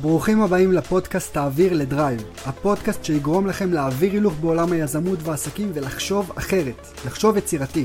ברוכים 0.00 0.42
הבאים 0.42 0.72
לפודקאסט 0.72 1.32
תעביר 1.32 1.72
לדרייב, 1.72 2.22
הפודקאסט 2.46 3.04
שיגרום 3.04 3.46
לכם 3.46 3.72
להעביר 3.72 4.12
הילוך 4.12 4.34
בעולם 4.40 4.72
היזמות 4.72 5.18
והעסקים 5.22 5.70
ולחשוב 5.74 6.32
אחרת, 6.34 6.86
לחשוב 7.06 7.36
יצירתי. 7.36 7.84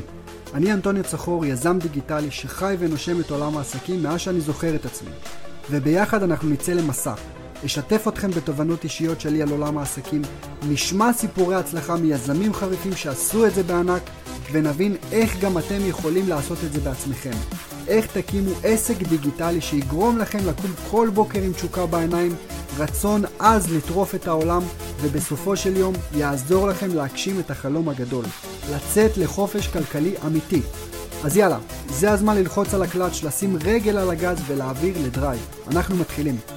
אני 0.53 0.73
אנטוניו 0.73 1.03
צחור, 1.03 1.45
יזם 1.45 1.79
דיגיטלי 1.79 2.31
שחי 2.31 2.75
ונושם 2.79 3.19
את 3.19 3.31
עולם 3.31 3.57
העסקים 3.57 4.03
מאז 4.03 4.19
שאני 4.19 4.41
זוכר 4.41 4.75
את 4.75 4.85
עצמי. 4.85 5.09
וביחד 5.71 6.23
אנחנו 6.23 6.49
נצא 6.49 6.73
למסע. 6.73 7.13
אשתף 7.65 8.07
אתכם 8.07 8.31
בתובנות 8.31 8.83
אישיות 8.83 9.21
שלי 9.21 9.41
על 9.41 9.49
עולם 9.49 9.77
העסקים, 9.77 10.21
נשמע 10.69 11.13
סיפורי 11.13 11.55
הצלחה 11.55 11.95
מיזמים 11.95 12.53
חריפים 12.53 12.95
שעשו 12.95 13.47
את 13.47 13.55
זה 13.55 13.63
בענק, 13.63 14.01
ונבין 14.51 14.95
איך 15.11 15.39
גם 15.39 15.57
אתם 15.57 15.77
יכולים 15.87 16.29
לעשות 16.29 16.57
את 16.63 16.73
זה 16.73 16.79
בעצמכם. 16.79 17.31
איך 17.87 18.17
תקימו 18.17 18.51
עסק 18.63 18.97
דיגיטלי 18.97 19.61
שיגרום 19.61 20.17
לכם 20.17 20.39
לקום 20.47 20.71
כל 20.91 21.09
בוקר 21.13 21.41
עם 21.41 21.53
תשוקה 21.53 21.85
בעיניים, 21.85 22.35
רצון 22.77 23.23
עז 23.39 23.71
לטרוף 23.71 24.15
את 24.15 24.27
העולם, 24.27 24.61
ובסופו 25.01 25.55
של 25.55 25.77
יום 25.77 25.93
יעזור 26.15 26.67
לכם 26.67 26.95
להגשים 26.95 27.39
את 27.39 27.51
החלום 27.51 27.89
הגדול, 27.89 28.25
לצאת 28.71 29.17
לחופש 29.17 29.67
כלכלי 29.67 30.13
אמיתי. 30.25 30.61
אז 31.23 31.37
יאללה, 31.37 31.57
זה 31.89 32.11
הזמן 32.11 32.37
ללחוץ 32.37 32.73
על 32.73 32.81
הקלאץ', 32.81 33.23
לשים 33.23 33.57
רגל 33.63 33.97
על 33.97 34.09
הגז 34.09 34.37
ולהעביר 34.47 34.95
לדרייב. 35.03 35.47
אנחנו 35.67 35.95
מתחילים. 35.95 36.56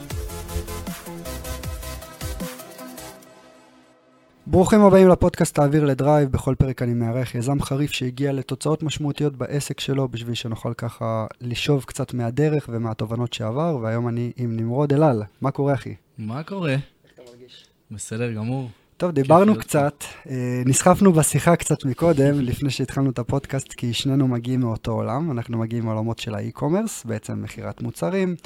ברוכים 4.51 4.81
הבאים 4.81 5.09
לפודקאסט 5.09 5.55
תעביר 5.55 5.85
לדרייב, 5.85 6.29
בכל 6.29 6.55
פרק 6.55 6.83
אני 6.83 6.95
מארח 6.95 7.35
יזם 7.35 7.63
חריף 7.63 7.91
שהגיע 7.91 8.33
לתוצאות 8.33 8.83
משמעותיות 8.83 9.37
בעסק 9.37 9.81
שלו 9.81 10.09
בשביל 10.09 10.35
שנוכל 10.35 10.75
ככה 10.75 11.27
לשאוב 11.41 11.85
קצת 11.85 12.15
מהדרך 12.15 12.69
ומהתובנות 12.73 13.33
שעבר, 13.33 13.79
והיום 13.83 14.09
אני 14.09 14.33
עם 14.37 14.57
נמרוד 14.57 14.93
אלעל. 14.93 15.23
מה 15.41 15.51
קורה 15.51 15.75
אחי? 15.75 15.95
מה 16.19 16.43
קורה? 16.43 16.73
איך 16.73 16.81
אתה 17.15 17.23
מרגיש? 17.31 17.67
בסדר 17.91 18.33
גמור. 18.33 18.69
טוב, 18.97 19.11
דיברנו 19.11 19.59
קצת, 19.59 20.05
אה, 20.31 20.63
נסחפנו 20.67 21.13
בשיחה 21.13 21.57
קצת 21.57 21.85
מקודם, 21.85 22.41
לפני 22.41 22.71
שהתחלנו 22.71 23.11
את 23.11 23.19
הפודקאסט, 23.19 23.73
כי 23.73 23.93
שנינו 23.93 24.29
מגיעים 24.29 24.61
מאותו 24.61 24.93
עולם, 24.93 25.31
אנחנו 25.31 25.59
מגיעים 25.59 25.85
מעולמות 25.85 26.19
של 26.19 26.35
ה 26.35 26.41
e-commerce, 26.41 27.05
בעצם 27.05 27.43
מכירת 27.43 27.83
מוצרים. 27.83 28.37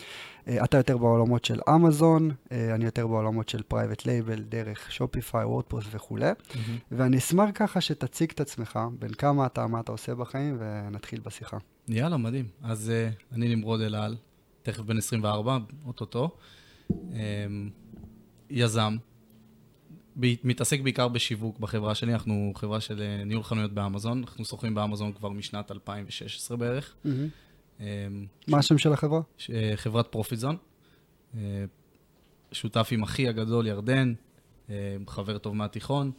אה, 0.48 0.64
אתה 0.64 0.76
יותר 0.76 0.98
בעולמות 0.98 1.44
של 1.44 1.60
אמזון, 1.74 2.30
אה, 2.52 2.74
אני 2.74 2.84
יותר 2.84 3.06
בעולמות 3.06 3.48
של 3.48 3.62
private 3.62 4.06
label, 4.06 4.42
דרך 4.42 4.92
שופיפיי, 4.92 5.44
וורדפרוס 5.44 5.84
וכולי. 5.90 6.30
Mm-hmm. 6.30 6.56
ואני 6.92 7.18
אשמח 7.18 7.50
ככה 7.54 7.80
שתציג 7.80 8.30
את 8.30 8.40
עצמך, 8.40 8.78
בן 8.98 9.14
כמה 9.14 9.46
אתה, 9.46 9.66
מה 9.66 9.80
אתה 9.80 9.92
עושה 9.92 10.14
בחיים, 10.14 10.56
ונתחיל 10.58 11.20
בשיחה. 11.20 11.56
יאללה, 11.88 12.16
מדהים. 12.16 12.48
אז 12.62 12.92
uh, 12.92 13.34
אני 13.34 13.56
נמרוד 13.56 13.80
אלעל, 13.80 14.16
תכף 14.62 14.80
בן 14.80 14.98
24, 14.98 15.58
אוטוטו. 15.86 16.36
Um, 16.90 16.94
יזם, 18.50 18.96
מתעסק 20.16 20.80
בעיקר 20.80 21.08
בשיווק 21.08 21.58
בחברה 21.58 21.94
שלי, 21.94 22.12
אנחנו 22.12 22.52
חברה 22.54 22.80
של 22.80 23.22
ניהול 23.26 23.42
חנויות 23.42 23.72
באמזון, 23.72 24.18
אנחנו 24.18 24.44
שוכרים 24.44 24.74
באמזון 24.74 25.12
כבר 25.12 25.28
משנת 25.28 25.70
2016 25.70 26.56
בערך. 26.56 26.94
Mm-hmm. 27.04 27.08
אמ, 27.80 28.26
מה 28.48 28.58
השם 28.58 28.78
של 28.78 28.92
החברה? 28.92 29.20
אה, 29.52 29.72
חברת 29.76 30.06
פרופיזון. 30.06 30.56
אה, 31.36 31.64
שותף 32.52 32.88
עם 32.90 33.02
אחי 33.02 33.28
הגדול, 33.28 33.66
ירדן, 33.66 34.14
אה, 34.70 34.96
חבר 35.08 35.38
טוב 35.38 35.56
מהתיכון, 35.56 36.10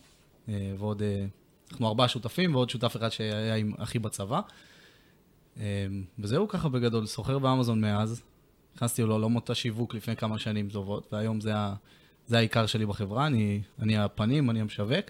ועוד, 0.77 1.01
אנחנו 1.71 1.87
ארבעה 1.87 2.07
שותפים, 2.07 2.55
ועוד 2.55 2.69
שותף 2.69 2.95
אחד 2.95 3.09
שהיה 3.09 3.55
עם 3.55 3.73
אחי 3.77 3.99
בצבא. 3.99 4.41
וזהו 6.19 6.47
ככה 6.47 6.69
בגדול, 6.69 7.05
סוחר 7.05 7.39
באמזון 7.39 7.81
מאז. 7.81 8.23
נכנסתי 8.75 9.03
לעולמות 9.03 9.49
השיווק 9.49 9.95
לפני 9.95 10.15
כמה 10.15 10.39
שנים 10.39 10.69
טובות, 10.69 11.13
והיום 11.13 11.41
זה, 11.41 11.55
ה, 11.55 11.75
זה 12.27 12.37
העיקר 12.37 12.65
שלי 12.65 12.85
בחברה, 12.85 13.27
אני, 13.27 13.61
אני 13.79 13.97
הפנים, 13.97 14.49
אני 14.49 14.61
המשווק. 14.61 15.05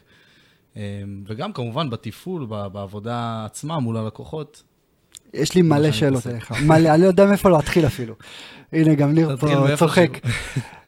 וגם 1.25 1.53
כמובן 1.53 1.89
בתפעול, 1.89 2.45
בעבודה 2.45 3.45
עצמה 3.45 3.79
מול 3.79 3.97
הלקוחות, 3.97 4.63
יש 5.33 5.55
לי 5.55 5.61
מלא 5.61 5.91
שאלות 5.91 6.27
אליך, 6.27 6.51
מלא, 6.61 6.89
אני 6.89 7.01
לא 7.01 7.07
יודע 7.07 7.25
מאיפה 7.25 7.49
להתחיל 7.49 7.85
אפילו. 7.85 8.15
הנה, 8.73 8.95
גם 8.95 9.11
ניר 9.11 9.37
פה 9.37 9.47
צוחק. 9.77 10.09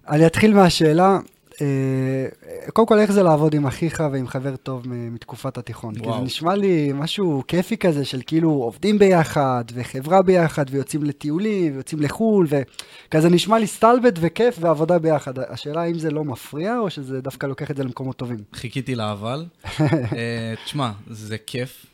אני 0.10 0.26
אתחיל 0.26 0.54
מהשאלה, 0.54 1.18
אה, 1.62 2.70
קודם 2.74 2.88
כל, 2.88 3.00
איך 3.00 3.12
זה 3.12 3.24
לעבוד 3.24 3.54
עם 3.54 3.68
אחיך 3.68 4.04
ועם 4.12 4.28
חבר 4.28 4.56
טוב 4.56 4.84
מתקופת 4.88 5.58
התיכון? 5.58 5.96
כי 5.96 6.04
זה 6.04 6.24
נשמע 6.24 6.56
לי 6.56 6.92
משהו 6.94 7.44
כיפי 7.48 7.78
כזה 7.78 8.06
של 8.06 8.22
כאילו 8.28 8.50
עובדים 8.50 9.00
ביחד, 9.00 9.64
וחברה 9.74 10.22
ביחד, 10.22 10.66
ויוצאים 10.70 11.04
לטיולים, 11.04 11.74
ויוצאים 11.74 12.02
לחו"ל, 12.02 12.48
וכזה 12.50 13.30
נשמע 13.30 13.60
לי 13.60 13.68
סטלבט 13.68 14.14
וכיף 14.20 14.58
ועבודה 14.60 15.00
ביחד. 15.00 15.40
השאלה 15.40 15.82
האם 15.82 16.00
זה 16.00 16.12
לא 16.12 16.24
מפריע, 16.24 16.80
או 16.80 16.90
שזה 16.90 17.22
דווקא 17.22 17.46
לוקח 17.46 17.72
את 17.72 17.78
זה 17.78 17.84
למקומות 17.84 18.16
טובים? 18.16 18.40
חיכיתי 18.54 18.96
לאבל. 18.96 19.46
אה, 19.80 20.54
תשמע, 20.66 20.92
זה 21.10 21.38
כיף. 21.38 21.86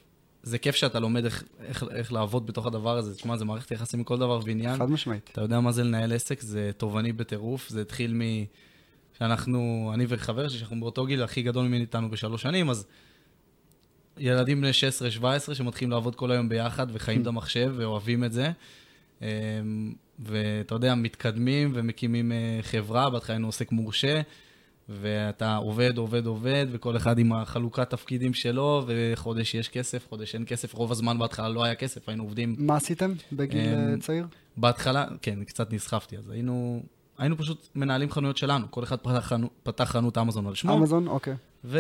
זה 0.43 0.57
כיף 0.57 0.75
שאתה 0.75 0.99
לומד 0.99 1.25
איך, 1.25 1.43
איך, 1.61 1.83
איך 1.91 2.13
לעבוד 2.13 2.47
בתוך 2.47 2.65
הדבר 2.65 2.97
הזה. 2.97 3.15
תשמע, 3.15 3.37
זה 3.37 3.45
מערכת 3.45 3.71
יחסים 3.71 3.99
מכל 3.99 4.17
דבר 4.17 4.39
ועניין. 4.45 4.77
חד 4.77 4.91
משמעית. 4.91 5.29
אתה 5.31 5.41
יודע 5.41 5.59
מה 5.59 5.71
זה 5.71 5.83
לנהל 5.83 6.13
עסק, 6.13 6.41
זה 6.41 6.71
תובעני 6.77 7.13
בטירוף. 7.13 7.69
זה 7.69 7.81
התחיל 7.81 8.13
מ... 8.13 8.21
שאנחנו, 9.17 9.91
אני 9.93 10.05
וחבר 10.09 10.49
שלי, 10.49 10.59
שאנחנו 10.59 10.79
באותו 10.79 11.05
גיל, 11.05 11.23
הכי 11.23 11.41
גדול 11.41 11.67
מאיתנו 11.67 12.09
בשלוש 12.09 12.41
שנים, 12.41 12.69
אז 12.69 12.85
ילדים 14.17 14.61
בני 14.61 14.71
16-17 15.49 15.53
שמתחילים 15.53 15.91
לעבוד 15.91 16.15
כל 16.15 16.31
היום 16.31 16.49
ביחד 16.49 16.87
וחיים 16.93 17.21
את 17.21 17.27
המחשב 17.27 17.73
ואוהבים 17.77 18.23
את 18.23 18.33
זה. 18.33 18.51
אמ, 19.21 19.27
ואתה 20.19 20.75
יודע, 20.75 20.95
מתקדמים 20.95 21.71
ומקימים 21.73 22.31
אה, 22.31 22.59
חברה, 22.61 23.09
בהתחלה 23.09 23.35
היינו 23.35 23.47
עוסק 23.47 23.71
מורשה. 23.71 24.21
ואתה 24.89 25.55
עובד, 25.55 25.97
עובד, 25.97 26.25
עובד, 26.25 26.65
וכל 26.71 26.97
אחד 26.97 27.19
עם 27.19 27.33
החלוקת 27.33 27.89
תפקידים 27.89 28.33
שלו, 28.33 28.85
וחודש 28.87 29.55
יש 29.55 29.69
כסף, 29.69 30.07
חודש 30.09 30.35
אין 30.35 30.43
כסף. 30.47 30.73
רוב 30.73 30.91
הזמן 30.91 31.19
בהתחלה 31.19 31.49
לא 31.49 31.63
היה 31.63 31.75
כסף, 31.75 32.09
היינו 32.09 32.23
עובדים... 32.23 32.55
מה 32.57 32.75
עשיתם 32.75 33.13
בגיל 33.31 33.73
um, 33.73 33.99
צעיר? 34.01 34.27
בהתחלה, 34.57 35.05
כן, 35.21 35.43
קצת 35.43 35.73
נסחפתי, 35.73 36.17
אז 36.17 36.29
היינו, 36.29 36.83
היינו 37.17 37.37
פשוט 37.37 37.67
מנהלים 37.75 38.11
חנויות 38.11 38.37
שלנו. 38.37 38.65
כל 38.69 38.83
אחד 38.83 38.99
פתח, 38.99 39.19
חנו, 39.19 39.49
פתח 39.63 39.83
חנות 39.83 40.17
אמזון 40.17 40.47
על 40.47 40.55
שמו. 40.55 40.77
אמזון, 40.77 41.07
אוקיי. 41.07 41.35
ו... 41.65 41.79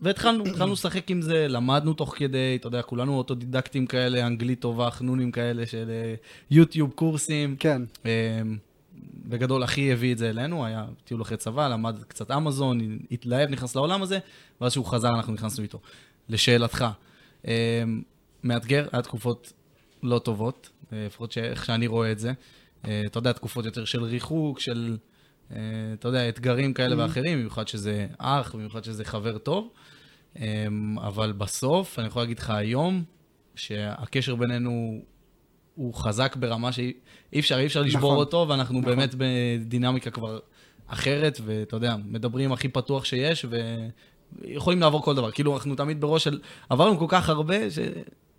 והתחלנו, 0.00 0.44
התחלנו 0.46 0.72
לשחק 0.72 1.10
עם 1.10 1.22
זה, 1.22 1.48
למדנו 1.48 1.94
תוך 1.94 2.14
כדי, 2.16 2.56
אתה 2.60 2.66
יודע, 2.66 2.82
כולנו 2.82 3.16
אוטודידקטים 3.16 3.86
כאלה, 3.86 4.26
אנגלית 4.26 4.60
טובה, 4.60 4.90
חנונים 4.90 5.32
כאלה 5.32 5.66
של 5.66 5.90
יוטיוב, 6.50 6.90
אה, 6.90 6.96
קורסים. 6.96 7.56
כן. 7.58 7.82
בגדול, 9.28 9.64
אחי 9.64 9.92
הביא 9.92 10.12
את 10.12 10.18
זה 10.18 10.30
אלינו, 10.30 10.66
היה 10.66 10.84
טיול 11.04 11.22
אחרי 11.22 11.36
צבא, 11.36 11.68
למד 11.68 12.02
קצת 12.08 12.30
אמזון, 12.30 12.98
התלהב, 13.10 13.50
נכנס 13.50 13.76
לעולם 13.76 14.02
הזה, 14.02 14.18
ואז 14.60 14.72
כשהוא 14.72 14.86
חזר, 14.86 15.08
אנחנו 15.08 15.32
נכנסנו 15.32 15.62
איתו. 15.62 15.80
לשאלתך, 16.28 16.84
אמ, 17.44 18.02
מאתגר, 18.44 18.86
היה 18.92 19.02
תקופות 19.02 19.52
לא 20.02 20.18
טובות, 20.18 20.70
אה, 20.92 21.06
לפחות 21.06 21.38
איך 21.38 21.64
שאני 21.64 21.86
רואה 21.86 22.12
את 22.12 22.18
זה. 22.18 22.32
אה, 22.84 23.02
אתה 23.06 23.18
יודע, 23.18 23.32
תקופות 23.32 23.64
יותר 23.64 23.84
של 23.84 24.02
ריחוק, 24.02 24.60
של, 24.60 24.96
אה, 25.50 25.56
אתה 25.94 26.08
יודע, 26.08 26.28
אתגרים 26.28 26.74
כאלה 26.74 26.94
mm-hmm. 26.94 26.98
ואחרים, 26.98 27.38
במיוחד 27.38 27.68
שזה 27.68 28.06
אח, 28.18 28.54
במיוחד 28.54 28.84
שזה 28.84 29.04
חבר 29.04 29.38
טוב. 29.38 29.70
אבל 30.98 31.32
בסוף, 31.32 31.98
אני 31.98 32.06
יכול 32.06 32.22
להגיד 32.22 32.38
לך 32.38 32.50
היום, 32.50 33.04
שהקשר 33.54 34.34
בינינו 34.34 35.02
הוא 35.74 35.94
חזק 35.94 36.36
ברמה 36.36 36.72
שאי 36.72 36.92
אפשר, 37.38 37.58
אי 37.58 37.66
אפשר 37.66 37.82
לשבור 37.82 38.12
נכון. 38.12 38.16
אותו, 38.16 38.46
ואנחנו 38.48 38.80
נכון. 38.80 38.96
באמת 38.96 39.14
בדינמיקה 39.18 40.10
כבר 40.10 40.38
אחרת, 40.86 41.40
ואתה 41.44 41.76
יודע, 41.76 41.96
מדברים 42.04 42.52
הכי 42.52 42.68
פתוח 42.68 43.04
שיש, 43.04 43.46
ויכולים 44.42 44.80
לעבור 44.80 45.02
כל 45.02 45.14
דבר. 45.14 45.30
כאילו, 45.30 45.54
אנחנו 45.56 45.74
תמיד 45.74 46.00
בראש 46.00 46.24
של, 46.24 46.40
עברנו 46.68 46.98
כל 46.98 47.06
כך 47.08 47.28
הרבה, 47.28 47.70
ש... 47.70 47.78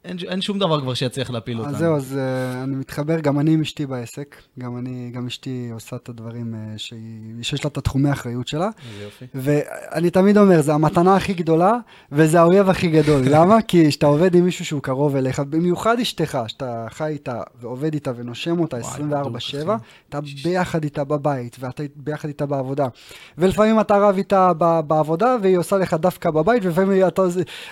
אין, 0.05 0.17
אין 0.27 0.41
שום 0.41 0.59
דבר 0.59 0.81
כבר 0.81 0.93
שיצליח 0.93 1.29
להפיל 1.29 1.59
אותנו. 1.59 1.73
אז 1.73 1.79
זהו, 1.79 1.95
אז 1.95 2.17
uh, 2.17 2.63
אני 2.63 2.75
מתחבר, 2.75 3.19
גם 3.19 3.39
אני 3.39 3.53
עם 3.53 3.61
אשתי 3.61 3.85
בעסק, 3.85 4.35
גם 4.59 4.77
אני, 4.77 5.11
גם 5.13 5.27
אשתי 5.27 5.69
עושה 5.73 5.95
את 5.95 6.09
הדברים 6.09 6.53
uh, 6.53 6.77
שהיא, 6.77 7.33
שיש 7.41 7.65
לה 7.65 7.67
את 7.67 7.77
התחומי 7.77 8.09
האחריות 8.09 8.47
שלה. 8.47 8.69
יופי. 9.03 9.25
ואני 9.35 10.09
תמיד 10.09 10.37
אומר, 10.37 10.61
זה 10.61 10.73
המתנה 10.73 11.15
הכי 11.15 11.33
גדולה, 11.33 11.77
וזה 12.11 12.39
האויב 12.39 12.69
הכי 12.69 12.87
גדול. 12.87 13.21
למה? 13.35 13.61
כי 13.61 13.89
כשאתה 13.89 14.05
עובד 14.05 14.35
עם 14.35 14.45
מישהו 14.45 14.65
שהוא 14.65 14.81
קרוב 14.81 15.15
אליך, 15.15 15.39
במיוחד 15.39 15.99
אשתך, 15.99 16.37
שאתה 16.47 16.87
חי 16.89 17.09
איתה 17.09 17.41
ועובד 17.61 17.93
איתה 17.93 18.11
ונושם 18.15 18.59
אותה 18.59 18.77
24-7, 18.77 18.81
אתה 20.09 20.19
ביחד 20.43 20.83
איתה 20.83 21.03
בבית, 21.03 21.57
ואתה 21.59 21.83
ביחד 21.95 22.27
איתה 22.27 22.45
בעבודה. 22.45 22.87
ולפעמים 23.37 23.79
אתה 23.79 23.97
רב 23.97 24.17
איתה 24.17 24.53
בעבודה, 24.87 25.35
והיא 25.41 25.57
עושה 25.57 25.77
לך 25.77 25.93
דווקא 25.93 26.31
בבית, 26.31 26.65
ולפעמים 26.65 27.07
אתה, 27.07 27.21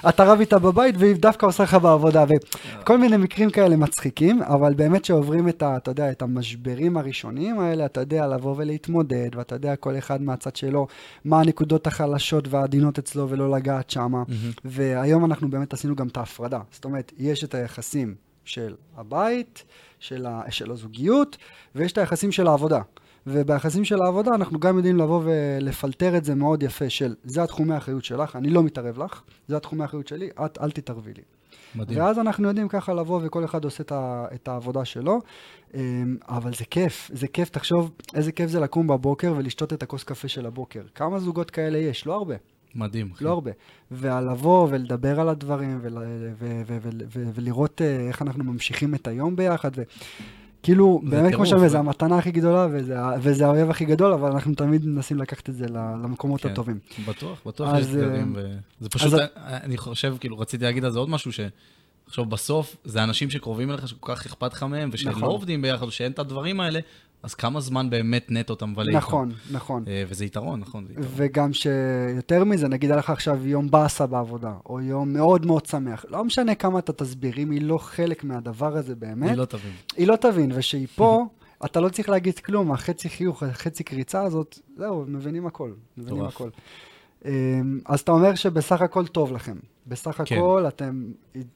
אתה 0.09 0.23
רב 0.23 0.39
איתה 0.39 0.59
בבית, 0.59 0.95
והיא 0.97 1.15
דווקא 1.15 1.45
עושה 1.45 1.63
לך 1.63 1.73
בעבודה. 1.73 2.22
וכל 2.27 2.97
מיני 2.97 3.17
מקרים 3.17 3.49
כאלה 3.49 3.75
מצחיקים, 3.75 4.41
אבל 4.41 4.73
באמת 4.73 5.05
שעוברים 5.05 5.49
את 5.49 5.63
ה... 5.63 5.77
אתה 5.77 5.91
יודע, 5.91 6.11
את 6.11 6.21
המשברים 6.21 6.97
הראשונים 6.97 7.59
האלה, 7.59 7.85
אתה 7.85 7.99
יודע, 7.99 8.27
לבוא 8.27 8.55
ולהתמודד, 8.57 9.29
ואתה 9.35 9.55
יודע, 9.55 9.75
כל 9.75 9.97
אחד 9.97 10.21
מהצד 10.21 10.55
שלו, 10.55 10.87
מה 11.25 11.39
הנקודות 11.39 11.87
החלשות 11.87 12.47
והעדינות 12.47 12.99
אצלו 12.99 13.29
ולא 13.29 13.51
לגעת 13.51 13.89
שמה. 13.89 14.23
Mm-hmm. 14.23 14.61
והיום 14.65 15.25
אנחנו 15.25 15.49
באמת 15.49 15.73
עשינו 15.73 15.95
גם 15.95 16.07
את 16.07 16.17
ההפרדה. 16.17 16.59
זאת 16.71 16.85
אומרת, 16.85 17.11
יש 17.17 17.43
את 17.43 17.55
היחסים 17.55 18.15
של 18.45 18.75
הבית, 18.97 19.63
של, 19.99 20.25
ה, 20.25 20.41
של 20.49 20.71
הזוגיות, 20.71 21.37
ויש 21.75 21.91
את 21.91 21.97
היחסים 21.97 22.31
של 22.31 22.47
העבודה. 22.47 22.81
וביחסים 23.27 23.85
של 23.85 24.01
העבודה 24.01 24.31
אנחנו 24.35 24.59
גם 24.59 24.77
יודעים 24.77 24.97
לבוא 24.97 25.21
ולפלטר 25.23 26.17
את 26.17 26.25
זה 26.25 26.35
מאוד 26.35 26.63
יפה 26.63 26.89
של 26.89 27.15
זה 27.23 27.43
התחומי 27.43 27.73
האחריות 27.73 28.03
שלך, 28.03 28.35
אני 28.35 28.49
לא 28.49 28.63
מתערב 28.63 29.03
לך, 29.03 29.21
זה 29.47 29.57
התחומי 29.57 29.81
האחריות 29.81 30.07
שלי, 30.07 30.29
את 30.45 30.57
אל 30.61 30.71
תתערבי 30.71 31.13
לי. 31.13 31.21
מדהים. 31.75 31.99
ואז 31.99 32.19
אנחנו 32.19 32.47
יודעים 32.47 32.67
ככה 32.67 32.93
לבוא 32.93 33.21
וכל 33.23 33.45
אחד 33.45 33.63
עושה 33.63 33.83
את, 33.83 33.91
ה, 33.91 34.25
את 34.33 34.47
העבודה 34.47 34.85
שלו, 34.85 35.19
אמ, 35.73 36.17
אבל 36.27 36.53
זה 36.53 36.65
כיף, 36.65 37.11
זה 37.13 37.27
כיף, 37.27 37.49
תחשוב 37.49 37.91
איזה 38.13 38.31
כיף 38.31 38.49
זה 38.49 38.59
לקום 38.59 38.87
בבוקר 38.87 39.33
ולשתות 39.37 39.73
את 39.73 39.83
הכוס 39.83 40.03
קפה 40.03 40.27
של 40.27 40.45
הבוקר. 40.45 40.81
כמה 40.95 41.19
זוגות 41.19 41.51
כאלה 41.51 41.77
יש? 41.77 42.05
לא 42.05 42.13
הרבה. 42.13 42.35
מדהים, 42.75 43.09
אחי. 43.13 43.23
לא 43.23 43.29
הרבה. 43.29 43.51
ולבוא 43.91 44.67
ולדבר 44.71 45.19
על 45.19 45.29
הדברים 45.29 45.79
ולראות 47.09 47.81
אה, 47.81 48.07
איך 48.07 48.21
אנחנו 48.21 48.43
ממשיכים 48.43 48.95
את 48.95 49.07
היום 49.07 49.35
ביחד. 49.35 49.71
ו... 49.75 49.83
כאילו, 50.63 51.01
זה 51.03 51.09
באמת, 51.09 51.21
כמו 51.23 51.31
טירוף, 51.31 51.47
שאומר, 51.47 51.63
אה? 51.63 51.69
זו 51.69 51.77
המתנה 51.77 52.17
הכי 52.17 52.31
גדולה 52.31 52.67
וזה, 53.21 53.45
האויב 53.45 53.69
הכי 53.69 53.85
גדול, 53.85 54.13
אבל 54.13 54.31
אנחנו 54.31 54.55
תמיד 54.55 54.85
מנסים 54.85 55.17
לקחת 55.17 55.49
את 55.49 55.55
זה 55.55 55.65
למקומות 55.69 56.41
כן. 56.41 56.49
הטובים. 56.49 56.79
בטוח, 57.07 57.41
בטוח 57.45 57.69
אז, 57.73 57.89
יש 57.89 57.95
אתגרים. 57.95 58.35
אה, 58.37 58.41
ו- 58.43 58.57
זה 58.79 58.89
פשוט, 58.89 59.13
אז- 59.13 59.19
אני 59.35 59.77
חושב, 59.77 60.15
כאילו, 60.19 60.39
רציתי 60.39 60.63
להגיד 60.63 60.85
על 60.85 60.91
זה 60.91 60.99
עוד 60.99 61.09
משהו, 61.09 61.31
ש... 61.31 61.39
עכשיו, 62.07 62.25
בסוף, 62.25 62.75
זה 62.85 63.03
אנשים 63.03 63.29
שקרובים 63.29 63.71
אליך, 63.71 63.87
שכל 63.87 64.15
כך 64.15 64.25
אכפת 64.25 64.53
לך 64.53 64.63
מהם, 64.63 64.89
ושלא 64.93 65.11
נכון. 65.11 65.23
עובדים 65.23 65.61
ביחד, 65.61 65.87
ושאין 65.87 66.11
את 66.11 66.19
הדברים 66.19 66.59
האלה, 66.59 66.79
אז 67.23 67.33
כמה 67.33 67.59
זמן 67.59 67.89
באמת 67.89 68.31
נטו 68.31 68.53
אתה 68.53 68.65
מבלה 68.65 68.87
איתם. 68.87 68.97
נכון, 68.97 69.31
נכון. 69.51 69.83
אה, 69.87 70.03
וזה 70.07 70.25
יתרון, 70.25 70.59
נכון, 70.59 70.85
זה 70.85 70.93
יתרון. 70.93 71.07
וגם 71.15 71.53
שיותר 71.53 72.43
מזה, 72.43 72.67
נגיד 72.67 72.89
היה 72.89 72.99
לך 72.99 73.09
עכשיו 73.09 73.47
יום 73.47 73.71
באסה 73.71 74.07
בעבודה, 74.07 74.53
או 74.65 74.81
יום 74.81 75.13
מאוד 75.13 75.45
מאוד 75.45 75.65
שמח, 75.65 76.05
לא 76.09 76.23
משנה 76.23 76.55
כמה 76.55 76.79
אתה 76.79 76.93
תסביר, 76.93 77.37
אם 77.37 77.51
היא 77.51 77.61
לא 77.61 77.77
חלק 77.77 78.23
מהדבר 78.23 78.77
הזה 78.77 78.95
באמת, 78.95 79.29
אני 79.29 79.37
לא 79.37 79.45
תבין. 79.45 79.71
היא 79.97 80.07
לא 80.07 80.15
תבין, 80.15 80.51
ושהיא 80.55 80.87
פה, 80.95 81.25
אתה 81.65 81.79
לא 81.79 81.89
צריך 81.89 82.09
להגיד 82.09 82.39
כלום, 82.39 82.71
החצי 82.71 83.09
חיוך, 83.09 83.43
החצי 83.43 83.83
קריצה 83.83 84.23
הזאת, 84.23 84.59
זהו, 84.77 85.05
מבינים 85.07 85.47
הכל, 85.47 85.71
מבינים. 85.97 86.23
הכל. 86.23 86.49
אמ, 87.25 87.79
אז 87.85 87.99
אתה 87.99 88.11
אומר 88.11 88.35
שבסך 88.35 88.81
הכל 88.81 89.07
טוב 89.07 89.31
לכם. 89.31 89.57
בסך 89.87 90.21
כן. 90.25 90.35
הכל 90.35 90.65
אתם 90.67 91.11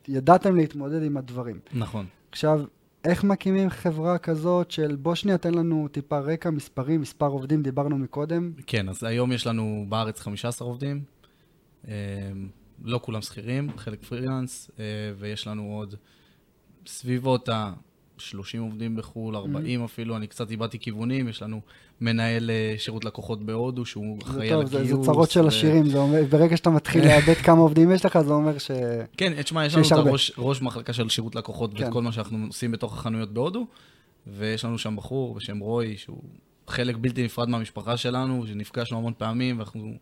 ידעתם 0.08 0.56
להתמודד 0.56 1.04
עם 1.04 1.18
הדברים. 1.18 1.60
נכון. 1.74 2.06
עכשיו, 2.32 2.62
איך 3.08 3.24
מקימים 3.24 3.70
חברה 3.70 4.18
כזאת 4.18 4.72
של 4.72 4.96
בוא 4.96 5.16
שנייה, 5.16 5.38
תן 5.38 5.54
לנו 5.54 5.88
טיפה 5.92 6.20
רקע, 6.20 6.50
מספרים, 6.50 7.02
מספר 7.02 7.26
עובדים, 7.26 7.64
דיברנו 7.64 7.98
מקודם. 7.98 8.52
כן, 8.68 8.90
אז 8.90 9.04
היום 9.04 9.32
יש 9.32 9.48
לנו 9.48 9.86
בארץ 9.90 10.20
15 10.20 10.68
עובדים, 10.68 11.04
אה, 11.88 11.94
לא 12.84 13.00
כולם 13.04 13.22
שכירים, 13.22 13.70
חלק 13.78 14.04
פרילנס, 14.04 14.72
אה, 14.80 14.86
ויש 15.20 15.48
לנו 15.48 15.64
עוד 15.64 15.96
סביבות 16.88 17.50
ה-30 18.18 18.60
עובדים 18.60 18.96
בחו"ל, 18.96 19.36
40 19.36 19.84
אפילו, 19.84 20.18
אני 20.18 20.28
קצת 20.28 20.52
איבדתי 20.52 20.80
כיוונים, 20.80 21.28
יש 21.28 21.42
לנו 21.42 21.62
מנהל 22.02 22.50
אה, 22.50 22.76
שירות 22.78 23.06
לקוחות 23.06 23.44
בהודו, 23.44 23.86
שהוא 23.86 24.18
אחראי 24.24 24.52
על 24.52 24.62
טוב, 24.62 24.72
זה, 24.72 24.80
הגיוס. 24.80 25.06
זה 25.06 25.12
צרות 25.12 25.32
של 25.32 25.44
ו- 25.44 25.48
עשירים, 25.48 25.90
זה 25.90 25.98
אומר, 25.98 26.22
ברגע 26.30 26.58
שאתה 26.58 26.70
מתחיל 26.70 27.06
לאבד 27.08 27.34
כמה 27.34 27.62
עובדים 27.62 27.92
יש 27.92 28.06
לך, 28.06 28.20
זה 28.22 28.34
אומר 28.34 28.58
ש... 28.58 28.72
כן, 29.18 29.42
תשמע, 29.42 29.66
יש 29.66 29.76
לנו 29.76 29.86
את. 29.86 29.92
הראש 29.92 30.32
ראש 30.38 30.62
מחלקה 30.62 30.94
של 30.94 31.10
שירות 31.10 31.36
לקוחות 31.36 31.74
כן. 31.74 31.84
ואת 31.84 31.94
כל 31.94 32.02
מה 32.02 32.12
שאנחנו 32.12 32.38
עושים 32.48 32.72
בתוך 32.72 32.94
החנויות 32.94 33.34
בהודו, 33.34 33.66
ויש 34.28 34.66
לנו 34.66 34.78
שם 34.78 34.96
בחור 34.96 35.36
בשם 35.36 35.60
רוי, 35.60 35.98
שהוא 35.98 36.22
חלק 36.68 36.96
בלתי 37.02 37.24
נפרד 37.24 37.50
מהמשפחה 37.50 37.98
שלנו, 37.98 38.44
שנפגשנו 38.48 38.98
המון 38.98 39.14
פעמים, 39.18 39.58
ואנחנו, 39.58 39.94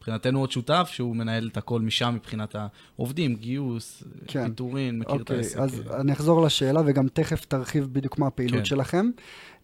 מבחינתנו 0.00 0.40
עוד 0.40 0.50
שותף, 0.50 0.90
שהוא 0.92 1.16
מנהל 1.16 1.48
את 1.52 1.56
הכל 1.56 1.80
משם 1.80 2.14
מבחינת 2.14 2.56
העובדים, 2.96 3.36
גיוס, 3.36 4.02
כן. 4.26 4.48
פיטורין, 4.48 4.98
מכיר 4.98 5.14
את 5.14 5.20
אוקיי, 5.20 5.36
העסק. 5.36 5.58
אז 5.58 5.82
אה, 5.90 6.00
אני 6.00 6.12
אחזור 6.12 6.42
לשאלה, 6.42 6.80
וגם 6.86 7.08
תכף 7.08 7.44
תרחיב 7.44 7.88
בדיוק 7.92 8.18
מה 8.18 8.26
הפעילות 8.26 8.58
כן. 8.58 8.64
שלכם. 8.64 9.10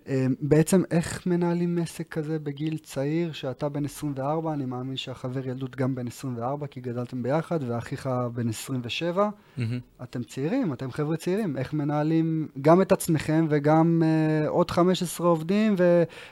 אמ, 0.09 0.35
בעצם 0.41 0.83
איך 0.91 1.27
מנהלים 1.27 1.79
עסק 1.79 2.09
כזה 2.09 2.39
בגיל 2.39 2.79
צעיר, 2.79 3.33
שאתה 3.33 3.69
בן 3.69 3.85
24, 3.85 4.53
אני 4.53 4.65
מאמין 4.65 4.97
שהחבר 4.97 5.49
ילדות 5.49 5.77
גם 5.77 5.95
בן 5.95 6.07
24, 6.07 6.67
כי 6.67 6.81
גדלתם 6.81 7.23
ביחד, 7.23 7.61
ואחיך 7.69 8.09
בן 8.35 8.49
27. 8.49 9.29
מהמם. 9.57 9.79
אתם 10.03 10.23
צעירים, 10.23 10.73
אתם 10.73 10.91
חבר'ה 10.91 11.17
צעירים, 11.17 11.57
איך 11.57 11.73
מנהלים 11.73 12.49
גם 12.63 12.83
את 12.83 12.93
עצמכם 12.93 13.47
וגם 13.51 14.03
uh, 14.03 14.49
עוד 14.49 14.71
15 14.71 15.27
עובדים, 15.27 15.75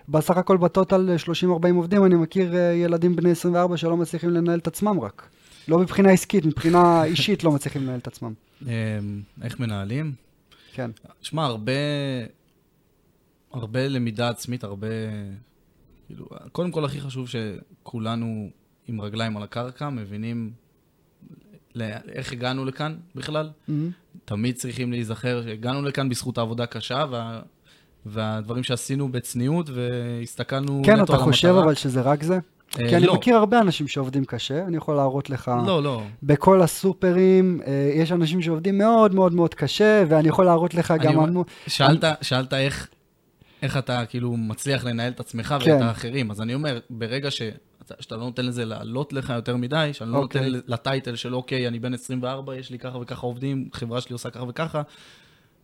ובסך 0.09 0.37
הכל 0.37 0.57
בטוטל 0.57 1.11
30-40 1.45 1.47
עובדים, 1.75 2.05
אני 2.05 2.15
מכיר 2.15 2.53
uh, 2.53 2.57
ילדים 2.57 3.17
בני 3.17 3.31
24 3.31 3.77
שלא 3.77 3.97
מצליחים 3.97 4.31
לנהל 4.31 4.59
את 4.59 4.67
עצמם 4.67 5.01
רק. 5.01 5.29
לא 5.69 5.79
מבחינה 5.79 6.11
עסקית, 6.11 6.47
מבחינה 6.47 7.05
אישית 7.11 7.45
לא 7.45 7.53
מצליחים 7.53 7.83
לנהל 7.83 7.99
את 7.99 8.07
עצמם. 8.07 8.33
אה, 8.69 8.73
איך 9.43 9.61
מנהלים? 9.61 10.13
כן, 10.73 10.91
שמע, 11.23 11.45
הרבה, 11.45 11.73
הרבה 13.57 13.89
למידה 13.89 14.29
עצמית, 14.29 14.65
הרבה... 14.65 14.87
כאילו, 16.07 16.27
קודם 16.53 16.71
כל, 16.71 16.85
הכי 16.85 17.01
חשוב 17.01 17.29
שכולנו 17.29 18.49
עם 18.89 19.01
רגליים 19.01 19.37
על 19.37 19.43
הקרקע, 19.43 19.89
מבינים 19.89 20.53
ל- 21.75 21.83
איך 22.13 22.33
הגענו 22.33 22.65
לכאן 22.65 22.97
בכלל. 23.15 23.51
מהמם. 23.69 23.91
תמיד 24.25 24.55
צריכים 24.57 24.91
להיזכר 24.93 25.43
שהגענו 25.45 25.83
לכאן 25.83 26.09
בזכות 26.09 26.39
העבודה 26.39 26.67
קשה, 26.67 27.05
וה... 27.11 27.41
והדברים 28.07 28.63
שעשינו 28.63 29.09
בצניעות, 29.13 29.71
והסתכלנו 29.75 30.83
כן, 30.85 31.03
אתה 31.03 31.17
חושב 31.17 31.49
המטרה. 31.49 31.65
אבל 31.65 31.75
שזה 31.75 32.01
רק 32.01 32.23
זה? 32.23 32.35
אה, 32.35 32.89
כי 32.89 32.97
אני 32.97 33.07
לא. 33.07 33.15
מכיר 33.15 33.37
הרבה 33.37 33.61
אנשים 33.61 33.89
שעובדים 33.89 34.25
קשה, 34.25 34.65
אני 34.65 34.77
יכול 34.77 34.97
להראות 34.97 35.31
לך, 35.31 35.51
לא, 35.67 35.83
לא. 35.83 36.03
בכל 36.23 36.63
הסופרים, 36.63 37.61
אה, 37.67 37.91
יש 37.95 38.13
אנשים 38.13 38.43
שעובדים 38.43 38.79
מאוד 38.79 39.15
מאוד 39.15 39.33
מאוד 39.35 39.55
קשה, 39.55 40.05
ואני 40.09 40.29
יכול 40.29 40.45
להראות 40.45 40.75
לך 40.75 40.95
גם... 41.03 41.15
אומר- 41.17 41.29
המון- 41.29 41.45
שאלת, 41.67 42.05
שאלת 42.23 42.55
איך, 42.55 42.89
איך 43.65 43.77
אתה 43.77 44.07
כאילו 44.07 44.37
מצליח 44.37 44.85
לנהל 44.85 45.13
את 45.13 45.21
עצמך 45.21 45.55
כן. 45.65 45.71
ואת 45.73 45.83
האחרים. 45.83 46.31
אז 46.31 46.41
אני 46.41 46.55
אומר, 46.55 46.79
ברגע 46.91 47.31
ש, 47.31 47.43
שאתה 48.01 48.17
לא 48.17 48.23
נותן 48.23 48.47
לזה 48.47 48.65
לעלות 48.65 49.13
לך 49.13 49.33
יותר 49.37 49.57
מדי, 49.57 49.91
שאני 49.93 50.13
לא 50.13 50.19
אוקיי. 50.19 50.51
נותן 50.51 50.61
לטייטל 50.67 51.17
של 51.17 51.35
אוקיי, 51.35 51.69
אני 51.69 51.79
בן 51.79 51.95
24, 51.95 52.57
יש 52.57 52.71
לי 52.71 52.79
ככה 52.79 52.99
וככה 52.99 53.27
עובדים, 53.27 53.69
חברה 53.73 54.01
שלי 54.01 54.13
עושה 54.13 54.31
ככה 54.31 54.45
וככה, 54.49 54.83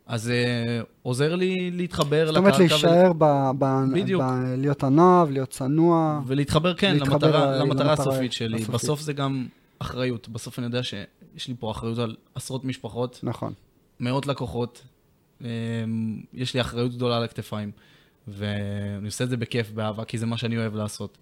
אז 0.06 0.30
אה, 0.30 0.80
עוזר 1.02 1.34
לי 1.34 1.70
להתחבר 1.70 2.26
זאת 2.26 2.36
אומרת, 2.36 2.54
לקרקע 2.54 2.74
להישאר 2.74 3.12
ב... 3.18 3.50
ב... 3.58 3.64
בדיוק. 3.94 4.22
ב... 4.22 4.54
להיות 4.56 4.84
ענב, 4.84 5.30
להיות 5.30 5.50
צנוע. 5.50 6.20
ולהתחבר, 6.26 6.74
כן, 6.74 6.94
להתחבר 6.94 7.14
למטרה, 7.14 7.56
ל- 7.56 7.62
למטרה 7.62 7.92
הסופית 7.92 8.32
שלי. 8.32 8.56
הסופית. 8.56 8.74
בסוף 8.74 9.00
זה 9.00 9.12
גם 9.12 9.46
אחריות. 9.78 10.28
בסוף 10.28 10.58
אני 10.58 10.66
יודע 10.66 10.82
שיש 10.82 11.48
לי 11.48 11.54
פה 11.58 11.70
אחריות 11.70 11.98
על 11.98 12.16
עשרות 12.34 12.64
משפחות, 12.64 13.20
נכון. 13.22 13.52
מאות 14.00 14.26
לקוחות, 14.26 14.82
יש 16.34 16.54
לי 16.54 16.60
אחריות 16.60 16.94
גדולה 16.94 17.16
על 17.16 17.22
הכתפיים, 17.24 17.70
ואני 18.28 19.06
עושה 19.06 19.24
את 19.24 19.30
זה 19.30 19.36
בכיף, 19.36 19.70
באהבה, 19.70 20.04
כי 20.04 20.18
זה 20.18 20.26
מה 20.26 20.36
שאני 20.36 20.56
אוהב 20.58 20.74
לעשות. 20.74 21.18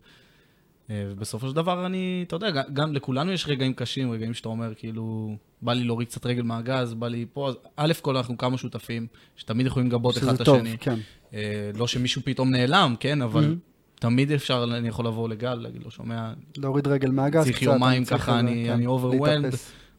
אה, 0.91 1.05
ובסופו 1.11 1.49
של 1.49 1.55
דבר 1.55 1.87
אני, 1.87 2.25
אתה 2.27 2.37
יודע, 2.37 2.51
גם, 2.73 2.93
לכולנו 2.95 3.33
יש 3.33 3.49
רגעים 3.49 3.73
קשים, 3.75 4.11
רגעים 4.11 4.35
שאתה 4.35 4.49
אומר, 4.49 4.73
כאילו, 4.77 5.37
בא 5.63 5.73
לי 5.73 5.85
להוריד 5.85 6.09
קצת 6.09 6.27
רגל 6.27 6.43
מהגז, 6.43 6.95
בא 6.95 7.09
לי 7.09 7.27
פה, 7.33 7.49
אז 7.49 7.55
א' 7.77 7.93
כל 8.03 8.17
אנחנו 8.17 8.39
כמה 8.39 8.59
שותפים, 8.59 9.07
שתמיד 9.37 9.67
יכולים 9.67 9.89
לגבות 9.89 10.19
אחד 10.19 10.35
את 10.35 10.41
השני. 10.41 10.77
כן. 10.81 10.99
אה, 11.35 11.71
לא 11.75 11.87
שמישהו 11.87 12.23
פתאום 12.25 12.51
נעלם, 12.51 12.95
כן, 13.01 13.23
אבל 13.23 13.45
Mhm. 13.45 14.01
תמיד 14.01 14.33
אפשר, 14.33 14.65
אני 14.77 14.89
יכול 14.89 15.07
לבוא 15.07 15.29
לגל, 15.29 15.55
להגיד 15.55 15.83
לו, 15.83 15.91
שומע, 15.91 16.33
להוריד 16.57 16.87
רגל 16.87 17.11
מהגז 17.11 17.45
צריך 17.45 17.57
קצת, 17.57 17.67
יומיים 17.67 18.05
צריך 18.05 18.23
ככה, 18.23 18.39
איזה- 18.39 18.49
אני- 18.51 18.65
כן, 18.67 18.73
אני 18.73 18.87
overwhelmed. 18.87 19.57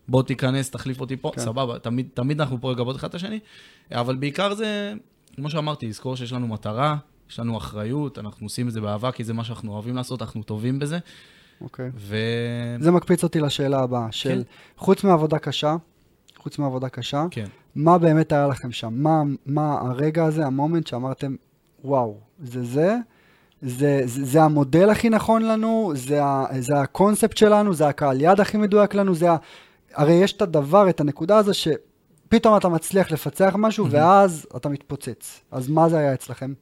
בוא 0.09 0.23
תיכנס, 0.23 0.69
תחליף 0.69 1.01
אותי 1.01 1.17
פה, 1.17 1.31
כן. 1.35 1.41
סבבה, 1.41 1.79
תמיד, 1.79 2.07
תמיד 2.13 2.41
אנחנו 2.41 2.61
פה 2.61 2.71
לגבות 2.71 2.95
אחד 2.95 3.07
את 3.07 3.15
השני, 3.15 3.39
אבל 3.91 4.15
בעיקר 4.15 4.53
זה, 4.53 4.93
כמו 5.35 5.49
שאמרתי, 5.49 5.87
לזכור 5.87 6.15
שיש 6.15 6.33
לנו 6.33 6.47
מטרה, 6.47 6.97
יש 7.29 7.39
לנו 7.39 7.57
אחריות, 7.57 8.19
אנחנו 8.19 8.45
עושים 8.45 8.67
את 8.67 8.73
זה 8.73 8.81
באהבה, 8.81 9.11
כי 9.11 9.23
זה 9.23 9.33
מה 9.33 9.43
שאנחנו 9.43 9.73
אוהבים 9.73 9.95
לעשות, 9.95 10.21
אנחנו 10.21 10.43
טובים 10.43 10.79
בזה, 10.79 10.99
אוקיי. 11.61 11.89
ו... 11.95 12.17
זה 12.79 12.91
מקפיץ 12.91 13.23
אותי 13.23 13.39
לשאלה 13.39 13.79
הבאה, 13.79 14.07
של 14.11 14.29
כן. 14.29 14.41
חוץ 14.77 15.03
מעבודה 15.03 15.39
קשה, 15.39 15.75
חוץ 16.37 16.59
מעבודה 16.59 16.89
קשה, 16.89 17.25
כן. 17.31 17.45
מה 17.75 17.97
באמת 17.97 18.31
היה 18.31 18.47
לכם 18.47 18.71
שם? 18.71 18.93
מה, 18.93 19.21
מה 19.45 19.79
הרגע 19.81 20.25
הזה, 20.25 20.45
המומנט 20.45 20.87
שאמרתם, 20.87 21.35
וואו, 21.83 22.17
זה 22.39 22.63
זה, 22.63 22.97
זה, 23.61 24.01
זה, 24.05 24.25
זה 24.25 24.43
המודל 24.43 24.89
הכי 24.89 25.09
נכון 25.09 25.41
לנו, 25.41 25.91
זה, 25.95 26.23
ה, 26.23 26.45
זה 26.59 26.79
הקונספט 26.81 27.37
שלנו, 27.37 27.73
זה 27.73 27.87
הקהל 27.87 28.21
יד 28.21 28.39
הכי 28.39 28.57
מדויק 28.57 28.93
לנו, 28.93 29.15
זה 29.15 29.31
ה... 29.31 29.37
הרי 29.93 30.13
יש 30.13 30.33
את 30.33 30.41
הדבר, 30.41 30.89
את 30.89 30.99
הנקודה 30.99 31.37
הזו 31.37 31.51
שפתאום 31.53 32.57
אתה 32.57 32.69
מצליח 32.69 33.11
לפצח 33.11 33.53
משהו, 33.57 33.85
Mhm. 33.85 33.89
ואז 33.91 34.47
אתה 34.57 34.69
מתפוצץ. 34.69 35.41
אז 35.51 35.69
מה 35.69 35.89
זה 35.89 35.97
היה 35.97 36.13
אצלכם? 36.13 36.53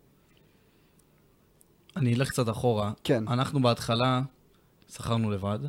אני 1.98 2.14
אלך 2.16 2.30
קצת 2.30 2.50
אחורה. 2.50 2.92
כן. 3.04 3.24
אנחנו 3.28 3.62
בהתחלה 3.62 4.22
שכרנו 4.94 5.32
לבד, 5.32 5.60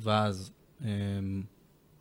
ואז 0.00 0.50
אמ, 0.84 1.42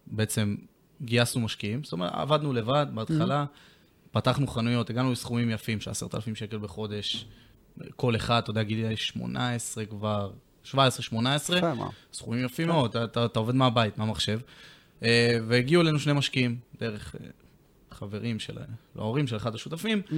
בעצם 0.08 0.56
גייסנו 1.02 1.42
משקיעים, 1.42 1.84
זאת 1.84 1.94
אומרת, 1.94 2.12
עבדנו 2.14 2.54
לבד 2.54 2.86
בהתחלה, 2.94 3.46
פתחנו 4.12 4.48
חנויות, 4.48 4.90
הגענו 4.90 5.12
לסכומים 5.12 5.50
יפים 5.50 5.82
של 5.82 5.92
10,000 5.92 6.36
שקל 6.36 6.58
בחודש, 6.58 7.26
כל 7.96 8.16
אחד, 8.16 8.42
אתה 8.44 8.50
יודע, 8.52 8.64
גילי 8.64 8.96
18 8.98 9.86
כבר, 9.86 10.32
17-18, 10.66 10.76
יפה, 11.58 11.74
מה? 11.74 11.90
סכומים 12.14 12.46
יפים 12.46 12.68
מאוד, 12.68 12.90
אתה, 12.90 13.04
אתה, 13.04 13.26
אתה 13.26 13.40
עובד 13.40 13.56
מהבית, 13.56 13.98
מהמחשב. 13.98 14.40
אה, 14.40 14.46
והגיעו 15.48 15.82
אלינו 15.82 16.00
שני 16.00 16.14
משקיעים, 16.14 16.58
דרך 16.80 17.16
אה, 17.16 17.28
חברים 17.92 18.40
של, 18.40 18.54
לא 18.96 19.02
ההורים 19.02 19.28
של 19.28 19.36
אחד 19.36 19.56
השותפים, 19.56 20.02
Mhm. 20.10 20.14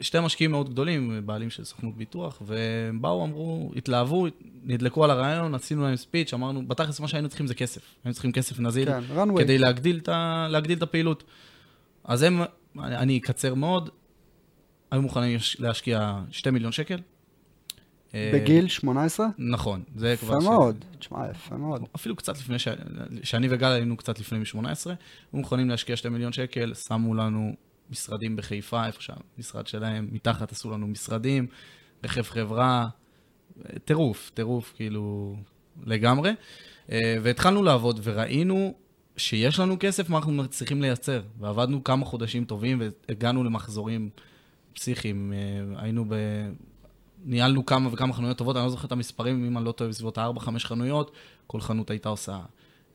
שתי 0.00 0.18
משקיעים 0.20 0.50
מאוד 0.50 0.70
גדולים, 0.70 1.22
בעלים 1.26 1.50
של 1.50 1.64
סוכנות 1.64 1.96
ביטוח, 1.96 2.42
והם 2.46 3.02
באו, 3.02 3.24
אמרו, 3.24 3.72
התלהבו, 3.76 4.26
נדלקו 4.64 5.04
על 5.04 5.10
הרעיון, 5.10 5.54
עשינו 5.54 5.82
להם 5.82 5.96
ספיץ', 5.96 6.34
אמרנו, 6.34 6.68
בתכלס 6.68 7.00
מה 7.00 7.08
שהיינו 7.08 7.28
צריכים 7.28 7.46
זה 7.46 7.54
כסף. 7.54 7.82
היינו 8.04 8.12
צריכים 8.14 8.32
כסף 8.32 8.60
נזיל, 8.60 8.88
כן. 8.88 9.00
כדי 9.38 9.58
להגדיל 9.58 9.98
את, 9.98 10.08
ה, 10.08 10.46
להגדיל 10.50 10.78
את 10.78 10.82
הפעילות. 10.82 11.24
אז 12.04 12.22
הם, 12.22 12.40
אני, 12.78 13.18
אקצר 13.18 13.54
מאוד, 13.54 13.90
היו 14.90 15.02
מוכנים 15.02 15.38
להשקיע 15.58 16.20
2 16.30 16.54
מיליון 16.54 16.72
שקל. 16.72 16.98
אה, 18.16 18.30
בגיל 18.34 18.68
18? 18.68 19.26
נכון, 19.38 19.82
זה 19.96 20.12
יפה 20.12 20.26
כבר... 20.26 20.40
ש- 20.40 20.44
מאוד. 20.44 20.84
תשמע, 20.98 21.18
יפה 21.30 21.56
מאוד. 21.56 21.82
אפילו 21.96 22.16
קצת 22.16 22.38
לפני, 22.38 22.58
ש... 22.58 22.68
שאני 23.22 23.46
וגל 23.50 23.68
היינו 23.68 23.96
קצת 23.96 24.18
לפני 24.18 24.38
מ-18, 24.38 24.58
היו 24.86 24.94
מוכנים 25.32 25.68
להשקיע 25.68 25.96
2 25.96 26.14
מיליון 26.14 26.32
שקל, 26.32 26.74
שמו 26.74 27.14
לנו 27.14 27.52
משרדים 27.90 28.36
בחיפה, 28.36 28.86
איפה 28.86 29.00
שהמשרד 29.00 29.66
שלהם, 29.66 30.08
מתחת 30.12 30.52
עשו 30.52 30.70
לנו 30.70 30.86
משרדים, 30.86 31.46
רכב 32.04 32.22
חברה, 32.22 32.88
טירוף, 33.84 34.30
טירוף, 34.34 34.72
כאילו, 34.76 35.36
לגמרי. 35.86 36.30
אה, 36.90 37.16
והתחלנו 37.22 37.62
לעבוד 37.62 38.00
וראינו 38.02 38.74
שיש 39.16 39.60
לנו 39.60 39.76
כסף, 39.80 40.10
מה 40.10 40.18
אנחנו 40.18 40.48
צריכים 40.48 40.82
לייצר. 40.82 41.22
ועבדנו 41.38 41.84
כמה 41.84 42.04
חודשים 42.04 42.44
טובים 42.44 42.82
והגענו 43.08 43.44
למחזורים 43.44 44.10
פסיכיים. 44.74 45.32
אה, 45.32 45.82
היינו 45.82 46.04
ב... 46.08 46.14
ניהלנו 47.24 47.66
כמה 47.66 47.88
וכמה 47.92 48.12
חנויות 48.12 48.38
טובות, 48.38 48.56
אני 48.56 48.64
לא 48.64 48.70
זוכר 48.70 48.86
את 48.86 48.92
המספרים, 48.92 49.46
אם 49.46 49.58
אני 49.58 49.64
לא 49.64 49.72
טועה, 49.72 49.90
בסביבות 49.90 50.18
4-5 50.18 50.20
חנויות, 50.58 51.10
כל 51.46 51.60
חנות 51.60 51.90
הייתה 51.90 52.08
עושה 52.08 52.40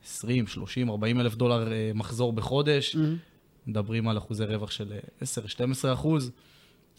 20, 0.04 0.46
30, 0.46 0.90
40 0.90 1.20
אלף 1.20 1.34
דולר 1.34 1.72
אה, 1.72 1.90
מחזור 1.94 2.32
בחודש, 2.32 2.96
מדברים 3.66 4.08
על 4.08 4.18
אחוזי 4.18 4.44
רווח 4.44 4.70
של 4.70 4.92
אה, 4.92 5.26
10-12 5.90 5.92
אחוז. 5.92 6.30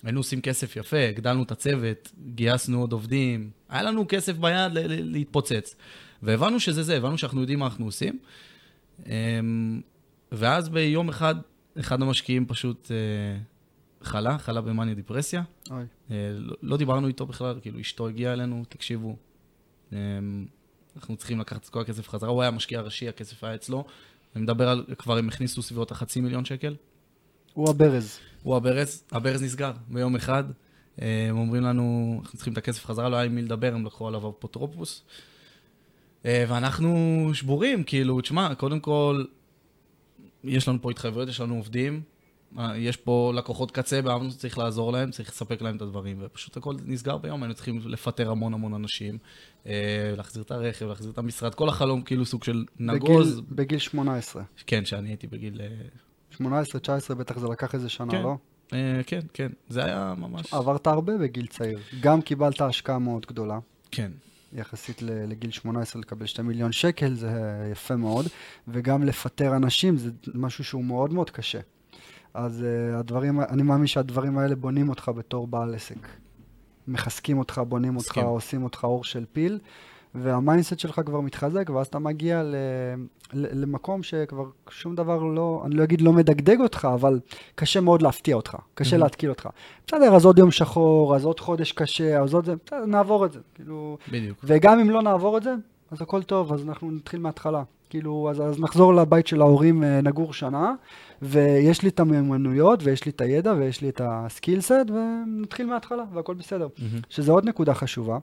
היינו 0.03 0.19
עושים 0.19 0.41
כסף 0.41 0.75
יפה, 0.75 1.07
הגדלנו 1.09 1.43
את 1.43 1.51
הצוות, 1.51 2.11
גייסנו 2.35 2.81
עוד 2.81 2.91
עובדים, 2.91 3.49
היה 3.69 3.83
לנו 3.83 4.05
כסף 4.09 4.37
ביד 4.37 4.71
להתפוצץ. 4.87 5.75
והבנו 6.23 6.59
שזה 6.59 6.83
זה, 6.83 6.97
הבנו 6.97 7.17
שאנחנו 7.17 7.41
יודעים 7.41 7.59
מה 7.59 7.65
אנחנו 7.65 7.85
עושים. 7.85 8.19
אמ, 9.05 9.81
ואז 10.31 10.69
ביום 10.69 11.09
אחד, 11.09 11.35
אחד 11.79 12.01
המשקיעים 12.01 12.45
פשוט 12.45 12.91
אה, 12.91 13.39
חלה, 14.05 14.37
חלה 14.37 14.61
במאניה 14.61 14.95
דיפרסיה. 14.95 15.43
אוי. 15.71 15.83
אה, 16.11 16.15
לא- 16.35 16.55
לא 16.61 16.77
דיברנו 16.77 17.07
איתו 17.07 17.25
בכלל, 17.25 17.59
כאילו 17.61 17.79
אשתו 17.79 18.07
הגיעה 18.07 18.33
אלינו, 18.33 18.63
תקשיבו, 18.69 19.15
אמ, 19.93 20.45
אנחנו 20.95 21.15
צריכים 21.17 21.39
לקחת 21.39 21.63
את 21.63 21.69
כל 21.69 21.81
הכסף 21.81 22.09
חזרה, 22.09 22.29
הוא 22.29 22.41
היה 22.41 22.47
המשקיע 22.47 22.79
הראשי, 22.79 23.09
הכסף 23.09 23.43
היה 23.43 23.55
אצלו. 23.55 23.85
אני 24.35 24.43
מדבר 24.43 24.69
על, 24.69 24.85
כבר 24.97 25.17
הם 25.17 25.27
הכניסו 25.27 25.61
סביבות 25.61 25.91
החצי 25.91 26.21
מיליון 26.21 26.45
שקל. 26.45 26.75
הוא 27.53 27.69
הברז. 27.69 28.19
הוא 28.43 28.55
הברז, 28.55 29.03
הברז 29.11 29.43
נסגר 29.43 29.71
ביום 29.87 30.15
אחד. 30.15 30.43
אה, 31.01 31.25
הם 31.29 31.37
אומרים 31.37 31.63
לנו, 31.63 32.17
אנחנו 32.21 32.37
צריכים 32.37 32.53
את 32.53 32.57
הכסף 32.57 32.85
חזרה, 32.85 33.09
לא 33.09 33.15
היה 33.15 33.25
עם 33.25 33.35
מי 33.35 33.41
לדבר, 33.41 33.73
הם 33.73 33.85
לקחו 33.85 34.07
עליו 34.07 34.29
אפוטרופוס. 34.29 35.03
אה, 36.25 36.45
ואנחנו 36.47 37.29
שבורים, 37.33 37.83
כאילו, 37.83 38.21
תשמע, 38.21 38.55
קודם 38.55 38.79
כל, 38.79 39.23
יש 40.43 40.67
לנו 40.67 40.81
פה 40.81 40.91
התחייבויות, 40.91 41.29
יש 41.29 41.39
לנו 41.39 41.55
עובדים, 41.55 41.93
אה, 41.93 42.12
יש 42.75 42.97
פה 42.97 43.31
לקוחות 43.35 43.71
קצה, 43.71 44.01
באמנו 44.01 44.31
שצריך 44.31 44.57
לעזור 44.57 44.91
להם, 44.93 45.11
צריך 45.11 45.29
לספק 45.29 45.61
להם 45.61 45.75
את 45.75 45.81
הדברים, 45.81 46.17
ופשוט 46.21 46.57
הכל 46.57 46.75
נסגר 46.85 47.17
ביום, 47.17 47.43
היינו 47.43 47.53
צריכים 47.55 47.79
לפטר 47.85 48.31
המון 48.31 48.53
המון 48.53 48.73
אנשים, 48.73 49.17
אה, 49.67 49.73
להחזיר 50.17 50.43
את 50.43 50.51
הרכב, 50.51 50.85
להחזיר 50.85 51.11
את 51.11 51.17
המשרד, 51.17 51.55
כל 51.55 51.69
החלום 51.69 52.01
כאילו 52.01 52.25
סוג 52.25 52.43
של 52.43 52.65
נגוז. 52.79 53.39
בגיל- 53.39 53.55
בגיל 53.55 53.79
18. 53.79 54.43
כן, 54.67 54.85
שאני 54.85 55.09
הייתי 55.09 55.27
בגיל... 55.27 55.61
אה, 55.61 55.67
18, 56.29 56.81
19 56.81 57.15
בטח 57.15 57.37
זה 57.39 57.47
לקח 57.47 57.75
איזה 57.75 57.89
שנה, 57.89 58.11
כן. 58.11 58.21
לא? 58.21 58.35
אה, 58.73 59.01
כן, 59.07 59.19
כן, 59.33 59.49
זה 59.69 59.85
היה 59.85 60.13
ממש... 60.17 60.53
עברת 60.53 60.87
הרבה 60.87 61.17
בגיל 61.17 61.45
צעיר. 61.47 61.79
גם 62.01 62.21
קיבלת 62.21 62.61
השקעה 62.61 62.99
מאוד 62.99 63.25
גדולה. 63.25 63.59
כן. 63.91 64.11
יחסית 64.53 65.01
לגיל 65.01 65.51
18 65.51 66.01
לקבל 66.01 66.25
2 66.25 66.47
מיליון 66.47 66.71
שקל 66.71 67.13
זה 67.13 67.31
יפה 67.71 67.95
מאוד, 67.95 68.25
וגם 68.67 69.03
לפטר 69.03 69.55
אנשים 69.55 69.97
זה 69.97 70.09
משהו 70.33 70.63
שהוא 70.63 70.83
מאוד 70.85 71.13
מאוד 71.13 71.29
קשה. 71.29 71.59
אז 72.33 72.61
uh, 72.63 72.97
הדברים, 72.99 73.41
אני 73.41 73.63
מאמין 73.63 73.87
שהדברים 73.87 74.37
האלה 74.37 74.55
בונים 74.55 74.89
אותך 74.89 75.11
בתור 75.15 75.47
בעל 75.47 75.75
עסק. 75.75 76.07
מחזקים 76.87 77.37
אותך, 77.39 77.61
בונים 77.67 77.95
אותך, 77.95 78.07
מסכים. 78.07 78.23
עושים 78.25 78.63
אותך 78.63 78.83
עור 78.83 79.03
של 79.03 79.25
פיל, 79.33 79.59
וה 80.15 80.29
mindset 80.29 80.79
שלך 80.79 81.01
כבר 81.05 81.21
מתחזק, 81.21 81.69
ואז 81.69 81.87
אתה 81.87 81.99
מגיע 81.99 82.43
ל, 82.43 82.55
ל, 83.33 83.61
למקום 83.61 84.03
שכבר 84.03 84.45
שום 84.69 84.95
דבר 84.95 85.23
לא, 85.23 85.61
אני 85.65 85.75
לא 85.75 85.83
אגיד 85.83 86.01
לא 86.01 86.13
מדגדג 86.13 86.59
אותך, 86.59 86.87
אבל 86.93 87.19
קשה 87.55 87.81
מאוד 87.81 88.01
להפתיע 88.01 88.35
אותך, 88.35 88.55
קשה 88.75 88.95
Mhm. 88.95 88.99
להתקיל 88.99 89.29
אותך. 89.29 89.49
בסדר, 89.87 90.15
אז 90.15 90.25
עוד 90.25 90.39
יום 90.39 90.51
שחור, 90.51 91.15
אז 91.15 91.25
עוד 91.25 91.39
חודש 91.39 91.71
קשה, 91.71 92.21
אז 92.21 92.33
עוד 92.33 92.45
זה, 92.45 92.53
בסדר, 92.65 92.85
נעבור 92.85 93.25
את 93.25 93.31
זה. 93.31 93.39
כאילו, 93.55 93.97
בדיוק. 94.11 94.37
וגם 94.43 94.79
אם 94.79 94.89
לא 94.89 95.01
נעבור 95.01 95.37
את 95.37 95.43
זה, 95.43 95.53
אז 95.91 96.01
הכל 96.01 96.23
טוב, 96.23 96.53
אז 96.53 96.63
אנחנו 96.67 96.91
נתחיל 96.91 97.19
מההתחלה. 97.19 97.63
כאילו, 97.89 98.27
אז, 98.31 98.41
אז 98.41 98.59
נחזור 98.59 98.93
לבית 98.93 99.27
של 99.27 99.41
ההורים, 99.41 99.83
אה, 99.83 100.01
נגור 100.01 100.33
שנה, 100.33 100.73
ויש 101.23 101.81
לי 101.81 101.89
את 101.89 101.99
המיומנויות, 101.99 102.79
ויש 102.83 103.05
לי 103.05 103.11
את 103.11 103.21
הידע, 103.21 103.53
ויש 103.57 103.81
לי 103.81 103.89
את 103.89 104.01
הסקילסט, 104.03 104.71
ונתחיל 104.71 105.65
מההתחלה, 105.65 106.03
והכל 106.13 106.33
בסדר. 106.33 106.67
מהמם. 106.77 106.99
שזה 107.09 107.31
עוד 107.31 107.45
נקודה 107.45 107.73
חשובה, 107.73 108.17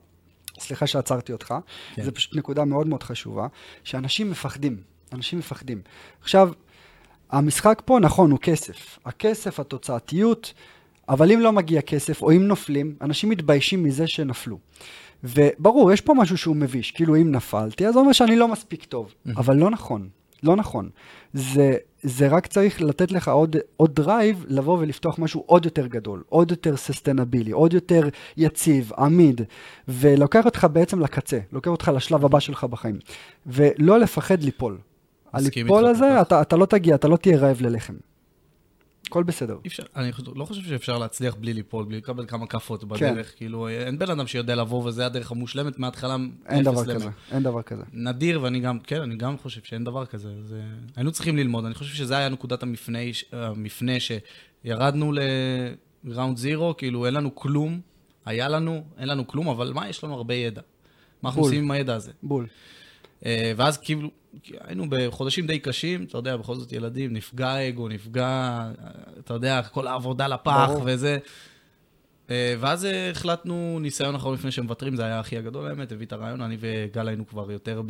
סליחה 0.59 0.87
שעצרתי 0.87 1.33
אותך, 1.33 1.55
כן. 1.95 2.03
זו 2.03 2.15
פשוט 2.15 2.37
נקודה 2.37 2.65
מאוד 2.65 2.87
מאוד 2.87 3.03
חשובה, 3.03 3.47
שאנשים 3.85 4.31
מפחדים, 4.31 4.77
אנשים 5.13 5.39
מפחדים. 5.39 5.81
עכשיו, 6.21 6.51
המשחק 7.31 7.83
פה, 7.85 7.99
נכון, 7.99 8.31
הוא 8.31 8.39
כסף. 8.39 8.99
הכסף, 9.05 9.61
התוצאתיות, 9.61 10.55
אבל 11.09 11.33
אם 11.33 11.41
לא 11.41 11.53
מגיע 11.53 11.83
כסף, 11.83 12.23
או 12.23 12.33
אם 12.33 12.43
נופלים, 12.47 12.95
אנשים 13.01 13.29
מתביישים 13.29 13.83
מזה 13.83 14.07
שנפלו. 14.07 14.59
וברור, 15.25 15.93
יש 15.93 16.01
פה 16.01 16.15
משהו 16.15 16.37
שהוא 16.37 16.57
מביש, 16.57 16.91
כאילו 16.91 17.17
אם 17.17 17.33
נפלתי, 17.33 17.87
אז 17.87 17.93
זה 17.93 18.01
אומר 18.01 18.13
שאני 18.13 18.37
לא 18.37 18.49
מספיק 18.49 18.85
טוב, 18.85 19.15
אבל 19.37 19.57
לא 19.57 19.71
נכון, 19.71 20.09
לא 20.43 20.57
נכון. 20.57 20.91
זה, 21.33 21.77
זה 22.03 22.29
רק 22.29 22.47
צריך 22.47 22.83
לתת 22.83 23.13
לך 23.13 23.29
עוד, 23.29 23.57
עוד 23.77 23.95
drive 23.95 24.45
לבוא 24.49 24.79
ולפתוח 24.79 25.19
משהו 25.19 25.43
עוד 25.47 25.65
יותר 25.65 25.87
גדול, 25.87 26.23
עוד 26.29 26.51
יותר 26.51 26.77
sustainable, 26.77 27.51
עוד 27.51 27.75
יותר 27.75 28.09
יציב, 28.37 28.93
עמיד, 28.99 29.41
ולוקח 29.89 30.45
אותך 30.45 30.67
בעצם 30.73 31.01
לקצה, 31.01 31.39
לוקח 31.53 31.71
אותך 31.71 31.91
לשלב 31.95 32.25
הבא 32.25 32.41
שלך 32.41 32.65
בחיים. 32.65 32.99
ולא 33.47 33.99
לפחד 33.99 34.43
ליפול. 34.43 34.79
הליפול 35.33 35.87
הזה. 35.87 36.21
אתה, 36.21 36.43
אתה 36.43 36.57
לא 36.57 36.67
תגיע, 36.67 36.95
אתה 36.95 37.09
לא 37.09 37.17
תהיה 37.17 37.39
רעב 37.39 37.61
ללחם. 37.61 37.95
הכל 39.11 39.23
בסדר. 39.23 39.59
אפשר, 39.67 39.83
אני 39.97 40.11
לא 40.35 40.45
חושב 40.45 40.63
שאפשר 40.63 40.99
להצליח 40.99 41.35
בלי 41.35 41.55
ליפול, 41.55 41.85
בלי 41.85 41.97
לקבל 41.97 42.27
כמה 42.27 42.47
כאפות 42.47 42.81
כן. 42.81 42.89
בדרך. 42.89 43.33
כאילו, 43.37 43.69
אין 43.69 43.99
בן 43.99 44.11
אדם 44.11 44.27
שיודע 44.27 44.55
לבוא 44.55 44.85
וזה 44.85 45.07
הדרך 45.07 45.33
המושלמת 45.33 45.79
מההתחלה, 45.79 46.17
אין 46.49 46.65
דבר. 46.65 46.85
כזה, 46.95 47.09
אין 47.33 47.43
דבר 47.43 47.63
כזה. 47.63 47.83
נדיר, 47.93 48.43
ואני 48.43 48.61
גם, 48.61 48.79
כן, 48.79 49.03
אני 49.03 49.17
גם 49.17 49.39
חושב 49.39 49.61
שאין 49.65 49.85
דבר 49.85 50.07
כזה. 50.07 50.29
זה... 50.43 50.63
היינו 50.97 51.13
צריכים 51.13 51.37
ללמוד, 51.37 51.65
אני 51.65 51.75
חושב 51.75 51.95
שזה 51.95 52.17
היה 52.17 52.29
נקודת 52.29 52.63
המפנה, 52.63 52.99
המפנה 53.33 53.93
שירדנו 54.01 55.13
לראונד 56.05 56.37
זירו, 56.37 56.77
כאילו 56.77 57.07
אין 57.07 57.15
לנו 57.15 57.35
כלום, 57.35 57.81
היה 58.25 58.49
לנו, 58.49 58.85
אין 58.99 59.09
לנו 59.09 59.27
כלום, 59.27 59.49
אבל 59.49 59.73
מה, 59.73 59.89
יש 59.89 60.05
לנו 60.05 60.15
הרבה 60.15 60.35
ידע. 60.35 60.63
מה 61.23 61.29
אנחנו. 61.29 61.43
עושים 61.43 61.65
עם 61.65 61.71
הידע 61.71 61.95
הזה? 61.95 62.13
בול. 62.23 62.47
אה, 63.27 63.53
ואז 63.57 63.79
כאילו, 63.79 64.11
היינו 64.61 64.85
בחודשים 64.89 65.47
די 65.47 65.59
קשים, 65.59 66.05
אתה 66.05 66.19
יודע, 66.19 66.37
בכל 66.37 66.55
זאת 66.55 66.73
ילדים, 66.73 67.13
נפגע 67.13 67.69
אגו, 67.69 67.89
נפגע, 67.89 68.61
אתה 69.19 69.35
יודע, 69.35 69.63
כל 69.63 69.87
העבודה 69.87 70.29
לפח 70.29 70.69
ברור. 70.69 70.83
וזה. 70.87 71.19
אה, 72.31 72.55
ואז 72.61 72.87
החלטנו, 73.11 73.79
ניסיון 73.81 74.15
אחרון 74.15 74.35
לפני 74.35 74.51
שמוותרים, 74.51 74.97
זה 74.97 75.05
היה 75.05 75.21
הכי 75.21 75.37
הגדול 75.37 75.67
האמת, 75.67 75.93
הביא 75.93 76.07
את 76.07 76.13
הרעיון, 76.13 76.41
אני 76.41 76.57
וגל 76.61 77.09
היינו 77.09 77.27
כבר 77.27 77.53
יותר 77.53 77.83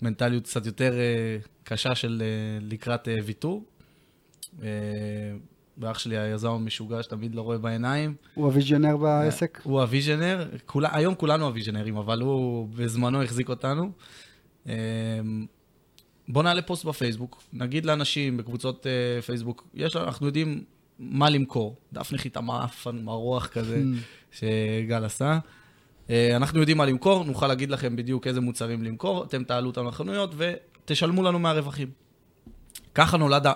במנטליות 0.00 0.44
קצת 0.44 0.66
יותר 0.66 0.92
אה, 0.92 1.36
קשה 1.64 1.94
של 1.94 2.22
לקראת 2.60 3.08
ויתור. 3.24 3.64
ואח 5.78 5.98
שלי 5.98 6.18
היזם 6.18 6.50
המשוגע 6.50 7.02
שתמיד 7.02 7.34
לא 7.34 7.42
רואה 7.42 7.58
בעיניים. 7.58 8.14
הוא 8.34 8.44
ה 8.44 8.50
visioner 8.50 8.96
בעסק? 8.96 9.60
הוא 9.62 9.80
ה 9.80 9.87
visioner, 9.87 10.48
כולה, 10.66 10.88
היום 10.92 11.14
כולנו 11.14 11.46
ה 11.46 11.50
visionerים, 11.50 11.96
אבל 11.96 12.20
הוא 12.20 12.68
בזמנו 12.76 13.22
החזיק 13.22 13.48
אותנו. 13.48 13.92
אמ, 14.66 14.72
בוא 16.28 16.42
נעלה 16.42 16.62
פוסט 16.62 16.84
בפייסבוק, 16.84 17.42
נגיד 17.52 17.86
לאנשים 17.86 18.36
בקבוצות 18.36 18.86
אה, 18.86 19.22
פייסבוק, 19.22 19.66
יש 19.74 19.96
אנחנו 19.96 20.26
יודעים 20.26 20.64
מה 20.98 21.30
למכור. 21.30 21.76
דף 21.92 22.12
נחיתה 22.12 22.40
מעפן, 22.40 23.04
מרוח 23.04 23.46
כזה, 23.46 23.82
שגל 24.32 25.04
עשה. 25.04 25.38
אה, 26.10 26.36
אנחנו 26.36 26.60
יודעים 26.60 26.78
מה 26.78 26.86
למכור, 26.86 27.24
נוכל 27.24 27.46
להגיד 27.46 27.70
לכם 27.70 27.96
בדיוק 27.96 28.26
איזה 28.26 28.40
מוצרים 28.40 28.82
למכור, 28.82 29.24
אתם 29.24 29.44
תעלו 29.44 29.66
אותם 29.66 29.86
לחנויות 29.86 30.34
ותשלמו 30.36 31.22
לנו 31.22 31.38
מהרווחים. 31.38 31.90
ככה 32.94 33.16
נולד 33.16 33.46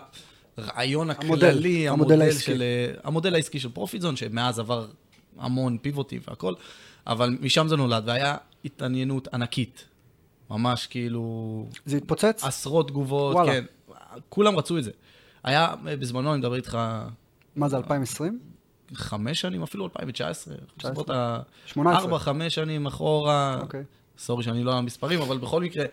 הרעיון 0.56 1.10
המודל, 1.10 1.48
הכללי, 1.48 1.88
המודל 1.88 2.12
המודל, 2.12 2.22
העסקי. 2.22 2.42
של, 2.44 2.62
אה, 2.62 2.94
המודל 3.04 3.34
העסקי 3.34 3.60
של 3.60 3.68
פרופיטזון, 3.68 4.16
שמאז 4.16 4.58
עבר 4.58 4.86
המון 5.38 5.78
פיבוטים 5.78 6.20
והכל, 6.28 6.54
אבל 7.06 7.38
משם 7.40 7.68
זה 7.68 7.76
נולד, 7.76 8.02
והיה 8.06 8.36
התעניינות 8.64 9.28
ענקית. 9.34 9.84
ממש 10.50 10.86
כאילו 10.86 11.66
זה 11.86 11.96
התפוצץ? 11.96 12.44
עשרות 12.44 12.88
תגובות, 12.88 13.34
וואלה. 13.34 13.52
כן. 13.52 13.64
כולם 14.28 14.56
רצו 14.56 14.78
את 14.78 14.84
זה. 14.84 14.90
היה, 15.44 15.74
בזמנו, 15.84 16.32
אני 16.32 16.38
מדבר 16.38 16.54
איתך, 16.54 16.78
מה 17.56 17.68
זה, 17.68 17.76
2020? 17.76 18.38
חמש 18.94 19.40
שנים, 19.40 19.62
אפילו 19.62 19.84
2019, 19.84 20.54
19. 20.54 20.90
בסביבות 20.90 21.10
ה... 21.10 21.40
18. 21.66 22.02
ארבע, 22.02 22.18
חמש 22.18 22.54
שנים 22.54 22.86
אחורה, 22.86 23.58
אוקיי. 23.60 23.84
סורי 24.18 24.42
שאני 24.44 24.64
לא 24.64 24.78
המספרים, 24.78 25.20
אבל 25.20 25.38
בכל 25.38 25.62
מקרה, 25.62 25.84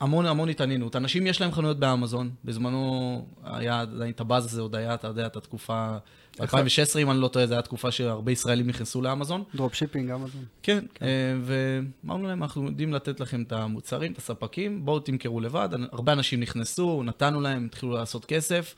המון 0.00 0.26
המון 0.26 0.48
התעניינות. 0.48 0.96
אנשים 0.96 1.26
יש 1.26 1.40
להם 1.40 1.52
חנויות 1.52 1.78
באמזון, 1.78 2.30
בזמנו 2.44 3.26
היה 3.44 3.80
עדיין 3.80 4.10
את 4.10 4.20
הבאז 4.20 4.44
הזה, 4.44 4.60
עוד 4.60 4.76
היה, 4.76 4.94
אתה 4.94 5.06
יודע, 5.06 5.26
את 5.26 5.36
התקופה, 5.36 5.96
ב-2016, 6.40 6.98
אם 6.98 7.10
אני 7.10 7.20
לא 7.20 7.28
טועה, 7.28 7.46
זו 7.46 7.54
הייתה 7.54 7.66
תקופה 7.66 7.90
שהרבה 7.90 8.32
ישראלים 8.32 8.66
נכנסו 8.66 9.02
לאמזון. 9.02 9.44
דרופ 9.54 9.74
שיפינג, 9.74 10.10
אמזון. 10.10 10.44
כן, 10.62 10.84
אה, 11.02 11.08
ואמרנו 11.42 12.28
להם, 12.28 12.42
אנחנו 12.42 12.64
יודעים 12.64 12.92
לתת 12.92 13.20
לכם 13.20 13.42
את 13.42 13.52
המוצרים, 13.52 14.12
את 14.12 14.18
הספקים, 14.18 14.84
בואו 14.84 15.00
תמכרו 15.00 15.40
לבד. 15.40 15.68
הרבה 15.92 16.12
אנשים 16.12 16.40
נכנסו, 16.40 17.02
נתנו 17.02 17.40
להם, 17.40 17.64
התחילו 17.64 17.92
לעשות 17.92 18.24
כסף, 18.24 18.74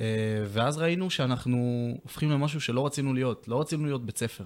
אה, 0.00 0.06
ואז 0.48 0.78
ראינו 0.78 1.10
שאנחנו 1.10 1.88
הופכים 2.02 2.30
למשהו 2.30 2.60
שלא 2.60 2.86
רצינו 2.86 3.14
להיות, 3.14 3.48
לא 3.48 3.60
רצינו 3.60 3.84
להיות 3.84 4.06
בית 4.06 4.18
ספר. 4.18 4.44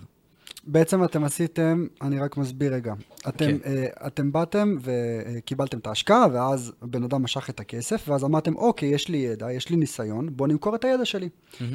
בעצם 0.65 1.05
אתם 1.05 1.25
עשיתם, 1.25 1.87
אני 2.03 2.19
רק 2.19 2.37
מסביר 2.37 2.75
רגע. 2.75 2.95
אתם, 3.29 3.45
כן. 3.45 3.57
אה, 3.67 3.87
אתם 4.07 4.33
באתם 4.33 4.77
וקיבלתם 4.81 5.79
את 5.79 5.87
ההשקעה, 5.87 6.27
ואז 6.33 6.73
בן 6.83 7.05
אדם 7.05 7.23
משך 7.23 7.51
את 7.51 7.61
הכסף, 7.61 8.05
ואז 8.09 8.25
אמרתם, 8.25 8.57
אוקיי, 8.57 8.89
יש 8.89 9.09
לי 9.09 9.17
ידע, 9.19 9.53
יש 9.53 9.69
לי 9.69 9.77
ניסיון, 9.77 10.29
בוא 10.37 10.47
נמכור 10.49 10.75
את 10.75 10.85
הידע 10.85 11.05
שלי. 11.05 11.29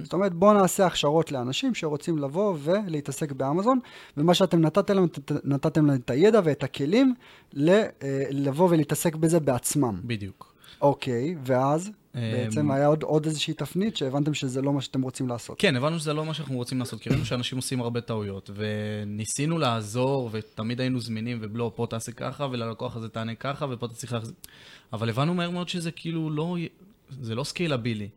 זאת 0.03 0.13
אומרת, 0.13 0.33
בוא 0.33 0.53
נעשה 0.53 0.85
הכשרות 0.85 1.31
לאנשים 1.31 1.73
שרוצים 1.75 2.17
לבוא 2.17 2.57
ולהתעסק 2.59 3.31
באמזון, 3.31 3.79
ומה 4.17 4.33
שאתם 4.33 4.61
נתתם 4.61 4.93
להם, 4.93 5.07
נתתם 5.43 5.85
להם 5.85 5.99
את 6.05 6.09
הידע 6.09 6.41
ואת 6.43 6.63
הכלים 6.63 7.13
ל- 7.53 7.69
אה, 7.69 7.85
לבוא 8.29 8.69
ולהתעסק 8.71 9.15
בזה 9.15 9.39
בעצמם. 9.39 9.99
בדיוק. 10.03 10.55
אוקיי, 10.81 11.35
ואז 11.45 11.91
בעצם 12.15 12.59
אמ, 12.59 12.71
היה 12.71 12.87
עוד, 12.87 13.03
עוד 13.03 13.25
איזושהי 13.25 13.53
תפנית 13.53 13.97
שהבנתם 13.97 14.33
שזה 14.33 14.61
לא 14.61 14.73
מה 14.73 14.81
שאתם 14.81 15.01
רוצים 15.01 15.27
לעשות. 15.27 15.59
כן, 15.59 15.75
הבנו 15.75 15.99
שזה 15.99 16.13
לא 16.13 16.25
מה 16.25 16.33
שאנחנו 16.33 16.55
רוצים 16.55 16.79
לעשות, 16.79 17.01
כי 17.01 17.09
ראינו 17.09 17.25
שאנשים 17.25 17.57
עושים 17.57 17.81
הרבה 17.81 18.01
טעויות, 18.01 18.49
וניסינו 18.55 19.57
לעזור, 19.57 20.29
ותמיד 20.31 20.81
היינו 20.81 20.99
זמינים, 20.99 21.37
ובלו, 21.41 21.75
פה 21.75 21.87
תעשה 21.89 22.11
ככה, 22.11 22.47
וללקוח 22.51 22.95
הזה 22.95 23.09
תענה 23.09 23.35
ככה, 23.35 23.65
ופה 23.69 23.85
אתה 23.85 23.95
צריך 23.95 24.13
להחזיר... 24.13 24.33
אבל 24.93 25.09
הבנו 25.09 25.33
מהר 25.33 25.49
מאוד 25.49 25.69
שזה 25.69 25.91
כאילו 25.91 26.29
לא... 26.29 26.57
זה 27.09 27.35
לא 27.35 27.43
סקיילבילי. 27.43 28.09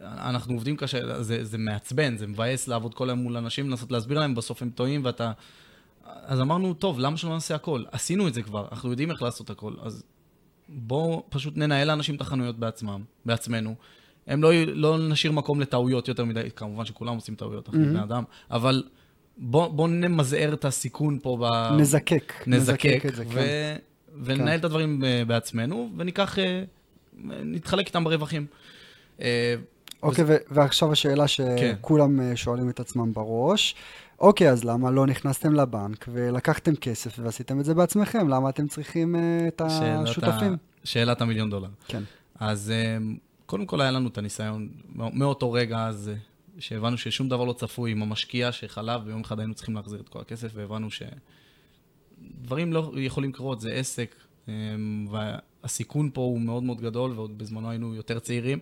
אנחנו 0.00 0.54
עובדים 0.54 0.76
קשה, 0.76 1.22
זה, 1.22 1.44
זה 1.44 1.58
מעצבן, 1.58 2.16
זה 2.16 2.26
מבאס 2.26 2.68
לעבוד 2.68 2.94
כל 2.94 3.10
היום 3.10 3.18
מול 3.18 3.36
אנשים, 3.36 3.70
לנסות 3.70 3.92
להסביר 3.92 4.18
להם, 4.18 4.34
בסוף 4.34 4.62
הם 4.62 4.70
טועים, 4.70 5.04
ואתה... 5.04 5.32
אז 6.04 6.40
אמרנו, 6.40 6.74
טוב, 6.74 6.98
למה 6.98 7.16
שלא 7.16 7.30
נעשה 7.30 7.54
הכל? 7.54 7.84
עשינו 7.92 8.28
את 8.28 8.34
זה 8.34 8.42
כבר, 8.42 8.68
אנחנו 8.72 8.90
יודעים 8.90 9.10
איך 9.10 9.22
לעשות 9.22 9.50
הכל, 9.50 9.74
אז 9.82 10.02
בואו 10.74 11.22
פשוט 11.28 11.56
ננהל 11.56 11.88
לאנשים 11.88 12.14
את 12.14 12.20
החנויות 12.20 12.58
בעצמם, 12.58 13.02
בעצמנו. 13.24 13.74
הם 14.26 14.42
לא, 14.42 14.50
לא 14.66 14.98
נשאיר 14.98 15.32
מקום 15.32 15.60
לטעויות 15.60 16.08
יותר 16.08 16.24
מדי, 16.24 16.48
כמובן 16.56 16.84
שכולם 16.84 17.14
עושים 17.14 17.34
טעויות, 17.34 17.68
אנחנו 17.68 17.84
בני 17.84 18.02
אדם, 18.02 18.24
אבל 18.50 18.82
בואו 19.36 19.72
בוא 19.72 19.88
נמזער 19.88 20.54
את 20.54 20.64
הסיכון 20.64 21.18
פה 21.22 21.38
ב... 21.40 21.72
נזקק. 21.80 22.32
נזקק, 22.46 23.02
את 23.08 23.14
זה, 23.14 23.24
ו... 23.28 23.32
כן. 23.34 23.76
וננהל 24.22 24.58
את 24.58 24.64
הדברים 24.64 25.04
אה, 25.04 25.22
בעצמנו, 25.26 25.90
וניקח, 25.96 26.38
אה, 26.38 26.62
נתחלק 27.44 27.86
איתם 27.86 28.04
ברווחים. 28.04 28.46
אוקיי, 30.02 30.24
ו- 30.28 30.36
ועכשיו 30.50 30.92
השאלה 30.92 31.24
כן. 31.36 31.74
שכולם 31.78 32.20
אה, 32.20 32.36
שואלים 32.36 32.68
את 32.70 32.80
עצמם 32.80 33.12
בראש. 33.12 33.74
אוקיי, 34.20 34.50
אז 34.50 34.64
למה 34.64 34.90
לא 34.90 35.06
נכנסתם 35.06 35.54
לבנק 35.54 36.04
ולקחתם 36.12 36.74
כסף 36.76 37.18
ועשיתם 37.18 37.60
את 37.60 37.64
זה 37.64 37.74
בעצמכם? 37.74 38.28
למה 38.28 38.48
אתם 38.48 38.68
צריכים 38.68 39.16
אה, 39.16 39.48
את 39.48 39.60
השותפים? 39.64 40.52
ה- 40.52 40.56
שאלת 40.84 41.20
המיליון 41.20 41.50
דולר. 41.50 41.68
כן. 41.88 42.02
אז 42.40 42.70
אה, 42.70 42.96
קודם 43.46 43.66
כל 43.66 43.80
היה 43.80 43.90
לנו 43.90 44.08
את 44.08 44.18
הניסיון 44.18 44.68
מא- 44.94 45.10
מאותו 45.14 45.52
רגע 45.52 45.86
אז, 45.86 46.10
שהבנו 46.58 46.98
ששום 46.98 47.28
דבר 47.28 47.44
לא 47.44 47.52
צפוי 47.52 47.90
עם 47.90 48.02
המשקיע 48.02 48.52
שחלב, 48.52 49.00
ויום 49.06 49.20
אחד 49.20 49.38
היינו 49.38 49.54
צריכים 49.54 49.74
להחזיר 49.74 50.00
את 50.00 50.08
כל 50.08 50.20
הכסף, 50.20 50.48
והבנו 50.54 50.88
שדברים 52.40 52.72
לא 52.72 52.92
יכולים 52.96 53.30
לקרות, 53.30 53.60
זה 53.60 53.72
עסק, 53.72 54.14
והסיכון 55.10 56.10
פה 56.14 56.20
הוא 56.20 56.40
מאוד 56.40 56.62
מאוד 56.62 56.80
גדול, 56.80 57.12
ועוד 57.12 57.38
בזמנו 57.38 57.70
היינו 57.70 57.94
יותר 57.94 58.18
צעירים. 58.18 58.58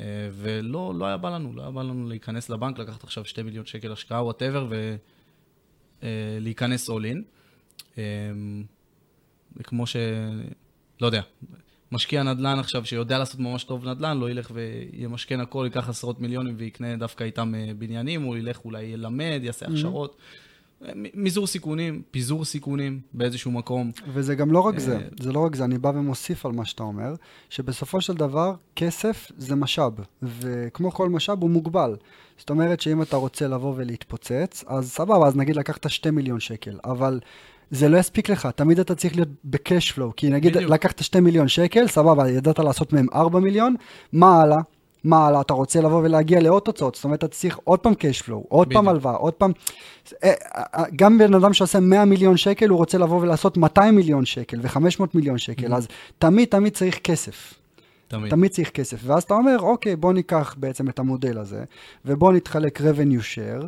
אה, 0.00 0.04
ולא 0.32 0.94
לא 0.98 1.04
היה 1.06 1.16
בא 1.16 1.30
לנו, 1.30 1.52
לא 1.52 1.62
היה 1.62 1.70
בא 1.70 1.82
לנו 1.82 2.08
להיכנס 2.08 2.50
לבנק, 2.50 2.78
לקחת 2.78 3.04
עכשיו 3.04 3.24
2 3.24 3.46
מיליון 3.46 3.66
שקל 3.66 3.92
השקעה, 3.92 4.24
whatever, 4.24 4.66
ולהיכנס 6.02 6.90
all 6.90 7.02
in. 7.02 7.18
אה, 7.98 8.02
וכמו 9.56 9.86
ש... 9.86 9.96
לא 11.00 11.06
יודע, 11.06 11.22
משקיע 11.92 12.22
נדל"ן 12.22 12.58
עכשיו 12.58 12.84
שיודע 12.86 13.18
לעשות 13.18 13.40
ממש 13.40 13.64
טוב 13.64 13.88
נדל"ן, 13.88 14.18
לא 14.18 14.30
ילך 14.30 14.50
וימשכן 14.54 15.40
הכל, 15.40 15.62
ייקח 15.64 15.88
עשרות 15.88 16.20
מיליונים 16.20 16.54
ויקנה 16.58 16.96
דווקא 16.96 17.24
איתם 17.24 17.54
אה, 17.54 17.70
בניינים, 17.78 18.22
הוא 18.22 18.36
ילך 18.36 18.64
אולי 18.64 18.82
ילמד, 18.82 19.40
יעשה 19.42 19.66
הכשרות. 19.66 20.16
אה, 20.16 20.16
מ- 20.16 20.41
מזעור 21.14 21.46
סיכונים, 21.46 22.02
פיזור 22.10 22.44
סיכונים 22.44 23.00
באיזשהו 23.14 23.50
מקום. 23.50 23.90
וזה 24.12 24.34
גם 24.34 24.52
לא 24.52 24.60
רק 24.60 24.78
זה, 24.78 24.96
אה, 24.96 25.00
זה 25.20 25.32
לא 25.32 25.40
רק 25.40 25.56
זה, 25.56 25.64
אני 25.64 25.78
בא 25.78 25.88
ומוסיף 25.88 26.46
על 26.46 26.52
מה 26.52 26.64
שאתה 26.64 26.82
אומר, 26.82 27.14
שבסופו 27.50 28.00
של 28.00 28.14
דבר 28.14 28.54
כסף 28.76 29.32
זה 29.38 29.56
משאב, 29.56 29.92
וכמו 30.22 30.92
כל 30.92 31.08
משאב 31.08 31.42
הוא 31.42 31.50
מוגבל. 31.50 31.96
זאת 32.38 32.50
אומרת 32.50 32.80
שאם 32.80 33.02
אתה 33.02 33.16
רוצה 33.16 33.48
לבוא 33.48 33.74
ולהתפוצץ, 33.76 34.64
אז 34.66 34.90
סבבה, 34.90 35.26
אז 35.26 35.36
נגיד 35.36 35.56
לקחת 35.56 35.90
2 35.90 36.14
מיליון 36.14 36.40
שקל, 36.40 36.78
אבל 36.84 37.20
זה 37.70 37.88
לא 37.88 37.98
יספיק 37.98 38.30
לך, 38.30 38.48
תמיד 38.56 38.78
אתה 38.78 38.94
צריך 38.94 39.16
להיות 39.16 39.28
ב-cash 39.44 39.94
flow, 39.96 40.12
כי 40.16 40.28
נגיד 40.30 40.56
בדיוק. 40.56 40.70
לקחת 40.70 41.02
2 41.02 41.24
מיליון 41.24 41.48
שקל, 41.48 41.88
סבבה, 41.88 42.30
ידעת 42.30 42.58
לעשות 42.58 42.92
מהם 42.92 43.06
4 43.14 43.40
מיליון, 43.40 43.74
מה 44.12 44.40
הלאה? 44.40 44.58
מה 45.04 45.26
הלאה? 45.26 45.40
אתה 45.40 45.54
רוצה 45.54 45.80
לבוא 45.80 46.00
ולהגיע 46.02 46.40
לעוד 46.40 46.62
תוצאות, 46.62 46.94
זאת 46.94 47.04
אומרת, 47.04 47.18
אתה 47.18 47.28
צריך 47.28 47.58
עוד 47.64 47.78
פעם 47.78 47.92
cash 47.92 48.22
flow, 48.28 48.46
עוד 48.48 48.72
פעם. 48.72 48.88
הלוואה, 48.88 49.14
עוד 49.14 49.32
פעם... 49.32 49.52
אה, 50.24 50.32
אה, 50.56 50.84
גם 50.96 51.18
בן 51.18 51.34
אדם 51.34 51.52
שעושה 51.52 51.80
100 51.80 52.04
מיליון 52.04 52.36
שקל, 52.36 52.68
הוא 52.68 52.78
רוצה 52.78 52.98
לבוא 52.98 53.20
ולעשות 53.20 53.56
200 53.56 53.96
מיליון 53.96 54.24
שקל 54.24 54.58
ו-500 54.62 55.02
מיליון 55.14 55.38
שקל, 55.38 55.74
אז 55.74 55.88
תמיד 56.18 56.48
תמיד 56.48 56.72
צריך 56.72 56.98
כסף. 57.04 57.61
תמיד. 58.12 58.30
תמיד 58.30 58.50
צריך 58.50 58.70
כסף. 58.70 59.00
ואז 59.04 59.22
אתה 59.22 59.34
אומר, 59.34 59.56
אוקיי, 59.60 59.96
בוא 59.96 60.12
ניקח 60.12 60.54
בעצם 60.58 60.88
את 60.88 60.98
המודל 60.98 61.38
הזה, 61.38 61.64
ובוא 62.04 62.32
נתחלק 62.32 62.80
revenue 62.80 63.22
share 63.34 63.66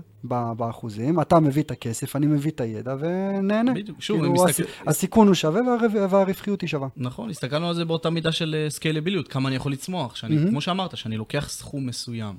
באחוזים, 0.56 1.20
אתה 1.20 1.40
מביא 1.40 1.62
את 1.62 1.70
הכסף, 1.70 2.16
אני 2.16 2.26
מביא 2.26 2.50
את 2.50 2.60
הידע, 2.60 2.96
ונהנה. 2.98 3.74
בדיוק. 3.74 4.00
שוב, 4.02 4.18
כאילו, 4.20 4.32
מסתכל- 4.44 4.62
הסיכון 4.86 5.26
הוא 5.26 5.34
שווה 5.34 5.60
והרו- 5.62 6.10
והרווחיות 6.10 6.60
היא 6.60 6.68
שווה. 6.68 6.88
נכון, 6.96 7.30
הסתכלנו 7.30 7.68
על 7.68 7.74
זה 7.74 7.84
באותה 7.84 8.10
מידה 8.10 8.32
של 8.32 8.66
סקיילביליות, 8.68 9.28
כמה 9.28 9.48
אני 9.48 9.56
יכול 9.56 9.72
לצמוח. 9.72 10.16
שאני, 10.16 10.34
מהמם. 10.36 10.50
כמו 10.50 10.60
שאמרת, 10.60 10.96
שאני 10.96 11.16
לוקח 11.16 11.48
סכום 11.50 11.86
מסוים 11.86 12.34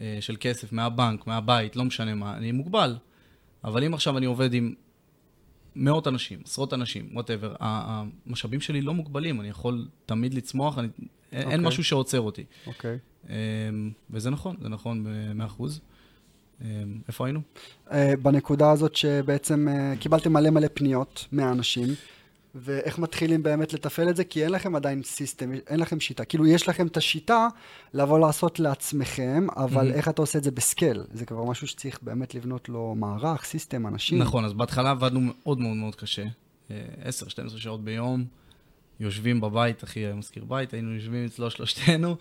אה, 0.00 0.16
של 0.20 0.36
כסף 0.40 0.72
מהבנק, 0.72 1.26
מהבית, 1.26 1.76
לא 1.76 1.84
משנה 1.84 2.14
מה, 2.14 2.36
אני 2.36 2.52
מוגבל. 2.52 2.96
אבל 3.64 3.84
אם 3.84 3.94
עכשיו 3.94 4.18
אני 4.18 4.26
עובד 4.26 4.54
עם 4.54 4.74
מאות 5.76 6.08
אנשים, 6.08 6.38
עשרות 6.44 6.74
אנשים, 6.74 7.08
whatever, 7.12 7.54
המשאבים 7.60 8.60
שלי 8.60 8.80
לא 8.80 8.94
מוגבלים, 8.94 9.40
אני 9.40 9.48
יכול 9.48 9.88
תמיד 10.06 10.34
לצמוח, 10.34 10.78
אני, 10.78 10.88
אין 10.96 11.12
אין 11.32 11.44
אוקיי. 11.44 11.58
משהו 11.58 11.84
שעוצר 11.84 12.20
אותי. 12.20 12.44
אוקיי. 12.66 12.98
אה, 13.30 13.34
וזה 14.10 14.30
נכון, 14.30 14.56
זה 14.62 14.68
נכון 14.68 15.04
במאה 15.04 15.46
אחוז. 15.46 15.80
אה, 16.64 16.82
איפה 17.08 17.26
היינו? 17.26 17.40
Uh, 17.88 17.92
בנקודה 18.22 18.70
הזאת 18.70 18.96
שבעצם 18.96 19.68
uh, 19.68 19.98
קיבלתם 19.98 20.32
מלא 20.32 20.50
מלא 20.50 20.66
פניות 20.74 21.26
מהאנשים, 21.32 21.88
ואיך 22.54 22.98
מתחילים 22.98 23.42
באמת 23.42 23.72
לתפעל 23.72 24.08
את 24.10 24.16
זה? 24.16 24.24
כי 24.24 24.44
אין 24.44 24.52
לכם 24.52 24.76
עדיין 24.76 25.02
system, 25.02 25.52
אין 25.52 25.80
לכם 25.80 26.00
שיטה. 26.00 26.24
כאילו, 26.24 26.46
יש 26.46 26.68
לכם 26.68 26.86
את 26.86 26.96
השיטה 26.96 27.48
לבוא 27.94 28.18
לעשות 28.18 28.60
לעצמכם, 28.60 29.46
אבל 29.56 29.90
Mhm. 29.90 29.94
איך 29.94 30.08
אתה 30.08 30.22
עושה 30.22 30.38
את 30.38 30.44
זה 30.44 30.50
בסקייל? 30.50 31.02
זה 31.12 31.26
כבר 31.26 31.44
משהו 31.44 31.66
שצריך 31.66 31.98
באמת 32.02 32.34
לבנות 32.34 32.68
לו 32.68 32.94
מערך, 32.94 33.44
סיסטם, 33.44 33.86
אנשים. 33.86 34.18
נכון, 34.18 34.44
אז 34.44 34.52
בהתחלה 34.52 34.90
עבדנו 34.90 35.20
מאוד 35.20 35.60
מאוד 35.60 35.76
מאוד 35.76 35.94
קשה. 35.94 36.24
אה, 36.70 36.76
10-12 37.08 37.58
שעות 37.58 37.84
ביום, 37.84 38.24
יושבים 39.00 39.40
בבית, 39.40 39.84
אחי 39.84 40.12
מזכיר 40.12 40.44
בית, 40.44 40.72
היינו 40.72 40.94
יושבים 40.94 41.24
אצלו 41.24 41.50
שלושתנו, 41.50 42.16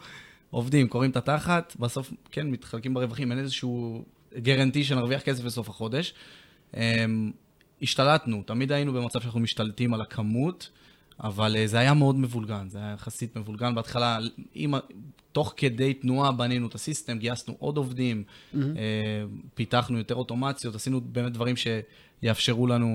עובדים, 0.52 0.88
קוראים 0.88 1.12
את 1.12 1.18
התחת, 1.18 1.76
בסוף, 1.80 2.12
כן, 2.32 2.48
מתחלקים 2.48 2.94
ברווחים, 2.94 3.32
אין 3.32 3.39
איזשהו 3.39 4.04
גרנטי 4.38 4.84
שנרוויח 4.84 5.22
כסף 5.22 5.44
בסוף 5.44 5.70
החודש. 5.70 6.13
השתלטנו, 7.82 8.44
תמיד 8.46 8.72
היינו 8.72 8.94
במצב 8.94 9.22
שאנחנו 9.22 9.39
משתלטים 9.39 9.94
על 9.94 10.02
הכמות, 10.02 10.70
אבל 11.24 11.56
אה, 11.56 11.68
זה 11.68 11.80
היה 11.80 11.94
מאוד 11.94 12.15
מבולגן, 12.15 12.70
זה 12.70 12.78
היה 12.78 12.94
יחסית 12.94 13.36
מבולגן. 13.36 13.76
בהתחלה, 13.76 14.20
עם, 14.54 14.74
תוך 15.32 15.54
כדי 15.58 15.94
תנועה 15.94 16.32
בנינו 16.32 16.68
את 16.68 16.76
הסיסטם, 16.76 17.18
גייסנו 17.20 17.56
עוד 17.60 17.78
עובדים, 17.78 18.24
Mhm. 18.54 18.58
אה, 18.58 18.63
פיתחנו 19.56 19.98
יותר 19.98 20.15
אוטומציות, 20.15 20.76
עשינו 20.76 21.02
באמת 21.02 21.34
דברים 21.34 21.56
שיאפשרו 21.56 22.68
לנו, 22.68 22.89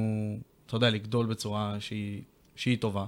אתה 0.66 0.76
יודע, 0.76 0.90
לגדול 0.90 1.26
בצורה 1.26 1.76
שהיא, 1.80 2.22
שהיא 2.56 2.78
טובה. 2.78 3.06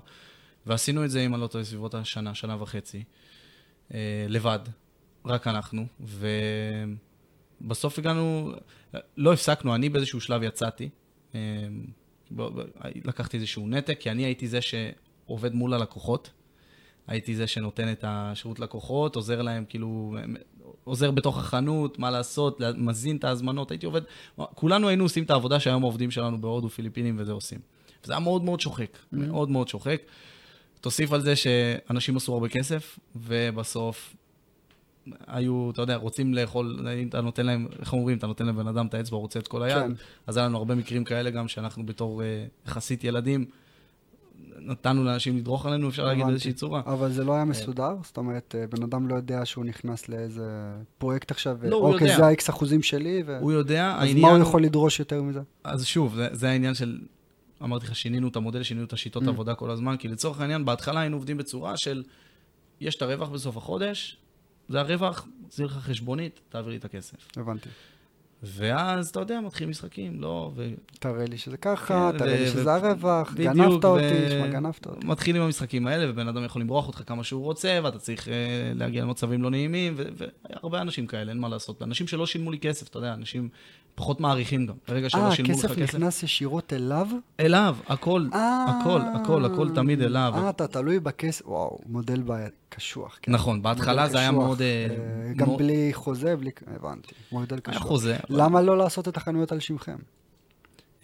ועשינו 0.67 1.05
את 1.05 1.11
זה, 1.11 1.21
אם 1.27 1.35
אני 1.35 1.43
לא 1.43 1.47
טועה, 1.47 1.65
סביבות 1.65 1.95
השנה, 1.95 2.35
שנה 2.35 2.63
וחצי, 2.63 3.03
אה, 3.95 4.27
לבד, 4.29 4.59
רק 5.25 5.47
אנחנו, 5.47 5.87
ובסוף 7.61 7.99
הגענו, 7.99 8.53
לא 9.17 9.33
הפסקנו, 9.33 9.75
אני 9.75 9.89
באיזשהו 9.89 10.21
שלב 10.21 10.43
יצאתי, 10.43 10.89
לקחתי 13.05 13.37
איזשהו 13.37 13.69
נתק, 13.69 13.97
כי 14.01 14.11
אני 14.11 14.25
הייתי 14.25 14.49
זה 14.49 14.59
שעובד 14.61 15.55
מול 15.55 15.75
הלקוחות, 15.75 16.31
הייתי 17.07 17.37
זה 17.37 17.47
שנותן 17.47 17.93
את 17.93 18.05
השירות 18.09 18.61
לקוחות, 18.61 19.17
עוזר 19.17 19.43
להם, 19.43 19.65
כאילו, 19.69 20.17
עוזר 20.85 21.11
בתוך 21.11 21.39
החנות, 21.39 21.99
מה 21.99 22.11
לעשות, 22.11 22.61
מזין 22.77 23.17
את 23.17 23.25
ההזמנות, 23.25 23.71
הייתי 23.71 23.87
עובד, 23.87 24.01
כולנו 24.37 24.89
היינו 24.89 25.05
עושים 25.05 25.25
את 25.25 25.31
העבודה 25.31 25.61
שהיום 25.61 25.83
העובדים 25.83 26.11
שלנו 26.11 26.41
בהודו, 26.41 26.69
פיליפינים 26.69 27.17
וזה 27.19 27.33
עושים. 27.33 27.59
וזה 28.05 28.13
היה 28.13 28.21
מאוד 28.21 28.45
מאוד 28.45 28.61
שוחק, 28.61 28.93
mm-hmm. 28.95 29.17
מאוד 29.17 29.51
מאוד 29.51 29.69
שוחק. 29.69 30.03
תוסיף 30.81 31.13
על 31.13 31.21
זה 31.21 31.37
שאנשים 31.37 32.17
עשו 32.17 32.33
הרבה 32.33 32.49
כסף, 32.49 32.99
ובסוף 33.17 34.16
היו, 35.27 35.71
אתה 35.71 35.83
יודע, 35.83 35.97
רוצים 35.97 36.35
לאכול, 36.35 36.87
אם 37.03 37.09
אתה 37.09 37.21
נותן 37.21 37.47
להם, 37.47 37.67
איך 37.81 37.93
אומרים, 37.93 38.19
אתה 38.19 38.27
נותן 38.27 38.47
לבן 38.47 38.67
אדם 38.67 38.87
את 38.87 38.95
האצבע, 38.95 39.17
הוא 39.17 39.23
רוצה 39.23 39.39
את 39.39 39.49
כל 39.49 39.63
היד. 39.63 39.77
כן. 39.77 39.93
אז 40.27 40.37
היה 40.37 40.47
לנו 40.47 40.59
הרבה 40.59 40.75
מקרים 40.75 41.05
כאלה 41.05 41.31
גם, 41.31 41.49
שאנחנו 41.49 41.87
בתור 41.87 42.23
אה, 42.23 42.47
יחסית 42.67 43.05
ילדים, 43.05 43.45
נתנו 44.59 45.05
לאנשים 45.05 45.37
לדרוך 45.37 45.67
עלינו, 45.67 45.89
אפשר 45.89 46.05
להגיד 46.05 46.27
באיזושהי 46.27 46.53
צורה. 46.53 46.83
אבל 46.87 47.13
זה 47.13 47.25
לא 47.25 47.35
היה 47.35 47.45
מסודר? 47.45 47.95
זאת 48.03 48.17
אומרת, 48.17 48.55
אה, 48.59 48.67
בן 48.67 48.83
אדם 48.83 49.09
לא 49.09 49.15
יודע 49.15 49.45
שהוא 49.45 49.65
נכנס 49.65 50.09
לאיזה 50.09 50.45
פרויקט 50.99 51.31
עכשיו, 51.31 51.59
לא, 51.63 51.77
אוקיי, 51.77 52.17
זה 52.17 52.27
ה-X 52.27 52.51
אחוזים 52.51 52.83
שלי, 52.83 53.23
ו... 53.27 53.39
הוא 53.39 53.53
יודע, 53.53 53.97
אז 53.99 54.09
מה 54.15 54.29
הוא 54.29 54.39
יכול 54.39 54.63
לדרוש 54.63 54.99
יותר 54.99 55.23
מזה? 55.23 55.41
אז 55.65 55.87
שוב, 55.87 56.15
זה, 56.15 56.29
זה 56.33 56.49
העניין 56.49 56.75
של, 56.75 56.99
אמרתי 57.63 57.87
לך, 57.87 57.97
שינינו 57.97 58.29
את 58.29 58.37
המודל, 58.37 58.63
שינינו 58.63 58.87
את 58.87 58.93
השיטות 58.93 59.23
mm. 59.23 59.27
העבודה 59.27 59.55
כל 59.55 59.71
הזמן, 59.71 59.97
כי 59.97 60.09
לצורך 60.09 60.41
העניין, 60.41 60.65
בהתחלה 60.65 61.01
היינו 61.01 61.17
עובדים 61.17 61.37
בצורה 61.37 61.77
של, 61.77 62.03
יש 62.81 62.97
את 62.97 63.03
הרווח 63.03 63.29
בסוף 63.29 63.57
החודש, 63.57 64.17
זה 64.69 64.81
הרווח, 64.81 65.29
זה 65.51 65.65
לך 65.65 65.73
חשבונית, 65.73 66.41
תעביר 66.49 66.71
לי 66.71 66.77
את 66.77 66.85
הכסף. 66.85 67.17
הבנתי. 67.37 67.69
ואז, 68.43 69.09
אתה 69.09 69.21
יודע, 69.21 69.41
מתחילים 69.41 69.71
משחקים, 69.71 70.21
לא... 70.21 70.53
ו... 70.55 70.69
תראה 70.99 71.25
לי 71.25 71.39
שזה 71.39 71.57
ככה, 71.57 72.11
כן, 72.13 72.19
תראה 72.19 72.41
לי 72.41 72.47
שזה 72.47 72.75
הרווח, 72.75 73.35
גנבת 73.35 73.85
אותי, 73.85 74.31
שמע, 74.31 74.47
גנבת 74.47 74.87
אותי. 74.87 75.07
מתחילים 75.07 75.43
המשחקים 75.43 75.87
האלה, 75.87 76.11
ובן 76.11 76.29
אדם 76.29 76.45
יכול 76.45 76.63
למרוח 76.63 76.87
אותך 76.87 77.03
כמה 77.07 77.25
שהוא 77.25 77.45
רוצה, 77.45 77.79
ואתה 77.83 77.99
צריך 77.99 78.29
uh, 78.29 78.31
להגיע 78.75 79.03
למצבים 79.03 79.43
לא 79.43 79.51
נעימים, 79.51 79.95
והרבה 79.97 80.81
אנשים 80.81 81.07
כאלה, 81.07 81.31
אין 81.31 81.39
מה 81.39 81.49
לעשות. 81.49 81.83
אנשים 81.83 82.07
שלא 82.07 82.27
שילמו 82.27 82.51
לי 82.51 82.59
כסף, 82.59 82.89
אתה 82.89 82.99
יודע, 82.99 83.15
אנשים 83.15 83.49
פחות 83.97 84.21
מעריכים 84.21 84.67
גם. 84.67 84.75
ברגע 84.89 85.11
שלא 85.11 85.31
שילמו 85.31 85.53
לך 85.53 85.59
כסף... 85.59 85.69
אה, 85.69 85.75
הכסף 85.75 85.95
נכנס 85.95 86.23
ישירות 86.23 86.73
אליו? 86.73 87.09
אליו, 87.41 87.77
הכל, 87.87 88.27
הכל, 88.33 89.01
הכל, 89.15 89.45
הכל 89.45 89.69
תמיד 89.75 90.03
אליו. 90.03 90.33
אה, 90.37 90.51
אתה 90.51 90.67
תלוי 90.67 91.01
בכסף, 91.01 91.47
וואו, 91.47 91.79
מודל 91.87 92.23
קשוח. 92.69 93.19
כן. 93.23 93.33
נכון, 93.33 93.63
בהתחלה 93.63 94.09
זה 94.09 94.19
היה 94.19 94.31
מאוד... 94.31 94.63
אה, 94.63 94.87
גם 95.37 95.57
בלי 95.57 95.91
חוזה, 95.93 96.37
בלי... 96.37 96.51
הבנתי, 96.67 97.15
מודל 97.33 97.59
קשוח. 97.61 97.77
היה 97.77 97.89
חוזה. 97.89 98.17
למה 98.29 98.63
לא 98.63 98.79
לעשות 98.79 99.09
את 99.09 99.17
החנויות 99.17 99.53
על 99.53 99.61
שמכם? 99.61 99.97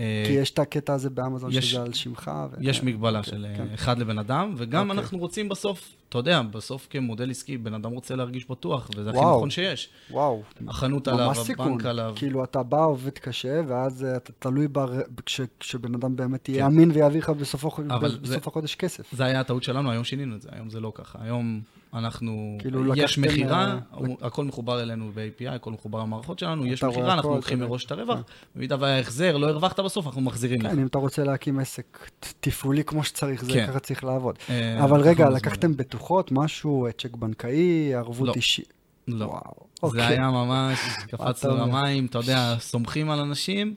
אה, 0.02 0.22
כי 0.26 0.32
יש 0.32 0.50
את 0.50 0.58
הקטע 0.58 0.94
הזה 0.94 1.10
באמזון 1.10 1.50
יש, 1.52 1.70
שזה 1.70 1.82
על 1.82 1.92
שמך. 1.92 2.30
ו... 2.50 2.56
יש 2.60 2.82
מגבלה 2.82 3.20
okay, 3.20 3.22
של 3.22 3.46
כן. 3.56 3.66
אחד 3.74 3.98
לבן 3.98 4.18
אדם, 4.18 4.54
וגם 4.56 4.86
okay. 4.86 4.90
אוקיי. 4.90 5.02
אנחנו 5.02 5.18
רוצים 5.18 5.48
בסוף, 5.48 5.96
אתה 6.08 6.18
יודע, 6.18 6.42
בסוף 6.42 6.86
כמודל 6.90 7.30
עסקי, 7.30 7.58
בן 7.58 7.74
אדם 7.74 7.90
רוצה 7.92 8.16
להרגיש 8.16 8.50
בטוח, 8.50 8.90
וזה 8.96 9.10
הכי 9.10 9.18
נכון 9.18 9.50
שיש. 9.50 9.88
וואו. 10.10 10.42
החנות 10.68 11.08
עליו, 11.08 11.30
הבנק 11.30 11.46
סיכון. 11.46 11.86
עליו. 11.86 12.12
כאילו, 12.16 12.44
אתה 12.44 12.62
בא, 12.62 12.84
עובד 12.84 13.18
קשה, 13.18 13.60
ואז 13.66 14.06
אתה 14.16 14.32
תלוי 14.38 14.68
בר... 14.68 15.00
כש... 15.26 15.40
כשבן 15.60 15.94
אדם 15.94 16.16
באמת 16.16 16.48
יהיה 16.48 16.66
כן. 16.66 16.72
אמין 16.72 16.90
ויעביר 16.90 17.20
לך 17.20 17.30
בסוף, 17.30 17.64
בסוף 17.64 18.24
זה... 18.24 18.36
החודש 18.36 18.74
כסף. 18.74 19.14
זה 19.14 19.24
היה 19.24 19.40
הטעות 19.40 19.62
שלנו, 19.62 19.90
היום 19.90 20.04
שינינו 20.04 20.36
את 20.36 20.42
זה, 20.42 20.48
היום 20.52 20.70
זה 20.70 20.80
לא 20.80 20.92
ככה. 20.94 21.18
היום 21.22 21.60
אנחנו, 21.94 22.56
כאילו 22.60 22.94
יש 22.96 23.18
מכירה, 23.18 23.78
uh, 23.92 23.96
הכל 24.20 24.44
מחובר 24.44 24.82
אלינו 24.82 25.10
ב-API, 25.14 25.50
הכל 25.50 25.70
מחובר 25.70 25.98
למערכות 25.98 26.38
שלנו, 26.38 26.66
יש 26.66 26.84
מכירה, 26.84 27.14
אנחנו 27.14 27.34
לוקחים 27.34 27.60
מראש 27.60 27.84
את 27.84 27.92
הרווח, 27.92 28.20
במידה 28.54 28.76
והיה 28.80 29.00
החזר, 29.00 29.36
לא 29.36 29.48
הרווחת 29.48 29.80
בסוף, 29.80 30.06
אנחנו 30.06 30.20
מחזירים 30.20 30.60
לך. 30.60 30.70
כן, 30.70 30.78
אם 30.78 30.86
אתה 30.86 30.98
רוצה 30.98 31.24
להקים 31.24 31.58
עסק 31.58 32.10
תפעולי 32.40 32.84
כמו 32.84 33.04
שצריך, 33.04 33.44
זה 33.44 33.52
כן. 33.52 33.66
ככה 33.66 33.78
צריך 33.78 34.04
לעבוד. 34.04 34.38
אה, 34.50 34.84
אבל 34.84 35.00
רגע, 35.00 35.30
לקחתם 35.30 35.76
בטוחות, 35.76 36.32
משהו, 36.32 36.86
צ'ק 36.98 37.16
בנקאי, 37.16 37.94
ערבות 37.94 38.28
לא. 38.28 38.32
אישית? 38.36 38.72
לא. 39.08 39.24
וואו. 39.24 39.42
זה 39.46 39.86
אוקיי. 39.86 40.06
היה 40.06 40.30
ממש, 40.30 40.78
קפצנו 41.08 41.56
למים, 41.56 42.06
אתה 42.06 42.18
יודע, 42.18 42.56
סומכים 42.58 43.10
על 43.10 43.18
אנשים, 43.18 43.74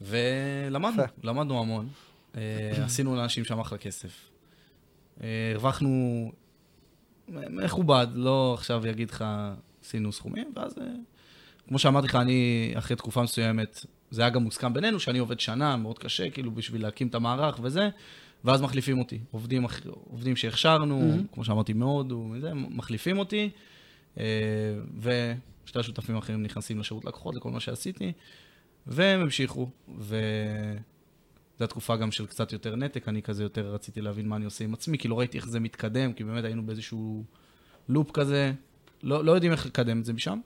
ולמדנו, 0.00 1.02
למדנו 1.22 1.60
המון. 1.60 1.88
אה, 2.36 2.40
עשינו 2.84 3.16
לאנשים 3.16 3.44
שם 3.44 3.60
אחלה 3.60 3.78
כסף. 3.78 4.30
הרווחנו 5.20 6.32
מכובד, 7.28 8.06
לא 8.14 8.54
עכשיו 8.58 8.86
יגיד 8.86 9.10
לך, 9.10 9.24
עשינו 9.84 10.12
סכומים, 10.12 10.52
ואז, 10.56 10.78
אה, 10.78 10.86
כמו 11.68 11.78
שאמרתי 11.78 12.06
לך, 12.06 12.14
אני, 12.14 12.72
אחרי 12.74 12.96
תקופה 12.96 13.22
מסוימת, 13.22 13.86
זה 14.10 14.22
היה 14.22 14.30
גם 14.30 14.42
מוסכם 14.42 14.72
בינינו, 14.72 15.00
שאני 15.00 15.18
עובד 15.18 15.40
שנה, 15.40 15.76
מאוד 15.76 15.98
קשה, 15.98 16.30
כאילו, 16.30 16.50
בשביל 16.50 16.82
להקים 16.82 17.06
את 17.06 17.14
המערך 17.14 17.58
וזה, 17.62 17.88
ואז 18.44 18.62
מחליפים 18.62 18.98
אותי. 18.98 19.18
עובדים, 19.30 19.66
עובדים 20.10 20.36
שהכשרנו, 20.36 21.00
mm-hmm. 21.00 21.34
כמו 21.34 21.44
שאמרתי, 21.44 21.72
מאוד, 21.72 22.12
וזה, 22.12 22.54
מחליפים 22.54 23.18
אותי, 23.18 23.50
אה, 24.18 24.24
ושתי 25.00 25.78
השותפים 25.78 26.16
האחרים 26.16 26.42
נכנסים 26.42 26.80
לשירות 26.80 27.04
לקוחות, 27.04 27.34
לכל 27.34 27.50
מה 27.50 27.60
שעשיתי, 27.60 28.12
והם 28.86 29.20
המשיכו, 29.20 29.68
ו... 29.98 30.16
זו 31.58 31.64
התקופה 31.64 31.96
גם 31.96 32.10
של 32.10 32.26
קצת 32.26 32.52
יותר 32.52 32.76
נתק, 32.76 33.08
אני 33.08 33.22
כזה 33.22 33.42
יותר 33.42 33.74
רציתי 33.74 34.00
להבין 34.00 34.28
מה 34.28 34.36
אני 34.36 34.44
עושה 34.44 34.64
עם 34.64 34.74
עצמי, 34.74 34.98
כי 34.98 35.08
לא 35.08 35.18
ראיתי 35.18 35.38
איך 35.38 35.48
זה 35.48 35.60
מתקדם, 35.60 36.12
כי 36.12 36.24
באמת 36.24 36.44
היינו 36.44 36.66
באיזשהו 36.66 37.24
לופ 37.88 38.10
כזה, 38.10 38.52
לא, 39.02 39.24
לא 39.24 39.32
יודעים 39.32 39.52
איך 39.52 39.66
לקדם 39.66 40.00
את 40.00 40.04
זה 40.04 40.12
משם. 40.12 40.38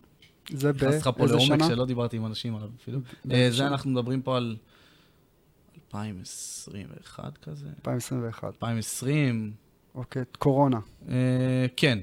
זה 0.50 0.72
באיזה 0.72 0.80
שנה? 0.80 0.88
נכנס 0.90 1.06
לך 1.06 1.10
פה 1.16 1.26
לעומק 1.26 1.68
שלא 1.68 1.86
דיברתי 1.86 2.16
עם 2.16 2.26
אנשים 2.26 2.56
עליו 2.56 2.68
אפילו. 2.82 3.00
אה, 3.30 3.48
זה 3.50 3.66
אנחנו 3.66 3.90
מדברים 3.90 4.22
פה 4.22 4.36
על 4.36 4.56
2021 5.94 7.38
כזה. 7.38 7.66
2021. 7.66 8.48
2020. 8.48 9.52
אוקיי, 9.94 10.22
קורונה. 10.38 10.80
אה, 11.08 11.66
כן, 11.76 11.98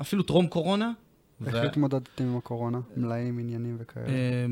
אפילו 0.00 0.22
טרום 0.22 0.46
קורונה. 0.46 0.92
איך 1.46 1.54
התמודדתם 1.54 2.24
עם 2.24 2.36
הקורונה? 2.36 2.80
מלאים, 2.96 3.38
עניינים 3.38 3.76
וכאלה? 3.78 4.06
אה, 4.06 4.46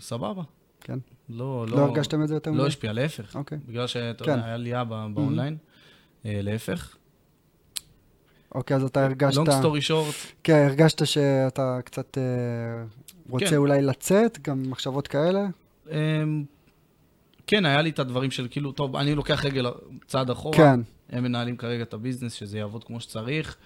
סבבה. 0.00 0.42
כן. 0.80 0.98
לא, 1.28 1.66
לא... 1.68 1.76
לא 1.76 1.82
הרגשתם 1.82 2.22
את 2.22 2.28
זה 2.28 2.34
יותר 2.34 2.50
מדי? 2.50 2.60
לא 2.60 2.66
השפיע, 2.66 2.92
להפך. 2.92 3.36
אוקיי. 3.36 3.58
בגלל 3.66 3.86
שאתה 3.86 4.24
כן. 4.24 4.30
יודע, 4.30 4.44
היה 4.44 4.54
עלייה 4.54 4.84
באונליין, 4.84 5.56
mm-hmm. 5.56 6.28
להפך. 6.28 6.96
אוקיי, 8.54 8.76
אז 8.76 8.84
אתה 8.84 9.04
הרגשת... 9.04 9.38
long 9.38 9.48
story 9.48 9.88
short. 9.88 10.32
כן, 10.42 10.66
הרגשת 10.68 11.06
שאתה 11.06 11.78
קצת 11.84 12.18
אה, 12.18 12.84
רוצה 13.28 13.46
כן. 13.46 13.56
אולי 13.56 13.82
לצאת, 13.82 14.38
גם 14.42 14.70
מחשבות 14.70 15.08
כאלה? 15.08 15.46
אמ, 15.90 16.44
כן, 17.46 17.66
היה 17.66 17.82
לי 17.82 17.90
את 17.90 17.98
הדברים 17.98 18.30
של 18.30 18.48
כאילו, 18.50 18.72
טוב, 18.72 18.96
אני 18.96 19.14
לוקח 19.14 19.44
רגל 19.44 19.66
צעד 20.06 20.30
אחורה. 20.30 20.56
כן. 20.56 20.80
הם 21.10 21.24
מנהלים 21.24 21.56
כרגע 21.56 21.82
את 21.82 21.94
הביזנס, 21.94 22.32
שזה 22.32 22.58
יעבוד 22.58 22.84
כמו 22.84 23.00
שצריך. 23.00 23.56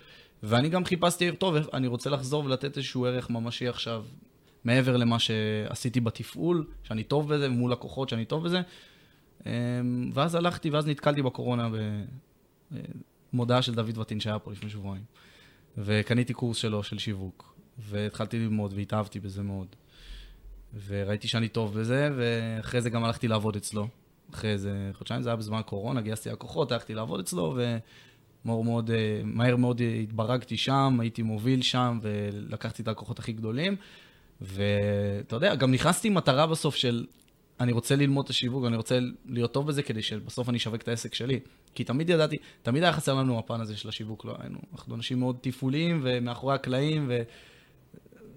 ואני 0.43 0.69
גם 0.69 0.85
חיפשתי, 0.85 1.33
טוב, 1.33 1.57
אני 1.75 1.87
רוצה 1.87 2.11
לחזור 2.11 2.45
ולתת 2.45 2.77
איזשהו 2.77 3.07
ערך 3.07 3.31
ממשי 3.31 3.69
עכשיו 3.69 4.05
מעבר 4.65 4.97
למה 4.97 5.19
שעשיתי 5.19 6.01
בתפעול, 6.01 6.67
שאני 6.83 7.03
טוב 7.03 7.35
בזה, 7.35 7.49
מול 7.49 7.73
לקוחות 7.73 8.09
שאני 8.09 8.25
טוב 8.25 8.45
בזה. 8.45 8.61
אמ, 9.47 10.11
ואז 10.15 10.35
הלכתי, 10.35 10.71
ואז 10.71 10.87
נתקלתי 10.87 11.23
בקורונה 11.23 11.69
במודעה 13.33 13.63
של 13.63 13.75
דוד 13.75 13.99
וטין 13.99 14.21
שהיה 14.21 14.39
פה 14.39 14.53
לפני 14.53 14.71
שבועיים. 14.71 15.05
וקניתי 15.79 16.35
קורס 16.35 16.57
שלו, 16.57 16.83
של 16.83 16.99
שיווק. 16.99 17.55
והתחלתי 17.79 18.39
ללמוד 18.39 18.73
והתאהבתי 18.77 19.21
בזה 19.21 19.43
מאוד. 19.43 19.67
וראיתי 20.87 21.29
שאני 21.29 21.49
טוב 21.49 21.79
בזה, 21.81 22.11
ואחרי 22.17 22.81
זה 22.81 22.91
גם 22.91 23.05
הלכתי 23.05 23.29
לעבוד 23.29 23.57
אצלו. 23.57 23.89
אחרי 24.35 24.51
איזה 24.51 24.91
חודשיים, 24.95 25.23
זה 25.23 25.29
היה 25.29 25.37
בזמן 25.37 25.59
הקורונה, 25.59 26.01
גייסתי 26.01 26.31
לקוחות, 26.31 26.73
הלכתי 26.73 26.95
לעבוד 26.95 27.21
אצלו, 27.21 27.57
ומהר 28.45 28.61
מאוד, 28.63 28.91
מהר 29.25 29.57
מאוד 29.57 29.83
התברגתי 30.03 30.57
שם, 30.57 30.99
הייתי 31.01 31.23
מוביל 31.23 31.63
שם, 31.63 31.99
ולקחתי 32.03 32.83
את 32.83 32.89
הלקוחות 32.89 33.19
הכי 33.19 33.33
גדולים. 33.33 33.77
ואתה 34.41 35.37
יודע, 35.37 35.55
גם 35.55 35.73
נכנסתי 35.73 36.09
עם 36.09 36.15
מטרה 36.15 36.47
בסוף 36.47 36.77
של, 36.77 37.07
אני 37.61 37.73
רוצה 37.73 37.97
ללמוד 37.97 38.25
את 38.25 38.31
השיווק, 38.31 38.65
אני 38.67 38.77
רוצה 38.77 38.99
להיות 39.27 39.53
טוב 39.53 39.67
בזה 39.67 39.83
כדי 39.83 40.03
שבסוף 40.03 40.49
אני 40.49 40.59
אשווק 40.59 40.83
את 40.83 40.89
העסק 40.89 41.15
שלי. 41.15 41.41
כי 41.75 41.85
תמיד 41.85 42.11
ידעתי, 42.11 42.37
תמיד 42.63 42.83
היה 42.83 42.93
חסר 42.93 43.15
לנו 43.15 43.39
הפן 43.39 43.61
הזה 43.61 43.77
של 43.77 43.89
השיווק, 43.89 44.25
לא 44.25 44.37
היינו, 44.41 44.59
אנחנו 44.73 44.95
אנשים 44.95 45.19
מאוד 45.19 45.37
תפעוליים 45.41 46.01
ומאחורי 46.03 46.55
הקלעים, 46.55 47.07
ו... 47.09 47.23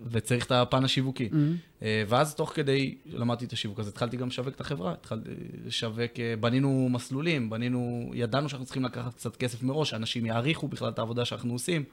וצריך 0.05 0.45
את 0.45 0.51
הפן 0.51 0.83
השיווקי. 0.83 1.29
Mm-hmm. 1.31 1.81
ואז 2.07 2.35
תוך 2.35 2.51
כדי 2.55 2.95
למדתי 3.05 3.45
את 3.45 3.53
השיווק, 3.53 3.79
אז 3.79 3.87
התחלתי 3.87 4.17
גם 4.17 4.27
לשווק 4.27 4.55
את 4.55 4.61
החברה, 4.61 4.93
התחלתי 4.93 5.29
לשווק, 5.65 6.19
אה, 6.19 6.33
בנינו 6.39 6.89
מסלולים, 6.91 7.49
בנינו, 7.49 8.11
ידענו 8.13 8.49
שאנחנו 8.49 8.65
צריכים 8.65 8.85
לקחת 8.85 9.13
קצת 9.13 9.35
כסף 9.35 9.63
מראש, 9.63 9.89
שאנשים 9.89 10.25
יעריכו 10.25 10.67
בכלל 10.67 10.89
את 10.89 10.99
העבודה 10.99 11.25
שאנחנו 11.25 11.53
עושים. 11.53 11.83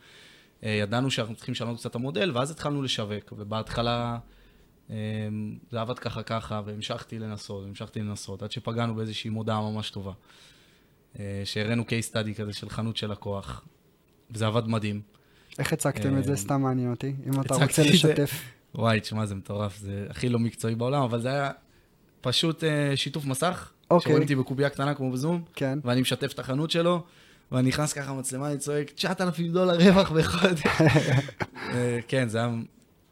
אה, 0.65 0.71
ידענו 0.71 1.11
שאנחנו 1.11 1.35
צריכים 1.35 1.53
לשנות 1.53 1.79
קצת 1.79 1.91
את 1.91 1.95
המודל, 1.95 2.31
ואז 2.35 2.51
התחלנו 2.51 2.83
לשווק, 2.83 3.33
ובהתחלה 3.37 4.19
אה, 4.91 4.97
זה 5.71 5.81
עבד 5.81 5.99
ככה 5.99 6.23
ככה, 6.23 6.61
והמשכתי 6.65 7.19
לנסות, 7.19 7.65
והמשכתי 7.65 8.01
לנסות, 8.01 8.43
עד 8.43 8.53
שפגענו 8.53 8.95
באיזושהי 8.95 9.31
מודעה 9.31 9.61
ממש 9.61 9.91
טובה. 9.91 10.13
אה, 11.19 11.43
שהראינו 11.45 11.83
case 11.83 12.13
study 12.13 12.35
כזה 12.39 12.53
של 12.53 12.69
חנות 12.69 12.97
של 12.97 13.11
לקוח, 13.11 13.65
וזה 14.31 14.47
עבד 14.47 14.67
מדהים. 14.67 15.01
איך 15.59 15.73
הצגתם 15.73 16.19
את 16.19 16.25
זה? 16.25 16.37
סתם 16.37 16.63
מעניין 16.63 16.91
אותי, 16.91 17.15
אם 17.27 17.41
אתה 17.41 17.55
רוצה 17.55 17.83
לשתף. 17.83 18.31
וואי, 18.75 19.01
תשמע, 19.01 19.27
זה 19.27 19.35
מטורף, 19.35 19.79
זה 19.79 20.07
הכי 20.11 20.29
לא 20.29 20.39
מקצועי 20.39 20.75
בעולם, 20.75 21.03
אבל 21.03 21.21
זה 21.21 21.29
היה 21.29 21.51
פשוט 22.21 22.65
שיתוף 22.95 23.25
מסך. 23.25 23.73
אוקיי. 23.91 24.05
שרואים 24.05 24.23
אותי 24.23 24.37
בקובייה 24.37 24.71
קטנה 24.71 24.95
כמו 24.95 25.13
בזום, 25.13 25.43
כן. 25.55 25.79
ואני 25.85 26.01
משתף 26.01 26.33
את 26.33 26.39
החנות 26.39 26.71
שלו. 26.71 27.05
ואני 27.53 27.69
נכנס 27.69 27.93
ככה 27.93 28.13
מצלמה, 28.13 28.51
אני 28.51 28.59
צועק, 28.59 28.91
9,000 28.91 29.53
דולר 29.53 29.77
רווח 29.77 30.13
בחודש. 30.13 30.63
אה, 31.75 31.99
כן, 32.09 32.29
זה 32.29 32.39
היה 32.39 32.51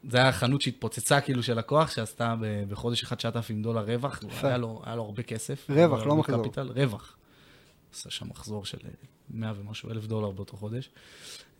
זה 0.09 0.17
היה 0.17 0.31
חנות 0.31 0.61
שהתפוצצה 0.61 1.21
כאילו 1.21 1.43
של 1.43 1.57
לקוח, 1.57 1.91
שעשתה 1.91 2.35
בחודש 2.69 3.03
אחד 3.03 3.15
9,000 3.15 3.61
דולר 3.61 3.81
רווח. 3.81 4.23
היה 4.43 4.57
לו, 4.57 4.81
היה 4.85 4.95
לו 4.95 5.03
הרבה 5.03 5.23
כסף. 5.23 5.69
רווח, 5.69 6.05
לא 6.05 6.15
מחזור. 6.15 6.43
קפיטל, 6.43 6.71
רווח. 6.75 7.17
עשה 7.93 8.09
שם 8.09 8.29
מחזור 8.29 8.65
של 8.65 8.77
אה, 8.85 8.89
100 9.29 9.53
ומשהו 9.57 9.91
אלף 9.91 10.05
דולר 10.05 10.31
באותו 10.31 10.57
חודש. 10.57 10.89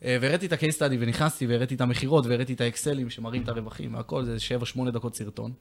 אה, 0.03 0.17
והראיתי 0.21 0.45
את 0.45 0.53
ה-case 0.53 0.75
study 0.77 0.95
ונכנסתי 0.99 1.47
והראיתי 1.47 1.75
את 1.75 1.81
המכירות 1.81 2.25
והראיתי 2.25 2.53
את 2.53 2.61
האקסלים 2.61 3.09
שמראים 3.09 3.43
את 3.43 3.49
הרווחים 3.49 3.95
והכל, 3.95 4.25
זה 4.25 4.37
7-8 4.77 4.91
דקות 4.91 5.15
סרטון. 5.15 5.51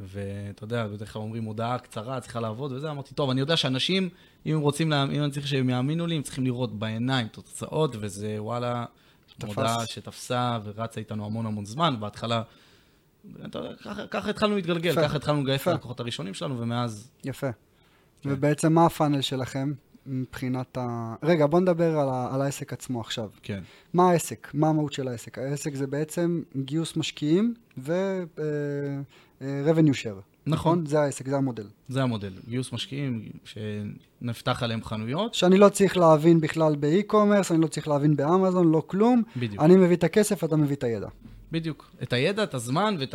ואתה 0.00 0.64
יודע, 0.64 0.86
בדרך 0.86 1.12
כלל 1.12 1.22
אומרים 1.22 1.44
הודעה 1.44 1.78
קצרה, 1.78 2.20
צריכה 2.20 2.40
לעבוד 2.40 2.72
וזה, 2.72 2.90
אמרתי, 2.90 3.14
טוב, 3.14 3.30
אני 3.30 3.40
יודע 3.40 3.56
שאנשים, 3.56 4.08
אם 4.46 4.54
הם 4.54 4.60
רוצים, 4.60 4.90
לה- 4.90 5.02
אם 5.04 5.22
אני 5.22 5.30
צריך 5.30 5.46
שהם 5.48 5.70
יאמינו 5.70 6.06
לי, 6.06 6.16
הם 6.16 6.22
צריכים 6.22 6.44
לראות 6.44 6.78
בעיניים 6.78 7.26
את 7.26 7.38
התוצאות, 7.38 7.96
וזה 8.00 8.36
וואלה, 8.38 8.84
תפס. 9.38 9.44
מודעה 9.56 9.86
שתפסה 9.86 10.58
ורצה 10.64 11.00
איתנו 11.00 11.26
המון 11.26 11.46
המון 11.46 11.64
זמן, 11.64 11.94
בהתחלה, 12.00 12.42
ככה- 14.10 14.30
התחלנו 14.30 14.54
להתגלגל, 14.56 14.94
ככה 15.02 15.16
התחלנו 15.16 15.42
לגייס 15.42 15.62
את. 15.62 15.66
הלקוחות 15.68 16.00
הראשונים 16.00 16.34
שלנו, 16.34 16.60
ומאז, 16.60 17.10
יפה. 17.24 17.50
כן. 18.22 18.30
ובעצם 18.32 18.72
מה 18.72 18.86
הפאנל 18.86 19.20
שלכם 19.20 19.72
מבחינת 20.06 20.78
ה... 20.80 21.14
רגע, 21.22 21.46
בוא 21.46 21.60
נדבר 21.60 21.98
על, 21.98 22.08
ה... 22.08 22.34
על 22.34 22.42
העסק 22.42 22.72
עצמו 22.72 23.00
עכשיו. 23.00 23.30
כן. 23.42 23.62
מה 23.94 24.10
העסק? 24.10 24.48
מה 24.54 24.68
המהות 24.68 24.92
של 24.92 25.08
העסק? 25.08 25.38
העסק 25.38 25.74
זה 25.74 25.86
בעצם 25.86 26.42
גיוס 26.56 26.96
משקיעים 26.96 27.54
ו-revenue 29.40 29.94
share. 30.02 30.20
נכון. 30.46 30.86
זה 30.86 31.00
העסק, 31.00 31.28
זה 31.28 31.36
המודל. 31.36 31.66
זה 31.88 32.02
המודל, 32.02 32.32
גיוס 32.48 32.72
משקיעים, 32.72 33.28
שנפתח 33.44 34.62
עליהם 34.62 34.84
חנויות, 34.84 35.34
שאני 35.34 35.58
לא 35.58 35.68
צריך 35.68 35.96
להבין 35.96 36.40
בכלל 36.40 36.76
באי-קומרס, 36.76 37.52
אני 37.52 37.60
לא 37.60 37.66
צריך 37.66 37.88
להבין 37.88 38.16
באמזון, 38.16 38.70
לא 38.72 38.82
כלום. 38.86 39.22
בדיוק. 39.36 39.62
אני 39.62 39.76
מביא 39.76 39.96
את 39.96 40.04
הכסף, 40.04 40.44
אתה 40.44 40.56
מביא 40.56 40.76
את 40.76 40.84
הידע. 40.84 41.08
בדיוק. 41.52 41.90
את 42.02 42.12
הידע, 42.12 42.42
את 42.42 42.54
הזמן 42.54 42.96
ואת 43.00 43.14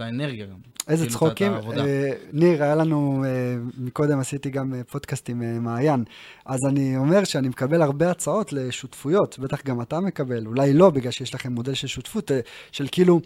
האנרגיה 0.00 0.46
גם. 0.46 0.56
איזה 0.90 1.04
כאילו, 1.04 1.18
צחוקים. 1.18 1.52
אה, 1.52 2.10
ניר, 2.32 2.62
היה 2.62 2.74
לנו, 2.74 3.24
אה, 3.26 3.30
מקודם 3.78 4.18
עשיתי 4.18 4.50
גם 4.50 4.74
אה, 4.74 4.80
פודקאסט 4.90 5.28
עם 5.28 5.64
מעיין, 5.64 6.04
אז 6.46 6.58
אני 6.68 6.96
אומר 6.96 7.24
שאני 7.24 7.48
מקבל 7.48 7.82
הרבה 7.82 8.10
הצעות 8.10 8.52
לשותפויות, 8.52 9.38
בטח 9.38 9.64
גם 9.64 9.80
אתה 9.80 10.00
מקבל, 10.00 10.46
אולי 10.46 10.72
לא, 10.72 10.90
בגלל 10.90 11.10
שיש 11.10 11.34
לכם 11.34 11.52
מודל 11.52 11.74
של 11.74 11.86
שותפות, 11.86 12.30
של 12.72 12.86
כאילו, 12.92 13.20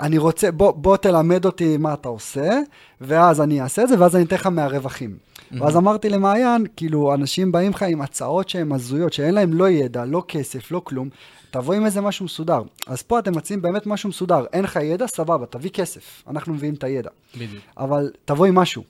אני 0.00 0.18
רוצה, 0.18 0.50
בוא, 0.50 0.70
בוא 0.70 0.96
תלמד 0.96 1.44
אותי 1.44 1.76
מה 1.76 1.94
אתה 1.94 2.08
עושה, 2.08 2.50
ואז 3.00 3.40
אני 3.40 3.60
אעשה 3.60 3.82
את 3.82 3.88
זה, 3.88 3.94
ואז 3.98 4.16
אני 4.16 4.24
אתן 4.24 4.36
לך 4.36 4.46
מהרווחים. 4.46 5.27
ואז 5.52 5.76
אמרתי 5.76 6.08
למעיין, 6.08 6.66
כאילו, 6.76 7.14
אנשים 7.14 7.52
באים 7.52 7.70
לך 7.70 7.82
עם 7.82 8.00
הצעות 8.00 8.48
שהן 8.48 8.72
הזויות, 8.72 9.12
שאין 9.12 9.34
להם 9.34 9.52
לא 9.52 9.68
ידע, 9.68 10.04
לא 10.04 10.22
כסף, 10.28 10.70
לא 10.70 10.80
כלום, 10.84 11.08
תבוא 11.50 11.74
עם 11.74 11.84
איזה 11.84 12.00
משהו 12.00 12.24
מסודר. 12.24 12.62
אז 12.86 13.02
פה 13.02 13.18
אתם 13.18 13.36
מציעים 13.36 13.62
באמת 13.62 13.86
משהו 13.86 14.08
מסודר, 14.08 14.44
אין 14.52 14.64
לך 14.64 14.78
ידע, 14.82 15.06
סבבה, 15.06 15.46
תביא 15.46 15.70
כסף, 15.70 16.22
אנחנו 16.28 16.54
מביאים 16.54 16.74
את 16.74 16.84
הידע. 16.84 17.10
בדיוק. 17.34 17.64
אבל 17.78 18.10
תבוא 18.24 18.46
עם 18.46 18.54
משהו. 18.54 18.82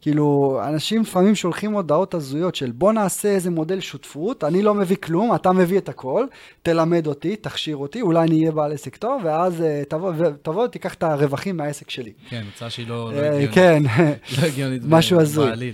כאילו, 0.00 0.60
אנשים 0.68 1.02
לפעמים 1.02 1.34
שולחים 1.34 1.72
הודעות 1.72 2.14
הזויות 2.14 2.54
של 2.54 2.70
בוא 2.72 2.92
נעשה 2.92 3.28
איזה 3.28 3.50
מודל 3.50 3.80
שותפות, 3.80 4.44
אני 4.44 4.62
לא 4.62 4.74
מביא 4.74 4.96
כלום, 4.96 5.34
אתה 5.34 5.52
מביא 5.52 5.78
את 5.78 5.88
הכל, 5.88 6.26
תלמד 6.62 7.06
אותי, 7.06 7.36
תכשיר 7.36 7.76
אותי, 7.76 8.00
אולי 8.00 8.26
אני 8.28 8.40
אהיה 8.40 8.52
בעל 8.52 8.72
עסק 8.72 8.96
טוב, 8.96 9.22
ואז 9.24 9.62
אה, 9.62 9.82
תבוא, 9.88 10.12
תבוא, 10.42 10.66
תיקח 10.66 10.94
את 10.94 11.02
הרווחים 11.02 11.56
מהעסק 11.56 11.90
שלי. 11.90 12.12
כן, 12.28 12.44
הצעה 12.54 12.70
שהיא 12.70 12.88
לא 12.88 13.12
לא 13.12 13.18
אה, 13.18 13.26
הגיונית. 13.28 13.54
כן, 13.54 13.82
לא 14.42 14.46
הגיונית. 14.46 14.82
משהו 14.86 15.20
הזוי. 15.20 15.72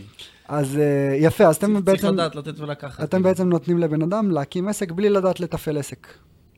אז 0.48 0.76
אה, 0.78 1.16
יפה, 1.20 1.44
אז 1.46 1.56
אתם 1.56 1.66
צריך 1.72 1.84
בעצם, 1.84 2.14
לדעת 2.14 2.34
לתת 2.36 2.58
ולקחת. 2.60 3.00
אתם 3.04 3.10
כאילו. 3.10 3.22
בעצם 3.22 3.48
נותנים 3.48 3.78
לבן 3.78 4.02
אדם 4.02 4.30
להקים 4.30 4.68
עסק 4.68 4.92
בלי 4.92 5.08
לדעת 5.10 5.40
לתפעל 5.40 5.78
עסק. 5.78 6.06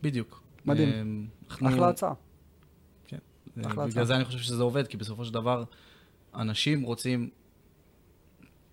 בדיוק. 0.03 0.43
מדהים. 0.67 1.27
אנחנו- 1.51 1.69
אחלה 1.69 1.89
הצעה. 1.89 2.13
כן. 3.09 3.17
אחלה 3.61 3.71
בגלל 3.73 3.89
הצעה. 3.89 4.05
זה 4.05 4.17
אני 4.17 4.25
חושב 4.25 4.39
שזה 4.39 4.63
עובד, 4.63 4.87
כי 4.87 4.97
בסופו 4.97 5.25
של 5.25 5.35
דבר, 5.35 5.63
אנשים 6.35 6.83
רוצים 6.83 7.31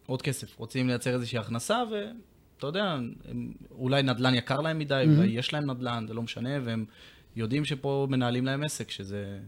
עוד 0.06 0.22
כסף, 0.22 0.60
רוצים 0.60 0.88
לייצר 0.88 1.14
איזושהי 1.14 1.40
הכנסה, 1.40 1.84
ואתה 1.92 2.68
יודע, 2.68 2.98
הם, 3.26 3.54
אולי 3.72 4.04
נדל"ן 4.04 4.36
יקר 4.36 4.62
להם 4.62 4.80
מדי, 4.80 5.04
Mhm. 5.08 5.18
אולי 5.18 5.28
יש 5.28 5.54
להם 5.54 5.72
נדל"ן, 5.72 6.06
זה 6.08 6.14
לא 6.14 6.22
משנה, 6.22 6.50
והם 6.64 6.86
יודעים 7.36 7.66
שפה 7.66 8.08
מנהלים 8.10 8.46
להם 8.46 8.64
עסק, 8.64 8.92
שזה... 8.92 9.40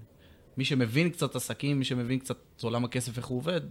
מי 0.57 0.65
שמבין 0.65 1.09
קצת 1.09 1.35
עסקים, 1.35 1.79
מי 1.79 1.85
שמבין 1.85 2.19
קצת 2.19 2.37
את 2.57 2.63
עולם 2.63 2.85
הכסף, 2.85 3.17
איך 3.17 3.25
הוא 3.25 3.37
עובד, 3.37 3.61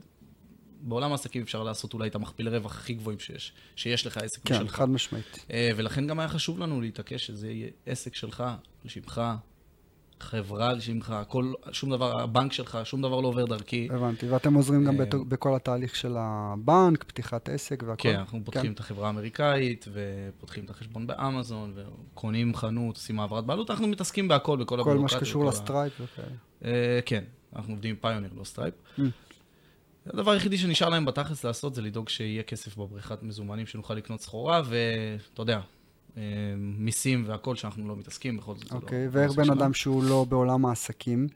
בעולם 0.81 1.11
העסקים 1.11 1.43
אפשר 1.43 1.63
לעשות 1.63 1.95
אולי 1.95 2.09
את 2.09 2.15
המכפיל 2.15 2.49
רווח 2.49 2.77
הכי 2.77 2.95
גבוהים 2.95 3.19
שיש, 3.19 3.53
שיש 3.77 4.07
לך 4.07 4.17
עסק 4.17 4.41
כן, 4.45 4.55
משלך. 4.55 4.75
חד 4.75 4.89
משמעית. 4.91 5.47
אה, 5.51 5.71
ולכן 5.77 6.07
גם 6.07 6.19
היה 6.21 6.29
חשוב 6.29 6.59
לנו 6.59 6.81
להתעקש 6.81 7.27
שזה 7.27 7.51
יהיה 7.51 7.69
עסק 7.87 8.15
שלך, 8.15 8.41
על 8.85 8.91
שמך, 8.91 9.23
חברה 10.21 10.71
על 10.71 10.81
שמך, 10.81 11.11
הכל, 11.11 11.53
שום 11.73 11.91
דבר, 11.91 12.21
הבנק 12.21 12.53
שלך, 12.53 12.79
שום 12.85 13.03
דבר 13.03 13.21
לא 13.21 13.29
עובר 13.29 13.45
דרכי. 13.45 13.89
הבנתי, 13.91 14.29
ואתם 14.29 14.55
עוזרים 14.55 14.85
גם 14.85 15.01
אה, 15.01 15.07
בכל 15.29 15.57
התהליך 15.57 15.97
של 15.97 16.17
הבנק, 16.19 17.05
פתיחת 17.05 17.49
עסק 17.49 17.83
והכל. 17.87 18.03
כן, 18.03 18.15
אנחנו 18.15 18.41
פותחים 18.45 18.73
את 18.73 18.81
החברה 18.81 19.07
האמריקאית, 19.07 19.89
ופותחים 19.93 20.65
את 20.65 20.71
החשבון 20.71 21.07
באמזון, 21.07 21.73
וקונים 21.77 22.55
חנות, 22.55 22.97
עושים 22.97 23.21
העברת 23.21 23.45
בעלות, 23.45 23.71
אנחנו 23.71 23.89
מתעסקים 23.89 24.29
בהכל, 24.29 24.57
בכל 24.57 24.65
כל 24.65 24.77
מה 24.77 24.81
הביורוקרטיה. 24.81 25.19
שקשור 25.19 25.45
לסטרייפ 25.45 25.93
וכאלה. 26.01 26.29
אה, 26.65 27.01
כן, 27.07 27.25
אנחנו 27.57 27.73
עובדים 27.73 27.91
עם 27.91 27.97
פיוניר, 27.97 28.31
לא 28.37 28.45
סטרייפ. 28.45 28.75
Mm. 28.99 29.03
הדבר 30.07 30.31
היחידי 30.31 30.59
שנשאר 30.59 30.89
להם 30.89 31.05
בתכלס 31.05 31.45
לעשות 31.45 31.75
זה 31.75 31.83
לדאוג 31.83 32.09
שיהיה 32.09 32.43
כסף 32.43 32.77
בבריכת 32.77 33.23
מזומנים 33.23 33.67
שנוכל 33.67 33.95
לקנות 33.95 34.21
סחורה, 34.21 34.63
ואתה 34.65 35.43
יודע, 35.43 35.61
מיסים 36.57 37.25
והכל 37.27 37.57
שאנחנו 37.57 37.89
לא 37.89 37.97
מתעסקים, 37.97 38.37
בכל 38.37 38.55
זאת 38.55 38.73
לא... 38.73 38.77
אוקיי, 38.77 39.05
לא 39.05 39.11
ואיך 39.13 39.33
בן. 39.33 39.51
אדם 39.51 39.75
שהוא 39.75 40.05
לא 40.05 40.27
בעולם 40.29 40.67
העסקים 40.67 41.29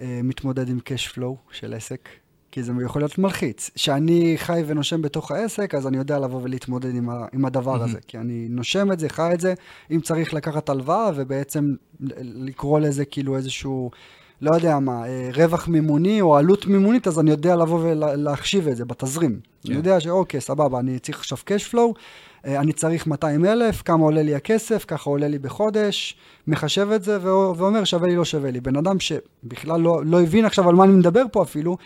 אה, 0.00 0.20
מתמודד 0.24 0.68
עם 0.68 0.78
cash 0.78 1.14
flow 1.14 1.52
של 1.52 1.74
עסק? 1.74 2.08
כי 2.52 2.62
זה 2.62 2.72
יכול 2.84 3.02
להיות 3.02 3.18
מלחיץ. 3.18 3.70
שאני 3.76 4.34
חי 4.36 4.62
ונושם 4.66 5.02
בתוך 5.02 5.30
העסק, 5.30 5.74
אז 5.74 5.86
אני 5.86 5.96
יודע 5.96 6.18
לבוא 6.18 6.40
ולהתמודד 6.42 6.94
עם, 6.94 7.10
ה, 7.10 7.26
עם 7.32 7.44
הדבר 7.44 7.72
מהמם. 7.72 7.84
הזה. 7.84 7.98
כי 8.06 8.18
אני 8.18 8.46
נושם 8.50 8.92
את 8.92 9.00
זה, 9.00 9.08
חי 9.08 9.30
את 9.34 9.40
זה, 9.40 9.54
אם 9.90 10.00
צריך 10.00 10.34
לקחת 10.34 10.68
הלוואה 10.68 11.10
ובעצם 11.14 11.74
לקרוא 12.20 12.80
לזה 12.80 13.04
כאילו 13.04 13.36
איזשהו, 13.36 13.90
לא 14.42 14.54
יודע 14.54 14.78
מה, 14.78 15.06
אה, 15.06 15.30
רווח 15.34 15.68
מימוני 15.68 16.20
או 16.20 16.36
עלות 16.36 16.66
מימונית, 16.66 17.06
אז 17.06 17.18
אני 17.18 17.30
יודע 17.30 17.56
לבוא 17.56 17.80
ולהחשיב 17.82 18.68
את 18.68 18.76
זה 18.76 18.84
בתזרים. 18.84 19.40
כן. 19.40 19.68
אני 19.68 19.76
יודע 19.76 20.00
שאוקיי, 20.00 20.40
סבבה, 20.40 20.80
אני 20.80 20.98
צריך 20.98 21.18
עכשיו 21.18 21.38
cash 21.38 21.72
flow, 21.72 21.76
אה, 21.76 21.92
אני 22.44 22.72
צריך 22.72 23.06
200 23.06 23.44
אלף, 23.44 23.82
כמה 23.82 24.04
עולה 24.04 24.22
לי 24.22 24.34
הכסף, 24.34 24.84
ככה 24.88 25.10
עולה 25.10 25.28
לי 25.28 25.38
בחודש, 25.38 26.16
מחשב 26.46 26.88
את 26.94 27.02
זה 27.02 27.18
ואומר 27.22 27.84
שווה 27.84 28.08
לי, 28.08 28.16
לא 28.16 28.24
שווה 28.24 28.50
לי. 28.50 28.60
בן 28.60 28.76
אדם 28.76 29.00
שבכלל 29.00 29.80
לא, 29.80 30.04
לא 30.04 30.22
הבין 30.22 30.44
עכשיו 30.44 30.68
על 30.68 30.74
מה 30.74 30.84
אני 30.84 30.92
מדבר 30.92 31.22
פה 31.32 31.42
אפילו, 31.42 31.76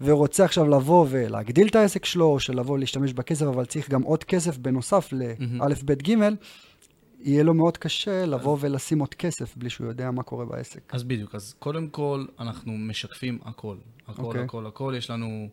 ורוצה 0.00 0.44
עכשיו 0.44 0.68
לבוא 0.68 1.06
ולהגדיל 1.10 1.68
את 1.68 1.76
העסק 1.76 2.04
שלו, 2.04 2.26
או 2.26 2.40
שלבוא 2.40 2.78
להשתמש 2.78 3.12
בכסף, 3.12 3.46
אבל 3.46 3.64
צריך 3.64 3.90
גם 3.90 4.02
עוד 4.02 4.24
כסף 4.24 4.58
בנוסף. 4.58 5.08
לאלף, 5.12 5.82
בית, 5.82 6.02
גימל, 6.02 6.36
יהיה 7.20 7.42
לו 7.42 7.54
מאוד 7.54 7.76
קשה 7.76 8.26
לבוא 8.26 8.56
ולשים 8.60 8.98
עוד 8.98 9.14
כסף 9.14 9.56
בלי 9.56 9.70
שהוא 9.70 9.86
יודע 9.86 10.10
מה 10.10 10.22
קורה 10.22 10.44
בעסק. 10.44 10.94
אז 10.94 11.04
בדיוק, 11.04 11.34
אז 11.34 11.54
קודם 11.58 11.88
כל, 11.88 12.24
אנחנו 12.40 12.72
משקפים 12.72 13.38
הכל. 13.44 13.76
הכל, 14.08 14.22
אוקיי. 14.22 14.42
הכל, 14.42 14.66
הכל. 14.66 14.94
יש 14.96 15.10
לנו 15.10 15.48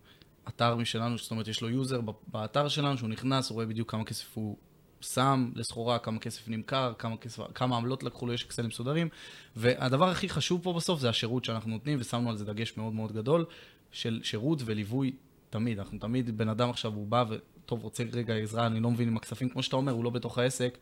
אתר 0.47 0.75
משלנו, 0.75 1.17
זאת 1.17 1.31
אומרת, 1.31 1.47
יש 1.47 1.61
לו 1.61 1.69
user 1.69 1.99
באתר 2.27 2.67
שלנו, 2.67 2.97
שהוא 2.97 3.09
נכנס, 3.09 3.49
הוא 3.49 3.55
רואה 3.55 3.65
בדיוק 3.65 3.91
כמה 3.91 4.03
כסף 4.03 4.37
הוא 4.37 4.57
שם 5.01 5.51
לסחורה, 5.55 5.99
כמה 5.99 6.19
כסף 6.19 6.47
נמכר, 6.47 6.93
כמה, 6.97 7.17
כסף, 7.17 7.43
כמה 7.53 7.77
עמלות 7.77 8.03
לקחו 8.03 8.27
לו, 8.27 8.33
יש 8.33 8.43
אקסלים 8.43 8.69
מסודרים. 8.69 9.09
והדבר 9.55 10.09
הכי 10.09 10.29
חשוב 10.29 10.63
פה 10.63 10.73
בסוף 10.73 10.99
זה 10.99 11.09
השירות 11.09 11.45
שאנחנו 11.45 11.69
נותנים, 11.69 11.97
ושמנו 12.01 12.29
על 12.29 12.37
זה 12.37 12.45
דגש 12.45 12.77
מאוד 12.77 12.93
מאוד 12.93 13.11
גדול, 13.11 13.45
של 13.91 14.19
שירות 14.23 14.61
וליווי 14.65 15.11
תמיד. 15.49 15.79
אנחנו 15.79 15.99
תמיד, 15.99 16.37
בן 16.37 16.49
אדם 16.49 16.69
עכשיו, 16.69 16.93
הוא 16.93 17.07
בא 17.07 17.25
וטוב, 17.29 17.83
רוצה 17.83 18.03
רגע 18.13 18.35
עזרה, 18.35 18.65
אני 18.65 18.79
לא 18.79 18.91
מבין 18.91 19.07
עם 19.07 19.17
הכספים, 19.17 19.49
כמו 19.49 19.63
שאתה 19.63 19.75
אומר, 19.75 19.91
הוא 19.91 20.03
לא 20.03 20.09
בתוך 20.09 20.37
העסק. 20.37 20.77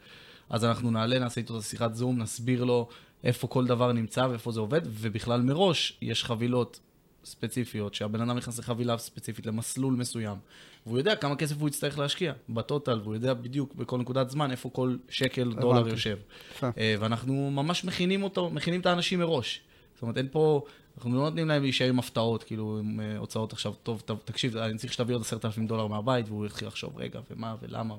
אז 0.49 0.65
אנחנו 0.65 0.91
נעלה, 0.91 1.19
נעשה 1.19 1.41
איתו 1.41 1.57
את 1.57 1.59
השיחת 1.59 1.95
זום, 1.95 2.17
נסביר 2.17 2.63
לו 2.63 2.87
איפה 3.23 3.47
כל 3.47 3.65
דבר 3.65 3.91
נמצא 3.91 4.27
ואיפה 4.29 4.51
זה 4.51 4.59
עובד, 4.59 4.81
ובכלל 4.85 5.41
מראש 5.41 5.97
יש 6.01 6.23
חבילות 6.23 6.79
ספציפיות, 7.23 7.93
שהבן 7.93 8.21
אדם 8.21 8.37
נכנס 8.37 8.59
לחבילה 8.59 8.97
ספציפית, 8.97 9.45
למסלול 9.45 9.93
מסוים, 9.93 10.37
והוא 10.85 10.97
יודע 10.97 11.15
כמה 11.15 11.35
כסף 11.35 11.55
הוא 11.59 11.67
יצטרך 11.67 11.99
להשקיע 11.99 12.33
בטוטל, 12.49 12.99
והוא 13.03 13.13
יודע 13.13 13.33
בדיוק 13.33 13.75
בכל 13.75 13.97
נקודת 13.97 14.29
זמן 14.29 14.51
איפה 14.51 14.69
כל 14.69 14.97
שקל 15.09 15.53
דולר 15.53 15.79
הבנתי. 15.79 15.93
יושב. 15.93 16.17
יפה. 16.55 16.69
אה, 16.77 16.95
ואנחנו 16.99 17.51
ממש 17.51 17.85
מכינים 17.85 18.23
אותו, 18.23 18.49
מכינים 18.49 18.81
את 18.81 18.85
האנשים 18.85 19.19
מראש. 19.19 19.61
זאת 19.93 20.01
אומרת, 20.01 20.17
אין 20.17 20.27
פה, 20.31 20.63
אנחנו 20.97 21.15
לא 21.15 21.21
נותנים 21.21 21.47
להם 21.47 21.61
להישאר 21.61 21.89
עם 21.89 21.99
הפתעות, 21.99 22.43
כאילו, 22.43 22.79
עם 22.79 22.99
אה, 22.99 23.17
הוצאות 23.17 23.53
עכשיו, 23.53 23.73
טוב, 23.83 24.03
תקשיב, 24.25 24.57
אני 24.57 24.77
צריך 24.77 24.93
שתביא 24.93 25.15
עוד 25.15 25.21
עשרת 25.21 25.45
אלפים 25.45 25.67
דולר 25.67 25.87
מהבית, 25.87 26.29
והוא 26.29 26.45
יתחיל 26.45 26.67
לחשוב, 26.67 26.97
רגע, 26.97 27.19
ומה 27.31 27.55
ולמה. 27.61 27.95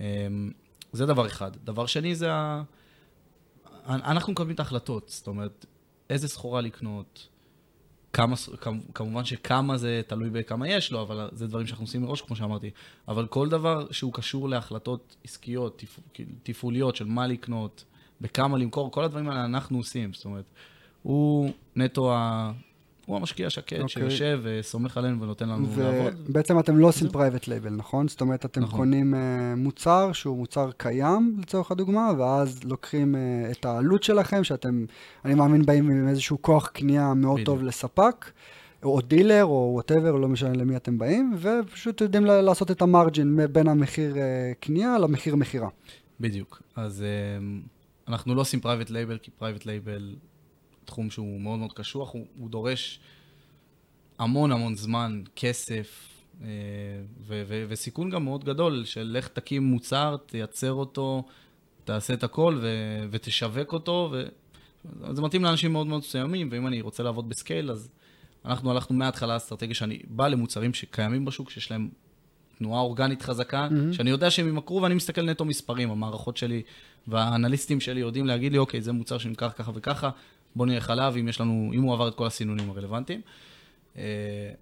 אה, 0.00 0.06
זה 0.92 1.06
דבר 1.06 1.26
אחד. 1.26 1.50
דבר 1.64 1.86
שני 1.86 2.14
זה 2.14 2.32
ה... 2.32 2.62
אנחנו 3.86 4.32
מקבלים 4.32 4.54
את 4.54 4.60
ההחלטות, 4.60 5.08
זאת 5.08 5.26
אומרת, 5.26 5.66
איזה 6.10 6.28
סחורה 6.28 6.60
לקנות, 6.60 7.28
כמה, 8.12 8.36
כמובן 8.94 9.24
שכמה 9.24 9.76
זה 9.76 10.00
תלוי 10.06 10.30
בכמה 10.30 10.68
יש 10.68 10.92
לו, 10.92 11.02
אבל 11.02 11.28
זה 11.32 11.46
דברים 11.46 11.66
שאנחנו 11.66 11.84
עושים 11.84 12.02
מראש, 12.02 12.20
כמו 12.20 12.36
שאמרתי. 12.36 12.70
אבל 13.08 13.26
כל 13.26 13.48
דבר 13.48 13.86
שהוא 13.90 14.12
קשור 14.12 14.48
להחלטות 14.48 15.16
עסקיות, 15.24 15.84
כאילו, 16.14 16.30
תפעוליות 16.42 16.96
של 16.96 17.04
מה 17.04 17.26
לקנות, 17.26 17.84
בכמה 18.20 18.58
למכור, 18.58 18.90
כל 18.90 19.04
הדברים 19.04 19.28
האלה 19.28 19.44
אנחנו 19.44 19.78
עושים. 19.78 20.12
זאת 20.12 20.24
אומרת, 20.24 20.44
הוא 21.02 21.52
נטו. 21.76 22.14
הוא 23.08 23.16
המשקיע 23.16 23.46
השקט 23.46 23.72
okay. 23.72 23.82
אוקיי. 23.82 23.88
שיושב 23.88 24.40
וסומך 24.42 24.96
עלינו 24.96 25.22
ונותן 25.22 25.48
לנו 25.48 25.66
לעבוד. 25.78 26.14
ובעצם 26.26 26.58
אתם 26.58 26.76
לא 26.76 26.86
עושים 26.88 27.08
private 27.08 27.48
label, 27.48 27.70
נכון? 27.70 28.08
זאת 28.08 28.20
אומרת, 28.20 28.44
אתם 28.44 28.60
נכון. 28.60 28.78
קונים 28.78 29.14
uh, 29.14 29.16
מוצר 29.56 30.12
שהוא 30.12 30.36
מוצר 30.36 30.70
קיים, 30.76 31.36
לצורך 31.42 31.70
הדוגמה, 31.70 32.10
ואז 32.18 32.64
לוקחים 32.64 33.14
uh, 33.14 33.18
את 33.58 33.64
העלות 33.64 34.02
שלכם, 34.02 34.44
שאתם, 34.44 34.84
אני 35.24 35.34
מאמין, 35.34 35.66
באים 35.66 35.90
עם 35.90 36.08
איזשהו 36.08 36.42
כוח 36.42 36.66
קנייה 36.66 37.14
מאוד 37.14 37.34
בדיוק. 37.34 37.46
טוב 37.46 37.62
לספק, 37.62 38.30
או 38.82 39.00
דילר, 39.00 39.44
או 39.44 39.70
whatever, 39.74 40.12
לא 40.12 40.28
משנה 40.28 40.52
למי 40.52 40.76
אתם 40.76 40.98
באים, 40.98 41.36
ופשוט 41.38 42.00
יודעים 42.00 42.24
לעשות 42.24 42.70
את 42.70 42.82
ה 42.82 42.90
margin 42.90 43.40
בין 43.52 43.68
המחיר 43.68 44.14
uh, 44.14 44.18
קנייה 44.60 44.98
למחיר 44.98 45.36
מכירה. 45.36 45.68
בדיוק. 46.20 46.62
אז 46.76 47.04
um, 47.04 47.68
אנחנו 48.08 48.34
לא 48.34 48.40
עושים 48.40 48.60
private 48.60 48.90
label, 48.90 49.18
כי 49.18 49.30
private 49.30 49.66
label, 49.66 50.14
תחום 50.88 51.10
שהוא 51.10 51.40
מאוד 51.40 51.58
מאוד 51.58 51.72
קשוח, 51.72 52.12
הוא, 52.12 52.26
הוא 52.38 52.50
דורש 52.50 53.00
המון 54.18 54.52
המון 54.52 54.74
זמן, 54.74 55.22
כסף, 55.36 56.08
אה, 56.42 56.48
ו- 57.20 57.42
ו- 57.46 57.64
וסיכון 57.68 58.10
גם 58.10 58.24
מאוד 58.24 58.44
גדול 58.44 58.84
של 58.84 59.10
לך 59.18 59.28
תקים 59.28 59.62
מוצר, 59.62 60.16
תייצר 60.26 60.72
אותו, 60.72 61.22
תעשה 61.84 62.14
את 62.14 62.24
הכל 62.24 62.58
ו- 62.60 63.06
ותשווק 63.10 63.72
אותו, 63.72 64.12
ו- 64.12 64.28
זה 65.14 65.22
מתאים 65.22 65.44
לאנשים 65.44 65.72
מאוד 65.72 65.86
מאוד 65.86 66.00
מסוימים, 66.00 66.48
ואם 66.52 66.66
אני 66.66 66.80
רוצה 66.80 67.02
לעבוד 67.02 67.28
בסקייל, 67.28 67.70
אז 67.70 67.90
אנחנו 68.44 68.70
הלכנו 68.70 68.96
מההתחלה 68.96 69.34
לאסטרטגיה 69.34 69.74
שאני 69.74 69.98
בא 70.08 70.28
למוצרים 70.28 70.74
שקיימים 70.74 71.24
בשוק, 71.24 71.50
שיש 71.50 71.70
להם 71.70 71.88
תנועה 72.58 72.80
אורגנית 72.80 73.22
חזקה, 73.22 73.68
מהמם. 73.70 73.92
שאני 73.92 74.10
יודע 74.10 74.30
שהם 74.30 74.48
ימכרו 74.48 74.82
ואני 74.82 74.94
מסתכל 74.94 75.22
נטו 75.22 75.44
מספרים, 75.44 75.90
המערכות 75.90 76.36
שלי 76.36 76.62
והאנליסטים 77.08 77.80
שלי 77.80 78.00
יודעים 78.00 78.26
להגיד 78.26 78.52
לי, 78.52 78.58
אוקיי, 78.58 78.82
זה 78.82 78.92
מוצר 78.92 79.18
שנמכר 79.18 79.50
ככה 79.50 79.72
וככה, 79.74 80.10
בוא 80.56 80.66
נלך 80.66 80.90
עליו 80.90 81.14
אם 81.20 81.28
יש 81.28 81.40
לנו, 81.40 81.70
אם 81.74 81.82
הוא 81.82 81.94
עבר 81.94 82.08
את 82.08 82.14
כל 82.14 82.26
הסינונים 82.26 82.70
הרלוונטיים. 82.70 83.20
אה, 83.96 84.02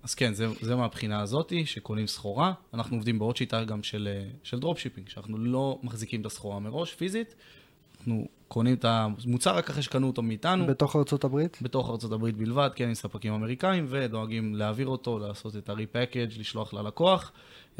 אז 0.02 0.14
כן, 0.14 0.34
זה, 0.34 0.46
זה 0.60 0.76
מהבחינה 0.76 1.20
הזאת, 1.20 1.52
שקונים 1.64 2.06
סחורה. 2.06 2.52
אנחנו 2.74 2.96
עובדים 2.96 3.18
בעוד 3.18 3.36
שיטה 3.36 3.64
גם 3.64 3.82
של, 3.82 4.08
אה, 4.12 4.28
של 4.42 4.58
dropshipping, 4.58 5.08
שאנחנו 5.08 5.38
לא 5.38 5.78
מחזיקים 5.82 6.20
את 6.20 6.26
הסחורה 6.26 6.58
מראש, 6.58 6.94
פיזית. 6.94 7.34
אנחנו 7.98 8.28
קונים 8.48 8.74
את 8.74 8.84
המוצר 8.84 9.56
רק 9.56 9.70
אחרי 9.70 9.82
שקנו 9.82 10.06
אותו 10.06 10.22
מאיתנו. 10.22 10.66
בתוך 10.66 10.96
ארצות 10.96 11.24
הברית? 11.24 11.58
בתוך 11.62 11.90
ארה"ב 11.90 12.30
בלבד, 12.30 12.70
כן, 12.74 12.88
עם 12.88 12.94
ספקים 12.94 13.32
אמריקאים, 13.32 13.86
ודואגים 13.88 14.54
להעביר 14.54 14.86
אותו, 14.86 15.18
לעשות 15.18 15.56
את 15.56 15.68
ה-repackage, 15.68 16.38
לשלוח 16.38 16.74
ללקוח, 16.74 17.32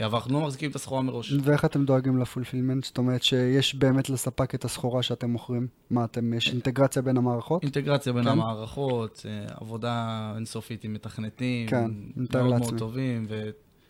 אבל 0.04 0.14
אנחנו 0.14 0.40
לא 0.40 0.46
מחזיקים 0.46 0.70
את 0.70 0.76
הסחורה 0.76 1.02
מראש. 1.02 1.32
ואיך 1.42 1.64
אתם 1.64 1.84
דואגים 1.84 2.18
ל 2.18 2.23
fulfillment? 2.23 2.84
זאת 2.84 2.98
אומרת 2.98 3.22
שיש 3.22 3.74
באמת 3.74 4.10
לספק 4.10 4.54
את 4.54 4.64
הסחורה 4.64 5.02
שאתם 5.02 5.30
מוכרים? 5.30 5.66
מה, 5.90 6.04
אתם, 6.04 6.34
יש 6.34 6.48
אינטגרציה 6.52 7.02
בין 7.02 7.16
המערכות? 7.16 7.62
אינטגרציה 7.62 8.12
בין 8.12 8.22
כן. 8.24 8.28
המערכות, 8.30 9.26
אה, 9.28 9.54
עבודה 9.60 10.32
אינסופית 10.36 10.84
עם 10.84 10.92
מתכנתים, 10.92 11.68
כן, 11.68 11.90
מתאר 12.16 12.40
מאוד 12.40 12.50
מאוד 12.50 12.62
לעצמי. 12.62 12.78
טובים, 12.78 13.26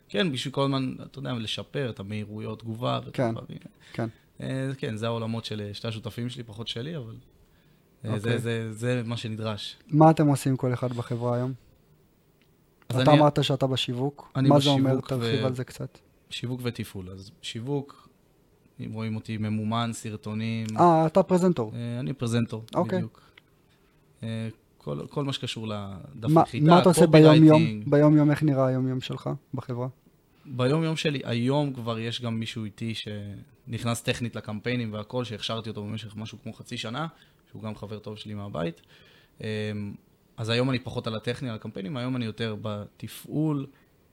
וכן, 0.08 0.32
בשביל 0.32 0.54
כל 0.54 0.62
הזמן, 0.64 0.94
אתה 1.02 1.18
יודע, 1.18 1.32
לשפר 1.32 1.90
את 1.90 2.00
המהירויות 2.00 2.58
תגובה. 2.60 3.00
כן. 3.12 3.34
כן. 3.92 4.08
אה, 4.40 4.70
כן, 4.78 4.96
זה 4.96 5.06
העולמות 5.06 5.44
של 5.44 5.60
אה, 5.60 5.74
שתי 5.74 5.88
השותפים 5.88 6.28
שלי, 6.28 6.42
פחות 6.42 6.68
שלי, 6.68 6.96
אבל 6.96 7.14
אה, 8.04 8.14
אוקיי. 8.14 8.20
זה- 8.20 8.38
זה- 8.38 8.72
זה 8.72 9.02
מה 9.04 9.16
שנדרש. 9.16 9.76
מה 9.88 10.10
אתם 10.10 10.26
עושים 10.26 10.56
כל 10.56 10.72
אחד 10.72 10.92
בחברה 10.92 11.36
היום? 11.36 11.52
אתה 12.86 13.00
אני- 13.02 13.10
אמרת 13.20 13.44
שאתה 13.44 13.66
בשיווק. 13.66 14.32
מה 14.36 14.60
זה 14.60 14.70
אומר? 14.70 14.84
בשיווק 14.90 15.08
תרחיב 15.08 15.42
ו- 15.42 15.46
על 15.46 15.54
זה 15.54 15.64
קצת. 15.64 15.98
שיווק 16.30 16.60
ותפעול. 16.64 17.10
אז 17.10 17.30
שיווק, 17.42 18.08
אם 18.80 18.92
רואים 18.92 19.16
אותי 19.16 19.36
ממומן, 19.36 19.90
סרטונים, 19.92 20.66
אה, 20.78 21.06
אתה 21.06 21.22
פרזנטור. 21.22 21.72
אה, 21.74 22.00
אני 22.00 22.12
פרזנטור, 22.12 22.64
אוקיי. 22.74 22.98
בדיוק. 22.98 23.20
אה, 24.22 24.48
כל, 24.78 25.06
כל 25.10 25.24
מה 25.24 25.32
שקשור 25.32 25.68
לדף 25.68 26.28
מה 26.28 26.42
נחיתה, 26.42 26.66
מה 26.66 26.80
אתה 26.80 26.88
עושה. 26.88 27.06
ביום-יום? 27.06 27.60
ביום-יום, 27.86 28.30
איך 28.30 28.42
נראה 28.42 28.66
היום-יום 28.66 29.00
שלך 29.00 29.30
בחברה? 29.54 29.88
ביום-יום 30.46 30.96
שלי, 30.96 31.20
היום 31.24 31.72
כבר 31.72 31.98
יש 31.98 32.22
גם 32.22 32.40
מישהו 32.40 32.64
איתי 32.64 32.92
שנכנס 32.94 34.02
טכנית 34.02 34.36
לקמפיינים 34.36 34.92
והכל, 34.92 35.24
שהכשרתי 35.24 35.68
אותו 35.68 35.84
במשך 35.84 36.16
משהו 36.16 36.38
כמו 36.42 36.52
חצי 36.52 36.76
שנה, 36.76 37.06
שהוא 37.50 37.62
גם 37.62 37.74
חבר 37.76 37.98
טוב 37.98 38.16
שלי 38.16 38.34
מהבית. 38.34 38.80
אה, 40.38 40.42
אז 40.42 40.48
היום 40.48 40.70
אני 40.70 40.78
פחות 40.78 41.06
על 41.06 41.14
הטכני, 41.16 41.48
על 41.48 41.54
הקמפיינים, 41.54 41.96
היום 41.96 42.16
אני 42.16 42.24
יותר 42.24 42.56
בתפעול, 42.62 43.66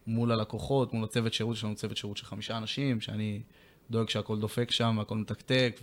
מול 0.08 0.32
הלקוחות, 0.32 0.94
מול 0.94 1.04
הצוות 1.04 1.34
שירות, 1.34 1.56
יש 1.56 1.64
לנו 1.64 1.76
צוות 1.76 1.98
שירות 1.98 2.18
של 2.18 2.26
חמישה 2.26 2.58
אנשים, 2.58 3.02
שאני 3.02 3.42
דואג 3.92 4.10
שהכל 4.10 4.40
דופק 4.40 4.72
שם, 4.72 5.00
הכל 5.00 5.18
מתקתק, 5.18 5.80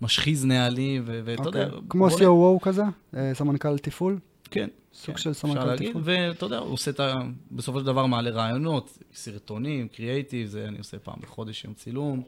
ומשחיז 0.00 0.44
נהלים, 0.44 1.02
ו- 1.06 1.20
ואתה 1.24 1.48
יודע... 1.48 1.66
אוקיי. 1.66 1.80
כמו 1.88 2.08
בוא 2.08 2.20
נ- 2.20 2.22
COO 2.22 2.64
כזה? 2.64 2.82
אה, 3.16 3.34
סמנכ"ל 3.34 3.78
תפעול? 3.78 4.18
כן. 4.50 4.68
סוג 4.94 5.14
כן, 5.14 5.20
של 5.22 5.32
סמנכ"ל 5.32 5.76
תפעול. 5.76 6.02
ואתה 6.06 6.46
יודע, 6.46 6.58
הוא 6.58 6.72
עושה 6.72 6.90
את 6.90 7.00
ה... 7.00 7.14
בסופו 7.52 7.80
של 7.80 7.86
דבר 7.86 8.06
מעלה 8.06 8.30
רעיונות, 8.30 8.98
סרטונים, 9.14 9.88
קריאייטיב, 9.88 10.46
זה 10.46 10.64
אני 10.68 10.78
עושה 10.78 10.98
פעם 10.98 11.16
בחודש 11.20 11.64
יום 11.64 11.74
צילום, 11.74 12.22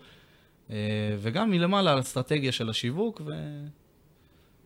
אה, 0.71 0.77
וגם 1.19 1.51
מלמעלה 1.51 1.93
על 1.93 2.01
אסטרטגיה 2.01 2.53
של 2.53 2.71
השיווק, 2.71 3.23
ו... 3.27 3.33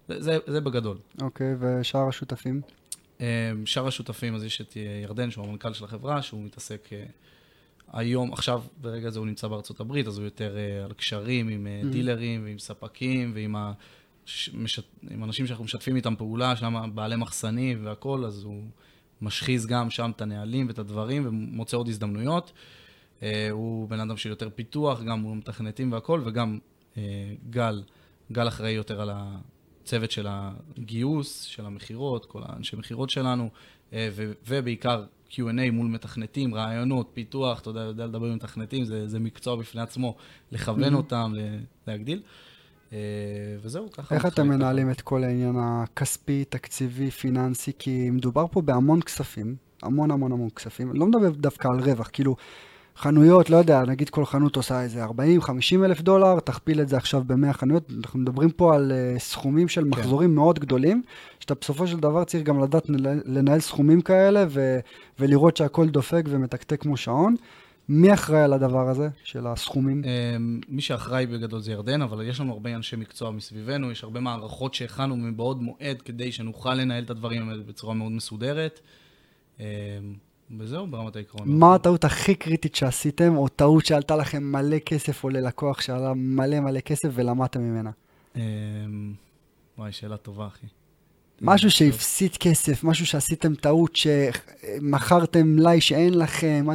זה, 0.08 0.38
זה, 0.46 0.60
בגדול. 0.60 0.98
אוקיי, 1.22 1.54
ושאר 1.60 2.08
השותפים? 2.08 2.60
אה, 3.20 3.52
שאר 3.64 3.86
השותפים, 3.86 4.34
אז 4.34 4.44
יש 4.44 4.60
את 4.60 4.76
אה, 4.76 5.00
ירדן, 5.02 5.30
שהוא 5.30 5.46
המנכ"ל 5.46 5.72
של 5.72 5.84
החברה, 5.84 6.22
שהוא 6.22 6.42
מתעסק 6.42 6.88
אה, 6.92 7.04
היום, 7.92 8.32
עכשיו, 8.32 8.62
ברגע 8.80 9.10
זה 9.10 9.18
הוא 9.18 9.26
נמצא 9.26 9.48
בארצות 9.48 9.80
הברית, 9.80 10.06
אז 10.06 10.18
הוא 10.18 10.24
יותר 10.24 10.56
אה, 10.56 10.84
על 10.84 10.92
קשרים 10.92 11.48
עם 11.48 11.66
Mhm. 11.66 11.86
דילרים 11.92 12.44
ועם 12.44 12.58
ספקים 12.58 13.32
ועם 13.34 13.56
ה... 13.56 13.72
משת... 14.54 14.84
עם 15.10 15.24
אנשים 15.24 15.46
שאנחנו 15.46 15.64
משתפים 15.64 15.96
איתם 15.96 16.16
פעולה, 16.16 16.56
שם 16.56 16.90
בעלי 16.94 17.16
מחסנים 17.16 17.86
והכול, 17.86 18.24
אז 18.24 18.44
הוא 18.44 18.62
משחיז 19.22 19.66
גם 19.66 19.90
שם 19.90 20.10
את 20.16 20.20
הנהלים 20.22 20.68
ואת 20.68 20.78
הדברים 20.78 21.26
ומוצא 21.26 21.76
עוד 21.76 21.88
הזדמנויות. 21.88 22.52
הוא 23.50 23.88
בן 23.88 24.00
אדם 24.00 24.16
של 24.16 24.28
יותר 24.28 24.48
פיתוח, 24.54 25.02
גם 25.02 25.20
הוא 25.20 25.36
מתכנתים 25.36 25.92
והכול, 25.92 26.22
וגם 26.24 26.58
גל, 27.50 27.82
גל 28.32 28.48
אחראי 28.48 28.70
יותר 28.70 29.00
על 29.00 29.10
הצוות 29.84 30.10
של 30.10 30.26
הגיוס, 30.30 31.42
של 31.42 31.66
המכירות, 31.66 32.26
כל 32.26 32.40
האנשי 32.44 32.76
מכירות 32.76 33.10
שלנו, 33.10 33.48
אה, 33.92 34.08
ו- 34.12 34.32
ובעיקר 34.48 35.04
Q&A 35.30 35.40
מול 35.72 35.86
מתכנתים, 35.86 36.54
רעיונות, 36.54 37.10
פיתוח, 37.14 37.60
אתה 37.60 37.70
יודע, 37.70 37.80
יודע 37.80 38.06
לדבר 38.06 38.26
עם 38.26 38.34
מתכנתים, 38.34 38.84
זה, 38.84 39.08
זה 39.08 39.18
מקצוע 39.18 39.56
בפני 39.56 39.80
עצמו, 39.80 40.14
לכוון 40.52 40.94
Mhm. 40.94 40.96
אותם, 40.96 41.32
להגדיל. 41.86 42.22
אה, 42.92 42.98
וזהו, 43.62 43.90
ככה. 43.92 44.14
איך 44.14 44.26
אתם 44.26 44.32
ככה. 44.32 44.42
מנהלים 44.44 44.90
את 44.90 45.00
כל 45.00 45.24
העניין 45.24 45.56
הכספי, 45.58 46.44
תקציבי, 46.44 47.10
פיננסי? 47.10 47.72
כי 47.78 48.10
מדובר 48.10 48.46
פה 48.50 48.62
בהמון 48.62 49.00
כספים, 49.02 49.56
המון 49.82 50.10
המון 50.10 50.32
המון 50.32 50.50
כספים. 50.50 50.90
אני 50.90 50.98
לא 50.98 51.06
מדבר 51.06 51.30
דווקא 51.30 51.68
על 51.68 51.80
רווח, 51.80 52.10
כאילו, 52.12 52.36
חנויות, 52.96 53.50
לא 53.50 53.56
יודע, 53.56 53.82
נגיד 53.82 54.10
כל 54.10 54.24
חנות 54.24 54.56
עושה 54.56 54.82
איזה 54.82 55.04
40-50 55.04 55.08
אלף 55.84 56.00
דולר, 56.00 56.40
תכפיל 56.40 56.80
את 56.80 56.88
זה 56.88 56.96
עכשיו 56.96 57.22
ב-100 57.26 57.52
חנויות, 57.52 57.92
אנחנו 57.98 58.18
מדברים 58.18 58.50
פה 58.50 58.74
על 58.74 58.92
uh, 58.92 59.20
סכומים 59.20 59.68
של 59.68 59.84
מחזורים 59.84 60.34
מאוד 60.34 60.58
גדולים, 60.58 61.02
שאתה 61.40 61.54
בסופו 61.54 61.86
של 61.86 62.00
דבר 62.00 62.24
צריך 62.24 62.42
גם 62.44 62.60
לדעת 62.62 62.86
לנהל, 63.24 63.60
סכומים 63.60 64.00
כאלה 64.00 64.44
ו- 64.48 64.78
ולראות 65.18 65.56
שהכל 65.56 65.88
דופק 65.88 66.22
ומתקתק 66.28 66.82
כמו 66.82 66.96
שעון. 66.96 67.34
מי 67.88 68.14
אחראי 68.14 68.42
על 68.42 68.52
הדבר 68.52 68.88
הזה, 68.88 69.08
של 69.24 69.46
הסכומים? 69.46 70.02
אה, 70.04 70.36
מי 70.68 70.82
שאחראי 70.82 71.26
בגדול 71.26 71.60
זה 71.60 71.72
ירדן, 71.72 72.02
אבל 72.02 72.26
יש 72.28 72.40
לנו 72.40 72.52
הרבה 72.52 72.74
אנשי 72.74 72.96
מקצוע 72.96 73.30
מסביבנו, 73.30 73.90
יש 73.90 74.04
הרבה 74.04 74.20
מערכות 74.20 74.74
שהכנו 74.74 75.16
מבעוד 75.16 75.62
מועד 75.62 76.02
כדי 76.02 76.32
שנוכל 76.32 76.74
לנהל 76.74 77.04
את 77.04 77.10
הדברים 77.10 77.48
האלה 77.48 77.62
בצורה 77.62 77.94
מאוד 77.94 78.12
מסודרת. 78.12 78.80
וזהו, 80.58 80.86
ברמת 80.86 81.16
העיקרון. 81.16 81.48
מה 81.58 81.74
הטעות 81.74 82.04
הכי 82.04 82.34
קריטית 82.34 82.74
שעשיתם, 82.74 83.36
או 83.36 83.48
טעות 83.48 83.86
שעלתה 83.86 84.16
לכם 84.16 84.42
מלא 84.42 84.78
כסף, 84.78 85.24
או 85.24 85.28
ללקוח 85.28 85.80
שעלה 85.80 86.14
מלא 86.14 86.60
מלא 86.60 86.80
כסף 86.80 87.08
ולמדתם 87.12 87.60
ממנה? 87.60 87.90
אה, 88.36 88.42
וואי, 89.78 89.92
שאלה 89.92 90.16
טובה, 90.16 90.46
אחי. 90.46 90.66
משהו 91.40 91.70
שהפסיד 91.70 92.36
כסף, 92.36 92.84
משהו 92.84 93.06
שעשיתם 93.06 93.54
טעות, 93.54 93.96
שמכרתם 93.96 95.46
מלאי 95.46 95.80
שאין 95.80 96.14
לכם. 96.18 96.66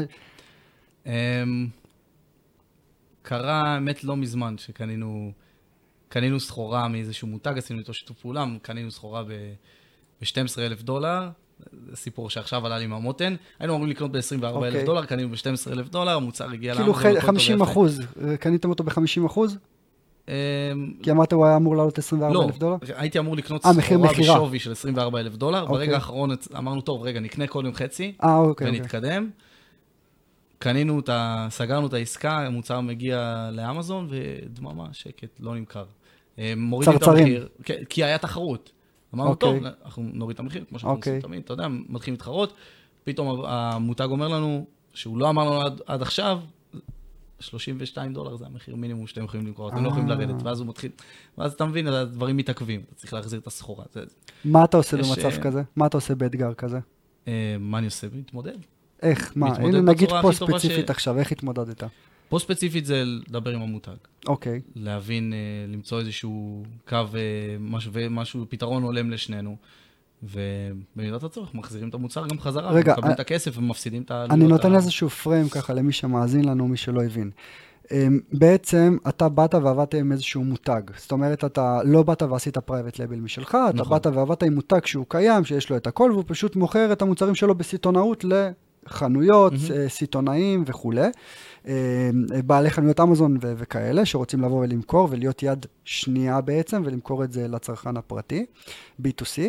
אמ, 1.05 1.67
קרה, 3.21 3.73
האמת, 3.73 4.03
לא 4.03 4.15
מזמן, 4.15 4.57
שקנינו 4.57 5.31
קנינו 6.09 6.39
סחורה 6.39 6.87
מאיזשהו 6.87 7.27
מותג, 7.27 7.53
עשינו 7.57 7.79
איתו 7.79 7.93
שיתוף 7.93 8.19
פעולה, 8.19 8.45
קנינו 8.61 8.91
סחורה 8.91 9.23
ב-12 9.23 10.59
אלף 10.59 10.81
דולר. 10.81 11.29
זה 11.89 11.95
סיפור 11.95 12.29
שעכשיו 12.29 12.65
עלה 12.65 12.77
לי 12.77 12.87
מהמותן. 12.87 13.35
היינו 13.59 13.73
אמורים 13.73 13.91
לקנות 13.91 14.11
ב-24 14.11 14.45
אלף 14.45 14.53
אוקיי. 14.55 14.85
דולר, 14.85 15.05
קנינו 15.05 15.29
ב-12 15.29 15.71
אלף 15.71 15.89
דולר, 15.89 16.11
המוצר 16.11 16.49
הגיע 16.49 16.75
כאילו 16.75 16.91
הכל 16.91 17.13
טוב 17.13 17.19
50 17.19 17.59
ויפה. 17.59 17.71
אחוז, 17.71 18.01
קניתם 18.39 18.69
אותו 18.69 18.83
ב-50 18.83 19.25
אחוז? 19.25 19.57
אמ, 20.29 20.33
כי 21.03 21.11
אמרת 21.11 21.33
הוא 21.33 21.45
היה 21.45 21.55
אמור 21.55 21.75
לעלות 21.75 21.97
24 21.97 22.33
לא, 22.33 22.45
אלף 22.45 22.57
דולר? 22.57 22.75
הייתי 22.95 23.19
אמור 23.19 23.35
לקנות 23.35 23.65
אה, 23.65 23.73
סחורה. 23.73 24.09
בשווי 24.19 24.59
של 24.59 24.71
24 24.71 25.19
אלף 25.19 25.35
דולר. 25.35 25.61
אוקיי. 25.61 25.75
ברגע 25.75 25.95
האחרון 25.95 26.29
אמרנו, 26.57 26.81
טוב, 26.81 27.03
רגע, 27.03 27.19
נקנה 27.19 27.47
קודם 27.47 27.73
חצי, 27.73 28.13
אה, 28.23 28.37
אוקיי. 28.37 28.69
ונתקדם. 28.69 29.29
קנינו 30.59 30.99
את 30.99 31.09
ה... 31.09 31.47
סגרנו 31.49 31.87
את 31.87 31.93
העסקה, 31.93 32.37
המוצר 32.37 32.81
מגיע 32.81 33.49
לאמזון, 33.53 34.07
ודממה, 34.09 34.87
שקט, 34.91 35.39
לא 35.39 35.55
נמכר. 35.55 35.85
אה, 36.39 36.53
מורידים 36.57 36.95
את 36.95 36.99
צרצרים. 36.99 37.23
המחיר, 37.23 37.47
כן, 37.63 37.83
כי 37.89 38.03
היה 38.03 38.17
תחרות. 38.17 38.71
אמרנו, 39.13 39.29
אוקיי. 39.29 39.59
טוב, 39.59 39.73
אנחנו 39.85 40.03
נוריד 40.13 40.35
את 40.35 40.39
המחיר, 40.39 40.65
כמו 40.69 40.79
שאנחנו 40.79 40.97
אוקיי. 40.97 41.13
עושים 41.13 41.21
תמיד, 41.29 41.41
אתה 41.43 41.53
יודע, 41.53 41.67
מתחילים 41.67 42.13
להתחרות, 42.13 42.53
פתאום 43.03 43.45
המותג 43.45 44.07
אומר 44.11 44.27
לנו, 44.27 44.65
שהוא 44.93 45.17
לא 45.17 45.29
אמר 45.29 45.43
לנו 45.43 45.61
עד, 45.61 45.81
עד 45.85 46.01
עכשיו, 46.01 46.39
32 47.39 48.13
דולר 48.13 48.35
זה 48.35 48.45
המחיר 48.45 48.75
מינימום 48.75 49.07
שאתם 49.07 49.23
יכולים 49.23 49.47
למכור, 49.47 49.69
אתם 49.69 49.83
לא 49.83 49.89
יכולים 49.89 50.11
אה. 50.11 50.15
לרדת, 50.15 50.43
ואז 50.43 50.59
הוא 50.59 50.67
מתחיל, 50.67 50.91
ואז 51.37 51.53
אתה 51.53 51.65
מבין, 51.65 51.87
הדברים 51.87 52.37
מתעכבים, 52.37 52.81
אתה 52.85 52.95
צריך 52.95 53.13
להחזיר 53.13 53.39
את 53.39 53.47
הסחורה. 53.47 53.85
זה, 53.93 54.03
מה 54.45 54.63
אתה 54.63 54.77
עושה 54.77 54.99
יש, 54.99 55.07
במצב 55.07 55.25
אה, 55.37 55.41
כזה? 55.41 55.61
מה 55.75 55.85
אתה 55.85 55.97
עושה 55.97 56.15
באתגר 56.15 56.53
כזה? 56.53 56.79
אה, 57.27 57.55
מה 57.59 57.77
אני 57.77 57.85
עושה? 57.85 58.07
מתמודד. 58.13 58.57
איך? 59.01 59.33
מה? 59.35 59.55
הנה 59.55 59.81
נגיד 59.81 60.09
פה 60.21 60.31
ספציפית 60.31 60.87
ש- 60.87 60.89
עכשיו, 60.89 61.19
איך 61.19 61.31
התמודדת? 61.31 61.83
פה 62.29 62.39
ספציפית 62.39 62.85
זה 62.85 63.03
לדבר 63.05 63.51
עם 63.51 63.61
המותג. 63.61 63.91
אוקיי. 64.27 64.61
להבין, 64.75 65.33
אה, 65.33 65.37
למצוא 65.73 65.99
איזשהו 65.99 66.63
קו, 66.87 66.95
אה, 66.95 67.01
משהו, 67.59 67.91
משהו, 68.09 68.45
פתרון 68.49 68.83
הולם 68.83 69.11
לשנינו. 69.11 69.55
ובמידת 70.23 71.23
הצורך 71.23 71.53
מחזירים 71.55 71.89
את 71.89 71.93
המוצר 71.93 72.27
גם 72.27 72.39
חזרה, 72.39 72.71
רגע, 72.71 72.91
מקבלים 72.91 73.09
אה, 73.09 73.15
את 73.15 73.19
הכסף 73.19 73.57
ומפסידים 73.57 74.01
את 74.01 74.11
העלויות. 74.11 74.31
אני 74.31 74.47
נותן 74.47 74.73
ה- 74.73 74.75
איזשהו 74.75 75.09
frame 75.09 75.49
ככה 75.49 75.73
למי 75.73 75.91
שמאזין 75.91 76.45
לנו, 76.45 76.67
מי 76.67 76.77
שלא 76.77 77.03
הבין. 77.03 77.31
אמ, 77.91 78.19
בעצם 78.33 78.97
אתה 79.07 79.29
באת 79.29 79.53
ועבדת 79.55 79.93
עם 79.93 80.11
איזשהו 80.11 80.43
מותג. 80.43 80.81
זאת 80.97 81.11
אומרת, 81.11 81.45
אתה 81.45 81.79
לא 81.85 82.03
באת 82.03 82.21
ועשית 82.21 82.57
private 82.57 82.99
label 82.99 83.15
משלך, 83.15 83.57
אתה 83.69 83.77
נכון. 83.77 83.97
באת 83.97 84.05
ועבדת 84.05 84.43
עם 84.43 84.53
מותג 84.55 84.85
שהוא 84.85 85.05
קיים, 85.09 85.45
שיש 85.45 85.69
לו 85.69 85.77
את 85.77 85.87
הכל, 85.87 86.09
והוא 86.13 86.23
פשוט 86.27 86.55
מוכר 86.55 86.91
את 86.91 87.01
המוצרים 87.01 87.35
שלו 87.35 87.55
בסיטונאות 87.55 88.25
לחנויות. 88.85 89.53
אה, 89.73 89.89
סיטונאים 89.89 90.63
וכולי. 90.67 91.07
אמ, 91.67 91.71
בעלי 92.45 92.69
חנויות 92.69 92.99
אמזון 92.99 93.37
ו- 93.41 93.53
וכאלה, 93.57 94.05
שרוצים 94.05 94.41
לבוא 94.41 94.63
ולמכור 94.63 95.07
ולהיות 95.11 95.43
יד 95.43 95.65
שנייה 95.85 96.41
בעצם, 96.41 96.81
ולמכור 96.85 97.23
את 97.23 97.31
זה 97.31 97.47
לצרכן 97.47 97.97
הפרטי, 97.97 98.45
B2C. 99.01 99.39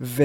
ו... 0.00 0.22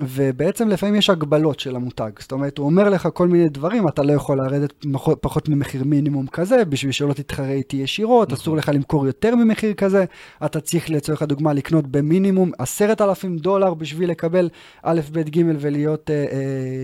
ובעצם 0.00 0.68
לפעמים 0.68 0.94
יש 0.94 1.10
הגבלות 1.10 1.60
של 1.60 1.76
המותג. 1.76 2.10
זאת 2.18 2.32
אומרת, 2.32 2.58
הוא 2.58 2.66
אומר 2.66 2.88
לך 2.88 3.08
כל 3.14 3.28
מיני 3.28 3.48
דברים, 3.48 3.88
אתה 3.88 4.02
לא 4.02 4.12
יכול 4.12 4.38
לרדת 4.38 4.72
פחות 5.20 5.48
ממחיר 5.48 5.84
מינימום 5.84 6.26
כזה, 6.26 6.64
בשביל 6.64 6.92
שלא 6.92 7.12
תתחרה 7.12 7.50
איתי 7.50 7.76
ישירות, 7.76 8.28
נכון. 8.28 8.42
אסור 8.42 8.56
לך 8.56 8.70
למכור 8.74 9.06
יותר 9.06 9.34
ממחיר 9.34 9.74
כזה, 9.74 10.04
אתה 10.44 10.60
צריך 10.60 10.90
לצורך 10.90 11.22
הדוגמה 11.22 11.52
לקנות 11.52 11.86
במינימום 11.86 12.50
עשרת 12.58 13.00
אלפים 13.00 13.36
דולר 13.38 13.74
בשביל 13.74 14.10
לקבל 14.10 14.48
א', 14.82 15.00
ב', 15.12 15.20
ג' 15.20 15.42
ולהיות 15.60 16.10
אה, 16.10 16.14
אה, 16.14 16.28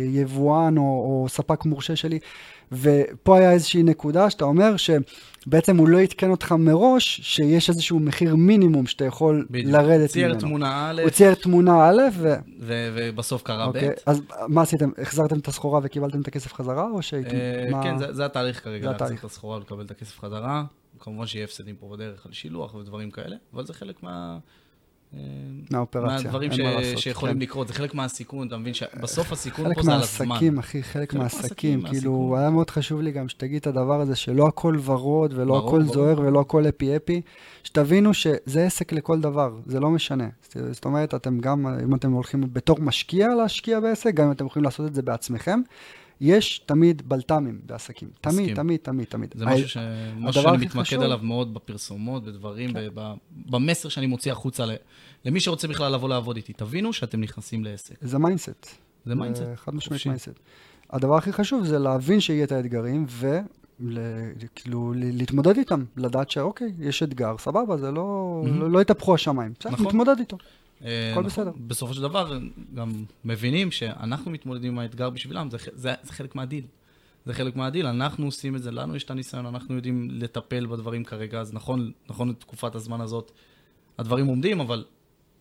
יבואן 0.08 0.78
או, 0.78 0.82
או 0.82 1.26
ספק 1.28 1.64
מורשה 1.64 1.96
שלי. 1.96 2.18
ופה 2.72 3.38
היה 3.38 3.52
איזושהי 3.52 3.82
נקודה 3.82 4.30
שאתה 4.30 4.44
אומר 4.44 4.74
שבעצם 4.76 5.76
הוא 5.76 5.88
לא 5.88 6.00
עדכן 6.00 6.30
אותך 6.30 6.52
מראש 6.52 7.20
שיש 7.22 7.68
איזשהו 7.70 8.00
מחיר 8.00 8.36
מינימום 8.36 8.86
שאתה 8.86 9.04
יכול 9.04 9.46
בדיוק. 9.50 9.72
לרדת 9.72 10.10
צייר 10.10 10.28
ממנו. 10.28 10.40
תמונה 10.40 10.90
א', 10.90 11.00
הוא 11.02 11.10
צייר 11.10 11.34
תמונה 11.34 11.88
א', 11.88 12.00
ו... 12.12 12.34
ו- 12.60 12.90
ובסוף 12.94 13.42
קרה 13.42 13.64
ב'. 13.66 13.68
אוקיי, 13.68 13.90
אז 14.06 14.22
מה 14.48 14.62
עשיתם? 14.62 14.90
החזרתם 15.02 15.38
את 15.38 15.48
הסחורה 15.48 15.80
וקיבלתם 15.82 16.20
את 16.20 16.28
הכסף 16.28 16.52
חזרה, 16.52 16.90
או 16.90 17.02
שהייתם... 17.02 17.36
אה, 17.36 17.68
מה- 17.70 17.82
כן, 17.82 17.98
זה- 17.98 18.12
זה 18.12 18.24
התהליך 18.24 18.64
כרגע, 18.64 18.90
להחזיר. 18.92 19.16
את 19.18 19.24
הסחורה 19.24 19.56
ולקבל 19.56 19.84
את 19.84 19.90
הכסף 19.90 20.18
חזרה. 20.18 20.64
כמובן 21.00 21.26
שיהיה 21.26 21.44
הפסדים 21.44 21.76
פה 21.76 21.88
בדרך 21.92 22.26
על 22.26 22.32
שילוח 22.32 22.74
ודברים 22.74 23.10
כאלה, 23.10 23.36
אבל 23.54 23.66
זה 23.66 23.74
חלק 23.74 24.02
מה... 24.02 24.38
אה, 25.16 25.22
מהאופרציה, 25.70 26.16
מהדברים 26.16 26.52
ש... 26.52 26.60
מה 26.60 26.74
לעשות, 26.74 26.98
שיכולים 26.98 27.34
כן. 27.34 27.40
לקרות, 27.40 27.68
זה 27.68 27.74
חלק 27.74 27.94
מהסיכון, 27.94 28.48
אתה 28.48 28.56
מבין 28.56 28.74
שבסוף 28.74 29.32
הסיכון 29.32 29.64
חלק 29.64 29.76
פה 29.76 29.82
זה 29.82 29.94
על 29.94 30.00
הזמן. 30.00 30.28
מהעסקים, 30.28 30.58
אחי, 30.58 30.82
חלק 30.82 31.10
חלק 31.10 31.14
מהעסקים, 31.14 31.82
כאילו, 31.82 32.12
מהסיכון. 32.12 32.38
היה 32.38 32.50
מאוד 32.50 32.70
חשוב 32.70 33.00
לי 33.00 33.12
גם 33.12 33.28
שתגיד 33.28 33.56
את 33.56 33.66
הדבר 33.66 34.00
הזה, 34.00 34.16
שלא 34.16 34.46
הכל 34.46 34.78
ורוד, 34.84 35.32
ולא 35.36 35.54
ברור, 35.54 35.68
הכל 35.68 35.82
ברור. 35.82 35.94
זוהר, 35.94 36.20
ולא 36.20 36.40
הכל 36.40 36.68
אפי 36.68 36.96
אפי, 36.96 37.20
שתבינו 37.64 38.14
שזה 38.14 38.64
עסק 38.66 38.92
לכל 38.92 39.20
דבר, 39.20 39.54
זה 39.66 39.80
לא 39.80 39.90
משנה. 39.90 40.28
זאת 40.70 40.84
אומרת, 40.84 41.14
אתם 41.14 41.38
גם, 41.38 41.66
אם 41.66 41.94
אתם 41.94 42.12
הולכים 42.12 42.44
בתור 42.52 42.80
משקיע 42.80 43.34
להשקיע 43.34 43.80
בעסק, 43.80 44.14
גם 44.14 44.26
אם 44.26 44.32
אתם 44.32 44.46
יכולים 44.46 44.64
לעשות 44.64 44.86
את 44.86 44.94
זה 44.94 45.02
בעצמכם, 45.02 45.60
יש 46.24 46.58
תמיד 46.58 47.08
בלת"מים 47.08 47.60
בעסקים. 47.66 48.08
תמיד, 48.20 48.40
מסכים. 48.40 48.56
תמיד, 48.56 48.80
תמיד, 48.82 49.06
תמיד. 49.06 49.34
זה 49.36 49.46
משהו, 49.46 49.68
ש... 49.68 49.76
משהו 50.16 50.42
שאני 50.42 50.56
מתמקד 50.56 51.02
עליו 51.02 51.20
מאוד 51.22 51.54
בפרסומות, 51.54 52.24
בדברים. 52.24 52.70
ב... 52.94 53.12
במסר 53.30 53.88
שאני 53.88 54.06
מוציא 54.06 54.32
החוצה 54.32 54.66
ל... 54.66 54.70
למי 55.24 55.40
שרוצה 55.40 55.68
בכלל 55.68 55.92
לבוא 55.92 56.08
לעבוד 56.08 56.36
איתי. 56.36 56.52
תבינו 56.52 56.92
שאתם 56.92 57.20
נכנסים 57.20 57.64
לעסק. 57.64 57.94
זה 58.00 58.18
mindset. 58.18 58.66
זה 59.06 59.14
mindset. 59.14 59.42
חד 59.54 59.74
משמעית. 59.74 60.06
mindset. 60.06 60.28
הדבר 60.90 61.16
הכי 61.16 61.32
חשוב 61.32 61.64
זה 61.64 61.78
להבין 61.78 62.20
שיהיה 62.20 62.44
את 62.44 62.52
האתגרים, 62.52 63.06
וכאילו 63.80 64.92
להתמודד 64.96 65.56
איתם, 65.58 65.84
לדעת 65.96 66.30
שאוקיי, 66.30 66.72
יש 66.78 67.02
אתגר, 67.02 67.38
סבבה, 67.38 67.76
זה 67.76 67.90
לא, 67.90 68.40
מהמם. 68.44 68.60
לא, 68.60 68.70
לא 68.70 68.80
יתהפכו 68.82 69.14
השמיים, 69.14 69.52
בסדר, 69.60 69.72
נכון. 69.72 69.86
נתמודד 69.86 70.18
איתו. 70.18 70.36
אה, 70.84 71.10
הכל 71.12 71.20
נכון. 71.20 71.24
בסדר. 71.24 71.52
בסופו 71.66 71.94
של 71.94 72.02
דבר, 72.02 72.38
גם 72.74 73.04
מבינים 73.24 73.70
שאנחנו 73.70 74.30
מתמודדים 74.30 74.72
עם 74.72 74.78
האתגר 74.78 75.10
בשבילם, 75.10 75.50
זה, 75.50 75.56
זה, 75.74 75.94
זה 76.02 76.12
חלק 76.12 76.34
מהדיל. 76.34 76.64
זה 77.26 77.34
חלק 77.34 77.56
מהדיל, 77.56 77.86
אנחנו 77.86 78.26
עושים 78.26 78.56
את 78.56 78.62
זה, 78.62 78.70
לנו 78.70 78.96
יש 78.96 79.04
את 79.04 79.10
הניסיון, 79.10 79.46
אנחנו 79.46 79.74
יודעים 79.74 80.08
לטפל 80.10 80.66
בדברים 80.66 81.04
כרגע, 81.04 81.40
אז 81.40 81.52
נכון, 81.54 81.92
נכון 82.08 82.28
לתקופת 82.28 82.74
הזמן 82.74 83.00
הזאת, 83.00 83.32
הדברים 83.98 84.26
עומדים, 84.26 84.60
אבל, 84.60 84.84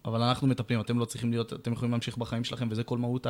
אבל 0.05 0.21
אנחנו 0.21 0.47
מטפלים, 0.47 0.79
אתם 0.79 0.99
לא 0.99 1.05
צריכים 1.05 1.31
להיות, 1.31 1.53
אתם 1.53 1.73
יכולים 1.73 1.91
להמשיך 1.91 2.17
בחיים 2.17 2.43
שלכם, 2.43 2.67
וזה 2.71 2.83
כל 2.83 2.97
מהות 2.97 3.27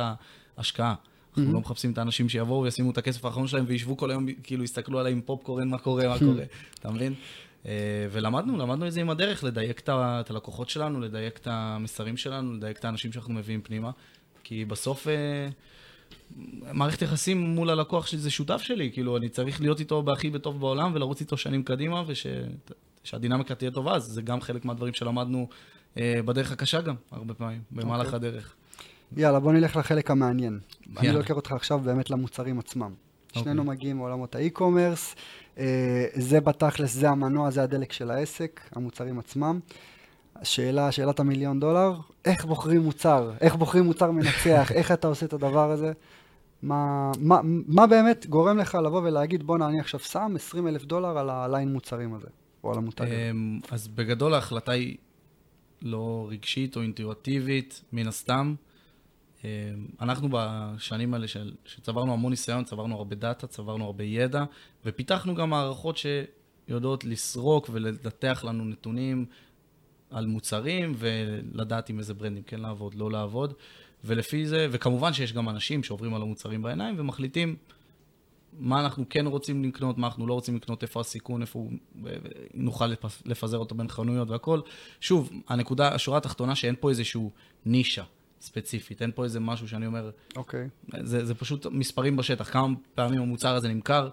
ההשקעה. 0.56 0.94
אנחנו 1.30 1.50
Mhm. 1.50 1.54
לא 1.54 1.60
מחפשים 1.60 1.92
את 1.92 1.98
האנשים 1.98 2.28
שיבואו 2.28 2.62
וישימו 2.62 2.90
את 2.90 2.98
הכסף 2.98 3.24
האחרון 3.24 3.46
שלהם 3.46 3.64
וישבו 3.68 3.96
כל 3.96 4.10
היום, 4.10 4.26
כאילו 4.42 4.64
יסתכלו 4.64 4.98
עליי 4.98 5.12
עם 5.12 5.20
פופקורן, 5.20 5.68
מה 5.68 5.78
קורה, 5.78 6.08
מה 6.08 6.18
קורה, 6.18 6.44
אתה 6.80 6.90
מבין? 6.90 7.14
אה, 7.66 7.72
ולמדנו, 8.10 8.56
למדנו 8.56 8.86
את 8.86 8.92
זה 8.92 9.00
עם 9.00 9.10
הדרך, 9.10 9.44
לדייק 9.44 9.80
את 9.88 10.30
הלקוחות 10.30 10.68
שלנו, 10.68 11.00
לדייק 11.00 11.38
את 11.38 11.46
המסרים 11.50 12.16
שלנו, 12.16 12.52
לדייק 12.52 12.78
את 12.78 12.84
האנשים 12.84 13.12
שאנחנו 13.12 13.34
מביאים 13.34 13.60
פנימה, 13.62 13.90
כי 14.44 14.64
בסוף 14.64 15.08
אה, 15.08 15.48
מערכת 16.72 17.02
יחסים 17.02 17.40
מול 17.40 17.70
הלקוח 17.70 18.06
שזה 18.06 18.30
שותף 18.30 18.62
שלי, 18.62 18.90
כאילו, 18.92 19.16
אני 19.16 19.28
צריך 19.28 19.60
להיות 19.60 19.80
איתו 19.80 20.02
בהכי 20.02 20.30
בטוב 20.30 20.60
בעולם 20.60 20.94
ולרוץ 20.94 21.20
איתו 21.20 21.36
שנים 21.36 21.62
קדימה, 21.62 22.02
ושהדינמיקה 22.06 23.54
תהיה 23.54 23.70
טובה, 23.70 23.94
אז 23.94 24.02
זה 24.02 24.22
גם 24.22 24.40
חלק 24.40 24.64
מהדברים 24.64 24.94
שלמדנו 24.94 25.48
אה, 25.98 26.20
בדרך 26.24 26.52
הקשה 26.52 26.80
גם, 26.80 26.94
הרבה 27.10 27.34
פעמים, 27.34 27.60
במהלך 27.70 28.06
אוקיי. 28.06 28.16
הדרך. 28.16 28.54
יאללה, 29.16 29.40
בוא 29.40 29.52
נלך 29.52 29.76
לחלק 29.76 30.10
המעניין. 30.10 30.58
אני 30.96 31.06
יאללה. 31.06 31.18
לוקח 31.18 31.34
אותך 31.34 31.52
עכשיו 31.52 31.78
באמת 31.78 32.10
למוצרים 32.10 32.58
עצמם. 32.58 32.94
אוקיי. 33.28 33.42
שנינו 33.42 33.64
מגיעים 33.64 33.96
מעולמות 33.96 34.34
האי-קומרס, 34.34 35.14
זה 36.14 36.40
בתכלס, 36.40 36.94
זה 36.94 37.10
המנוע, 37.10 37.50
זה 37.50 37.62
הדלק 37.62 37.92
של 37.92 38.10
העסק, 38.10 38.60
המוצרים 38.72 39.18
עצמם. 39.18 39.60
השאלה, 40.36 40.92
שאלת 40.92 41.20
המיליון 41.20 41.60
דולר, 41.60 41.92
איך 42.24 42.44
בוחרים 42.44 42.82
מוצר? 42.82 43.32
איך 43.40 43.54
בוחרים 43.54 43.84
מוצר 43.84 44.10
מנצח? 44.10 44.68
איך 44.74 44.92
אתה 44.92 45.08
עושה 45.08 45.26
את 45.26 45.32
הדבר 45.32 45.70
הזה? 45.70 45.92
מה, 46.62 47.12
מה, 47.18 47.40
מה 47.44 47.86
באמת 47.86 48.26
גורם 48.26 48.58
לך 48.58 48.74
לבוא 48.74 49.02
ולהגיד, 49.04 49.42
בואנה, 49.42 49.68
אני 49.68 49.80
עכשיו 49.80 50.00
שם 50.00 50.32
20 50.36 50.68
אלף 50.68 50.84
דולר 50.84 51.18
על 51.18 51.30
הליין 51.30 51.72
מוצרים 51.72 52.14
הזה, 52.14 52.26
או 52.64 52.72
על 52.72 52.78
המותג 52.78 53.04
הזה? 53.04 53.30
אמ, 53.30 53.60
אז 53.70 53.88
בגדול 53.88 54.34
ההחלטה 54.34 54.72
היא 54.72 54.96
לא 55.82 56.26
רגשית 56.30 56.76
או 56.76 56.82
אינטואיטיבית, 56.82 57.82
מן 57.92 58.06
הסתם. 58.06 58.54
אמ, 59.44 59.86
אנחנו 60.00 60.28
בשנים 60.32 61.14
האלה 61.14 61.28
של, 61.28 61.52
שצברנו 61.64 62.12
המון 62.12 62.30
ניסיון, 62.30 62.64
צברנו 62.64 62.96
הרבה 62.96 63.16
דאטה, 63.16 63.46
צברנו 63.46 63.84
הרבה 63.84 64.04
ידע, 64.04 64.44
ופיתחנו 64.84 65.34
גם 65.34 65.50
מערכות 65.50 65.96
שיודעות 65.96 67.04
לסרוק 67.04 67.70
ולנתח 67.72 68.44
לנו 68.44 68.64
נתונים 68.64 69.26
על 70.10 70.26
מוצרים, 70.26 70.94
ולדעת 70.98 71.88
עם 71.88 71.98
איזה 71.98 72.14
ברנדים 72.14 72.42
כן 72.42 72.60
לעבוד, 72.60 72.94
לא 72.94 73.10
לעבוד. 73.10 73.54
ולפי 74.04 74.46
זה, 74.46 74.66
וכמובן 74.70 75.12
שיש 75.12 75.32
גם 75.32 75.48
אנשים 75.48 75.82
שעוברים 75.82 76.14
על 76.14 76.22
המוצרים 76.22 76.62
בעיניים 76.62 76.94
ומחליטים 76.98 77.56
מה 78.58 78.80
אנחנו 78.80 79.04
כן 79.10 79.26
רוצים 79.26 79.64
לקנות, 79.64 79.98
מה 79.98 80.06
אנחנו 80.06 80.26
לא 80.26 80.34
רוצים 80.34 80.56
לקנות, 80.56 80.82
איפה 80.82 81.00
הסיכון, 81.00 81.42
איפה 81.42 81.58
הוא, 81.58 81.72
נוכל 82.54 82.86
לפ- 82.86 83.22
לפזר 83.24 83.58
אותו 83.58 83.74
בין 83.74 83.88
חנויות 83.88 84.30
והכל. 84.30 84.60
שוב, 85.00 85.30
הנקודה, 85.48 85.88
השורה 85.94 86.18
התחתונה 86.18 86.54
שאין 86.54 86.74
פה 86.80 86.90
איזשהו 86.90 87.30
נישה 87.66 88.04
ספציפית, 88.44 89.02
אין 89.02 89.10
פה 89.14 89.24
איזה 89.24 89.40
משהו 89.40 89.68
שאני 89.68 89.86
אומר, 89.86 90.10
אוקיי. 90.36 90.68
זה, 91.02 91.24
זה 91.24 91.34
פשוט 91.34 91.66
מספרים 91.66 92.16
בשטח, 92.16 92.52
כמה 92.52 92.74
פעמים 92.94 93.22
המוצר 93.22 93.54
הזה 93.56 93.68
נמכר, 93.68 94.08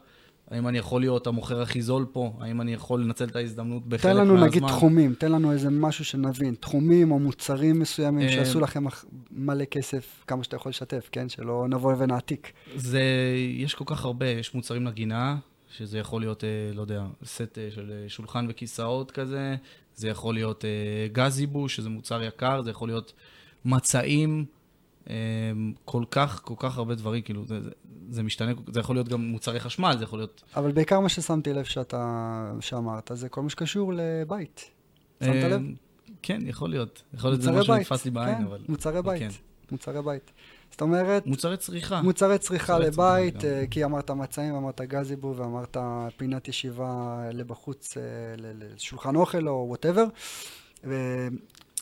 האם 0.51 0.67
אני 0.67 0.77
יכול 0.77 1.01
להיות 1.01 1.27
המוכר 1.27 1.61
הכי 1.61 1.82
זול 1.82 2.05
פה, 2.11 2.34
האם 2.39 2.61
אני 2.61 2.73
יכול 2.73 3.01
לנצל 3.01 3.25
את 3.25 3.36
ההזדמנות 3.36 3.88
בחלק 3.88 4.01
תן 4.01 4.17
מהזמן. 4.17 4.36
לנו 4.36 4.45
נגיד 4.45 4.67
תחומים, 4.67 5.13
תן 5.13 5.32
לנו 5.32 5.51
איזה 5.51 5.69
משהו 5.69 6.05
שנבין, 6.05 6.55
תחומים 6.59 7.11
או 7.11 7.19
מוצרים 7.19 7.79
מסוימים 7.79 8.27
אה, 8.27 8.34
שעשו 8.34 8.59
לכם 8.59 8.84
מלא 9.32 9.65
כסף, 9.65 10.23
כמה 10.27 10.43
שאתה 10.43 10.55
יכול 10.55 10.69
לשתף, 10.69 11.09
כן? 11.11 11.29
שלא 11.29 11.65
נבוא 11.69 11.93
ונעתיק. 11.97 12.51
זה, 12.75 13.01
יש 13.55 13.75
כל 13.75 13.84
כך 13.88 14.05
הרבה, 14.05 14.27
יש 14.27 14.55
מוצרים 14.55 14.88
לגינה, 14.88 15.38
שזה 15.77 15.97
יכול 15.97 16.21
להיות, 16.21 16.43
אה, 16.43 16.49
לא 16.73 16.82
יודע, 16.82 17.03
סט 17.25 17.57
אה, 17.57 17.67
של 17.71 17.91
שולחן 18.07 18.45
וכיסאות 18.49 19.11
כזה, 19.11 19.55
זה 19.95 20.07
יכול 20.07 20.34
להיות 20.34 20.65
גז 21.11 21.39
ייבוש, 21.39 21.75
שזה 21.75 21.89
מוצר 21.89 22.23
יקר, 22.23 22.61
זה 22.61 22.69
יכול 22.69 22.89
להיות 22.89 23.13
מצעים, 23.66 24.45
אה, 25.09 25.16
כל 25.86 26.03
כך, 26.12 26.41
כל 26.43 26.53
כך 26.57 26.78
הרבה 26.78 26.95
דברים, 26.95 27.22
כאילו, 27.22 27.45
זה, 27.45 27.62
זה, 27.62 27.70
זה 28.09 28.24
משתנה, 28.24 28.51
זה 28.74 28.80
יכול 28.80 28.95
להיות 28.95 29.07
גם 29.07 29.22
מוצרי 29.22 29.59
חשמל, 29.59 29.95
זה 29.97 30.03
יכול 30.03 30.20
להיות... 30.20 30.43
אבל 30.55 30.72
בעיקר 30.72 30.99
מה 30.99 31.09
ששמתי 31.09 31.53
לב 31.53 31.64
שאתה, 31.64 32.51
שאמרת, 32.59 33.12
זה 33.14 33.30
כל 33.30 33.41
מה 33.41 33.49
שקשור 33.49 33.93
לבית. 33.95 34.70
שמת 35.24 35.36
אה, 35.36 35.47
לב? 35.47 35.62
כן, 36.22 36.39
יכול 36.45 36.70
להיות. 36.70 37.03
יכול 37.14 37.30
להיות 37.30 37.41
מוצרי 37.41 37.59
משהו 37.59 37.76
שנתפס 37.76 38.05
לי 38.05 38.12
בעין, 38.12 38.38
כן, 38.38 38.43
אבל... 38.43 38.59
מוצרי 38.70 39.01
בית, 39.01 39.20
כן. 39.20 39.30
מוצרי 39.72 40.01
בית. 40.01 40.32
זאת 40.72 40.82
אומרת, 40.82 41.26
מוצרי 41.26 41.57
צריכה. 41.57 42.01
מוצרי 42.01 42.38
צריכה 42.38 42.74
מוצרי 42.74 42.88
צריכה 42.88 43.03
לבית, 43.03 43.43
גם. 43.43 43.49
אה, 43.49 43.64
כי 43.72 43.84
אמרת 43.84 44.12
מצעים, 44.12 44.55
אמרת 44.55 44.82
gazebo, 44.82 45.36
ואמרת 45.38 45.78
פינת 46.18 46.47
ישיבה 46.47 47.24
לבחוץ, 47.34 47.97
ל- 48.38 48.74
לשולחן 48.76 49.16
אוכל 49.16 49.47
או 49.47 49.66
whatever. 49.67 50.05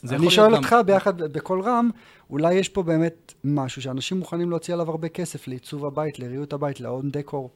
זה 0.04 0.16
אני 0.16 0.32
שואל 0.32 0.48
להיות 0.48 0.64
אותך 0.64 0.76
ביחד 0.86 1.22
בקול 1.22 1.62
רם, 1.62 1.90
אולי 2.30 2.54
יש 2.54 2.70
פה 2.70 2.84
באמת 2.84 3.34
משהו 3.44 3.82
שאנשים 3.82 4.18
מוכנים 4.18 4.50
להוציא 4.50 4.74
עליו 4.74 4.90
הרבה 4.90 5.10
כסף 5.10 5.48
לעיצוב 5.48 5.86
הבית, 5.86 6.20
לריהוט 6.20 6.54
הבית, 6.54 6.80
ל 6.80 6.86
home 6.86 7.12
decor. 7.12 7.50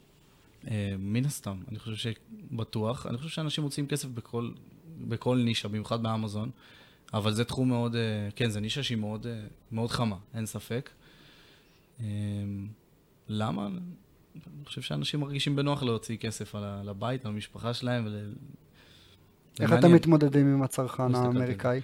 אה, 0.70 0.94
מן 0.98 1.24
הסתם, 1.24 1.56
אני 1.68 1.78
חושב 1.78 2.12
שבטוח. 2.50 3.06
אני 3.06 3.16
חושב 3.18 3.30
שאנשים 3.30 3.64
מוצאים 3.64 3.86
כסף 3.86 4.08
בכל, 4.08 4.50
בכל 5.00 5.36
נישה, 5.44 5.68
במיוחד 5.68 6.02
באמזון, 6.02 6.50
אבל 7.14 7.32
זה 7.32 7.44
תחום 7.44 7.68
מאוד, 7.68 7.96
אה, 7.96 8.00
כן, 8.36 8.50
זו 8.50 8.60
נישה 8.60 8.82
שהיא 8.82 8.98
מאוד, 8.98 9.26
אה, 9.26 9.40
מאוד 9.72 9.90
חמה, 9.90 10.16
אין 10.34 10.46
ספק. 10.46 10.90
למה? 13.28 13.66
אני 13.66 14.64
חושב 14.64 14.80
שאנשים 14.80 15.20
מרגישים 15.20 15.56
בנוח 15.56 15.82
להוציא 15.82 16.16
כסף 16.16 16.54
על 16.54 16.88
הבית, 16.88 17.24
על 17.24 17.32
המשפחה 17.32 17.74
שלהם. 17.74 18.06
ול... 18.06 18.34
זה 19.56 19.64
איך 19.64 19.72
אתם. 19.72 19.94
מתמודדים 19.94 20.54
עם 20.54 20.62
הצרכן 20.62 21.12
זה. 21.12 21.18
האמריקאי? 21.18 21.80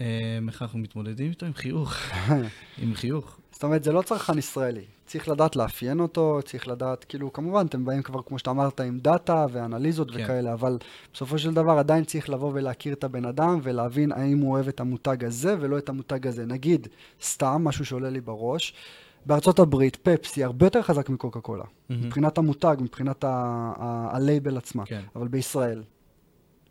אה, 0.00 0.06
איך 0.48 0.62
אנחנו 0.62 0.78
מתמודדים 0.78 1.30
איתו? 1.30 1.46
עם 1.46 1.54
חיוך. 1.54 1.94
עם 2.82 2.94
חיוך. 2.94 3.36
זאת 3.52 3.64
אומרת, 3.64 3.84
זה 3.84 3.92
לא 3.92 4.02
צרכן 4.02 4.38
ישראלי. 4.38 4.84
צריך 5.06 5.28
לדעת 5.28 5.56
לאפיין 5.56 6.00
אותו, 6.00 6.40
צריך 6.44 6.68
לדעת, 6.68 7.04
כאילו, 7.04 7.32
כמובן, 7.32 7.66
אתם 7.66 7.84
באים 7.84 8.02
כבר, 8.02 8.22
כמו 8.22 8.38
שאתה 8.38 8.50
אמרת, 8.50 8.80
עם 8.80 8.98
דאטה 8.98 9.46
ואנליזות 9.52 10.10
כן. 10.10 10.24
וכאלה, 10.24 10.52
אבל 10.52 10.78
בסופו 11.14 11.38
של 11.38 11.54
דבר 11.54 11.78
עדיין 11.78 12.04
צריך 12.04 12.30
לבוא 12.30 12.50
ולהכיר 12.54 12.92
את 12.92 13.04
הבן 13.04 13.24
אדם 13.24 13.60
ולהבין 13.62 14.12
האם 14.12 14.38
הוא 14.38 14.52
אוהב 14.52 14.68
את 14.68 14.80
המותג 14.80 15.24
הזה 15.24 15.56
ולא 15.60 15.78
את 15.78 15.88
המותג 15.88 16.26
הזה. 16.26 16.46
נגיד, 16.46 16.88
סתם, 17.22 17.62
משהו 17.64 17.84
שעולה 17.84 18.10
לי 18.10 18.20
בראש, 18.20 18.74
בארצות 19.26 19.58
הברית, 19.58 19.96
פפסי 19.96 20.44
הרבה 20.44 20.66
יותר 20.66 20.82
חזק 20.82 21.08
מקוקה 21.08 21.40
קולה. 21.40 21.64
מהמם. 21.88 22.06
מבחינת 22.06 22.38
המותג, 22.38 22.76
מבחינת 22.80 23.24
ה- 23.24 23.28
ה- 23.76 24.16
הלייבל 24.16 24.56
עצמה. 24.56 24.86
כן. 24.86 25.02
אבל 25.16 25.28
בישראל, 25.28 25.82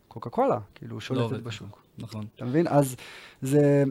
קוקה 0.08 0.30
קולה, 0.30 0.58
כאילו, 0.74 0.94
לא 0.94 1.00
שולטת 1.00 1.22
עובד 1.22 1.44
בשוק. 1.44 1.79
נכון. 2.00 2.24
אתה 2.36 2.44
מבין? 2.44 2.66
אז 2.68 2.96
זה... 3.42 3.84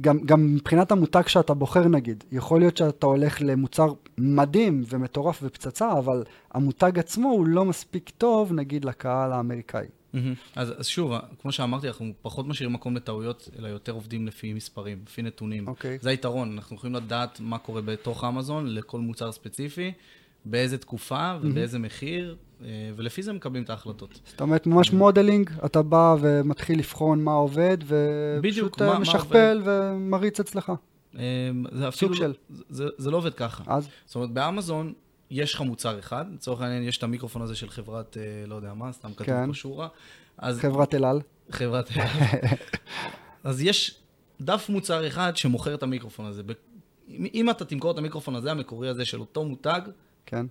גם, 0.00 0.18
גם 0.24 0.54
מבחינת 0.54 0.92
המותג 0.92 1.26
שאתה 1.26 1.54
בוחר 1.54 1.88
נגיד, 1.88 2.24
יכול 2.32 2.60
להיות 2.60 2.76
שאתה 2.76 3.06
הולך 3.06 3.38
למוצר 3.40 3.92
מדהים 4.18 4.82
ומטורף 4.88 5.40
ופצצה, 5.42 5.92
אבל 5.98 6.24
המותג 6.52 6.98
עצמו 6.98 7.28
הוא 7.28 7.46
לא 7.46 7.64
מספיק 7.64 8.10
טוב 8.18 8.52
נגיד 8.52 8.84
לקהל 8.84 9.32
האמריקאי. 9.32 9.86
מהמם. 10.12 10.34
אז, 10.56 10.72
אז 10.78 10.86
שוב, 10.86 11.12
כמו 11.42 11.52
שאמרתי, 11.52 11.88
אנחנו 11.88 12.12
פחות 12.22 12.46
משאירים 12.46 12.72
מקום 12.74 12.96
לטעויות, 12.96 13.48
אלא 13.58 13.68
יותר 13.68 13.92
עובדים 13.92 14.26
לפי 14.26 14.52
מספרים, 14.52 14.98
לפי 15.06 15.22
נתונים. 15.22 15.68
אוקיי. 15.68 15.98
זה 16.00 16.10
היתרון, 16.10 16.52
אנחנו 16.52 16.76
יכולים 16.76 16.94
לדעת 16.94 17.40
מה 17.40 17.58
קורה 17.58 17.82
בתוך 17.82 18.24
אמזון 18.24 18.74
לכל 18.74 19.00
מוצר 19.00 19.32
ספציפי, 19.32 19.92
באיזה 20.44 20.78
תקופה 20.78 21.36
ובאיזה 21.42 21.78
מחיר, 21.78 22.36
אה, 22.64 22.90
ולפי 22.96 23.22
זה 23.22 23.32
מקבלים 23.32 23.62
את 23.62 23.70
ההחלטות. 23.70 24.20
זאת 24.24 24.40
אומרת, 24.40 24.66
ממש 24.66 24.92
modeling, 24.92 25.50
אתה 25.64 25.82
בא 25.82 26.16
ומתחיל 26.20 26.78
לבחון 26.78 27.24
מה 27.24 27.32
עובד, 27.32 27.78
ופשוט 27.86 28.82
אה, 28.82 28.98
משכפל 28.98 29.62
ומריץ 29.64 30.40
אצלך. 30.40 30.72
אה, 31.18 31.22
זה 31.72 31.88
אפילו, 31.88 32.14
של. 32.14 32.34
זה, 32.68 32.84
זה 32.98 33.10
לא 33.10 33.16
עובד 33.16 33.34
ככה. 33.34 33.64
אז 33.66 33.88
זאת 34.06 34.14
אומרת, 34.14 34.30
באמזון 34.30 34.92
יש 35.30 35.54
לך 35.54 35.60
מוצר 35.60 35.98
אחד, 35.98 36.24
לצורך 36.34 36.60
העניין 36.60 36.82
יש 36.82 36.98
את 36.98 37.02
המיקרופון 37.02 37.42
הזה 37.42 37.54
של 37.54 37.70
חברת, 37.70 38.16
לא 38.46 38.54
יודע 38.54 38.74
מה, 38.74 38.92
סתם 38.92 39.12
כתוב 39.12 39.26
כן. 39.26 39.46
פה 39.46 39.54
שורה. 39.54 39.88
אז 40.38 40.58
חברת 40.58 40.94
אל 40.94 41.04
על, 41.04 41.20
חברת... 41.50 41.90
אז 43.44 43.62
יש 43.62 43.98
דף 44.40 44.66
מוצר 44.68 45.06
אחד 45.06 45.36
שמוכר 45.36 45.74
את 45.74 45.82
המיקרופון 45.82 46.26
הזה. 46.26 46.42
אם 47.08 47.50
אתה 47.50 47.64
תמכור 47.64 47.90
את 47.90 47.98
המיקרופון 47.98 48.34
הזה, 48.34 48.50
המקורי 48.50 48.88
הזה 48.88 49.04
של 49.04 49.20
אותו 49.20 49.44
מותג, 49.44 49.80
כן. 50.26 50.46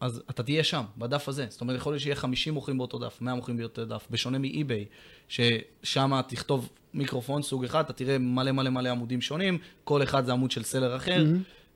אז 0.00 0.22
אתה 0.30 0.42
תהיה 0.42 0.64
שם, 0.64 0.82
בדף 0.98 1.28
הזה. 1.28 1.46
זאת 1.48 1.60
אומרת, 1.60 1.76
יכול 1.76 1.92
להיות 1.92 2.02
שיהיה 2.02 2.16
50 2.16 2.54
מוכרים 2.54 2.78
באותו 2.78 2.98
דף, 2.98 3.18
100 3.20 3.34
מוכרים 3.34 3.56
באותו 3.56 3.84
דף, 3.84 4.06
בשונה 4.10 4.38
מאי-ביי, 4.38 4.84
ששם 5.28 6.20
תכתוב 6.28 6.68
מיקרופון 6.94 7.42
סוג 7.42 7.64
אחד, 7.64 7.84
אתה 7.84 7.92
תראה 7.92 8.18
מלא 8.18 8.52
מלא 8.52 8.70
מלא 8.70 8.88
עמודים 8.88 9.20
שונים, 9.20 9.58
כל 9.84 10.02
אחד 10.02 10.24
זה 10.26 10.32
עמוד 10.32 10.50
של 10.50 10.62
סלר 10.62 10.96
אחר, 10.96 11.24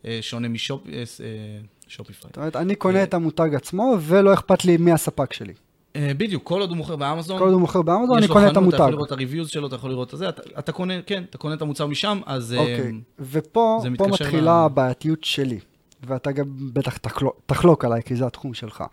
אה, 0.05 0.19
שונה 0.21 0.49
משופיפיי. 0.49 2.29
זאת 2.29 2.37
אומרת, 2.37 2.57
אני 2.57 2.75
קונה 2.75 3.03
את 3.03 3.15
המותג 3.15 3.55
עצמו, 3.55 3.97
ולא 4.01 4.35
אכפת 4.35 4.65
לי 4.65 4.77
מי 4.77 4.93
הספק 4.93 5.33
שלי. 5.33 5.55
אה, 5.97 6.13
בדיוק, 6.17 6.45
כל 6.45 6.61
עוד 6.61 6.69
הוא 6.69 6.77
מוכר 6.77 6.97
באמזון, 6.97 7.39
כל 7.39 7.45
עוד 7.45 7.53
הוא 7.53 7.61
מוכר 7.61 7.83
באמזון, 7.83 8.19
אני 8.19 8.29
קונה 8.29 8.49
את 8.49 8.57
חנות, 8.57 8.69
אתה 8.69 8.77
יכול 8.77 8.85
המותג. 8.85 8.95
לראות 8.95 9.07
את 9.07 9.13
הריוויוז 9.13 9.49
שלו, 9.49 9.67
אתה 9.67 9.75
יכול 9.77 9.91
לראות 9.91 10.15
את 10.15 10.19
זה, 10.19 10.29
אתה, 10.29 10.43
אתה 10.59 10.73
קונה, 10.73 11.03
כן, 11.03 11.25
אתה 11.31 11.39
קונה 11.39 11.55
את 11.55 11.63
המוצר 11.63 11.87
משם, 11.87 12.21
אז... 12.27 12.53
אה, 12.53 12.59
אוקיי, 12.59 12.93
ופה 13.19 13.79
זה 13.83 13.89
פה 13.97 14.07
מתקשר 14.07 14.25
מתחילה 14.25 14.65
הבעייתיות 14.65 15.25
שלי, 15.25 15.59
ואתה 16.07 16.33
גם 16.33 16.47
בטח 16.73 16.97
תחלוק, 16.97 17.41
תחלוק 17.47 17.85
עליי, 17.85 18.03
כי 18.03 18.17
זה 18.17 18.27
התחום 18.27 18.55
שלך. 18.55 18.85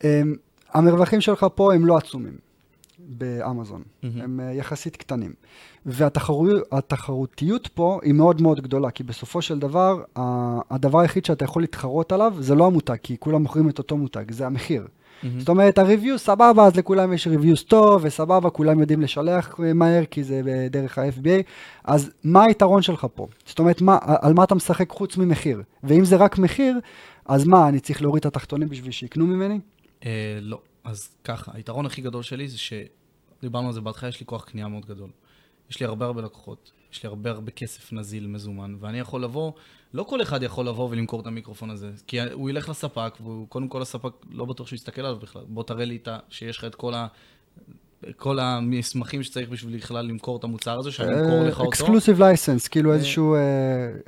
הם, 0.00 0.36
המרווחים 0.72 1.20
שלך 1.20 1.46
פה 1.54 1.74
הם 1.74 1.86
לא 1.86 1.96
עצומים 1.96 2.36
באמזון. 2.98 3.82
הם 4.22 4.40
אה, 4.40 4.52
יחסית 4.52 4.96
קטנים. 4.96 5.32
והתחרותיות 5.86 7.66
פה 7.66 8.00
היא 8.02 8.14
מאוד 8.14 8.42
מאוד 8.42 8.60
גדולה, 8.60 8.90
כי 8.90 9.02
בסופו 9.02 9.42
של 9.42 9.58
דבר, 9.58 10.02
הדבר 10.70 10.98
היחיד 10.98 11.24
שאתה 11.24 11.44
יכול 11.44 11.62
להתחרות 11.62 12.12
עליו 12.12 12.34
זה 12.38 12.54
לא 12.54 12.66
המותג, 12.66 12.96
כי 13.02 13.16
כולם 13.18 13.42
מוכרים 13.42 13.68
את 13.68 13.78
אותו 13.78 13.96
מותג, 13.96 14.30
זה 14.30 14.46
המחיר. 14.46 14.86
מהמם. 15.22 15.40
זאת 15.40 15.48
אומרת, 15.48 15.78
הריוויוז 15.78 16.20
סבבה, 16.20 16.66
אז 16.66 16.76
לכולם 16.76 17.12
יש 17.12 17.26
ריוויוז 17.26 17.62
טוב, 17.62 18.02
וסבבה, 18.04 18.50
כולם 18.50 18.80
יודעים 18.80 19.00
לשלח 19.00 19.60
אה, 19.64 19.72
מהר, 19.72 20.04
כי 20.04 20.24
זה 20.24 20.42
דרך 20.70 20.98
ה-FBA. 20.98 21.42
אז 21.84 22.10
מה 22.24 22.44
היתרון 22.44 22.82
שלך 22.82 23.06
פה? 23.14 23.26
זאת 23.46 23.58
אומרת, 23.58 23.80
מה, 23.82 23.98
על 24.02 24.34
מה 24.34 24.44
אתה 24.44 24.54
משחק 24.54 24.90
חוץ 24.90 25.16
ממחיר? 25.16 25.62
ואם 25.82 26.04
זה 26.04 26.16
רק 26.16 26.38
מחיר, 26.38 26.78
אז 27.24 27.44
מה, 27.44 27.68
אני 27.68 27.80
צריך 27.80 28.02
להוריד 28.02 28.20
את 28.20 28.26
התחתונים 28.26 28.68
בשביל 28.68 28.92
שיקנו 28.92 29.26
ממני? 29.26 29.60
אה, 30.04 30.38
לא. 30.40 30.60
אז 30.84 31.08
ככה, 31.24 31.52
היתרון 31.54 31.86
הכי 31.86 32.02
גדול 32.02 32.22
שלי 32.22 32.48
זה 32.48 32.58
שדיברנו 32.58 33.66
על 33.66 33.72
זה 33.72 33.80
בהתחלה, 33.80 34.08
יש 34.08 34.20
לי 34.20 34.26
כוח 34.26 34.44
קנייה 34.44 34.68
מאוד 34.68 34.86
גדול. 34.86 35.10
יש 35.70 35.80
לי 35.80 35.86
הרבה 35.86 36.06
הרבה 36.06 36.22
לקוחות, 36.22 36.72
יש 36.92 37.02
לי 37.02 37.06
הרבה 37.06 37.30
הרבה 37.30 37.50
כסף 37.50 37.92
נזיל 37.92 38.26
מזומן, 38.26 38.74
ואני 38.80 38.98
יכול 38.98 39.22
לבוא, 39.24 39.52
לא 39.94 40.02
כל 40.02 40.22
אחד 40.22 40.42
יכול 40.42 40.68
לבוא 40.68 40.88
ולמכור 40.90 41.20
את 41.20 41.26
המיקרופון 41.26 41.70
הזה, 41.70 41.90
כי 42.06 42.20
הוא 42.20 42.50
ילך 42.50 42.68
לספק, 42.68 43.14
והוא 43.20 43.48
קודם 43.48 43.68
כל 43.68 43.82
הספק 43.82 44.12
לא 44.30 44.44
בטוח 44.44 44.66
שהוא 44.66 44.76
יסתכל 44.76 45.00
עליו 45.00 45.16
בכלל. 45.16 45.42
בוא 45.48 45.62
תראה 45.62 45.84
לי 45.84 45.96
את 45.96 46.08
ה... 46.08 46.18
שיש 46.28 46.58
לך 46.58 46.64
את 46.64 46.74
כל 46.74 46.94
ה... 46.94 47.06
כל 48.16 48.38
המסמכים 48.38 49.22
שצריך 49.22 49.48
בשביל 49.48 49.76
בכלל 49.76 50.06
למכור 50.06 50.36
את 50.36 50.44
המוצר 50.44 50.78
הזה, 50.78 50.92
שאני 50.92 51.20
אמכור 51.20 51.42
לך 51.42 51.60
אותו. 51.60 51.70
אקסקלוסיב 51.70 52.22
לייסנס, 52.22 52.68
כאילו 52.68 52.90
אה, 52.90 52.96
איזשהו, 52.96 53.34
אה, 53.34 53.40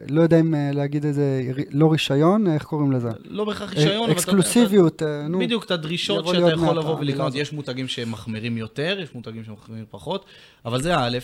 לא 0.08 0.22
יודע 0.22 0.40
אם 0.40 0.54
אה, 0.54 0.70
להגיד 0.72 1.04
איזה, 1.04 1.52
לא 1.70 1.92
רישיון, 1.92 2.46
איך 2.46 2.62
קוראים 2.62 2.92
לזה? 2.92 3.08
לא 3.24 3.44
בהכרח 3.44 3.72
רישיון, 3.72 4.04
אבל 4.04 4.12
אקסקלוסיביות, 4.12 5.02
אה, 5.02 5.28
נו. 5.28 5.38
בדיוק, 5.38 5.64
את 5.64 5.70
הדרישות 5.70 6.26
שאתה 6.26 6.50
יכול 6.52 6.78
לבוא 6.78 6.98
ולקנות. 6.98 7.34
יש 7.34 7.52
מותגים 7.52 7.88
שמחמירים 7.88 8.58
יותר, 8.58 8.98
יש 9.02 9.14
מותגים 9.14 9.44
שמחמירים 9.44 9.84
פחות, 9.90 10.24
אבל 10.64 10.82
זה 10.82 10.96
א', 10.98 11.18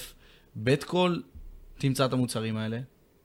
ב' 0.57 0.75
כל, 0.75 1.17
תמצא 1.79 2.05
את 2.05 2.13
המוצרים 2.13 2.57
האלה, 2.57 2.79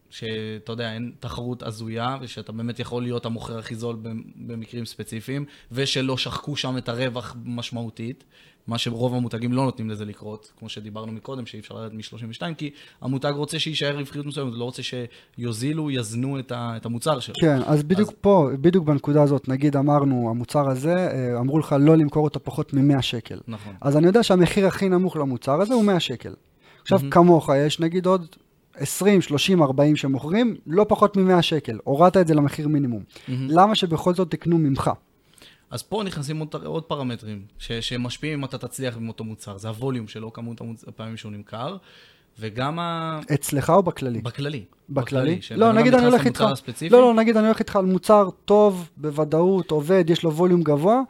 שאתה 0.09 0.71
יודע, 0.71 0.93
אין 0.93 1.11
תחרות 1.19 1.63
הזויה, 1.63 2.17
ושאתה 2.21 2.51
באמת 2.51 2.79
יכול 2.79 3.03
להיות 3.03 3.25
המוכר 3.25 3.57
הכי 3.59 3.75
זול 3.75 3.95
במ- 4.01 4.21
במקרים 4.47 4.85
ספציפיים, 4.85 5.45
ושלא 5.71 6.17
שחקו 6.17 6.55
שם 6.55 6.77
את 6.77 6.89
הרווח 6.89 7.35
משמעותית, 7.45 8.23
מה 8.67 8.77
שרוב 8.77 9.13
המותגים 9.15 9.53
לא 9.53 9.63
נותנים 9.65 9.89
לזה 9.89 10.05
לקרות, 10.05 10.51
כמו 10.59 10.69
שדיברנו 10.69 11.11
מקודם, 11.11 11.45
שאי 11.45 11.59
אפשר 11.59 11.75
לרדת 11.75 11.93
מ-32, 11.93 12.53
כי 12.57 12.69
המותג 13.01 13.31
רוצה 13.35 13.59
שיישאר 13.59 13.97
רווחיות 13.97 14.25
מסוימת, 14.25 14.53
לא 14.53 14.63
רוצה 14.63 14.81
שיוזילו, 14.83 15.91
יזנו 15.91 16.39
את 16.39 16.51
ה- 16.51 16.73
את 16.77 16.85
המוצר 16.85 17.19
שלו. 17.19 17.35
כן, 17.41 17.57
אז 17.65 17.83
בדיוק 17.83 18.09
אז- 18.09 18.15
פה, 18.21 18.49
בדיוק 18.61 18.85
בנקודה 18.85 19.23
הזאת, 19.23 19.47
נגיד 19.47 19.75
אמרנו, 19.77 20.29
המוצר 20.29 20.69
הזה, 20.69 20.93
אה, 20.95 21.39
אמרו 21.39 21.59
לך 21.59 21.75
לא 21.79 21.97
למכור 21.97 22.23
אותו 22.23 22.39
פחות 22.43 22.73
מ-100 22.73 23.01
שקל. 23.01 23.39
נכון. 23.47 23.73
אז 23.81 23.97
אני 23.97 24.07
יודע 24.07 24.23
שהמחיר 24.23 24.67
הכי 24.67 24.89
נמוך 24.89 25.15
למוצר 25.17 25.61
הזה 25.61 25.73
הוא 25.73 25.83
100 25.85 25.99
שקל. 25.99 26.33
עכשיו, 26.81 26.97
מהמם. 26.97 27.09
כמוך, 27.11 27.49
יש 27.57 27.79
נגיד 27.79 28.05
עוד 28.05 28.25
20, 28.75 29.21
30, 29.21 29.61
40 29.61 29.95
שמוכרים, 29.95 30.55
לא 30.67 30.85
פחות 30.89 31.17
מ-100 31.17 31.41
שקל. 31.41 31.77
הורדת 31.83 32.17
את 32.17 32.27
זה 32.27 32.33
למחיר 32.33 32.67
מינימום. 32.67 33.03
מהמם. 33.27 33.47
למה 33.49 33.75
שבכל 33.75 34.13
זאת 34.13 34.31
תקנו 34.31 34.57
ממך? 34.57 34.91
אז 35.71 35.83
פה 35.83 36.03
נכנסים 36.05 36.39
עוד, 36.39 36.55
עוד 36.65 36.83
פרמטרים 36.83 37.41
ש, 37.57 37.71
שמשפיעים 37.71 38.39
אם 38.39 38.45
אתה 38.45 38.57
תצליח 38.57 38.97
עם 38.97 39.07
אותו 39.07 39.23
מוצר. 39.23 39.57
זה 39.57 39.67
הווליום 39.67 40.07
שלו, 40.07 40.33
כמות. 40.33 40.61
הפעמים 40.87 41.17
שהוא 41.17 41.31
נמכר, 41.31 41.77
וגם 42.39 42.79
ה... 42.79 43.19
אצלך 43.33 43.69
או 43.69 43.83
בכללי? 43.83 44.21
בכללי. 44.21 44.63
בכללי? 44.89 45.41
שבן 45.41 45.59
לא, 45.59 45.69
אדם 45.69 45.77
נגיד 45.77 45.93
אני 45.93 46.05
הולך 46.05 46.25
איתך. 46.25 46.45
לא, 46.91 47.01
לא, 47.01 47.13
נגיד 47.13 47.37
אני 47.37 47.45
הולך 47.45 47.59
איתך 47.59 47.75
על 47.75 47.85
מוצר 47.85 48.29
טוב, 48.45 48.89
בוודאות, 48.97 49.71
עובד, 49.71 50.09
יש 50.09 50.23
לו 50.23 50.33
ווליום 50.33 50.63
גבוה, 50.63 51.01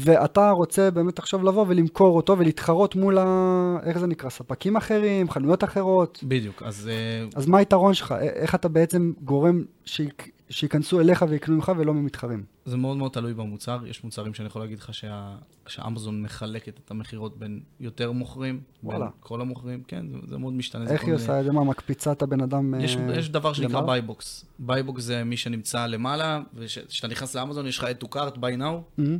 ואתה 0.00 0.50
רוצה 0.50 0.90
באמת 0.90 1.18
עכשיו 1.18 1.44
לבוא 1.44 1.64
ולמכור 1.68 2.16
אותו 2.16 2.38
ולהתחרות 2.38 2.96
מול 2.96 3.18
ה... 3.18 3.76
איך 3.82 3.98
זה 3.98 4.06
נקרא? 4.06 4.30
ספקים 4.30 4.76
אחרים, 4.76 5.30
חנויות 5.30 5.64
אחרות. 5.64 6.24
בדיוק, 6.28 6.62
אז... 6.62 6.88
אה, 6.88 7.26
אז 7.36 7.46
מה 7.46 7.58
היתרון 7.58 7.94
שלך? 7.94 8.14
איך 8.20 8.54
אתה 8.54 8.68
בעצם 8.68 9.12
גורם 9.24 9.64
שיק... 9.84 10.30
שייכנסו 10.50 11.00
אליך 11.00 11.24
ויקנו 11.28 11.54
ממך 11.54 11.72
ולא 11.76 11.94
ממתחרים? 11.94 12.44
זה 12.64 12.76
מאוד 12.76 12.96
מאוד 12.96 13.12
תלוי 13.12 13.34
במוצר. 13.34 13.78
יש 13.86 14.04
מוצרים 14.04 14.34
שאני 14.34 14.46
יכול 14.46 14.62
להגיד 14.62 14.78
לך 14.78 14.94
שה... 14.94 15.36
שאמזון 15.66 16.22
מחלקת 16.22 16.80
את 16.84 16.90
המכירות 16.90 17.38
בין 17.38 17.60
יותר 17.80 18.12
מוכרים, 18.12 18.60
וואלה. 18.82 19.04
בין 19.04 19.08
כל 19.20 19.40
המוכרים. 19.40 19.82
כן, 19.88 20.06
זה, 20.10 20.18
זה 20.26 20.38
מאוד 20.38 20.52
משתנה. 20.52 20.90
איך 20.90 21.04
היא 21.04 21.14
עושה 21.14 21.40
את 21.40 21.44
זה? 21.44 21.52
מה, 21.52 21.64
מקפיצה 21.64 22.12
את 22.12 22.22
הבן 22.22 22.40
אדם 22.40 22.74
יש, 22.80 22.96
אה, 22.96 23.18
יש 23.18 23.30
דבר 23.30 23.52
שנקרא? 23.52 23.80
buy 23.80 24.07
box. 24.07 24.44
buy 24.58 24.80
box 24.80 25.02
זה 25.02 25.24
מי 25.24 25.36
שנמצא 25.36 25.86
למעלה, 25.86 26.40
וכשאתה 26.54 27.08
נכנס 27.08 27.36
לאמזון 27.36 27.66
יש 27.66 27.78
לך 27.78 27.84
add 27.84 28.04
to 28.04 28.08
cart, 28.08 28.36
buy 28.36 28.58
now, 28.58 28.98
מהמם. 28.98 29.18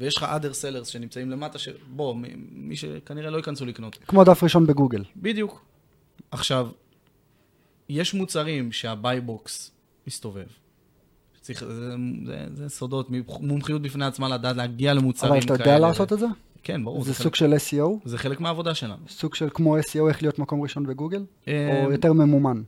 ויש 0.00 0.16
לך 0.16 0.22
other 0.22 0.52
sellers 0.62 0.84
שנמצאים 0.84 1.30
למטה, 1.30 1.58
שבוא, 1.58 2.14
מי 2.52 2.76
שכנראה 2.76 3.30
לא 3.30 3.36
ייכנסו 3.36 3.66
לקנות. 3.66 3.98
כמו 4.06 4.24
דף 4.24 4.42
ראשון 4.42 4.66
בגוגל. 4.66 5.04
בדיוק. 5.16 5.64
עכשיו, 6.30 6.68
יש 7.88 8.14
מוצרים 8.14 8.72
שה 8.72 9.05
buy 9.05 9.37
box 9.37 9.70
מסתובב. 10.06 10.46
צריך, 11.40 11.64
זה, 11.64 11.94
זה, 12.26 12.46
זה 12.54 12.68
סודות, 12.68 13.08
מומחיות 13.40 13.82
בפני 13.82 14.04
עצמה 14.04 14.28
לדעת 14.28 14.56
להגיע 14.56 14.94
למוצרים 14.94 15.32
אבל 15.32 15.40
כאלה. 15.40 15.54
אתה 15.54 15.62
יודע 15.62 15.78
לעשות 15.78 16.12
את 16.12 16.18
זה? 16.18 16.26
כן, 16.62 16.84
ברור. 16.84 17.04
זה 17.04 17.14
חלק, 17.14 17.22
סוג 17.22 17.34
של 17.34 17.54
SEO? 17.54 17.88
זה 18.04 18.18
חלק 18.18 18.40
מהעבודה 18.40 18.74
שלנו. 18.74 19.02
סוג 19.08 19.34
של 19.34 19.48
כמו 19.54 19.78
SEO, 19.78 20.08
איך 20.08 20.22
להיות 20.22 20.38
מקום 20.38 20.62
ראשון 20.62 20.86
בגוגל? 20.86 21.24
או 21.46 21.52
אה, 21.52 21.86
יותר 21.90 22.12
ממומן? 22.12 22.62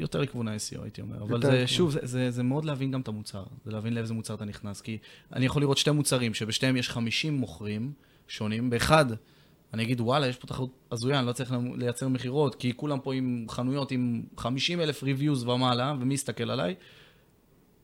יותר 0.00 0.20
לכיוון 0.20 0.48
ה-SEO, 0.48 0.82
הייתי 0.82 1.00
אומר. 1.00 1.22
אבל 1.22 1.42
זה. 1.42 1.66
שוב, 1.66 1.90
זה, 1.90 1.98
זה, 2.02 2.30
זה 2.30 2.42
מאוד 2.42 2.64
להבין 2.64 2.90
גם 2.90 3.00
את 3.00 3.08
המוצר. 3.08 3.44
זה 3.64 3.70
להבין 3.70 3.94
לאיזה 3.94 4.14
מוצר 4.14 4.34
אתה 4.34 4.44
נכנס. 4.44 4.80
כי 4.80 4.98
אני 5.32 5.46
יכול 5.46 5.62
לראות 5.62 5.78
שתי 5.78 5.90
מוצרים, 5.90 6.34
שבשתיהם 6.34 6.76
יש 6.76 6.88
50 6.88 7.34
מוכרים 7.34 7.92
שונים. 8.28 8.70
באחד, 8.70 9.06
אני 9.74 9.82
אגיד, 9.82 10.00
וואלה, 10.00 10.26
יש 10.26 10.36
פה 10.36 10.46
תחרות 10.46 10.70
הזויה, 10.92 11.18
אני 11.18 11.26
לא 11.26 11.32
צריך 11.32 11.54
לייצר 11.76 12.08
מכירות, 12.08 12.54
כי 12.54 12.72
כולם 12.76 13.00
פה 13.00 13.14
עם 13.14 13.46
חנויות 13.48 13.90
עם 13.90 14.22
50 14.36 14.80
אלף 14.80 15.02
ריוויוז 15.02 15.44
ומעלה, 15.44 15.94
ומי 16.00 16.14
יסתכל 16.14 16.50
עליי? 16.50 16.74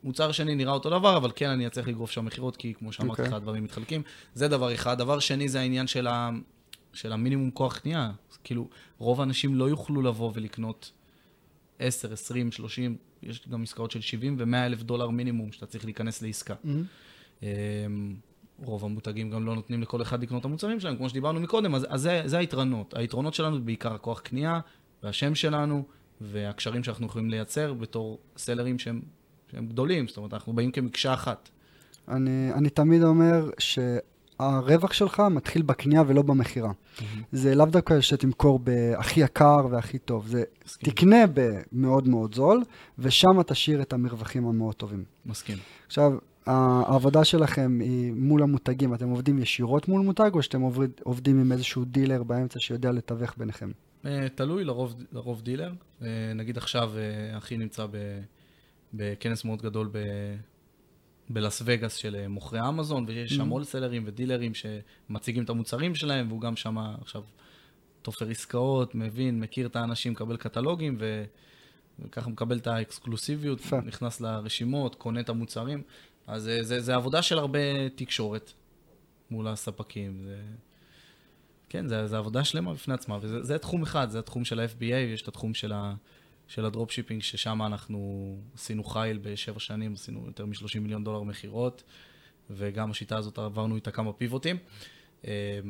מוצר 0.05 0.33
שני 0.33 0.55
נראה 0.55 0.73
אותו 0.73 0.91
דבר, 0.91 1.17
אבל 1.17 1.31
כן, 1.37 1.51
אני 1.51 1.67
אצליח 1.67 1.89
לגרוף 1.89 2.11
שם 2.11 2.25
מכירות, 2.25 2.57
כי 2.57 2.75
כמו 2.75 2.93
שאמרתי 2.93 3.23
לך, 3.23 3.27
אוקיי. 3.27 3.37
הדברים 3.37 3.65
מתחלקים. 3.65 4.03
זה 4.35 4.49
דבר 4.49 4.75
אחד. 4.75 4.99
דבר 4.99 5.19
שני 5.19 5.49
זה 5.49 5.61
העניין 5.61 5.87
של, 5.87 6.07
ה... 6.07 6.31
של 6.93 7.13
המינימום 7.13 7.51
כוח 7.51 7.79
קנייה. 7.79 8.11
כאילו, 8.45 8.69
רוב 8.99 9.21
האנשים 9.21 9.55
לא 9.55 9.69
יוכלו 9.69 10.03
לבוא 10.03 10.33
ולקנות 10.35 10.93
10, 11.79 12.13
20, 12.13 12.53
30, 12.53 12.97
יש 13.23 13.49
גם 13.49 13.63
עסקאות 13.63 13.91
של 13.91 14.01
70 14.01 14.37
ו-100 14.39 14.57
אלף 14.57 14.83
דולר 14.83 15.11
מינימום 15.11 15.53
שאתה 15.53 15.67
צריך 15.67 15.85
להיכנס 15.85 16.23
לעסקה. 16.23 16.55
מהמם. 16.65 16.85
אמ, 17.43 18.17
רוב 18.59 18.85
המותגים 18.85 19.31
גם 19.31 19.47
לא 19.47 19.55
נותנים 19.55 19.83
לכל 19.83 20.03
אחד 20.03 20.23
לקנות 20.23 20.41
את 20.41 20.45
המוצרים 20.45 20.81
שלהם, 20.81 20.97
כמו 20.97 21.09
שדיברנו 21.09 21.41
מקודם, 21.41 21.75
אז, 21.75 21.87
אז 21.89 22.01
זה, 22.01 22.23
זה 22.25 22.39
היתרונות. 22.39 22.95
היתרונות 22.97 23.35
שלנו 23.35 23.57
זה 23.57 23.63
בעיקר 23.63 23.95
הכוח 23.95 24.21
קנייה, 24.21 24.61
והשם 25.03 25.35
שלנו, 25.35 25.85
והקשרים 26.21 26.85
שאנחנו 26.85 27.07
יכולים 27.07 27.31
לייצר 27.31 27.75
בתור 27.75 28.19
סלרים 28.37 28.79
שהם, 28.79 29.01
שהם 29.51 29.67
גדולים, 29.67 30.09
זאת 30.09 30.17
אומרת, 30.17 30.35
אנחנו 30.35 30.53
באים 30.53 30.71
כמקשה 30.71 31.15
אחת. 31.15 31.49
אני, 32.09 32.53
אני 32.53 32.71
תמיד 32.71 33.03
אומר 33.03 33.51
שהרווח 34.39 34.93
שלך 34.93 35.23
מתחיל 35.31 35.63
בקנייה 35.63 36.03
ולא 36.07 36.23
במכירה. 36.23 36.71
זה 37.33 37.55
לאו 37.55 37.67
דווקא 37.67 38.01
שתמכור 38.01 38.59
בהכי 38.59 39.21
יקר 39.21 39.67
והכי 39.71 39.99
טוב, 39.99 40.27
זה 40.27 40.43
מסכים. 40.65 40.93
תקנה 40.93 41.25
במאוד 41.35 42.09
מאוד 42.09 42.35
זול, 42.35 42.63
ושם 42.99 43.43
תשאיר 43.47 43.83
את 43.83 43.93
המרווחים 43.93 44.47
המאוד 44.47 44.75
טובים. 44.75 45.05
מסכים. 45.27 45.59
עכשיו, 45.87 46.13
העבודה 46.47 47.25
שלכם 47.25 47.79
היא 47.81 48.13
מול 48.13 48.43
המותגים, 48.43 48.95
אתם 48.95 49.09
עובדים 49.09 49.39
ישירות 49.39 49.89
מול 49.89 50.01
מותג, 50.01 50.31
או 50.35 50.43
שאתם 50.43 50.61
עובד, 50.61 50.89
עובדים 51.03 51.41
עם 51.41 51.53
איזשהו 51.53 51.85
דילר 51.85 52.23
באמצע 52.23 52.61
שיודע 52.61 52.93
לתווך 52.93 53.35
ביניכם? 53.37 53.71
אה, 54.07 54.27
תלוי, 54.35 54.65
לרוב, 54.65 54.95
לרוב 55.13 55.43
דילר. 55.43 55.73
אה, 56.03 56.33
נגיד 56.35 56.57
עכשיו, 56.57 56.93
אה, 56.97 57.39
אחי 57.39 57.57
נמצא 57.57 57.87
ב, 57.87 58.21
בכנס 58.95 59.45
מאוד 59.45 59.63
גדול 59.63 59.89
ב, 59.93 59.99
בלאס 61.31 61.63
וגאס 61.65 61.95
של 61.97 62.17
אה, 62.17 62.29
מוכרי 62.29 62.69
אמזון, 62.69 63.05
ויש 63.09 63.33
שם 63.33 63.49
Mhm. 63.49 63.53
הולסלרים 63.53 64.03
ודילרים 64.07 64.53
שמציגים 64.55 65.45
את 65.45 65.51
המוצרים 65.51 65.95
שלהם, 65.95 66.29
והוא 66.29 66.41
גם 66.41 66.57
שם 66.57 66.79
עכשיו 66.79 67.23
תופר 68.03 68.29
עסקאות, 68.29 68.95
מבין, 68.95 69.41
מכיר 69.41 69.67
את 69.67 69.77
האנשים, 69.77 70.13
מקבל 70.13 70.37
קטלוגים, 70.37 70.97
ו, 70.99 71.25
וככה 71.99 72.31
מקבל 72.31 72.57
את 72.57 72.67
האקסקלוסיביות, 72.67 73.61
יפה. 73.61 73.81
נכנס 73.81 74.21
לרשימות, 74.21 74.95
קונה 74.95 75.21
את 75.21 75.29
המוצרים. 75.29 75.83
אז 76.27 76.49
אה, 76.49 76.63
זה, 76.63 76.81
זה 76.81 76.95
עבודה 76.95 77.23
של 77.23 77.39
הרבה 77.39 77.89
תקשורת 77.95 78.53
מול 79.31 79.49
הספקים. 79.49 80.21
זה... 80.25 80.41
כן, 81.69 81.89
זה, 81.89 82.07
זה 82.07 82.19
עבודה 82.19 82.45
שלמה 82.45 82.75
בפני 82.75 82.95
עצמה, 82.95 83.19
וזה 83.21 83.43
זה 83.43 83.59
תחום 83.59 83.83
אחד, 83.83 84.11
זה 84.11 84.19
התחום 84.19 84.45
של 84.45 84.61
ה-FBA, 84.61 84.85
יש 85.15 85.23
את 85.23 85.29
התחום 85.29 85.55
של, 85.55 85.73
ה, 85.73 85.95
של 86.47 86.65
ה 86.65 86.69
dropshipping, 86.69 87.23
ששם 87.23 87.63
אנחנו 87.63 88.37
עשינו 88.55 88.85
חייל 88.85 89.19
בשבע 89.19 89.61
שנים, 89.61 89.93
עשינו 89.93 90.27
יותר 90.27 90.47
מ-30 90.47 90.81
מיליון 90.81 91.05
דולר 91.05 91.23
מכירות, 91.23 91.83
וגם 92.51 92.91
השיטה 92.91 93.19
הזאת 93.19 93.39
עברנו 93.39 93.77
איתה 93.77 93.91
כמה 93.91 94.13
פיבוטים. 94.13 94.57
אה, 95.27 95.61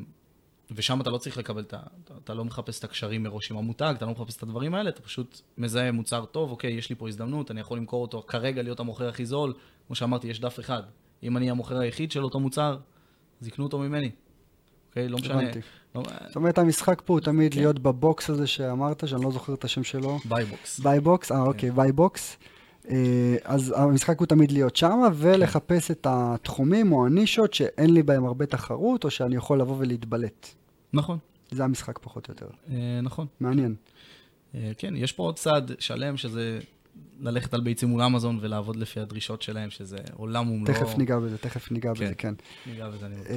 ושם 0.71 1.01
אתה 1.01 1.11
לא 1.11 1.19
צריך 1.19 1.39
לקבל 1.39 1.63
את 1.63 1.75
ה... 1.75 1.81
אתה 2.25 2.35
לא 2.35 2.45
מחפש 2.45 2.79
את 2.79 2.85
הקשרים 2.85 3.23
מראש 3.23 3.51
עם 3.51 3.57
המותג, 3.57 3.95
אתה 3.97 4.07
לא 4.07 4.13
מחפש 4.13 4.37
את 4.37 4.43
הדברים 4.43 4.75
האלה, 4.75 4.91
אתה 4.91 5.03
פשוט 5.03 5.41
מזהה 5.59 5.93
מוצר 5.93 6.25
טוב, 6.25 6.51
אוקיי, 6.51 6.73
יש 6.73 6.91
לי 6.91 6.97
פה 6.97 7.09
הזדמנות, 7.09 7.51
אני 7.51 7.61
יכול 7.61 7.79
למכור 7.79 8.03
אותו 8.03 8.23
כרגע, 8.23 8.63
להיות 8.63 8.81
המוכר 8.81 9.09
הכי 9.09 9.27
זול. 9.27 9.55
כמו 9.87 9.97
שאמרתי, 9.97 10.29
יש 10.29 10.41
דף 10.41 10.61
אחד. 10.61 10.83
אם 11.23 11.37
אני 11.37 11.51
המוכר 11.51 11.79
היחיד 11.79 12.13
של 12.13 12.25
אותו 12.25 12.41
מוצר, 12.41 12.79
אז 13.41 13.49
יקנו 13.49 13.65
אותו 13.65 13.79
ממני. 13.79 14.11
אוקיי? 14.97 15.09
לא 15.09 15.19
משנה. 15.19 15.43
לא- 15.95 16.03
זאת 16.27 16.37
אומרת, 16.37 16.59
המשחק 16.59 17.03
פה 17.05 17.13
הוא 17.13 17.21
תמיד 17.21 17.55
כן. 17.55 17.61
להיות 17.61 17.79
ב 17.79 17.92
box 17.92 18.31
הזה 18.31 18.47
שאמרת, 18.47 19.09
שאני 19.09 19.25
לא 19.25 19.31
זוכר 19.31 19.55
את 19.55 19.65
השם 19.65 19.85
שלו. 19.85 20.19
buy 20.25 20.49
box. 20.49 20.81
buy 20.81 21.03
box, 21.03 21.33
אה 21.33 21.43
אוקיי, 21.43 21.71
buy 21.71 21.99
box. 21.99 22.37
אה, 22.91 23.37
אז 23.45 23.75
המשחק 23.77 24.19
הוא 24.19 24.27
תמיד 24.27 24.53
להיות 24.53 24.77
שם, 24.77 24.99
ולחפש 25.15 25.91
את 25.91 26.07
התחומים 26.11 26.93
או 26.93 27.07
הנישות 27.07 27.55
שאין 27.55 27.95
לי 27.95 28.03
בהם 28.03 28.25
הרבה 28.25 28.47
תחרות, 28.47 29.05
או 29.05 29.11
שאני 29.11 29.37
יכול 29.37 29.61
לבוא 29.61 29.77
ולהתבלט. 29.79 30.49
נכון, 30.93 31.19
זה 31.51 31.65
המשחק 31.65 31.99
פחות 32.03 32.29
או 32.29 32.33
יותר. 32.33 32.47
אה, 32.71 33.01
נכון. 33.03 33.27
מעניין. 33.41 33.75
אה, 34.55 34.73
כן, 34.79 34.97
יש 34.97 35.13
פה 35.13 35.23
עוד 35.23 35.37
צד 35.37 35.63
שלם 35.79 36.17
שזה 36.17 36.59
ללכת 37.21 37.55
על 37.55 37.61
ביצים 37.61 37.89
מול 37.89 38.03
אמזון 38.03 38.39
ולעבוד 38.41 38.77
לפי 38.77 39.01
הדרישות 39.01 39.43
שלהם, 39.43 39.71
שזה 39.71 39.97
עולם 40.15 40.51
ומלואו. 40.51 40.75
תכף 40.75 40.99
ניגע 40.99 41.19
בזה, 41.19 41.39
תכף 41.39 41.71
ניגע 41.73 41.93
כן. 41.95 42.05
בזה, 42.05 42.15
כן. 42.15 42.35
ניגע 42.67 42.89
בזה, 42.89 43.07
אני 43.07 43.15
בטוח. 43.17 43.37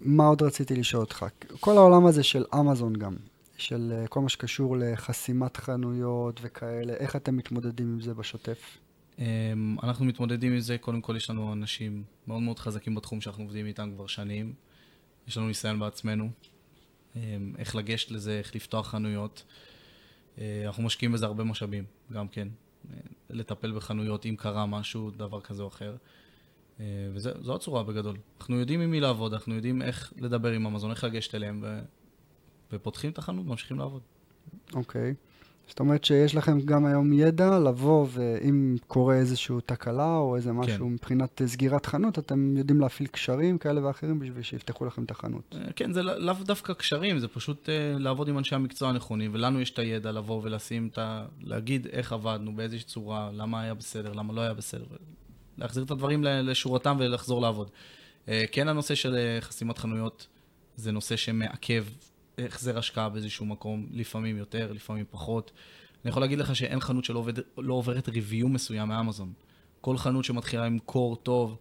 מה 0.00 0.26
עוד 0.26 0.42
רציתי 0.42 0.76
לשאול 0.76 1.02
אותך? 1.02 1.26
כל 1.60 1.76
העולם 1.76 2.06
הזה 2.06 2.22
של 2.22 2.44
אמזון 2.54 2.92
גם, 2.92 3.16
של 3.56 3.92
אה, 3.96 4.06
כל 4.06 4.20
מה 4.20 4.28
שקשור 4.28 4.76
לחסימת 4.76 5.56
חנויות 5.56 6.40
וכאלה, 6.42 6.92
איך 6.94 7.16
אתם 7.16 7.36
מתמודדים 7.36 7.92
עם 7.92 8.00
זה 8.00 8.14
בשוטף? 8.14 8.78
אמ, 9.18 9.76
אנחנו 9.82 10.04
מתמודדים 10.04 10.52
עם 10.52 10.60
זה, 10.60 10.78
קודם 10.78 11.00
כל 11.00 11.16
יש 11.16 11.30
לנו 11.30 11.52
אנשים 11.52 12.04
מאוד 12.26 12.42
מאוד 12.42 12.58
חזקים 12.58 12.94
בתחום 12.94 13.20
שאנחנו 13.20 13.44
עובדים 13.44 13.66
איתם 13.66 13.90
כבר 13.94 14.06
שנים. 14.06 14.52
יש 15.28 15.36
לנו 15.36 15.46
ניסיון 15.46 15.78
בעצמנו, 15.78 16.30
אמ, 17.16 17.52
איך 17.58 17.76
לגשת 17.76 18.10
לזה, 18.10 18.38
איך 18.38 18.54
לפתוח 18.54 18.88
חנויות. 18.88 19.44
אה, 20.38 20.62
אנחנו 20.66 20.82
משקיעים 20.82 21.12
בזה 21.12 21.26
הרבה 21.26 21.44
משאבים, 21.44 21.84
גם 22.12 22.28
כן. 22.28 22.48
אה, 22.90 22.98
לטפל 23.30 23.72
בחנויות, 23.72 24.26
אם 24.26 24.36
קרה 24.38 24.66
משהו, 24.66 25.10
דבר 25.10 25.40
כזה 25.40 25.62
או 25.62 25.68
אחר. 25.68 25.96
אה, 26.80 26.84
וזו 27.12 27.54
הצורה 27.54 27.82
בגדול. 27.82 28.16
אנחנו 28.40 28.56
יודעים 28.56 28.80
עם 28.80 28.90
מי 28.90 29.00
לעבוד, 29.00 29.32
אנחנו 29.32 29.54
יודעים 29.54 29.82
איך 29.82 30.12
לדבר 30.16 30.52
עם 30.52 30.66
אמזון, 30.66 30.90
איך 30.90 31.04
לגשת 31.04 31.34
אליהם, 31.34 31.60
ו... 31.62 31.80
ופותחים 32.72 33.10
את 33.10 33.18
החנות, 33.18 33.46
ממשיכים 33.46 33.78
לעבוד. 33.78 34.02
אוקיי. 34.74 35.14
זאת 35.68 35.80
אומרת 35.80 36.04
שיש 36.04 36.34
לכם 36.34 36.60
גם 36.60 36.86
היום 36.86 37.12
ידע 37.12 37.58
לבוא, 37.58 38.06
ואם 38.10 38.76
קורה 38.86 39.14
איזושהי 39.14 39.56
תקלה 39.66 40.16
או 40.16 40.36
איזה 40.36 40.52
משהו 40.52 40.88
מבחינת 40.88 41.42
אה, 41.42 41.46
סגירת 41.46 41.86
חנות, 41.86 42.18
אתם 42.18 42.56
יודעים 42.56 42.80
להפעיל 42.80 43.08
קשרים 43.08 43.58
כאלה 43.58 43.86
ואחרים 43.86 44.18
בשביל 44.18 44.42
שיפתחו 44.42 44.84
לכם 44.84 45.04
את 45.04 45.10
החנות. 45.10 45.54
אה, 45.58 45.72
כן, 45.76 45.92
זה 45.92 46.02
לא- 46.02 46.18
לאו 46.18 46.34
דווקא 46.44 46.72
קשרים, 46.72 47.18
זה 47.18 47.28
פשוט 47.28 47.68
אה, 47.68 47.98
לעבוד 47.98 48.28
עם 48.28 48.38
אנשי 48.38 48.54
המקצוע 48.54 48.88
הנכונים, 48.88 49.30
ולנו 49.34 49.60
יש 49.60 49.70
את 49.70 49.78
הידע 49.78 50.12
לבוא 50.12 50.40
ולשים 50.44 50.88
את 50.92 50.98
ה... 50.98 51.26
להגיד 51.40 51.86
איך 51.86 52.12
עבדנו, 52.12 52.56
באיזושהי 52.56 52.86
צורה, 52.86 53.30
למה 53.32 53.60
היה 53.60 53.74
בסדר, 53.74 54.12
למה 54.12 54.32
לא 54.32 54.40
היה 54.40 54.54
בסדר, 54.54 54.84
להחזיר 55.58 55.84
את 55.84 55.90
הדברים 55.90 56.24
לשורתם 56.24 56.96
ולחזור 56.98 57.42
לעבוד. 57.42 57.70
אה, 58.28 58.44
כן, 58.52 58.68
הנושא 58.68 58.94
של 58.94 59.14
אה, 59.14 59.38
חסימת 59.40 59.78
חנויות 59.78 60.26
זה 60.76 60.92
נושא 60.92 61.16
שמעכב 61.16 61.84
החזר 62.38 62.78
השקעה 62.78 63.08
באיזשהו 63.08 63.46
מקום, 63.46 63.86
לפעמים 63.90 64.36
יותר, 64.36 64.72
לפעמים 64.72 65.04
פחות. 65.10 65.52
אני 66.04 66.10
יכול 66.10 66.22
להגיד 66.22 66.38
לך 66.38 66.56
שאין 66.56 66.80
חנות 66.80 67.04
שלא 67.04 67.18
עובד, 67.18 67.32
לא 67.58 67.74
עוברת 67.74 68.08
ריוויו 68.08 68.48
מסוים 68.48 68.88
מאמזון. 68.88 69.32
כל 69.80 69.96
חנות 69.96 70.24
שמתחילה 70.24 70.66
למכור 70.66 71.16
טוב, 71.16 71.58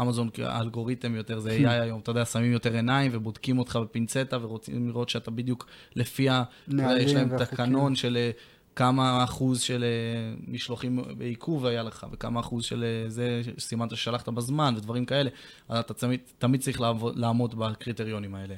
אמזון 0.00 0.30
האלגוריתם 0.42 1.14
יותר, 1.14 1.38
זה 1.38 1.50
AI 1.50 1.68
היום, 1.68 2.00
אתה 2.00 2.10
יודע, 2.10 2.24
שמים 2.24 2.52
יותר 2.52 2.74
עיניים 2.74 3.10
ובודקים 3.14 3.58
אותך 3.58 3.78
בפינצטה 3.82 4.38
ורוצים 4.42 4.88
לראות 4.88 5.08
שאתה 5.08 5.30
בדיוק 5.30 5.66
לפי 5.96 6.28
ה... 6.28 6.42
יש 6.68 7.12
להם. 7.12 7.38
תקנון 7.38 7.94
של 7.94 8.16
אה, 8.16 8.30
כמה 8.78 9.24
אחוז 9.24 9.60
של 9.60 9.84
אה, 9.84 10.34
משלוחים 10.48 11.00
בעיכוב 11.18 11.66
היה 11.66 11.82
לך, 11.82 12.06
וכמה 12.12 12.40
אחוז 12.40 12.64
של 12.64 12.84
אה, 12.84 13.10
זה 13.10 13.40
שסימנת 13.58 13.90
ששלחת 13.96 14.28
בזמן, 14.28 14.74
ודברים 14.76 15.04
כאלה. 15.04 15.30
אז 15.68 15.78
אתה 15.78 15.94
תמיד, 15.94 16.20
תמיד 16.38 16.60
צריך 16.60 16.80
לעבוד, 16.80 17.16
לעמוד 17.18 17.54
בקריטריונים 17.58 18.34
האלה. 18.34 18.54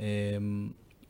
אמ, 0.00 0.04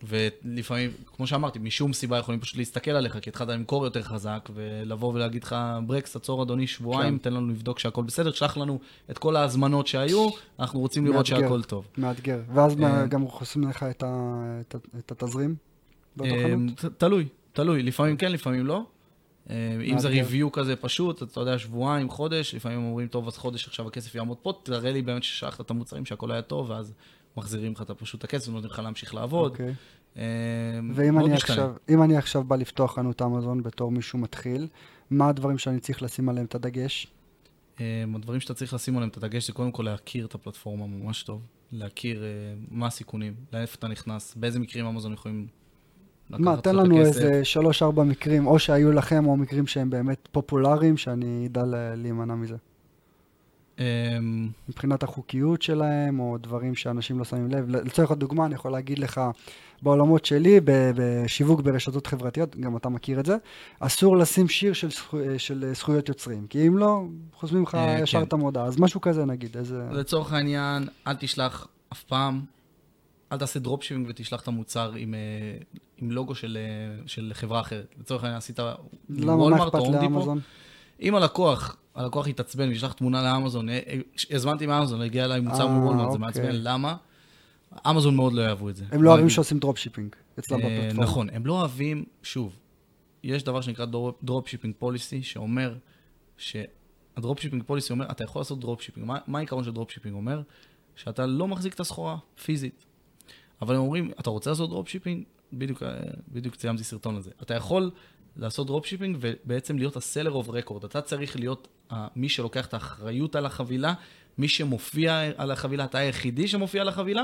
ולפעמים, 0.03 0.91
כמו 1.16 1.26
שאמרתי, 1.26 1.59
משום 1.59 1.93
סיבה 1.93 2.18
יכולים 2.18 2.41
פשוט 2.41 2.57
להסתכל 2.57 2.91
עליך, 2.91 3.18
כי 3.22 3.30
התחלת 3.30 3.49
למכור 3.49 3.84
יותר 3.84 4.03
חזק, 4.03 4.49
ולבוא 4.55 5.14
ולהגיד 5.14 5.45
לך, 5.45 5.57
ברקס, 5.86 6.16
עצור 6.16 6.43
אדוני 6.43 6.66
שבועיים, 6.66 7.18
כן. 7.18 7.30
תן 7.30 7.32
לנו 7.32 7.49
לבדוק 7.49 7.78
שהכל 7.78 8.03
בסדר, 8.03 8.32
שלח 8.32 8.57
לנו 8.57 8.78
את 9.11 9.18
כל 9.18 9.36
ההזמנות 9.36 9.86
שהיו, 9.86 10.28
אנחנו 10.61 10.80
רוצים 10.80 11.05
לראות 11.07 11.30
מאתגר. 11.30 11.41
שהכל 11.47 11.62
טוב. 11.62 11.86
מאתגר. 11.99 12.41
ואז 12.55 12.80
אה, 12.82 13.07
גם 13.07 13.28
חוסמים 13.28 13.68
לך 13.68 13.82
את 13.82 14.03
ה- 14.03 14.61
את 14.61 14.74
את 14.99 15.22
התזרים 15.22 15.55
אמ, 16.20 16.66
תלוי, 16.99 17.28
תלוי, 17.53 17.83
לפעמים 17.83 18.17
כן, 18.17 18.33
לפעמים 18.33 18.67
לא. 18.67 18.85
אמ, 19.51 19.55
אם 19.85 19.99
זה. 19.99 20.09
ריוויו 20.09 20.53
כזה 20.53 20.77
פשוט, 20.77 21.23
אתה 21.23 21.41
יודע, 21.41 21.59
שבועיים, 21.59 22.11
חודש, 22.11 22.55
לפעמים 22.55 22.85
אומרים, 22.85 23.09
טוב, 23.09 23.27
אז 23.29 23.37
חודש 23.37 23.69
עכשיו 23.69 23.87
הכסף 23.87 24.15
יעמוד 24.15 24.37
פה, 24.43 24.53
תראה 24.63 24.93
לי 24.93 25.03
באמת 25.03 25.23
ששלחת 25.23 25.61
את 25.61 25.71
המוצרים, 25.71 26.05
שהכל 26.05 26.33
היה 26.33 26.43
טוב, 26.43 26.71
ואז 26.71 26.93
מחזירים 27.37 27.73
לך 27.73 27.83
פשוט 27.83 28.19
את 28.19 28.25
הכסף 28.25 28.49
ונותנים 28.49 28.71
לך 28.71 28.79
להמשיך 28.79 29.15
לעבוד. 29.15 29.51
אוקיי. 29.51 29.75
אמ, 30.17 30.23
ואם 30.95 31.19
אני. 31.19 31.35
עכשיו, 31.35 31.73
אם 31.89 32.03
אני 32.03 32.17
עכשיו 32.17 32.45
בא 32.45 32.57
לפתוח 32.57 32.95
חנות 32.95 33.23
אמזון 33.23 33.63
בתור 33.63 33.91
מישהו 33.91 34.19
מתחיל, 34.19 34.69
מה 35.11 35.29
הדברים 35.29 35.59
שאני 35.59 35.81
צריך 35.81 36.03
לשים 36.03 36.29
עליהם 36.29 36.47
את 36.47 36.55
הדגש? 36.55 37.07
אמ, 37.81 37.85
הדברים 38.15 38.41
שאתה 38.41 38.55
צריך 38.55 38.75
לשים 38.75 38.97
עליהם 38.97 39.09
את 39.11 39.17
הדגש 39.17 39.47
זה 39.47 39.53
קודם 39.53 39.73
כל 39.73 39.83
להכיר 39.83 40.27
את 40.27 40.35
הפלטפורמה 40.35 40.87
ממש 40.87 41.23
טוב, 41.23 41.43
להכיר 41.73 42.23
אה, 42.23 42.29
מה 42.71 42.87
הסיכונים, 42.87 43.35
לאיפה 43.53 43.77
אתה 43.79 43.89
נכנס, 43.89 44.35
באיזה 44.35 44.59
מקרים 44.59 44.87
אמזון 44.87 45.13
יכולים 45.13 45.47
מה, 46.39 46.57
תן 46.57 46.76
לנו 46.76 47.01
הכסף. 47.01 47.16
איזה 47.16 47.45
שלוש-ארבע 47.45 48.05
מקרים, 48.05 48.47
או 48.47 48.59
שהיו 48.59 48.93
לכם, 48.93 49.26
או 49.26 49.37
מקרים 49.37 49.66
שהם 49.66 49.91
באמת 49.91 50.28
פופולריים, 50.33 50.97
שאני 50.97 51.47
אדע 51.47 51.62
להימנע 51.97 52.35
מזה. 52.35 52.57
אמ, 53.78 54.49
מבחינת 54.68 55.03
החוקיות 55.03 55.62
שלהם, 55.62 56.20
או 56.20 56.37
דברים 56.41 56.74
שאנשים 56.74 57.18
לא 57.18 57.24
שמים 57.24 57.51
לב. 57.51 57.68
לצורך 57.68 58.11
הדוגמה, 58.11 58.47
אני 58.47 58.55
יכול 58.55 58.72
להגיד 58.72 58.99
לך, 58.99 59.20
בעולמות 59.83 60.24
שלי, 60.24 60.61
בשיווק 60.64 61.61
ברשתות 61.61 62.07
חברתיות, 62.07 62.57
גם 62.57 62.76
אתה 62.76 62.89
מכיר 62.89 63.20
את 63.20 63.26
זה, 63.26 63.37
אסור 63.81 64.16
לשים 64.16 64.49
שיר 64.49 64.72
של, 64.72 64.91
זכו, 64.91 65.18
של 65.39 65.72
זכויות 65.74 66.09
יוצרים, 66.09 66.47
כי 66.47 66.66
אם 66.66 66.78
לא, 66.78 67.03
חוסמים 67.35 67.62
לך 67.62 67.74
אה, 67.74 67.99
ישר 68.03 68.18
כן. 68.18 68.24
את 68.24 68.33
המודעה. 68.33 68.64
אז 68.64 68.81
משהו 68.81 69.01
כזה 69.01 69.24
נגיד, 69.24 69.57
איזה... 69.57 69.83
לצורך 69.91 70.33
העניין, 70.33 70.89
אל 71.07 71.14
תשלח 71.14 71.68
אף 71.93 72.03
פעם, 72.03 72.41
אל 73.33 73.39
תעשה 73.39 73.59
dropshipping 73.59 74.07
ותשלח 74.09 74.43
את 74.43 74.49
המוצר 74.49 74.93
עם, 74.95 75.14
אה, 75.14 75.20
עם 75.97 76.11
לוגו 76.11 76.35
של, 76.35 76.59
אה, 76.61 77.03
של 77.07 77.31
חברה 77.35 77.61
אחרת. 77.61 77.95
לצורך 78.01 78.24
העניין, 78.24 78.39
עשית 78.39 78.59
למה, 78.59 78.76
מה 79.09 79.33
וולמרט 79.33 79.61
אכפת 79.62 79.74
או 79.74 79.85
הום 79.85 79.93
דיפו, 79.99 80.14
לאמזון? 80.14 80.41
אם 81.03 81.14
הלקוח, 81.14 81.76
הלקוח 81.95 82.26
יתעצבן 82.26 82.68
וישלח 82.68 82.93
תמונה 82.93 83.22
לאמזון, 83.22 83.68
אה, 83.68 83.81
הזמנתי 84.31 84.66
מאמזון, 84.66 85.03
הגיע 85.03 85.24
אליי 85.24 85.41
מוצר 85.41 85.66
מוולמרט, 85.66 85.99
זה 85.99 86.05
אוקיי. 86.07 86.18
מעצבן, 86.18 86.51
למה? 86.53 86.97
אמזון 87.91 88.16
מאוד 88.16 88.33
לא 88.33 88.43
יאהבו 88.43 88.68
את 88.68 88.76
זה. 88.76 88.85
הם 88.93 89.03
לא 89.03 89.09
אוהבים 89.11 89.26
יגיד- 89.26 89.35
שעושים 89.35 89.59
דרופשיפינג 89.59 90.16
אצלם 90.39 90.59
בפלטפורמה. 90.59 91.03
נכון, 91.05 91.31
הם 91.31 91.47
לא 91.47 91.53
אוהבים, 91.53 92.05
שוב, 92.22 92.53
יש 93.24 93.43
דבר 93.45 93.61
שנקרא 93.61 93.87
dropshipping 94.23 94.75
policy, 94.79 95.23
שאומר 95.22 95.74
שה 96.37 96.62
dropshipping 96.62 97.62
policy 97.66 97.93
אומר, 97.93 98.11
אתה 98.11 98.24
יכול 98.24 98.41
לעשות 98.41 98.61
דרופשיפינג. 98.61 99.07
מה 99.26 99.39
העיקרון 99.39 99.64
של 99.64 99.70
דרופשיפינג 99.70 100.14
אומר? 100.14 100.43
שאתה 100.97 101.26
לא 101.26 101.49
מחזיק 101.49 101.74
את 101.74 101.81
הסחורה 101.81 102.16
פיזית. 102.45 102.87
אבל 103.63 103.75
הם 103.75 103.81
אומרים, 103.81 104.11
אתה 104.21 104.31
רוצה 104.31 104.51
לעשות 104.51 104.71
דרופשיפינג? 104.71 105.25
בדיוק, 105.53 105.83
אה, 105.83 105.89
בדיוק 106.29 106.57
סיימתי 106.57 106.85
סרטון 106.85 107.17
על 107.17 107.23
זה. 107.23 107.31
אתה 107.43 107.55
יכול 107.55 107.91
לעשות 108.37 108.67
דרופשיפינג 108.67 109.17
ובעצם 109.21 109.79
להיות 109.79 109.97
ה 109.97 110.01
seller 110.01 110.31
of 110.31 110.49
record. 110.49 110.85
אתה 110.85 111.01
צריך 111.01 111.37
להיות 111.37 111.69
uh, 111.91 111.95
מי 112.17 112.29
שלוקח 112.29 112.67
את 112.67 112.75
האחריות 112.75 113.37
על 113.37 113.47
החבילה, 113.47 113.95
מי 114.39 114.49
שמופיע 114.49 115.21
על 115.37 115.51
החבילה, 115.51 115.85
אתה 115.85 115.99
היחידי 115.99 116.49
שמופיע 116.49 116.81
על 116.81 116.89
החבילה, 116.89 117.23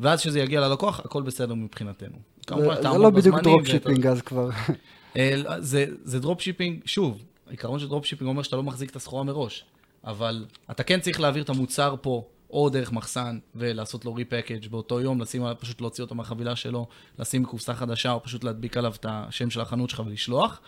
ואז 0.00 0.20
כשזה 0.20 0.40
יגיע 0.40 0.60
ללקוח, 0.60 1.00
הכל 1.00 1.22
בסדר 1.22 1.54
מבחינתנו. 1.54 2.16
כמובן, 2.46 2.74
זה- 2.74 2.82
תעמוד 2.82 2.96
זה 2.96 3.02
לא 3.02 3.10
בדיוק 3.10 3.38
דרופשיפינג 3.40 4.06
אז 4.06 4.22
כבר. 4.22 4.50
אה, 5.16 5.42
זה, 5.58 5.86
זה 6.04 6.20
דרופשיפינג, 6.20 6.80
שוב, 6.84 7.22
העיקרון 7.46 7.78
של 7.78 7.88
דרופשיפינג 7.88 8.28
אומר 8.28 8.42
שאתה 8.42 8.56
לא 8.56 8.62
מחזיק 8.62 8.90
את 8.90 8.96
הסחורה 8.96 9.24
מראש, 9.24 9.64
אבל 10.04 10.46
אתה 10.70 10.82
כן 10.82 11.00
צריך 11.00 11.20
להעביר 11.20 11.42
את 11.42 11.48
המוצר 11.48 11.94
פה, 12.00 12.24
או 12.50 12.68
דרך 12.70 12.92
מחסן, 12.92 13.38
ולעשות 13.54 14.04
לו 14.04 14.14
repackage 14.14 14.68
באותו 14.68 15.00
יום, 15.00 15.20
לשים, 15.20 15.44
עליו- 15.44 15.56
פשוט 15.60 15.80
להוציא 15.80 16.04
אותו 16.04 16.14
מהחבילה 16.14 16.56
שלו, 16.56 16.86
לשים 17.18 17.44
קופסה 17.44 17.74
חדשה, 17.74 18.12
או 18.12 18.22
פשוט 18.22 18.44
להדביק 18.44 18.76
עליו 18.76 18.94
את 19.00 19.06
השם 19.08 19.50
של 19.50 19.60
החנות 19.60 19.90
שלך 19.90 20.02
ולשלוח, 20.06 20.60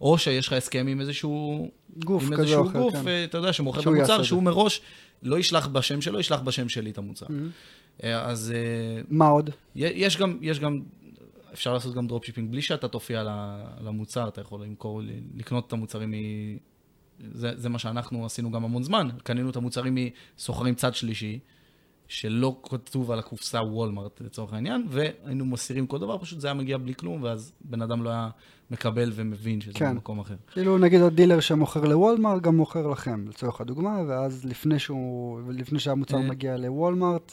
או 0.00 0.18
שיש 0.18 0.46
לך 0.46 0.52
הסכם 0.52 0.86
עם 0.86 1.00
איזשהו... 1.00 1.68
גוף 2.04 2.24
עם 2.26 2.32
איזשהו 2.32 2.68
אחר, 2.68 2.78
גוף, 2.78 2.94
כן. 2.94 3.08
אה, 3.08 3.24
אתה 3.24 3.38
יודע, 3.38 3.52
שמוכר 3.52 3.80
את 3.80 3.86
המוצר, 3.86 4.22
שהוא 4.22 4.42
מראש 4.42 4.80
לא 5.22 5.38
ישלח 5.38 5.66
בשם 5.66 6.00
שלו, 6.00 6.20
ישלח 6.20 6.40
בשם 6.40 6.68
שלי 6.68 6.90
את 6.90 6.98
המוצר. 6.98 7.26
Mm-hmm. 7.26 8.04
אה, 8.04 8.24
אז 8.24 8.52
אה, 8.56 9.02
מה 9.08 9.28
עוד? 9.28 9.50
יש 9.76 10.16
גם, 10.16 10.38
יש 10.40 10.60
גם, 10.60 10.82
אפשר 11.52 11.72
לעשות 11.72 11.94
גם 11.94 12.06
דרופשיפינג 12.06 12.50
בלי 12.50 12.62
שאתה 12.62 12.88
תופיע 12.88 13.22
למוצר, 13.80 14.28
אתה 14.28 14.40
יכול 14.40 14.62
למכור, 14.62 15.02
לקנות 15.36 15.66
את 15.66 15.72
המוצרים 15.72 16.10
מ... 16.10 16.14
זה, 17.18 17.50
זה 17.56 17.68
מה 17.68 17.78
שאנחנו 17.78 18.26
עשינו 18.26 18.50
גם 18.50 18.64
המון 18.64 18.82
זמן, 18.82 19.08
קנינו 19.22 19.50
את 19.50 19.56
המוצרים 19.56 19.96
מסוחרים 20.36 20.74
צד 20.74 20.94
שלישי, 20.94 21.38
שלא 22.08 22.60
כתוב 22.62 23.10
על 23.10 23.18
הקופסה 23.18 23.58
וולמרט 23.58 24.20
לצורך 24.20 24.52
העניין, 24.52 24.86
והיינו 24.88 25.44
מסירים 25.44 25.86
כל 25.86 25.98
דבר, 25.98 26.18
פשוט 26.18 26.40
זה 26.40 26.46
היה 26.46 26.54
מגיע 26.54 26.78
בלי 26.78 26.94
כלום, 26.94 27.22
ואז 27.22 27.52
בן 27.60 27.82
אדם 27.82 28.02
לא 28.02 28.10
היה 28.10 28.28
מקבל 28.70 29.12
ומבין 29.14 29.60
שזה 29.60 29.72
כן. 29.74 29.94
במקום 29.94 30.20
אחר. 30.20 30.34
כאילו 30.52 30.78
נגיד 30.78 31.00
הדילר 31.00 31.40
שמוכר 31.40 31.80
לוולמרט 31.80 32.42
גם 32.42 32.56
מוכר 32.56 32.86
לכם, 32.86 33.28
לצורך 33.28 33.60
הדוגמה, 33.60 34.02
ואז 34.08 34.44
לפני 34.44 34.78
שהוא, 34.78 35.40
לפני 35.52 35.78
שהמוצר 35.78 36.16
אה. 36.16 36.28
מגיע 36.28 36.56
לוולמרט, 36.56 37.32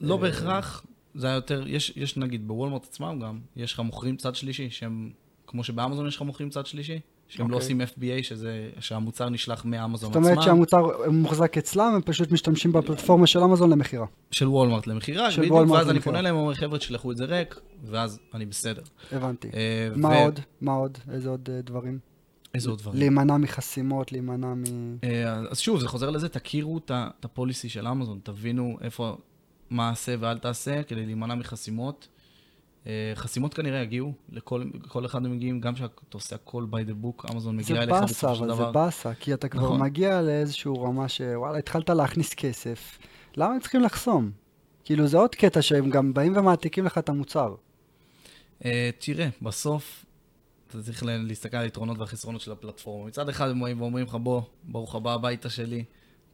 לא 0.00 0.14
אה, 0.14 0.20
בהכרח, 0.20 0.84
זה 1.14 1.26
היה 1.26 1.34
יותר, 1.34 1.68
יש, 1.68 1.92
יש 1.96 2.16
נגיד 2.16 2.48
בוולמרט 2.48 2.84
עצמם 2.84 3.18
גם, 3.22 3.38
יש 3.56 3.72
לך 3.72 3.80
מוכרים 3.80 4.16
צד 4.16 4.34
שלישי, 4.34 4.70
שהם, 4.70 5.10
כמו 5.46 5.64
שבאמזון 5.64 6.06
יש 6.06 6.16
לך 6.16 6.22
מוכרים 6.22 6.50
צד 6.50 6.66
שלישי, 6.66 7.00
שהם 7.28 7.50
לא 7.50 7.56
אוקיי. 7.56 7.64
עושים 7.64 7.80
FBA, 7.80 8.22
שזה, 8.22 8.70
שהמוצר 8.80 9.28
נשלח 9.28 9.64
מאמזון 9.64 10.12
זאת 10.12 10.16
עצמם. 10.22 10.30
אומרת 10.32 10.44
שהמוצר 10.44 11.10
מוחזק 11.10 11.58
אצלם, 11.58 11.92
הם 11.94 12.00
פשוט 12.02 12.32
משתמשים 12.32 12.72
בפלטפורמה 12.72 13.26
של 13.26 13.38
אמזון 13.38 13.70
למכירה. 13.70 14.06
של 14.30 14.48
וולמרט 14.48 14.86
למכירה, 14.86 15.30
של 15.30 15.40
בדיוק, 15.40 15.54
וולמרט 15.56 15.78
ואז 15.78 15.86
אני 15.86 15.94
למכירה. 15.94 16.04
פונה 16.04 16.18
אליהם 16.18 16.36
ואומר, 16.36 16.54
חבר'ה, 16.54 16.78
תשלחו 16.78 17.12
את 17.12 17.16
זה 17.16 17.24
ריק, 17.24 17.60
ואז 17.84 18.18
אני 18.34 18.46
בסדר. 18.46 18.82
הבנתי. 19.12 19.48
אה, 19.54 19.88
מה 19.96 20.08
ו- 20.08 20.12
עוד? 20.12 20.40
מה 20.60 20.72
עוד? 20.72 20.98
איזה 21.12 21.28
עוד 21.28 21.48
אה, 21.52 21.60
דברים? 21.62 21.98
איזה 22.54 22.70
עוד 22.70 22.78
דברים? 22.78 22.98
להימנע 22.98 23.36
מחסימות, 23.36 24.12
להימנע 24.12 24.54
מ... 24.54 24.64
אה, 25.04 25.34
אז 25.50 25.58
שוב, 25.58 25.80
זה 25.80 25.88
חוזר 25.88 26.10
לזה, 26.10 26.28
תכירו 26.28 26.78
את 26.78 26.90
הפוליסי 27.24 27.68
של 27.68 27.86
אמזון, 27.88 28.18
תבינו 28.22 28.78
איפה, 28.80 29.16
מה 29.70 29.90
עשה 29.90 30.14
ואל 30.20 30.38
תעשה, 30.38 30.82
כדי 30.82 31.06
להימנע 31.06 31.34
מחסימות. 31.34 32.08
אה, 32.88 33.12
חסימות 33.14 33.54
כנראה 33.54 33.78
יגיעו, 33.80 34.12
לכל 34.32 34.64
כל 34.88 35.06
אחד 35.06 35.24
הם 35.24 35.32
מגיעים, 35.32 35.60
גם 35.60 35.74
כשאתה 35.74 35.92
עושה 36.14 36.36
הכל 36.36 36.66
by 36.70 36.90
the 36.90 37.04
book, 37.04 37.32
אמזון 37.32 37.62
זה 37.62 37.72
מגיע 37.72 37.82
אליך 37.82 37.90
באסה, 37.90 38.04
בסופו 38.06 38.34
של 38.34 38.44
אבל 38.44 38.54
זה 38.54 38.62
דבר. 38.62 38.72
באסה, 38.72 39.14
כי 39.14 39.34
אתה 39.34 39.48
כבר 39.48 39.62
נכון. 39.64 39.80
מגיע 39.80 40.22
לאיזושהי 40.22 40.70
רמה 40.78 41.08
שוואלה, 41.08 41.58
התחלת 41.58 41.90
להכניס 41.90 42.34
כסף, 42.34 42.98
למה 43.36 43.54
הם 43.54 43.60
צריכים 43.60 43.82
לחסום? 43.82 44.30
כאילו 44.84 45.06
זה 45.06 45.16
עוד 45.18 45.34
קטע 45.34 45.62
שהם 45.62 45.90
גם 45.90 46.14
באים 46.14 46.36
ומעתיקים 46.36 46.84
לך 46.84 46.98
את 46.98 47.08
המוצר. 47.08 47.54
אה, 48.64 48.90
תראה, 48.98 49.28
בסוף 49.42 50.04
אתה 50.68 50.82
צריך 50.82 51.04
לה- 51.04 51.18
להסתכל 51.18 51.56
על 51.56 51.62
היתרונות 51.64 51.98
והחסרונות 51.98 52.40
של 52.40 52.52
הפלטפורמה. 52.52 53.06
מצד 53.06 53.28
אחד 53.28 53.48
הם 53.50 53.60
באים 53.60 53.80
ואומרים 53.80 54.06
לך, 54.06 54.14
בוא, 54.14 54.42
ברוך 54.64 54.94
הבא 54.94 55.14
הביתה 55.14 55.50
שלי, 55.50 55.84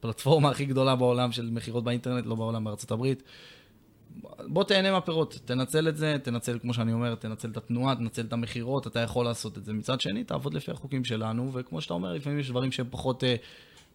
פלטפורמה 0.01 0.51
הכי 0.51 0.65
גדולה 0.65 0.97
בעולם 0.97 1.33
של 1.33 1.51
מכירות 1.51 1.85
באינטרנט, 1.85 2.27
לא 2.27 2.35
בעולם, 2.35 2.65
בארצות 2.65 2.91
הברית. 2.91 3.23
בוא 4.47 4.65
תהנה 4.65 4.91
מהפירות, 4.93 5.39
תנצל 5.45 5.89
את 5.89 5.97
זה, 5.97 6.17
תנצל, 6.23 6.59
כמו 6.63 6.75
שאני 6.75 6.93
אומר, 6.93 7.15
תנצל 7.15 7.49
את 7.49 7.57
התנועה, 7.57 7.95
תנצל 7.97 8.23
את 8.23 8.33
המכירות, 8.33 8.87
אתה 8.87 9.01
יכול 9.01 9.25
לעשות 9.25 9.59
את 9.59 9.65
זה. 9.65 9.73
מצד 9.73 10.01
שני, 10.01 10.25
תעבוד 10.25 10.55
לפי 10.55 10.71
החוקים 10.71 11.05
שלנו, 11.05 11.51
וכמו 11.55 11.81
שאתה 11.81 11.95
אומר, 11.95 12.13
לפעמים 12.13 12.39
יש 12.39 12.51
דברים 12.51 12.73
שהם 12.73 12.87
פחות, 12.91 13.25
אה, 13.25 13.35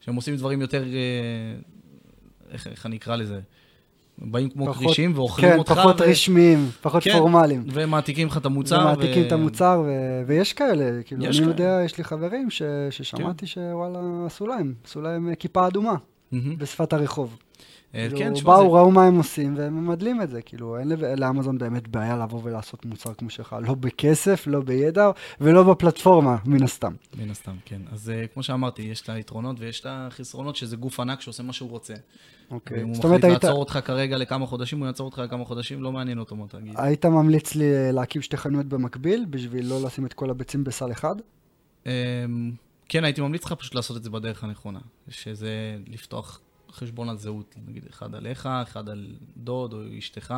שהם 0.02 0.16
עושים 0.16 0.36
דברים 0.36 0.62
יותר, 0.62 0.84
אה, 0.84 0.90
איך, 2.52 2.68
איך 2.68 2.86
אני 2.86 2.98
אקרא 2.98 3.16
לזה? 3.16 3.40
באים 4.18 4.50
כמו 4.50 4.66
פחות- 4.68 4.86
כרישים 4.86 5.12
ואוכלים 5.16 5.52
כן, 5.52 5.58
אותך. 5.58 5.72
פחות 5.72 6.02
ו- 6.02 6.04
רשמיים, 6.04 6.70
פחות 6.82 7.04
כן, 7.04 7.12
פורמליים. 7.18 7.64
ומעתיקים 7.74 8.28
לך 8.28 8.38
את 8.38 8.46
המוצר. 8.46 8.80
ומעתיקים 8.80 9.24
ו- 9.24 9.28
את 9.28 9.32
המוצר, 9.32 9.84
ו... 9.86 9.90
ויש 10.28 10.54
כאלה, 10.54 11.04
כאילו, 11.04 11.26
יש 11.26 11.40
אני 11.40 11.46
כאלה. 11.46 11.58
כן. 11.58 11.64
יודע, 11.64 11.82
יש 11.86 11.98
לי 11.98 12.04
חברים 12.04 12.50
ש... 12.50 12.62
ששמעתי 12.90 13.48
שוואלה, 13.48 14.00
עשו 14.26 14.48
להם, 14.48 14.74
עשו 14.84 15.02
להם 15.02 15.30
אה, 15.30 15.36
כיפה 15.36 15.68
אדומה 15.68 15.96
מהמם. 16.32 16.58
בשפת 16.58 16.94
הרחוב. 16.94 17.38
אה, 17.96 18.00
כאילו, 18.08 18.18
כן, 18.20 18.34
תשמע, 18.34 18.54
באו, 18.54 18.62
זה- 18.62 18.78
ראו 18.78 18.92
מה 18.92 19.06
הם 19.06 19.18
עושים, 19.18 19.54
והם 19.58 19.86
ממדלים 19.86 20.22
את 20.22 20.30
זה. 20.30 20.42
כאילו, 20.42 20.78
אין 20.80 20.88
לאמזון 21.18 21.58
באמת 21.58 21.88
בעיה 21.88 22.18
לבוא 22.18 22.40
ולעשות 22.44 22.86
מוצר 22.86 23.14
כמו 23.14 23.30
שלך. 23.30 23.56
לא 23.68 23.74
בכסף, 23.74 24.44
לא 24.48 24.62
בידע, 24.62 25.12
ולא 25.42 25.64
בפלטפורמה, 25.64 26.38
מן 26.46 26.64
הסתם. 26.64 26.94
מן 27.18 27.32
הסתם, 27.32 27.56
כן. 27.66 27.82
אז 27.92 28.10
אה, 28.10 28.28
כמו 28.34 28.44
שאמרתי, 28.44 28.82
יש 28.82 29.02
את 29.02 29.10
היתרונות 29.10 29.56
ויש 29.60 29.80
את 29.80 29.86
החסרונות, 29.90 30.56
שזה 30.56 30.76
גוף 30.76 31.00
ענק 31.00 31.22
שעושה 31.22 31.44
מה 31.44 31.54
שהוא 31.54 31.70
רוצה. 31.70 31.94
אוקיי. 32.52 32.82
אם 32.82 32.88
הוא 32.88 32.98
מחליט 32.98 33.24
היית, 33.24 33.44
לעצור 33.44 33.60
אותך 33.60 33.80
כרגע 33.86 34.18
לכמה 34.18 34.46
חודשים, 34.46 34.80
הוא 34.80 34.88
יעצור 34.88 35.06
אותך 35.06 35.20
לכמה 35.20 35.46
חודשים, 35.46 35.84
לא 35.84 35.92
מעניין 35.92 36.20
אותו 36.20 36.36
מה 36.36 36.46
תגיד. 36.48 36.74
היית 36.78 37.06
ממליץ 37.06 37.56
לי 37.56 37.76
אה, 37.76 37.92
להקים 37.92 38.22
שתי 38.22 38.38
חנויות 38.38 38.66
במקביל, 38.66 39.26
בשביל 39.30 39.66
לא 39.66 39.82
לשים 39.86 40.06
את 40.06 40.14
כל 40.14 40.30
הביצים 40.30 40.64
בסל 40.64 40.92
אחד? 40.92 41.16
אמ, 41.86 41.92
כן, 42.90 43.04
הייתי 43.04 43.22
ממליץ 43.22 43.46
לך 43.46 43.54
פשוט 43.54 43.76
לעשות 43.76 43.98
את 43.98 44.04
זה 44.04 44.10
בדרך 44.10 44.44
הנכונה. 44.44 44.80
שזה 45.10 45.50
לפתוח 45.88 46.40
חשבון 46.72 47.10
על 47.10 47.18
זהות, 47.18 47.56
נגיד 47.68 47.84
אחד 47.90 48.16
עליך, 48.16 48.50
אחד 48.64 48.90
על 48.90 49.16
דוד 49.38 49.74
או 49.74 49.80
אשתך. 49.98 50.34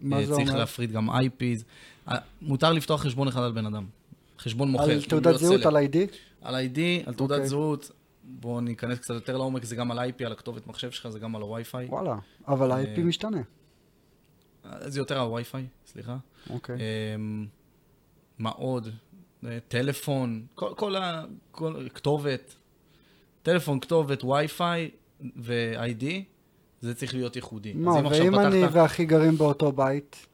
מה 0.00 0.16
אה, 0.16 0.26
זה 0.26 0.32
צריך 0.32 0.48
אומר? 0.48 0.58
להפריד 0.58 0.92
גם 0.92 1.10
IPs. 1.10 1.64
אה, 2.08 2.18
מותר 2.42 2.72
לפתוח 2.72 3.02
חשבון 3.02 3.28
אחד 3.28 3.42
על 3.42 3.52
בן 3.52 3.66
אדם. 3.66 3.86
חשבון 4.38 4.70
מוכר. 4.70 4.90
על 4.90 5.02
תעודת 5.02 5.38
זהות. 5.38 5.66
על 5.66 5.76
ID? 5.76 5.96
על 6.42 6.54
ID, 6.54 6.78
על 7.06 7.14
תעודת 7.14 7.32
אוקיי. 7.32 7.48
זהות. 7.48 7.90
בואו 8.24 8.60
ניכנס 8.60 8.98
קצת 8.98 9.14
יותר 9.14 9.36
לעומק, 9.36 9.64
זה 9.64 9.76
גם 9.76 9.90
על 9.90 9.98
IP, 9.98 10.24
על 10.24 10.32
הכתובת 10.32 10.66
מחשב 10.66 10.90
שלך, 10.90 11.08
זה 11.08 11.18
גם 11.18 11.36
על 11.36 11.42
הווי-פיי. 11.42 11.86
וואלה. 11.86 12.16
אבל 12.48 12.72
אה, 12.72 12.76
ה-IP 12.76 13.00
משתנה. 13.00 13.42
אה, 14.64 14.90
זה 14.90 15.00
יותר 15.00 15.20
הווי-פיי, 15.20 15.66
סליחה. 15.86 16.16
אוקיי. 16.50 16.76
אמ, 17.14 17.46
מה 18.38 18.50
עוד? 18.50 18.88
אה, 19.44 19.58
טלפון, 19.68 20.46
כל, 20.54 20.74
כל 20.76 20.96
ה... 20.96 21.24
כל, 21.50 21.88
כתובת. 21.94 22.54
טלפון, 23.42 23.80
כתובת, 23.80 24.24
וי-פיי 24.24 24.90
ו-ID, 25.36 26.04
זה 26.80 26.94
צריך 26.94 27.14
להיות 27.14 27.36
ייחודי. 27.36 27.72
מה, 27.72 27.92
ואם 28.10 28.38
אני 28.38 28.62
פתחת- 28.62 28.74
ואחי 28.76 29.04
גרים 29.04 29.38
באותו 29.38 29.72
בית? 29.72 30.26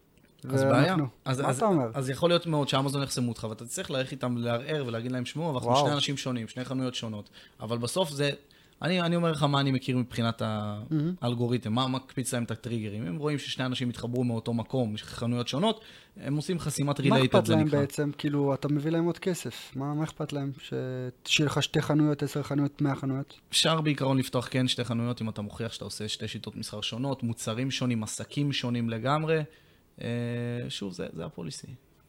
אז 0.44 0.62
ואנחנו- 0.62 0.70
בעיה. 0.70 0.96
אז, 1.24 1.40
מה 1.40 1.48
אז, 1.48 1.56
אתה 1.56 1.66
אומר? 1.66 1.90
אז 1.94 2.10
יכול 2.10 2.30
להיות 2.30 2.46
מאוד 2.46 2.68
שאמזון 2.68 3.02
יחסמו 3.02 3.28
אותך, 3.28 3.46
ואתה 3.50 3.64
תצטרך 3.64 3.90
ללכת 3.90 4.12
איתם 4.12 4.36
לערער 4.36 4.84
ולהגיד 4.86 5.12
להם, 5.12 5.24
שמעו, 5.24 5.50
אבל 5.50 5.68
אנחנו. 5.68 5.76
שני 5.86 5.94
אנשים 5.94 6.16
שונים, 6.16 6.48
שני 6.48 6.64
חנויות 6.64 6.94
שונות. 6.94 7.30
אבל 7.60 7.78
בסוף 7.78 8.10
זה... 8.10 8.30
אני, 8.82 9.00
אני 9.00 9.16
אומר 9.16 9.32
לך 9.32 9.42
מה 9.42 9.60
אני 9.60 9.72
מכיר 9.72 9.96
מבחינת 9.98 10.42
מהמם. 10.42 11.14
האלגוריתם, 11.20 11.72
מה 11.72 11.88
מקפיץ 11.88 12.34
להם 12.34 12.44
את 12.44 12.50
הטריגרים. 12.50 13.06
הם 13.06 13.16
רואים 13.16 13.38
ששני 13.38 13.66
אנשים 13.66 13.88
התחברו 13.88 14.24
מאותו 14.24 14.54
מקום, 14.54 14.96
חנויות 14.96 15.48
שונות, 15.48 15.80
הם 16.16 16.36
עושים 16.36 16.58
חסימת 16.58 17.00
מה 17.00 17.04
רילייטד, 17.04 17.36
אכפת 17.36 17.46
זה 17.46 17.54
להם 17.56 17.66
נקרא. 17.66 17.80
בעצם? 17.80 18.10
כאילו, 18.18 18.54
אתה 18.54 18.68
מביא 18.68 18.90
להם 18.90 19.04
עוד 19.04 19.18
כסף. 19.18 19.72
מה 19.76 19.94
מה 19.94 20.04
אכפת 20.04 20.32
להם? 20.32 20.52
ש- 20.58 20.72
שיהיה 21.24 21.46
לך 21.46 21.62
שתי 21.62 21.82
חנויות, 21.82 22.22
עשר 22.22 22.42
חנויות, 22.42 22.82
מאה 22.82 22.94
חנויות? 22.94 23.34
אפשר 23.50 23.80
בעיקרון 23.80 24.18
לפתוח 24.18 24.48
כן 24.50 24.68
שתי 24.68 24.84
חנויות 24.84 25.22
אם 25.22 25.28
אתה 25.28 25.42
מוכיח 25.42 25.72
שאתה 25.72 25.84
עושה 25.84 26.08
שתי 26.08 26.28
שיטות 26.28 26.56
מסחר 26.56 26.80
שונות, 26.80 27.22
מוצרים 27.22 27.70
שונים, 27.70 28.02
עסקים 28.02 28.52
שונים 28.52 28.90
לגמרי. 28.90 29.42
אה, 30.02 30.06
שוב, 30.68 30.92
זה, 30.92 31.06
זה 31.12 31.24
הפוליסי. 31.24 31.66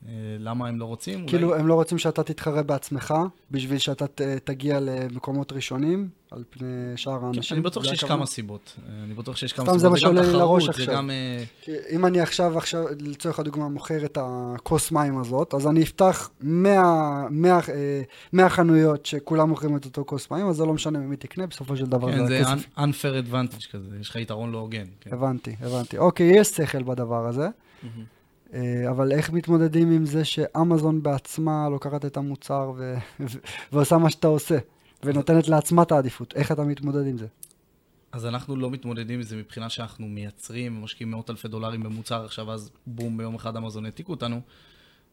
אה, 0.07 0.11
למה 0.39 0.67
הם 0.67 0.79
לא 0.79 0.85
רוצים? 0.85 1.19
אולי- 1.19 1.27
כאילו, 1.29 1.55
הם 1.55 1.67
לא 1.67 1.73
רוצים 1.73 1.97
שאתה 1.97 2.23
תתחרה 2.23 2.63
בעצמך, 2.63 3.13
בשביל 3.51 3.77
שאתה 3.77 4.07
ת- 4.07 4.21
תגיע 4.21 4.79
למקומות 4.79 5.51
ראשונים, 5.51 6.09
על 6.31 6.43
פני 6.49 6.67
שאר 6.95 7.19
כן, 7.19 7.25
האנשים. 7.25 7.57
אני 7.57 7.63
בטוח 7.63 7.83
שיש? 7.83 8.03
כמה 8.03 8.25
סיבות. 8.25 8.75
אני 9.03 9.13
בטוח 9.13 9.35
שיש 9.37 9.53
כמה 9.53 9.63
סתם 9.65 9.71
סיבות. 9.73 9.81
זה 9.81 9.89
מה 9.89 9.97
שעולה 9.97 10.21
לי 10.21 10.33
לראש 10.33 10.69
עכשיו. 10.69 10.95
גם... 10.95 11.09
אה, 11.09 11.43
אם 11.89 12.05
אני 12.05 12.21
עכשיו, 12.21 12.57
עכשיו, 12.57 12.83
לצורך 12.99 13.39
הדוגמה, 13.39 13.69
מוכר 13.69 14.05
את 14.05 14.17
הכוס 14.21 14.91
מים 14.91 15.17
הזאת, 15.17 15.53
אז 15.53 15.67
אני 15.67 15.83
אפתח 15.83 16.29
100, 16.41 16.81
100, 17.29 17.53
אה, 17.69 18.01
100 18.33 18.49
חנויות 18.49 19.05
שכולם 19.05 19.49
מוכרים 19.49 19.77
את 19.77 19.85
אותו 19.85 20.03
כוס 20.05 20.31
מים, 20.31 20.47
אז 20.47 20.55
זה 20.55 20.65
לא 20.65 20.73
משנה 20.73 20.99
ממי 20.99 21.15
תקנה, 21.15 21.47
בסופו 21.47 21.77
של 21.77 21.85
דבר 21.85 22.11
כן, 22.11 22.25
זה 22.27 22.43
זה 22.43 22.53
unfair 22.77 23.25
advantage 23.31 23.71
כזה, 23.71 23.89
יש 24.01 24.09
לך 24.09 24.15
יתרון 24.15 24.51
לא 24.51 24.57
הוגן. 24.57 24.85
כן. 25.01 25.09
הבנתי, 25.13 25.55
הבנתי. 25.61 25.97
אוקיי, 25.97 26.27
יש 26.39 26.47
שכל 26.47 26.83
בדבר 26.83 27.27
הזה, 27.27 27.47
מהמם. 27.83 28.03
אה, 28.53 28.89
אבל 28.89 29.11
איך 29.11 29.29
מתמודדים 29.29 29.91
עם 29.91 30.05
זה 30.05 30.25
שאמזון 30.25 31.03
בעצמה 31.03 31.69
לוקחת 31.69 32.05
את 32.05 32.17
המוצר 32.17 32.71
ו- 32.77 32.95
ועושה 33.71 33.97
מה 33.97 34.09
שאתה 34.09 34.27
עושה, 34.27 34.57
ונותנת 35.03 35.47
לעצמה 35.47 35.81
את 35.81 35.91
העדיפות? 35.91 36.33
איך 36.35 36.51
אתה 36.51 36.63
מתמודד 36.63 37.07
עם 37.07 37.17
זה? 37.17 37.27
אז 38.11 38.25
אנחנו 38.25 38.55
לא 38.55 38.71
מתמודדים 38.71 39.15
עם 39.15 39.23
זה 39.23 39.35
מבחינה 39.35 39.69
שאנחנו 39.69 40.07
מייצרים 40.07 40.77
ומשקיעים 40.77 41.11
מאות 41.11 41.29
אלפי 41.29 41.47
דולרים 41.47 41.83
במוצר 41.83 42.25
עכשיו, 42.25 42.51
אז 42.51 42.71
בום, 42.87 43.17
ביום 43.17 43.35
אחד 43.35 43.57
אמזון 43.57 43.85
העתיקו 43.85 44.11
אותנו. 44.11 44.41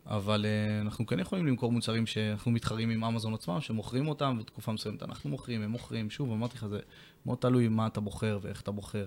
אבל 0.06 0.44
uh, 0.44 0.86
אנחנו 0.86 1.06
כן 1.06 1.18
יכולים 1.18 1.46
למכור 1.46 1.72
מוצרים 1.72 2.06
שאנחנו 2.06 2.50
מתחרים 2.50 2.90
עם 2.90 3.04
אמזון 3.04 3.34
עצמם, 3.34 3.60
שמוכרים 3.60 4.08
אותם, 4.08 4.36
ותקופה 4.40 4.72
מסוימת 4.72 5.02
אנחנו 5.02 5.30
מוכרים, 5.30 5.62
הם 5.62 5.70
מוכרים. 5.70 6.10
שוב, 6.10 6.32
אמרתי 6.32 6.56
לך, 6.56 6.66
זה 6.66 6.78
מאוד 7.26 7.38
תלוי 7.38 7.68
מה 7.68 7.86
אתה 7.86 8.00
בוחר 8.00 8.38
ואיך 8.42 8.60
אתה 8.60 8.70
בוחר. 8.70 9.06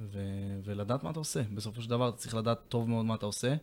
ו- 0.00 0.60
ולדעת 0.64 1.04
מה 1.04 1.10
אתה 1.10 1.18
עושה. 1.18 1.42
בסופו 1.54 1.82
של 1.82 1.90
דבר, 1.90 2.08
אתה 2.08 2.16
צריך 2.16 2.34
לדעת 2.34 2.58
טוב 2.68 2.88
מאוד 2.88 3.04
מה 3.04 3.14
אתה 3.14 3.26
עושה, 3.26 3.54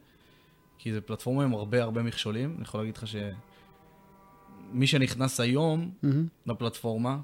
כי 0.78 0.94
זה 0.94 1.02
פלטפורמה 1.02 1.44
עם 1.44 1.54
הרבה 1.54 1.84
הרבה 1.84 2.04
מכשולים. 2.04 2.54
אני 2.56 2.62
יכול 2.62 2.80
להגיד 2.80 2.98
לך 2.98 3.06
שמי 3.08 4.88
שנכנס 4.88 5.40
היום 5.40 5.92
מהמם. 6.04 6.28
לפלטפורמה, 6.46 7.18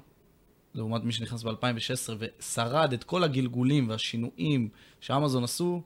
לעומת 0.74 1.04
מי 1.04 1.12
שנכנס 1.12 1.42
ב-2016 1.42 2.12
ושרד 2.18 2.92
את 2.92 3.04
כל 3.04 3.24
הגלגולים 3.24 3.88
והשינויים 3.88 4.68
שאמזון 5.00 5.44
עשו, 5.44 5.82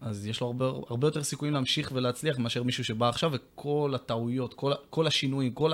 אז 0.00 0.26
יש 0.26 0.40
לו 0.40 0.46
הרבה, 0.46 0.66
הרבה 0.66 1.06
יותר 1.06 1.22
סיכויים 1.22 1.54
להמשיך 1.54 1.92
ולהצליח 1.94 2.38
מאשר 2.38 2.62
מישהו 2.62 2.84
שבא 2.84 3.08
עכשיו 3.08 3.30
וכל 3.32 3.92
הטעויות, 3.94 4.54
כל, 4.54 4.72
כל 4.90 5.06
השינויים, 5.06 5.52
כל 5.52 5.72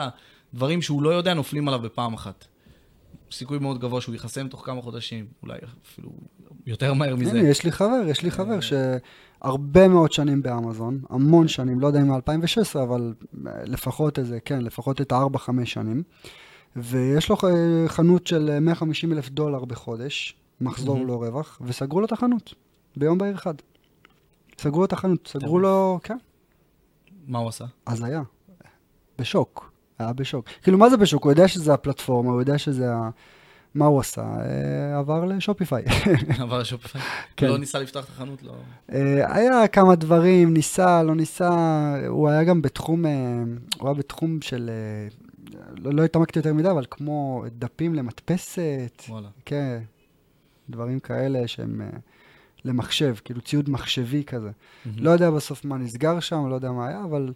הדברים 0.53 0.83
שהוא 0.83 1.03
לא 1.03 1.11
יודע 1.11 1.35
נופלים 1.35 1.69
עליו 1.69 1.81
בפעם 1.81 2.15
אחת. 2.15 2.47
סיכוי 3.33 3.59
מאוד 3.59 3.79
גבוה 3.79 4.01
שהוא 4.01 4.13
ייחסם 4.13 4.49
תוך 4.49 4.67
כמה 4.67 4.83
חודשים, 4.83 5.27
אולי 5.43 5.59
אפילו 5.83 6.11
יותר 6.67 6.95
מהר 6.95 7.17
מזה. 7.17 7.31
הנה, 7.31 7.49
יש 7.49 7.65
לי 7.65 7.73
חבר, 7.73 8.03
יש 8.07 8.23
לי 8.23 8.31
חבר 8.31 8.59
שהרבה 8.61 9.89
מאוד 9.89 10.13
שנים 10.13 10.43
באמזון, 10.43 11.01
המון 11.11 11.49
שנים, 11.49 11.81
לא 11.81 11.87
יודע 11.87 12.01
אם 12.01 12.11
מ-2016, 12.11 12.79
אבל 12.83 13.15
אה, 13.47 13.53
לפחות 13.65 14.19
איזה, 14.19 14.41
כן, 14.41 14.61
לפחות 14.61 15.01
את 15.01 15.13
ה-4-5 15.13 15.51
שנים, 15.65 16.03
ויש 16.77 17.29
לו 17.29 17.37
אה, 17.45 17.89
חנות 17.89 18.27
של 18.27 18.59
150 18.61 19.13
אלף 19.13 19.29
דולר 19.31 19.65
בחודש, 19.65 20.37
מחזור. 20.61 21.07
לא 21.07 21.23
רווח, 21.23 21.61
וסגרו 21.65 22.01
לו 22.01 22.07
את 22.07 22.13
החנות, 22.13 22.55
ביום 22.97 23.19
בהיר 23.19 23.35
אחד. 23.35 23.55
סגרו 24.59 24.79
לו 24.79 24.85
את 24.85 24.93
החנות, 24.93 25.29
סגרו. 25.33 25.59
לו, 25.59 26.01
כן, 26.03 26.17
מה 27.27 27.39
הוא 27.39 27.49
עשה? 27.49 27.65
הזיה. 27.87 28.23
בשוק, 29.19 29.72
היה 30.03 30.13
בשוק. 30.13 30.45
כאילו, 30.63 30.79
מה 30.79 30.91
זה 30.91 30.97
בשוק? 30.97 31.25
הוא 31.25 31.33
יודע 31.33 31.49
שזה 31.49 31.75
הפלטפורמה, 31.75 32.31
הוא 32.31 32.41
יודע 32.41 32.59
שזה 32.59 32.93
ה... 32.95 33.11
מה 33.75 33.87
הוא 33.87 34.01
עשה? 34.01 34.21
אה, 34.21 34.99
עבר 34.99 35.25
לשופיפיי. 35.25 35.85
עבר 36.43 36.59
לשופיפיי? 36.59 37.01
כן. 37.37 37.47
לא 37.47 37.59
ניסה 37.59 37.79
לפתוח 37.79 38.05
את 38.05 38.11
החנות? 38.11 38.43
לא. 38.43 38.55
אה, 38.93 39.37
היה 39.37 39.69
כמה 39.69 39.95
דברים, 39.95 40.55
ניסה, 40.55 41.03
לא 41.03 41.15
ניסה, 41.15 41.51
הוא 42.09 42.29
היה 42.29 42.45
גם 42.45 42.63
בתחום, 42.63 43.07
אה, 43.07 43.11
הוא 43.79 43.89
היה 43.89 43.95
בתחום 43.95 44.41
של, 44.41 44.71
לא, 45.77 45.93
לא 45.93 46.05
התעמקתי 46.05 46.39
יותר 46.39 46.55
מדי, 46.55 46.71
אבל 46.71 46.85
כמו 46.91 47.45
דפים 47.59 47.95
למדפסת, 47.95 49.03
וואלה. 49.09 49.29
כן, 49.45 49.83
דברים 50.71 51.01
כאלה 51.01 51.49
שהם 51.49 51.81
למחשב, 52.65 53.15
כאילו 53.25 53.41
ציוד 53.41 53.71
מחשבי 53.71 54.25
כזה. 54.25 54.51
לא 54.97 55.11
יודע 55.11 55.31
בסוף 55.31 55.65
מה 55.65 55.79
נסגר 55.79 56.21
שם, 56.21 56.49
לא 56.49 56.55
יודע 56.55 56.73
מה 56.73 56.89
היה, 56.89 57.05
אבל 57.05 57.33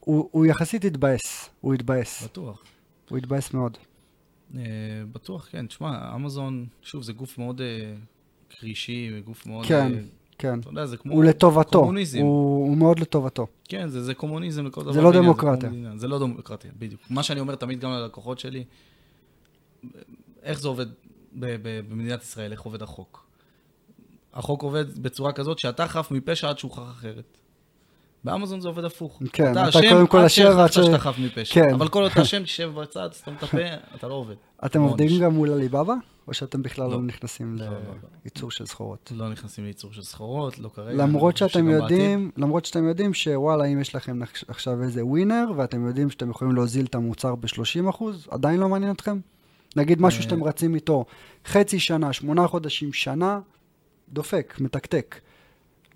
הוא, 0.00 0.28
הוא 0.32 0.46
יחסית 0.46 0.84
התבאס, 0.84 1.50
הוא 1.60 1.74
התבאס, 1.74 2.22
בטוח. 2.22 2.62
הוא 3.10 3.18
התבאס 3.18 3.54
מאוד. 3.54 3.78
אה, 4.56 4.62
בטוח, 5.12 5.48
כן. 5.50 5.66
תשמע, 5.66 6.14
אמזון, 6.14 6.66
שוב, 6.82 7.02
זה 7.02 7.12
גוף 7.12 7.38
מאוד 7.38 7.60
אה, 7.60 7.94
קרישי, 8.48 9.20
גוף 9.24 9.46
מאוד... 9.46 9.66
כן, 9.66 9.94
אה, 9.94 10.00
כן. 10.38 10.60
אתה 10.60 10.68
יודע, 10.68 10.86
זה 10.86 10.96
כמו... 10.96 11.14
הוא 11.14 11.24
לטובתו, 11.24 11.78
קומוניזם. 11.78 12.18
הוא, 12.18 12.68
הוא 12.68 12.76
מאוד 12.76 12.98
לטובתו. 12.98 13.46
כן, 13.64 13.88
זה, 13.88 14.02
זה 14.02 14.14
קומוניזם 14.14 14.66
לכל 14.66 14.82
דבר. 14.82 15.00
לא 15.00 15.06
ועניין, 15.06 15.24
דמוקרטיה. 15.24 15.68
מדינה. 15.68 15.96
זה 15.96 16.08
לא 16.08 16.18
דמוקרטיה, 16.18 16.70
בדיוק. 16.78 17.00
מה 17.10 17.22
שאני 17.22 17.40
אומר 17.40 17.54
תמיד 17.54 17.80
גם 17.80 17.90
ללקוחות 17.90 18.38
שלי, 18.38 18.64
איך 20.42 20.60
זה 20.60 20.68
עובד 20.68 20.86
ב- 20.88 21.56
ב- 21.62 21.80
במדינת 21.88 22.22
ישראל, 22.22 22.52
איך 22.52 22.60
עובד 22.60 22.82
החוק. 22.82 23.26
החוק 24.34 24.62
עובד 24.62 24.98
בצורה 24.98 25.32
כזאת 25.32 25.58
שאתה 25.58 25.86
חף 25.86 26.10
מפשע 26.10 26.48
עד 26.48 26.58
שהוכח 26.58 26.90
אחרת. 26.90 27.38
באמזון 28.24 28.60
זה 28.60 28.68
עובד 28.68 28.84
הפוך. 28.84 29.22
כן, 29.32 29.52
אתה 29.52 29.68
אשם 29.68 29.80
קודם 29.90 30.06
כל 30.06 30.18
אשם, 30.24 30.58
עד 30.58 30.72
ש- 30.72 30.74
שאתה 30.74 30.98
חף 30.98 31.16
מפשע. 31.18 31.54
כן. 31.54 31.74
אבל 31.74 31.88
כל 31.88 32.02
עוד 32.02 32.10
אתה 32.10 32.22
אשם, 32.22 32.42
תשב 32.42 32.70
בצד, 32.74 33.08
סתום 33.12 33.34
את 33.38 33.42
הפה, 33.42 33.58
אתה 33.94 34.08
לא 34.08 34.14
עובד. 34.14 34.34
אתם 34.66 34.80
עובדים. 34.80 35.20
גם 35.20 35.34
מול 35.34 35.50
עליבאבא, 35.52 35.94
או 36.28 36.34
שאתם 36.34 36.62
בכלל 36.62 36.84
לא 36.86 36.92
לא. 36.92 37.02
נכנסים 37.02 37.56
לא, 37.56 37.66
לא, 37.66 37.72
לא. 37.72 37.78
לייצור 38.24 38.50
של 38.50 38.66
סחורות? 38.66 39.12
לא 39.16 39.28
נכנסים 39.28 39.64
לייצור 39.64 39.92
של 39.92 40.02
סחורות, 40.02 40.58
לא 40.58 40.68
כרגע. 40.74 41.04
למרות 41.04 41.36
שאתם. 41.36 41.68
יודעים, 41.68 42.30
למרות 42.36 42.64
שאתם 42.64 42.88
יודעים 42.88 43.14
שוואלה, 43.14 43.64
אם 43.64 43.80
יש 43.80 43.94
לכם 43.94 44.20
עכשיו 44.48 44.82
איזה 44.82 45.04
ווינר, 45.04 45.44
ואתם 45.56 45.86
יודעים 45.86 46.10
שאתם 46.10 46.30
יכולים 46.30 46.54
להוזיל 46.54 46.86
את 46.86 46.94
המוצר 46.94 47.34
ב-30%, 47.34 48.04
עדיין 48.30 48.60
לא 48.60 48.68
מעניין 48.68 48.92
אתכם? 48.92 49.18
נגיד 49.76 50.02
משהו 50.02 50.18
אה. 50.18 50.22
שאתם 50.22 50.44
רצים 50.44 50.74
איתו 50.74 51.04
חצי 51.46 51.80
שנה, 51.80 52.12
שמונה 52.12 52.46
חודשים, 52.46 52.92
שנה, 52.92 53.40
דופק, 54.08 54.56
מתקתק. 54.60 55.20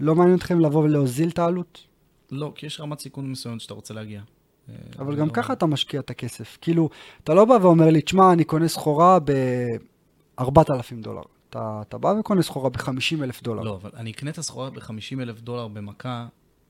לא 0.01 0.15
מעניין 0.15 0.37
אתכם 0.37 0.61
לבוא 0.61 0.83
ולהוזיל 0.83 1.29
את 1.29 1.39
העלות? 1.39 1.92
לא, 2.33 2.53
כי 2.55 2.67
יש 2.67 2.81
רמת 2.81 3.01
סיכון 3.01 3.31
מסוימת 3.31 3.61
שאתה 3.61 3.75
רוצה 3.75 3.95
להגיע. 3.95 4.21
אה, 4.69 4.75
אבל 4.99 5.17
גם 5.17 5.27
לא- 5.27 5.33
ככה 5.33 5.53
אתה 5.53 5.67
משקיע 5.67 6.01
את 6.01 6.11
הכסף. 6.11 6.59
כאילו, 6.61 6.89
אתה 7.25 7.35
לא 7.35 7.45
בא 7.45 7.59
ואומר 7.63 7.91
לי, 7.91 8.03
תשמע, 8.03 8.33
אני 8.33 8.45
קונה 8.45 8.69
סחורה 8.69 9.19
ב-4,000 9.21 11.03
דולר. 11.03 11.23
אתה, 11.51 11.79
אתה 11.89 11.99
בא 11.99 12.15
וקונה 12.21 12.43
סחורה 12.43 12.71
ב-50 12.71 13.23
אלף 13.23 13.43
דולר. 13.43 13.63
לא, 13.63 13.75
אבל 13.83 13.91
אני 13.97 14.11
אקנה 14.11 14.31
את 14.31 14.39
הסחורה 14.39 14.71
ב-50 14.71 15.21
אלף 15.21 15.41
דולר 15.41 15.69
במכה, 15.69 16.27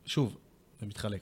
שוב, 0.07 0.37
זה 0.81 0.87
מתחלק. 0.87 1.21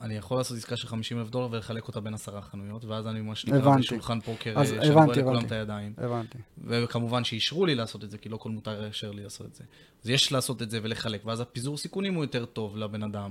אני 0.00 0.16
יכול 0.16 0.38
לעשות 0.38 0.56
עסקה 0.56 0.76
של 0.76 0.88
50 0.88 1.18
אלף 1.18 1.30
דולר 1.30 1.48
ולחלק 1.50 1.88
אותה 1.88 2.00
בין 2.00 2.14
עשרה 2.14 2.42
חנויות, 2.42 2.84
ואז 2.84 3.06
אני 3.06 3.20
מה 3.20 3.34
שנקרא 3.34 3.58
הבנתי. 3.58 3.80
בשולחן 3.80 4.20
פוקר, 4.20 4.54
אה, 4.56 4.62
הבנתי, 4.62 4.86
שבו 4.86 5.30
לכולם. 5.30 5.44
את 5.44 5.52
הידיים. 5.52 5.92
הבנתי. 5.98 6.38
וכמובן 6.64 7.24
שאישרו 7.24 7.66
לי 7.66 7.74
לעשות 7.74 8.04
את 8.04 8.10
זה, 8.10 8.18
כי 8.18 8.28
לא 8.28 8.36
כל 8.36 8.50
מותר 8.50 8.84
יאשר 8.84 9.10
לי 9.10 9.22
לעשות 9.22 9.46
את 9.46 9.54
זה. 9.54 9.64
אז 10.04 10.10
יש 10.10 10.32
לעשות 10.32 10.62
את 10.62 10.70
זה 10.70 10.80
ולחלק, 10.82 11.26
ואז 11.26 11.40
הפיזור 11.40 11.76
סיכונים 11.76 12.14
הוא 12.14 12.24
יותר 12.24 12.44
טוב 12.44 12.76
לבן 12.76 13.02
אדם, 13.02 13.30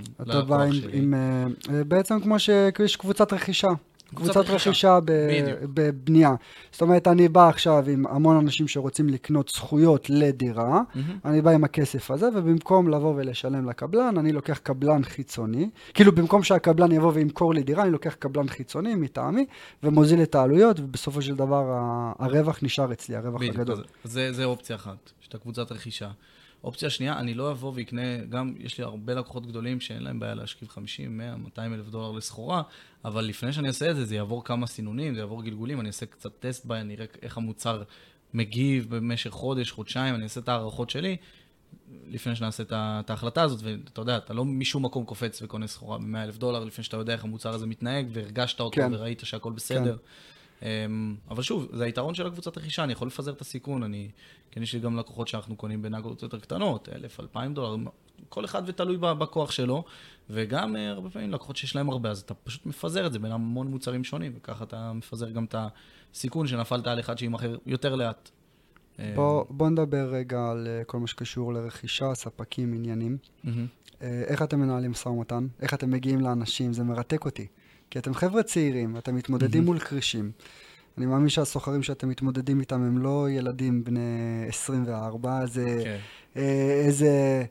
עם, 0.66 0.72
שלי. 0.72 0.98
עם 0.98 1.14
אה, 1.14 1.84
בעצם 1.84 2.20
כמו 2.20 2.38
שיש 2.38 2.96
קבוצת 2.96 3.32
רכישה. 3.32 3.70
קבוצת 4.14 4.32
קבוצת 4.32 4.50
רכישה. 4.50 4.98
ב-. 5.04 5.10
בבנייה. 5.74 6.34
זאת 6.72 6.82
אומרת, 6.82 7.08
אני 7.08 7.28
בא 7.28 7.48
עכשיו 7.48 7.84
עם 7.88 8.06
המון 8.06 8.36
אנשים 8.36 8.68
שרוצים 8.68 9.08
לקנות 9.08 9.48
זכויות 9.54 10.10
לדירה, 10.10 10.82
מהמם. 10.94 11.18
אני 11.24 11.42
בא 11.42 11.50
עם 11.50 11.64
הכסף 11.64 12.10
הזה, 12.10 12.28
ובמקום 12.34 12.88
לבוא 12.88 13.14
ולשלם 13.16 13.68
לקבלן, 13.68 14.18
אני 14.18 14.32
לוקח 14.32 14.58
קבלן 14.58 15.04
חיצוני. 15.04 15.70
כאילו, 15.94 16.12
במקום 16.12 16.42
שהקבלן 16.42 16.92
יבוא 16.92 17.12
וימכור 17.14 17.54
לי 17.54 17.62
דירה, 17.62 17.82
אני 17.82 17.90
לוקח 17.90 18.14
קבלן 18.14 18.48
חיצוני 18.48 18.94
מטעמי, 18.94 19.46
ומוזיל 19.82 20.22
את 20.22 20.34
העלויות, 20.34 20.80
ובסופו 20.80 21.22
של 21.22 21.36
דבר 21.36 21.64
הרווח 22.18 22.58
נשאר 22.62 22.92
אצלי, 22.92 23.16
הרווח 23.16 23.40
בדיוק, 23.40 23.56
הגדול. 23.56 23.84
אז 24.04 24.12
זה, 24.12 24.32
זה 24.32 24.44
אופציה 24.44 24.76
אחת, 24.76 25.12
יש 25.22 25.28
את 25.28 25.34
הקבוצת 25.34 25.72
רכישה. 25.72 26.08
אופציה 26.64 26.90
שנייה, 26.90 27.18
אני 27.18 27.34
לא 27.34 27.50
אבוא 27.50 27.72
ואקנה, 27.74 28.16
גם 28.28 28.54
יש 28.58 28.78
לי 28.78 28.84
הרבה 28.84 29.14
לקוחות 29.14 29.46
גדולים 29.46 29.80
שאין 29.80 30.02
להם 30.02 30.20
בעיה 30.20 30.34
להשכיב 30.34 30.68
50, 30.68 31.18
100, 31.18 31.36
200 31.36 31.74
אלף 31.74 31.88
דולר 31.88 32.12
לסחורה, 32.12 32.62
אבל 33.04 33.24
לפני 33.24 33.52
שאני 33.52 33.68
אעשה 33.68 33.90
את 33.90 33.96
זה, 33.96 34.04
זה 34.04 34.14
יעבור 34.14 34.44
כמה 34.44 34.66
סינונים, 34.66 35.14
זה 35.14 35.20
יעבור 35.20 35.42
גלגולים, 35.42 35.80
אני 35.80 35.88
אעשה 35.88 36.06
קצת 36.06 36.32
טסט 36.40 36.66
ביי, 36.66 36.80
אני 36.80 36.94
אראה 36.94 37.06
איך 37.22 37.36
המוצר 37.36 37.82
מגיב 38.34 38.96
במשך 38.96 39.30
חודש, 39.30 39.70
חודשיים, 39.70 40.14
אני 40.14 40.24
אעשה 40.24 40.40
את 40.40 40.48
ההערכות 40.48 40.90
שלי, 40.90 41.16
לפני 42.06 42.36
שנעשה 42.36 42.62
את 42.70 43.10
ההחלטה 43.10 43.42
הזאת, 43.42 43.60
ואתה 43.62 44.00
יודע, 44.00 44.16
אתה 44.16 44.34
לא 44.34 44.44
משום 44.44 44.84
מקום 44.84 45.04
קופץ 45.04 45.42
וקונה 45.42 45.66
סחורה 45.66 45.98
ב-100 45.98 46.18
אלף 46.24 46.38
דולר, 46.38 46.64
לפני 46.64 46.84
שאתה 46.84 46.96
יודע 46.96 47.12
איך 47.12 47.24
המוצר 47.24 47.54
הזה 47.54 47.66
מתנהג, 47.66 48.06
והרגשת 48.12 48.60
אותו 48.60 48.76
כן. 48.76 48.90
וראית 48.94 49.20
שהכל 49.24 49.52
בסדר. 49.52 49.92
אמ, 49.92 49.98
אבל 51.30 51.42
שוב, 51.42 51.68
זה 51.72 51.84
היתרון 51.84 52.14
של 52.14 52.26
הקבוצת 52.26 52.58
רכישה, 52.58 52.84
אני 52.84 52.92
יכול 52.92 53.08
לפזר 53.08 53.32
את 53.32 53.40
הסיכון, 53.40 53.82
אני, 53.82 54.08
כן 54.50 54.62
יש 54.62 54.74
לי 54.74 54.80
גם 54.80 54.96
לקוחות 54.96 55.28
שאנחנו 55.28 55.56
קונים 55.56 55.82
בנגות 55.82 56.22
יותר 56.22 56.38
קטנות, 56.38 56.88
אלף, 56.88 57.20
אלפיים 57.20 57.54
דולר, 57.54 57.76
כל 58.28 58.44
אחד 58.44 58.62
ותלוי 58.66 58.96
בכוח 58.96 59.50
שלו, 59.50 59.84
וגם 60.30 60.76
אה, 60.76 60.88
הרבה 60.88 61.10
פעמים 61.10 61.30
לקוחות 61.30 61.56
שיש 61.56 61.76
להם 61.76 61.90
הרבה, 61.90 62.10
אז 62.10 62.20
אתה 62.20 62.34
פשוט 62.34 62.66
מפזר 62.66 63.06
את 63.06 63.12
זה 63.12 63.18
בין 63.18 63.32
המון 63.32 63.66
מוצרים 63.66 64.04
שונים, 64.04 64.32
וככה 64.36 64.64
אתה 64.64 64.92
מפזר 64.92 65.30
גם 65.30 65.44
את 65.44 65.54
הסיכון 66.14 66.46
שנפלת 66.46 66.86
על 66.86 67.00
אחד 67.00 67.18
שימכר 67.18 67.56
יותר 67.66 67.94
לאט. 67.94 68.30
בוא, 69.14 69.44
בוא 69.50 69.68
נדבר 69.68 70.08
רגע 70.12 70.50
על 70.50 70.66
אה, 70.66 70.84
כל 70.84 70.98
מה 70.98 71.06
שקשור 71.06 71.52
לרכישה, 71.52 72.14
ספקים, 72.14 72.74
עניינים. 72.74 73.18
אה, 74.02 74.22
איך 74.26 74.42
אתם 74.42 74.60
מנהלים 74.60 74.90
משא 74.90 75.08
ומתן? 75.08 75.46
איך 75.60 75.74
אתם 75.74 75.90
מגיעים 75.90 76.20
לאנשים? 76.20 76.72
זה 76.72 76.84
מרתק 76.84 77.24
אותי. 77.24 77.46
כי 77.90 77.98
אתם 77.98 78.14
חבר'ה 78.14 78.42
צעירים, 78.42 78.96
אתם 78.96 79.14
מתמודדים 79.14 79.64
מול 79.64 79.78
כרישים. 79.78 80.30
אני 80.98 81.06
מאמין 81.06 81.28
שהסוחרים 81.28 81.82
שאתם 81.82 82.08
מתמודדים 82.08 82.60
איתם 82.60 82.82
הם 82.82 82.98
לא 82.98 83.26
ילדים 83.30 83.84
בני 83.84 84.00
24, 84.48 85.46
זה 85.46 85.80
כן. 85.84 85.96
אה, 86.36 86.82
איזה, 86.84 87.44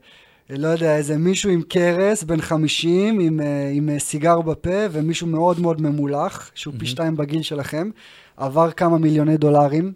לא 0.50 0.68
יודע, 0.68 0.96
איזה 0.96 1.18
מישהו 1.18 1.50
עם 1.50 1.62
קרס, 1.62 2.22
בן 2.22 2.40
50, 2.40 3.20
עם, 3.20 3.40
אה, 3.40 3.70
עם 3.74 3.88
אה, 3.88 3.98
סיגר 3.98 4.40
בפה, 4.40 4.86
ומישהו 4.90 5.26
מאוד 5.26 5.60
מאוד 5.60 5.82
ממולח, 5.82 6.50
שהוא 6.54 6.74
פי 6.78 6.86
שתיים 6.86 7.16
בגיל 7.16 7.42
שלכם, 7.42 7.90
עבר 8.36 8.70
כמה 8.70 8.98
מיליוני 8.98 9.36
דולרים. 9.36 9.92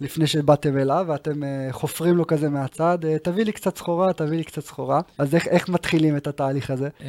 לפני 0.00 0.26
שבאתם 0.26 0.78
אליו, 0.78 1.04
ואתם 1.08 1.42
uh, 1.42 1.46
חופרים 1.72 2.16
לו 2.16 2.26
כזה 2.26 2.48
מהצד, 2.48 2.98
uh, 3.02 3.18
תביא 3.18 3.44
לי 3.44 3.52
קצת 3.52 3.76
סחורה, 3.76 4.12
תביא 4.12 4.36
לי 4.36 4.44
קצת 4.44 4.64
סחורה. 4.64 5.00
אז 5.18 5.34
איך, 5.34 5.48
איך 5.48 5.68
מתחילים 5.68 6.16
את 6.16 6.26
התהליך 6.26 6.70
הזה? 6.70 6.88
אמ, 7.00 7.06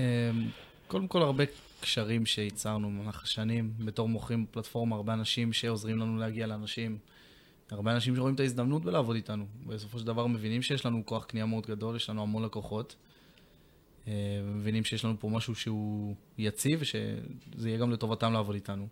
קודם 0.88 1.08
כל, 1.08 1.22
הרבה 1.22 1.44
קשרים 1.86 2.26
שייצרנו 2.26 2.88
במהלך 2.90 3.24
השנים, 3.24 3.74
בתור 3.80 4.10
מוכרים 4.10 4.46
בפלטפורמה, 4.46 4.96
הרבה 4.96 5.14
אנשים 5.14 5.54
שעוזרים 5.54 5.98
לנו 5.98 6.18
להגיע 6.18 6.48
לאנשים, 6.48 6.98
הרבה 7.72 7.92
אנשים 7.92 8.16
שרואים 8.16 8.36
את 8.36 8.40
ההזדמנות 8.40 8.86
בלעבוד 8.86 9.16
איתנו. 9.16 9.46
בסופו 9.66 10.00
של 10.00 10.06
דבר 10.06 10.28
מבינים 10.28 10.62
שיש 10.62 10.86
לנו 10.86 11.06
כוח 11.06 11.26
קנייה 11.26 11.46
מאוד 11.46 11.66
גדול, 11.66 11.96
יש 11.96 12.10
לנו 12.10 12.22
המון 12.22 12.44
לקוחות, 12.44 12.96
אה, 14.08 14.14
ומבינים 14.44 14.84
שיש 14.84 15.06
לנו 15.06 15.16
פה 15.20 15.30
משהו 15.30 15.56
שהוא 15.56 16.16
יציב, 16.38 16.80
ושזה 16.82 17.70
יהיה 17.70 17.78
גם 17.78 17.92
לטובתם 17.92 18.34
לעבוד 18.34 18.56
איתנו. 18.56 18.88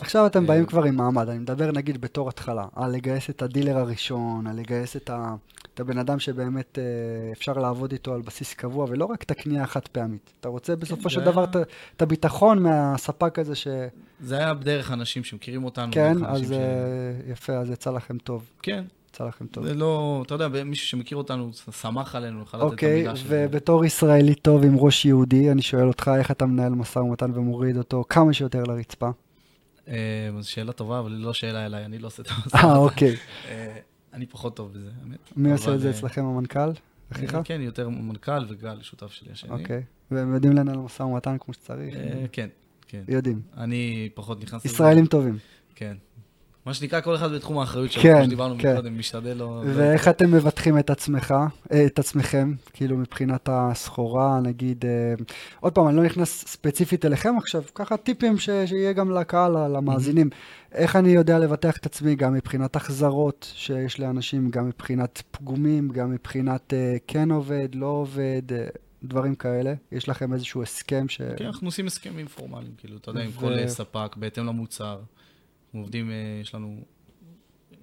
עכשיו 0.00 0.26
אתם 0.26 0.42
אה, 0.42 0.48
באים 0.48 0.66
כבר 0.66 0.84
עם 0.84 0.96
מעמד, 0.96 1.28
אני 1.28 1.38
מדבר 1.38 1.72
נגיד 1.72 2.00
בתור 2.00 2.28
התחלה, 2.28 2.64
על 2.76 2.90
לגייס 2.92 3.30
את 3.30 3.42
הדילר 3.42 3.76
הראשון, 3.78 4.46
על 4.46 4.56
לגייס 4.56 4.96
את, 4.96 5.10
ה, 5.10 5.34
את 5.74 5.80
הבן 5.80 5.98
אדם 5.98 6.18
שבאמת 6.18 6.78
אה, 6.78 6.84
אפשר 7.32 7.52
לעבוד 7.52 7.92
איתו 7.92 8.14
על 8.14 8.20
בסיס 8.20 8.54
קבוע, 8.54 8.86
ולא 8.88 9.04
רק 9.04 9.22
את 9.22 9.30
הקנייה 9.30 9.62
החד 9.62 9.80
פעמית. 9.92 10.32
אתה 10.40 10.48
רוצה 10.48 10.76
בסופו 10.76 11.02
זה 11.02 11.08
של 11.10 11.20
היה- 11.20 11.30
דבר 11.30 11.44
את, 11.44 11.56
ה- 11.56 11.62
את 11.96 12.02
הביטחון 12.02 12.58
מהספק 12.62 13.38
הזה 13.38 13.54
ש... 13.54 13.68
זה 14.20 14.36
היה 14.38 14.54
דרך 14.54 14.92
אנשים 14.92 15.24
שמכירים 15.24 15.64
אותנו. 15.64 15.92
כן, 15.92 16.16
אז 16.26 16.52
אה, 16.52 16.58
יפה, 17.32 17.52
אז 17.52 17.70
יצא 17.70 17.90
לכם 17.90 18.18
טוב, 18.18 18.44
כן, 18.62 18.84
יצא 19.10 19.24
לכם 19.24 19.46
טוב. 19.46 19.66
זה 19.66 19.74
לא, 19.74 20.22
אתה 20.26 20.34
יודע, 20.34 20.48
מישהו 20.64 20.86
שמכיר 20.86 21.18
אותנו, 21.18 21.50
שמח 21.82 22.14
עלינו, 22.14 22.42
יכול 22.42 22.60
לתת 22.60 22.66
את 22.68 22.72
אוקיי, 22.72 22.92
המילה 22.94 23.16
שלו. 23.16 23.26
ובתור 23.30 23.84
ישראלי 23.84 24.34
טוב 24.34 24.64
עם 24.64 24.76
ראש 24.78 25.04
יהודי, 25.04 25.50
אני 25.50 25.62
שואל 25.62 25.88
אותך 25.88 26.10
איך 26.18 26.30
אתה 26.30 26.46
מנהל 26.46 26.72
משא 26.72 26.98
ומתן 26.98 27.30
ומוריד 27.34 27.76
אותו 27.76 28.04
כמה 28.08 28.32
שיותר 28.32 28.62
לרצפה. 28.64 29.10
אה, 29.88 29.94
זו 30.40 30.50
שאלה 30.50 30.72
טובה, 30.72 30.98
אבל 30.98 31.12
לא 31.12 31.32
שאלה 31.32 31.66
אליי, 31.66 31.84
אני 31.84 31.98
לא 31.98 32.06
עושה 32.06 32.22
את 32.22 32.28
המשא 32.30 32.56
אה, 32.56 32.76
אוקיי. 32.76 33.16
אה, 33.48 33.78
אני 34.12 34.26
פחות 34.26 34.56
טוב 34.56 34.72
בזה, 34.72 34.90
האמת. 35.02 35.18
מי 35.36 35.52
עושה 35.52 35.74
את 35.74 35.80
זה 35.80 35.86
אה, 35.86 35.92
אצלכם, 35.92 36.24
המנכ"ל? 36.24 36.70
אחיך? 37.12 37.38
כן, 37.44 37.60
יותר 37.60 37.88
מנכ"ל 37.88 38.44
וגל, 38.48 38.82
שותף 38.82 39.10
שלי 39.12 39.32
השני. 39.32 39.50
אוקיי. 39.50 39.82
והם 40.10 40.34
יודעים 40.34 40.52
לנהל 40.52 40.76
משא 40.76 41.02
ומתן 41.02 41.36
כמו 41.40 41.54
שצריך? 41.54 41.94
כן, 42.32 42.48
כן. 42.88 43.02
יודעים. 43.08 43.40
אני 43.56 44.08
פחות 44.14 44.42
נכנס 44.42 44.64
לזה. 44.64 44.74
ישראלים 44.74 45.06
טובים. 45.06 45.38
כן. 45.74 45.96
מה 46.66 46.74
שנקרא, 46.74 47.00
כל 47.00 47.14
אחד 47.14 47.32
בתחום 47.32 47.58
האחריות 47.58 47.92
שלו, 47.92 48.02
כן, 48.02 48.14
כמו 48.16 48.24
שדיברנו 48.24 48.54
כן. 48.58 48.72
מקודם, 48.72 48.98
משתדל 48.98 49.36
לא... 49.36 49.62
ואיך 49.66 50.08
אתם 50.08 50.32
מבטחים 50.32 50.78
את 50.78 50.90
עצמך, 50.90 51.34
אה, 51.72 51.86
את 51.86 51.98
עצמכם, 51.98 52.54
כאילו 52.72 52.96
מבחינת 52.96 53.48
הסחורה, 53.52 54.40
נגיד, 54.40 54.84
אה, 54.84 55.14
עוד 55.60 55.72
פעם, 55.72 55.88
אני 55.88 55.96
לא 55.96 56.02
נכנס 56.02 56.44
ספציפית 56.46 57.04
אליכם 57.04 57.34
עכשיו, 57.38 57.62
ככה 57.74 57.96
טיפים 57.96 58.38
ש- 58.38 58.50
שיהיה 58.66 58.92
גם 58.92 59.10
לקהל, 59.10 59.52
למאזינים. 59.76 60.30
איך 60.72 60.96
אני 60.96 61.08
יודע 61.08 61.38
לבטח 61.38 61.76
את 61.76 61.86
עצמי, 61.86 62.14
גם 62.14 62.32
מבחינת 62.34 62.76
החזרות 62.76 63.52
שיש 63.54 64.00
לאנשים, 64.00 64.50
גם 64.50 64.66
מבחינת 64.68 65.22
פגומים, 65.30 65.88
גם 65.88 66.10
מבחינת 66.10 66.74
אה, 66.74 66.96
כן 67.06 67.30
עובד, 67.30 67.68
לא 67.74 67.86
עובד, 67.86 68.42
אה, 68.52 68.66
דברים 69.04 69.34
כאלה. 69.34 69.74
יש 69.92 70.08
לכם 70.08 70.32
איזשהו 70.32 70.62
הסכם 70.62 71.08
ש... 71.08 71.20
כן, 71.36 71.46
אנחנו 71.46 71.68
עושים 71.68 71.86
הסכמים 71.86 72.26
פורמליים, 72.26 72.72
כאילו, 72.78 72.96
אתה 72.96 73.10
יודע, 73.10 73.20
עם 73.22 73.30
ו- 73.30 73.38
כל 73.40 73.52
אה, 73.52 73.68
ספק, 73.68 74.16
בהתאם 74.16 74.46
למוצר. 74.46 74.98
אנחנו 75.72 75.84
עובדים, 75.84 76.10
אה, 76.10 76.38
יש 76.40 76.54
לנו... 76.54 76.84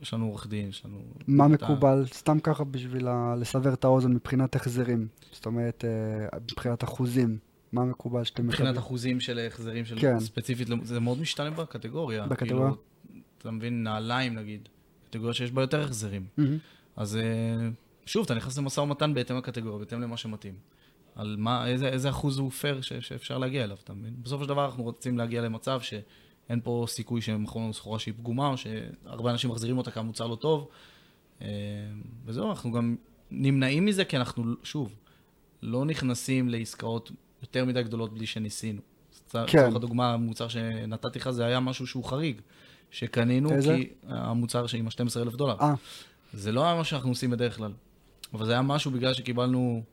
יש 0.02 0.14
לנו 0.14 0.26
עורך 0.26 0.48
דין, 0.48 0.70
יש 0.70 0.86
לנו... 0.86 1.02
מה 1.28 1.48
מקובל, 1.48 2.06
סתם 2.14 2.40
ככה 2.40 2.64
בשביל 2.64 3.08
ה- 3.08 3.36
לסבר 3.40 3.74
את 3.74 3.84
האוזן 3.84 4.12
מבחינת 4.14 4.56
החזרים, 4.56 5.08
זאת 5.32 5.46
אומרת, 5.46 5.86
אה, 5.86 6.40
מבחינת 6.52 6.84
אחוזים, 6.84 7.38
מה 7.72 7.86
מקובל 7.86 8.24
שאתם 8.24 8.48
מבחינת 8.48 8.78
אחוזים 8.78 9.20
של 9.20 9.40
החזרים 9.48 9.86
של 9.86 10.00
כן. 10.00 10.20
ספציפית, 10.20 10.68
זה 10.84 11.00
מאוד 11.00 11.20
משתנה 11.22 11.52
בקטגוריה. 11.52 12.28
בקטגוריה? 12.28 12.72
כאילו, 12.72 13.24
אתה 13.38 13.52
מבין, 13.52 13.84
נעליים 13.84 14.34
נגיד, 14.36 14.70
קטגוריה 15.10 15.34
שיש 15.34 15.52
בה 15.52 15.62
יותר 15.62 15.82
החזרים. 15.84 16.26
מהמם. 16.38 16.58
אז 16.96 17.16
אה, 17.16 17.70
שוב, 18.06 18.24
אתה 18.26 18.34
נכנס 18.34 18.58
למשא 18.58 18.82
ומתן 18.82 19.14
בהתאם 19.14 19.38
לקטגוריה, 19.38 19.80
בהתאם 19.80 20.02
למה 20.02 20.18
שמתאים. 20.18 20.54
על 21.16 21.36
מה, 21.40 21.68
איזה, 21.68 21.88
איזה 21.88 22.10
אחוז 22.10 22.38
הוא 22.38 22.52
פייר 22.52 22.82
ש, 22.82 22.94
שאפשר 22.94 23.38
להגיע 23.38 23.64
אליו, 23.64 23.78
אתה 23.84 23.94
מבין? 23.94 24.14
בסופו 24.24 24.44
של 24.44 24.50
דבר 24.50 24.66
אנחנו 24.66 24.84
רוצים 24.84 25.18
להגיע 25.18 25.42
למצב 25.42 25.82
שאין 26.50 26.62
פה 26.64 26.86
סיכוי 26.88 27.22
שהם 27.22 27.44
מכרו 27.44 27.62
לנו 27.62 27.74
סחורה 27.74 28.00
שהיא 28.00 28.14
פגומה, 28.18 28.48
או 28.48 28.58
שהרבה 28.58 29.32
אנשים 29.32 29.50
מחזירים 29.50 29.78
אותה 29.78 29.92
כי 29.92 30.00
המוצר 30.00 30.28
לא 30.28 30.36
טוב. 30.36 30.68
אה, 31.42 31.48
וזהו, 32.26 32.50
אנחנו 32.50 32.72
גם 32.72 32.96
נמנעים 33.32 33.86
מזה, 33.86 34.06
כי 34.06 34.18
אנחנו, 34.18 34.44
שוב, 34.64 34.96
לא 35.62 35.86
נכנסים 35.86 36.50
לעסקאות 36.50 37.12
יותר 37.42 37.66
מדי 37.66 37.84
גדולות 37.84 38.14
בלי 38.14 38.26
שניסינו. 38.26 38.82
כן. 39.32 39.40
לצורך 39.44 39.76
הדוגמה, 39.76 40.14
המוצר 40.14 40.48
שנתתי 40.48 41.20
לך 41.20 41.30
זה 41.30 41.46
היה 41.46 41.60
משהו 41.60 41.88
שהוא 41.88 42.04
חריג, 42.04 42.42
שקנינו 42.92 43.52
איזה? 43.52 43.76
כי 43.76 43.90
המוצר 44.08 44.68
שעם 44.68 44.88
ה-12,000 44.88 45.38
דולר. 45.38 45.56
אה, 45.62 45.74
זה 46.34 46.52
לא 46.52 46.66
היה 46.66 46.76
מה 46.76 46.84
שאנחנו 46.84 47.10
עושים 47.10 47.30
בדרך 47.30 47.58
כלל, 47.58 47.72
אבל 48.34 48.46
זה 48.46 48.52
היה 48.52 48.62
משהו 48.62 48.92
בגלל 48.92 49.14
שקיבלנו 49.14 49.84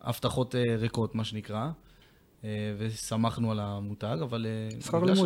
הבטחות 0.00 0.54
אה, 0.54 0.76
ריקות, 0.76 1.14
מה 1.14 1.24
שנקרא, 1.24 1.70
ושמחנו 2.78 3.50
על 3.50 3.60
המותג, 3.60 4.16
אבל 4.22 4.46
אה, 4.46 4.80
שכר 4.80 5.04
לימוד. 5.04 5.16
שכר 5.16 5.24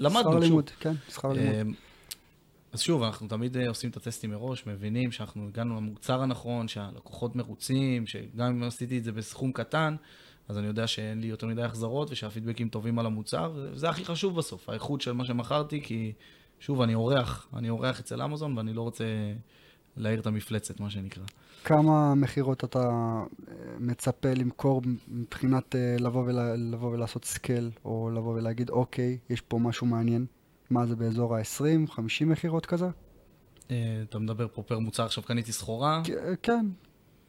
למדנו, 0.00 0.32
שוב. 0.32 0.42
לימוד, 0.42 0.70
כן, 0.80 0.94
שכר 1.08 1.32
לימוד. 1.32 1.54
אה, 1.54 1.62
אז 2.72 2.80
שוב, 2.80 3.02
אנחנו 3.02 3.28
תמיד 3.28 3.56
אה, 3.56 3.68
עושים 3.68 3.90
את 3.90 3.96
הטסטים 3.96 4.30
מראש, 4.30 4.66
מבינים 4.66 5.12
שאנחנו 5.12 5.48
הגענו 5.48 5.76
למוצר 5.76 6.22
הנכון, 6.22 6.68
שהלקוחות 6.68 7.36
מרוצים, 7.36 8.06
שגם 8.06 8.46
אם 8.46 8.62
עשיתי 8.62 8.98
את 8.98 9.04
זה 9.04 9.12
בסכום 9.12 9.52
קטן, 9.52 9.96
אז 10.48 10.58
אני 10.58 10.66
יודע 10.66 10.86
שאין 10.86 11.20
לי 11.20 11.26
יותר 11.26 11.46
מדי 11.46 11.62
החזרות 11.62 12.10
ושהפידבקים 12.10 12.68
טובים 12.68 12.98
על 12.98 13.06
המוצר, 13.06 13.52
וזה 13.54 13.88
הכי 13.88 14.04
חשוב 14.04 14.36
בסוף, 14.36 14.68
האיכות 14.68 15.00
של 15.00 15.12
מה 15.12 15.24
שמכרתי, 15.24 15.80
כי 15.82 16.12
שוב, 16.60 16.80
אני 16.82 16.94
אורח, 16.94 17.46
אני 17.54 17.70
אורח 17.70 18.00
אצל 18.00 18.22
אמזון 18.22 18.58
ואני 18.58 18.72
לא 18.72 18.82
רוצה 18.82 19.04
להעיר 19.96 20.20
את 20.20 20.26
המפלצת, 20.26 20.80
מה 20.80 20.90
שנקרא. 20.90 21.24
כמה 21.64 22.14
מכירות 22.14 22.64
אתה 22.64 22.78
אה, 22.88 23.24
מצפה 23.78 24.28
למכור 24.34 24.82
מבחינת 25.08 25.76
אה, 25.76 25.96
לבוא, 26.00 26.24
ולה, 26.26 26.56
לבוא 26.56 26.90
ולעשות 26.90 27.24
scale, 27.24 27.70
או 27.84 28.10
לבוא 28.14 28.34
ולהגיד, 28.34 28.70
אוקיי, 28.70 29.18
יש 29.30 29.40
פה 29.40 29.58
משהו 29.58 29.86
מעניין? 29.86 30.26
מה 30.70 30.86
זה 30.86 30.96
באזור 30.96 31.36
ה-20, 31.36 31.90
50 31.90 32.28
מכירות 32.28 32.66
כזה? 32.66 32.86
אה, 33.70 34.02
אתה 34.08 34.18
מדבר 34.18 34.46
פה 34.52 34.62
per 34.62 34.78
מוצר, 34.78 35.04
עכשיו 35.04 35.24
קניתי 35.24 35.52
סחורה. 35.52 36.02
כן, 36.42 36.66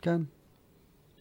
כן. 0.01 0.21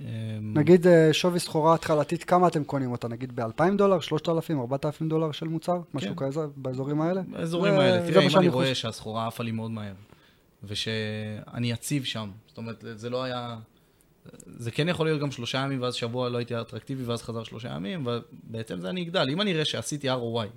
אמ, 0.00 0.06
נגיד 0.54 0.86
שווי 1.12 1.40
סחורה 1.40 1.74
התחלתית, 1.74 2.24
כמה 2.24 2.48
אתם 2.48 2.64
קונים 2.64 2.92
אותה? 2.92 3.08
נגיד 3.08 3.36
ב-2,000 3.36 3.76
דולר, 3.76 4.00
3,000, 4.00 4.60
4,000 4.60 5.08
דולר 5.08 5.32
של 5.32 5.48
מוצר? 5.48 5.80
משהו 5.94 6.16
כזה, 6.16 6.40
באזורים 6.56 7.00
האלה? 7.00 7.22
באזורים 7.28 7.74
האלה, 7.74 8.12
תראה, 8.12 8.22
אם 8.22 8.36
אני 8.36 8.48
רואה. 8.48 8.74
שהסחורה 8.74 9.26
עפה 9.26 9.44
לי 9.44 9.50
מאוד 9.50 9.70
מהר, 9.70 9.92
ושאני 10.64 11.70
יציב 11.70 12.04
שם, 12.04 12.30
זאת 12.46 12.58
אומרת, 12.58 12.84
זה 12.94 13.10
לא 13.10 13.22
היה... 13.22 13.58
זה 14.46 14.70
כן 14.70 14.88
יכול 14.88 15.06
להיות 15.06 15.20
גם 15.20 15.30
שלושה 15.30 15.58
ימים, 15.58 15.82
ואז 15.82 15.94
שבוע 15.94 16.28
לא 16.28 16.38
הייתי 16.38 16.60
אטרקטיבי, 16.60 17.04
ואז 17.04 17.22
חזר 17.22 17.44
שלושה 17.44 17.68
ימים, 17.68 18.06
ובהתאם 18.06 18.78
לזה 18.78 18.90
אני 18.90 19.02
אגדל. 19.02 19.28
אם 19.30 19.40
אני 19.40 19.52
אראה 19.52 19.64
שעשיתי 19.64 20.10
ROI, 20.10 20.48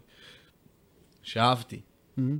שאהבתי, 1.24 1.82
מהמם. 2.18 2.40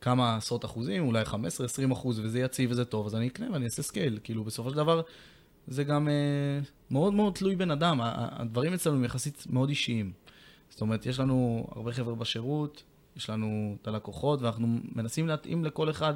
כמה 0.00 0.36
עשרות 0.36 0.64
אחוזים, 0.64 1.06
אולי 1.06 1.22
15-20 1.22 1.92
אחוז, 1.92 2.18
וזה 2.18 2.40
יציב 2.40 2.70
וזה 2.70 2.84
טוב, 2.84 3.06
אז 3.06 3.14
אני 3.14 3.28
אקנה 3.28 3.52
ואני 3.52 3.64
אעשה 3.64 3.82
scale. 3.82 4.18
כאילו, 4.24 4.44
בסופו 4.44 4.70
של 4.70 4.76
דבר, 4.76 5.02
זה 5.66 5.84
גם 5.84 6.08
אה, 6.08 6.60
מאוד 6.90 7.14
מאוד 7.14 7.34
תלוי 7.34 7.56
בן 7.56 7.70
אדם. 7.70 8.00
הדברים 8.02 8.72
אצלנו 8.72 8.96
הם 8.96 9.04
יחסית 9.04 9.46
מאוד 9.50 9.68
אישיים. 9.68 10.12
זאת 10.70 10.80
אומרת, 10.80 11.06
יש 11.06 11.20
לנו 11.20 11.66
הרבה 11.76 11.92
חבר'ה 11.92 12.14
בשירות, 12.14 12.82
יש 13.16 13.30
לנו 13.30 13.76
את 13.82 13.88
הלקוחות, 13.88 14.42
ואנחנו 14.42 14.78
מנסים 14.94 15.28
להתאים 15.28 15.64
לכל 15.64 15.90
אחד, 15.90 16.14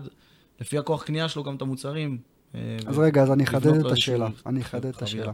לפי 0.61 0.79
הכוח 0.79 1.03
קנייה 1.03 1.29
שלו, 1.29 1.45
גם 1.45 1.57
את 1.57 1.63
המוצרים. 1.63 2.19
אה, 2.55 2.77
אז 2.87 2.99
ו- 2.99 3.01
רגע, 3.01 3.23
אז 3.23 3.33
אני 3.33 3.45
אחדד 3.45 3.87
את 3.87 3.93
השאלה. 3.93 4.29
אני 4.47 4.61
אחדד 4.61 4.87
את. 4.87 5.03
השאלה. 5.03 5.33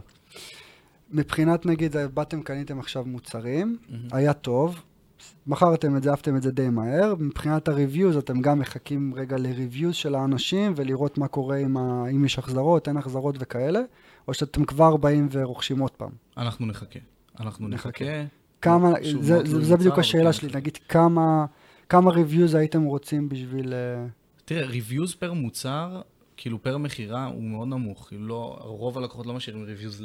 מבחינת, 1.11 1.65
נגיד, 1.65 1.95
באתם, 2.13 2.41
קניתם 2.41 2.79
עכשיו 2.79 3.05
מוצרים. 3.05 3.77
היה 4.11 4.33
טוב, 4.33 4.81
מכרתם 5.47 5.97
את 5.97 6.03
זה, 6.03 6.09
אהבתם 6.09 6.35
את 6.35 6.43
זה 6.43 6.51
די 6.51 6.69
מהר. 6.69 7.15
מבחינת 7.19 7.67
ה-reviews, 7.67 8.19
אתם 8.19 8.41
גם 8.41 8.59
מחכים 8.59 9.13
רגע 9.15 9.37
ל-reviews 9.37 9.93
של 9.93 10.15
האנשים 10.15 10.73
ולראות 10.75 11.17
מה 11.17 11.27
קורה 11.27 11.57
עם 11.57 11.77
ה... 11.77 12.05
אם 12.11 12.25
יש 12.25 12.39
החזרות, 12.39 12.87
אין 12.87 12.97
החזרות 12.97 13.35
וכאלה, 13.39 13.79
או 14.27 14.33
שאתם 14.33 14.65
כבר 14.65 14.97
באים 14.97 15.27
ורוכשים 15.31 15.79
עוד 15.79 15.91
פעם. 15.91 16.09
אנחנו 16.37 16.65
נחכה. 16.65 16.99
אנחנו 17.39 17.67
נחכה. 17.67 17.89
נחכה. 17.89 18.25
כמה, 18.61 18.93
זה, 19.19 19.45
זה, 19.45 19.65
זה 19.65 19.77
בדיוק 19.77 19.99
השאלה 19.99 20.23
אבל 20.23 20.31
שלי, 20.31 20.49
כן. 20.49 20.57
נגיד 20.57 20.77
כמה, 20.77 21.45
כמה 21.89 22.11
reviews 22.11 22.57
הייתם 22.57 22.83
רוצים 22.83 23.29
בשביל... 23.29 23.73
אה, 23.73 24.05
תראה, 24.45 24.65
reviews 24.65 25.15
per 25.15 25.33
מוצר, 25.33 26.01
כאילו 26.37 26.63
per 26.63 26.77
מכירה, 26.77 27.25
הוא 27.25 27.43
מאוד 27.43 27.67
נמוך. 27.67 28.07
כאילו 28.07 28.27
לא, 28.27 28.57
רוב 28.59 28.97
הלקוחות 28.97 29.25
לא 29.25 29.33
משאירים 29.33 29.63
reviews 29.63 30.03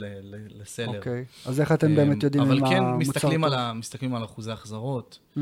לסלר. 0.49 0.99
אוקיי, 0.99 1.25
אז 1.47 1.61
איך 1.61 1.73
אתם 1.73 1.95
באמת 1.95 2.23
יודעים 2.23 2.45
אם 2.45 2.51
אבל 2.51 2.61
כן 2.61 2.83
המוצר 2.83 2.99
מסתכלים 2.99 3.41
טוב? 3.41 3.53
על, 3.53 3.59
ה, 3.59 3.73
מסתכלים 3.73 4.15
על 4.15 4.25
אחוזי 4.25 4.53
החזרות. 4.53 5.19
Mm. 5.37 5.41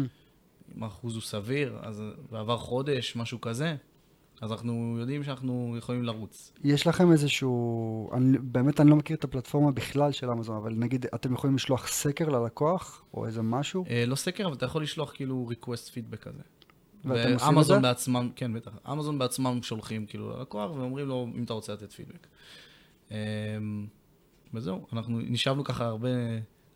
אם 0.76 0.82
האחוז 0.82 1.14
הוא 1.14 1.22
סביר, 1.22 1.78
אז 1.82 2.02
ועבר 2.30 2.58
חודש, 2.58 3.16
משהו 3.16 3.40
כזה, 3.40 3.76
אז 4.40 4.52
אנחנו 4.52 4.96
יודעים 5.00 5.24
שאנחנו 5.24 5.74
יכולים 5.78 6.02
לרוץ. 6.02 6.52
יש 6.64 6.86
לכם 6.86 7.12
איזשהו, 7.12 8.10
אני, 8.12 8.38
באמת 8.38 8.80
אני 8.80 8.90
לא 8.90 8.96
מכיר 8.96 9.16
את 9.16 9.24
הפלטפורמה 9.24 9.72
בכלל 9.72 10.12
של 10.12 10.30
אמזון, 10.30 10.56
אבל 10.56 10.72
נגיד 10.76 11.06
אתם 11.14 11.34
יכולים 11.34 11.56
לשלוח 11.56 11.86
סקר 11.86 12.28
ללקוח, 12.28 13.04
או 13.14 13.26
איזה 13.26 13.42
משהו? 13.42 13.84
אה, 13.90 14.04
לא 14.06 14.16
סקר, 14.16 14.46
אבל 14.46 14.54
אתה 14.54 14.66
יכול 14.66 14.82
לשלוח 14.82 15.12
כאילו 15.14 15.48
request 15.50 15.90
feedback 15.90 16.16
כזה. 16.16 16.42
ואמזון 17.06 17.82
בעצמם, 17.82 18.30
כן, 18.36 18.52
בטח. 18.52 18.70
אמזון 18.92 19.18
בעצמם 19.18 19.58
שולחים 19.62 20.06
כאילו 20.06 20.38
ללקוח 20.38 20.70
ואומרים 20.70 21.06
לו 21.08 21.28
אם 21.34 21.44
אתה 21.44 21.52
רוצה 21.52 21.72
לתת 21.72 21.92
פידבק. 21.92 22.26
אמ, 23.10 23.16
וזהו, 24.54 24.86
אנחנו 24.92 25.20
נשאבנו 25.20 25.64
ככה 25.64 25.84
הרבה 25.84 26.08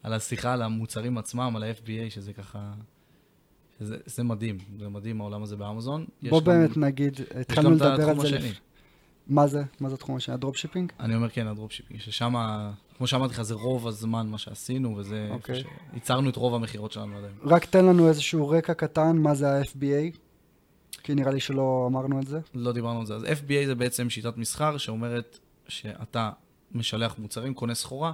על 0.03 0.13
השיחה, 0.13 0.53
על 0.53 0.63
המוצרים 0.63 1.19
עצמם, 1.19 1.53
על 1.57 1.63
ה-FBA, 1.63 2.11
שזה 2.11 2.33
ככה... 2.33 2.73
שזה, 3.79 3.97
זה 4.07 4.23
מדהים, 4.23 4.59
זה 4.79 4.89
מדהים 4.89 5.21
העולם 5.21 5.43
הזה 5.43 5.57
באמזון. 5.57 6.07
בוא 6.23 6.41
גם- 6.41 6.47
באמת 6.47 6.77
נגיד, 6.77 7.21
יש 7.21 7.27
התחלנו 7.41 7.69
גם 7.69 7.75
לדבר 7.75 8.09
על 8.09 8.21
זה. 8.21 8.39
מה 9.27 9.47
זה? 9.47 9.63
מה 9.81 9.89
זה 9.89 9.95
התחום 9.95 10.17
השני? 10.17 10.35
הדרופשיפינג? 10.35 10.93
אני 11.01 11.15
אומר 11.15 11.29
כן, 11.29 11.47
הדרופשיפינג, 11.47 12.01
ששם, 12.01 12.35
כמו 13.01 13.07
שאמרתי 13.07 13.35
לך, 13.35 13.43
זה 13.43 13.55
רוב 13.55 13.89
הזמן 13.89 14.27
מה 14.27 14.39
שעשינו, 14.39 14.97
וזה 14.97 15.29
אוקיי. 15.31 15.63
שייצרנו 15.93 16.31
את 16.31 16.37
רוב 16.37 16.55
המכירות 16.55 16.93
שלנו 16.93 17.17
עד 17.17 17.25
היום. 17.25 17.37
רק 17.45 17.65
תן 17.65 17.85
לנו 17.85 18.09
איזשהו 18.09 18.49
רקע 18.49 18.75
קטן, 18.75 19.17
מה 19.17 19.35
זה 19.35 19.53
ה-FBA? 19.53 20.17
כי 21.03 21.15
נראה 21.15 21.33
לי 21.33 21.41
שלא 21.41 21.87
אמרנו 21.91 22.21
את 22.21 22.27
זה. 22.27 22.41
לא 22.55 22.73
דיברנו 22.73 23.01
על 23.01 23.07
זה. 23.07 23.15
אז 23.15 23.25
FBA 23.25 23.67
זה 23.67 23.75
בעצם 23.75 24.11
שיטת 24.11 24.37
מסחר 24.37 24.77
שאומרת 24.77 25.39
שאתה 25.69 26.31
משלח 26.73 27.15
מוצרים, 27.19 27.55
קונה 27.55 27.75
סחורה, 27.75 28.13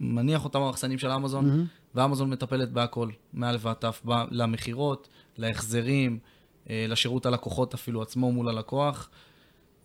מניח 0.00 0.44
אותם 0.44 0.60
במחסנים 0.60 0.98
של 0.98 1.10
אמזון, 1.10 1.48
מהמם. 1.48 1.64
ואמזון 1.94 2.30
מטפלת 2.30 2.72
בהכל, 2.72 3.08
מא' 3.34 3.52
ועד 3.60 3.76
ת', 3.76 3.84
למכירות, 4.30 5.08
להחזרים, 5.36 6.18
אה, 6.70 6.86
לשירות 6.88 7.26
הלקוחות 7.26 7.74
אפילו 7.74 8.02
עצמו 8.02 8.32
מול 8.32 8.48
הלקוח. 8.48 9.10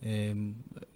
אה, 0.06 0.32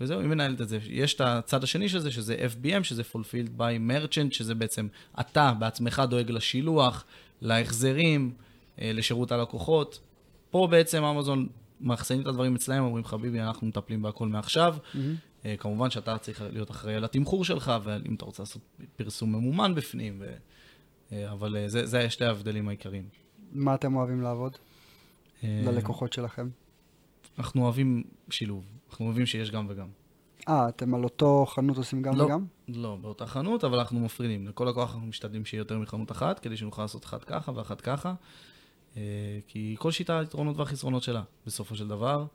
וזהו, 0.01 0.21
היא 0.21 0.29
מנהלת 0.29 0.61
את 0.61 0.69
זה. 0.69 0.79
יש 0.89 1.15
את 1.15 1.21
הצד 1.21 1.65
השני 1.65 1.89
של 1.89 1.99
זה, 1.99 2.11
שזה 2.11 2.37
FBM, 2.37 2.83
שזה 2.83 3.03
Fulfilled 3.03 3.61
by 3.61 3.91
Merchant, 3.91 4.31
שזה 4.31 4.55
בעצם 4.55 4.89
אתה 5.21 5.53
בעצמך 5.59 6.03
דואג 6.11 6.31
לשילוח, 6.31 7.05
להחזרים, 7.41 8.33
אה, 8.81 8.91
לשירות 8.95 9.33
הלקוחות. 9.33 10.01
פה 10.51 10.69
בעצם 10.71 11.05
אמזון 11.05 11.49
מאחסנים 11.81 12.21
את 12.23 12.27
הדברים 12.27 12.55
אצלהם, 12.55 12.85
אומרים, 12.85 13.05
חביבי, 13.05 13.41
אנחנו 13.41 13.67
מטפלים 13.67 14.03
בהכל 14.03 14.29
מעכשיו. 14.29 14.77
מהמם. 14.95 15.15
אה, 15.45 15.57
כמובן 15.57 15.91
שאתה 15.91 16.19
צריך 16.19 16.43
להיות 16.53 16.71
אחראי 16.71 16.95
על 16.95 17.05
התמחור 17.05 17.45
שלך, 17.45 17.73
ואם 17.85 18.15
אתה 18.15 18.25
רוצה 18.25 18.43
לעשות 18.43 18.63
פרסום 18.97 19.33
ממומן 19.33 19.75
בפנים, 19.75 20.17
ו... 20.21 20.35
אה, 21.13 21.33
אבל 21.33 21.65
זה, 21.67 21.87
זה 21.87 22.11
שתי 22.11 22.25
ההבדלים 22.25 22.69
העיקריים. 22.69 23.09
מה 23.53 23.75
אתם 23.75 23.97
אוהבים 23.97 24.21
לעבוד? 24.23 24.57
ללקוחות 25.43 26.13
שלכם? 26.13 26.49
אנחנו 27.39 27.63
אוהבים 27.63 28.05
שילוב, 28.31 28.65
אנחנו 28.91 29.05
אוהבים 29.05 29.27
שיש 29.27 29.51
גם 29.51 29.67
וגם. 29.69 29.89
אה, 30.49 30.69
אתם 30.69 30.95
על 30.95 31.05
אותו 31.05 31.47
חנות 31.49 31.77
עושים 31.77 32.03
גם 32.03 32.17
לא. 32.17 32.25
וגם? 32.25 32.45
לא, 32.69 32.99
באותה 33.01 33.27
חנות, 33.27 33.65
אבל 33.65 33.79
אנחנו 33.79 34.01
מפרידים. 34.01 34.49
לכל 34.49 34.65
לקוח 34.65 34.93
אנחנו 34.95 35.07
משתדלים 35.07 35.45
שיהיה 35.45 35.61
יותר 35.61 35.79
מחנות 35.79 36.13
אחת, 36.13 36.39
כדי 36.39 36.57
שנוכל 36.57 36.83
לעשות 36.83 37.05
אחת 37.05 37.25
ככה 37.25 37.53
ואחת 37.55 37.81
ככה. 37.81 38.15
אה, 38.97 39.03
כי 39.47 39.77
כל 39.79 39.91
שיטה, 39.91 40.19
היתרונות 40.19 40.57
והחסרונות 40.57 41.03
שלה, 41.03 41.23
בסופו 41.47 41.77
של 41.77 41.89
דבר. 41.89 42.27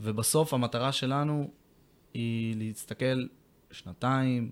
ובסוף 0.00 0.54
המטרה 0.54 0.92
שלנו 0.92 1.50
היא 2.14 2.56
להסתכל 2.56 3.26
שנתיים, 3.70 4.50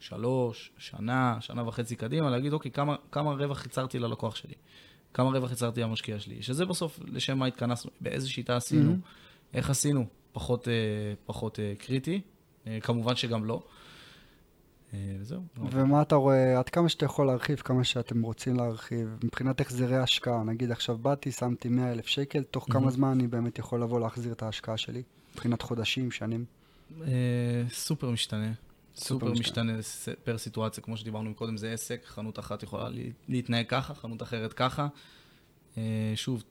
שלוש, 0.00 0.72
שנה, 0.78 1.36
שנה 1.40 1.68
וחצי 1.68 1.96
קדימה, 1.96 2.30
להגיד, 2.30 2.52
אוקיי, 2.52 2.70
כמה, 2.70 2.96
כמה 3.12 3.30
רווח 3.32 3.64
ייצרתי 3.64 3.98
ללקוח 3.98 4.36
שלי? 4.36 4.54
כמה 5.14 5.30
רווח 5.30 5.50
ייצרתי 5.50 5.80
למשקיע 5.80 6.18
שלי? 6.18 6.42
שזה 6.42 6.66
בסוף 6.66 7.00
לשם 7.06 7.38
מה 7.38 7.46
התכנסנו, 7.46 7.90
באיזה 8.00 8.28
שיטה 8.28 8.56
עשינו, 8.56 8.92
Mhm. 8.92 9.06
איך 9.54 9.70
עשינו, 9.70 10.06
פחות, 10.32 10.68
אה, 10.68 10.72
פחות 11.26 11.58
אה, 11.60 11.72
קריטי. 11.78 12.20
אה, 12.66 12.78
כמובן 12.82 13.16
שגם 13.16 13.44
לא. 13.44 13.62
וזהו. 15.20 15.42
ומה 15.70 16.02
אתה 16.02 16.14
רואה, 16.14 16.58
עד 16.58 16.68
כמה 16.68 16.88
שאתה 16.88 17.04
יכול 17.04 17.26
להרחיב, 17.26 17.56
כמה 17.58 17.84
שאתם 17.84 18.22
רוצים 18.22 18.56
להרחיב, 18.56 19.08
מבחינת 19.24 19.60
החזרי 19.60 19.96
השקעה, 19.96 20.44
נגיד 20.44 20.70
עכשיו 20.70 20.98
באתי, 20.98 21.32
שמתי 21.32 21.68
100 21.68 21.92
אלף 21.92 22.06
שקל, 22.06 22.42
תוך 22.42 22.66
כמה. 22.70 22.90
זמן 22.90 23.08
אני 23.08 23.26
באמת 23.26 23.58
יכול 23.58 23.82
לבוא 23.82 24.00
להחזיר 24.00 24.32
את 24.32 24.42
ההשקעה 24.42 24.76
שלי? 24.76 25.02
מבחינת 25.32 25.62
חודשים, 25.62 26.10
שנים? 26.10 26.44
סופר 27.70 28.10
משתנה. 28.10 28.52
סופר 28.96 29.32
משתנה. 29.32 29.72
פר 30.24 30.38
סיטואציה, 30.38 30.82
כמו 30.82 30.96
שדיברנו 30.96 31.34
קודם, 31.34 31.56
זה 31.56 31.72
עסק, 31.72 32.02
חנות 32.04 32.38
אחת 32.38 32.62
יכולה 32.62 32.88
לה- 32.88 33.02
להתנהג 33.28 33.66
ככה, 33.68 33.94
חנות 33.94 34.22
אחרת 34.22 34.52
ככה. 34.52 34.88
שוב, 36.14 36.42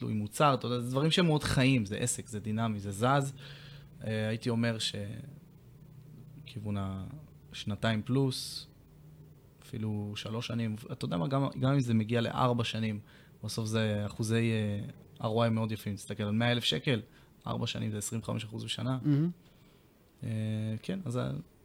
תלוי 0.00 0.14
מוצר, 0.14 0.54
אתה 0.54 0.66
יודע, 0.66 0.80
זה 0.80 0.90
דברים 0.90 1.10
שהם 1.10 1.26
מאוד 1.26 1.44
חיים, 1.44 1.86
זה 1.86 1.96
עסק, 1.96 2.26
זה 2.26 2.40
דינמי, 2.40 2.80
זה 2.80 2.90
זז. 2.90 3.32
אה, 4.04 4.28
הייתי 4.28 4.50
אומר 4.50 4.76
שכיוון 6.46 6.76
השנתיים 7.52 8.02
פלוס, 8.02 8.66
אפילו 9.62 10.12
שלוש 10.16 10.46
שנים, 10.46 10.76
אתה 10.92 11.04
יודע 11.04 11.16
מה, 11.16 11.28
גם, 11.28 11.46
גם 11.60 11.72
אם 11.72 11.80
זה 11.80 11.94
מגיע 11.94 12.20
לארבע 12.20 12.64
שנים, 12.64 13.00
בסוף 13.44 13.66
זה 13.66 14.02
אחוזי 14.06 14.50
אה, 15.20 15.26
ROI 15.28 15.50
מאוד 15.50 15.72
יפים. 15.72 15.94
תסתכל 15.94 16.22
על 16.22 16.32
100 16.32 16.52
אלף 16.52 16.64
שקל, 16.64 17.00
ארבע 17.46 17.66
שנים 17.66 17.90
זה 17.90 17.98
25 17.98 18.44
אחוז 18.44 18.64
בשנה. 18.64 18.98
מהמם. 19.02 19.30
אה, 20.22 20.28
כן, 20.82 21.00
אז 21.04 21.20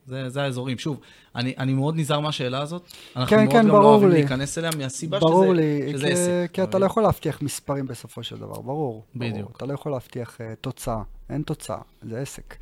זה, 0.07 0.29
זה, 0.29 0.43
האזורים. 0.43 0.77
שוב, 0.77 0.99
אני, 1.35 1.53
אני 1.57 1.73
מאוד 1.73 1.95
נזהר 1.97 2.19
מהשאלה 2.19 2.61
הזאת. 2.61 2.83
אנחנו 3.15 3.29
כן, 3.29 3.43
מאוד 3.43 3.51
כן, 3.51 3.59
גם 3.59 3.67
לא 3.67 3.83
אוהבים 3.91 4.09
לי. 4.09 4.13
להיכנס 4.15 4.57
אליה 4.57 4.69
מהסיבה 4.77 5.19
ברור 5.19 5.43
שזה, 5.45 5.53
לי, 5.53 5.91
שזה 5.93 6.07
כי- 6.07 6.13
עסק. 6.13 6.49
כי 6.53 6.63
אתה 6.63 6.79
לא 6.79 6.85
יכול 6.85 7.03
להבטיח 7.03 7.41
מספרים 7.41 7.87
בסופו 7.87 8.23
של 8.23 8.37
דבר, 8.37 8.61
ברור. 8.61 9.03
בדיוק. 9.15 9.35
ברור. 9.37 9.51
אתה 9.57 9.65
לא 9.65 9.73
יכול 9.73 9.91
להבטיח 9.91 10.41
אה, 10.41 10.53
תוצאה, 10.61 11.01
אין 11.29 11.41
תוצאה, 11.41 11.77
זה 12.01 12.19
עסק. 12.19 12.55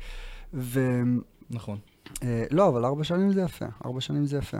ו... 0.54 1.02
נכון. 1.50 1.78
אה, 2.22 2.44
לא, 2.50 2.68
אבל 2.68 2.84
ארבע 2.84 3.04
שנים 3.04 3.32
זה 3.32 3.40
יפה, 3.42 3.64
ארבע 3.84 4.00
שנים 4.00 4.26
זה 4.26 4.38
יפה. 4.38 4.58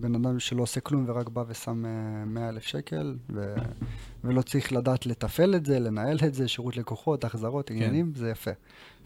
בן 0.00 0.14
אדם 0.14 0.38
שלא 0.40 0.62
עושה 0.62 0.80
כלום 0.80 1.04
ורק 1.08 1.28
בא 1.28 1.44
ושם 1.48 1.84
100 2.26 2.48
אלף 2.48 2.62
שקל, 2.62 3.16
ו... 3.34 3.54
ולא 4.24 4.42
צריך 4.42 4.72
לדעת 4.72 5.06
לתפעל 5.06 5.54
את 5.54 5.66
זה, 5.66 5.78
לנהל 5.78 6.18
את 6.26 6.34
זה, 6.34 6.48
שירות 6.48 6.76
לקוחות, 6.76 7.24
החזרות, 7.24 7.68
כן. 7.68 7.74
עניינים, 7.74 8.12
זה 8.16 8.30
יפה. 8.30 8.50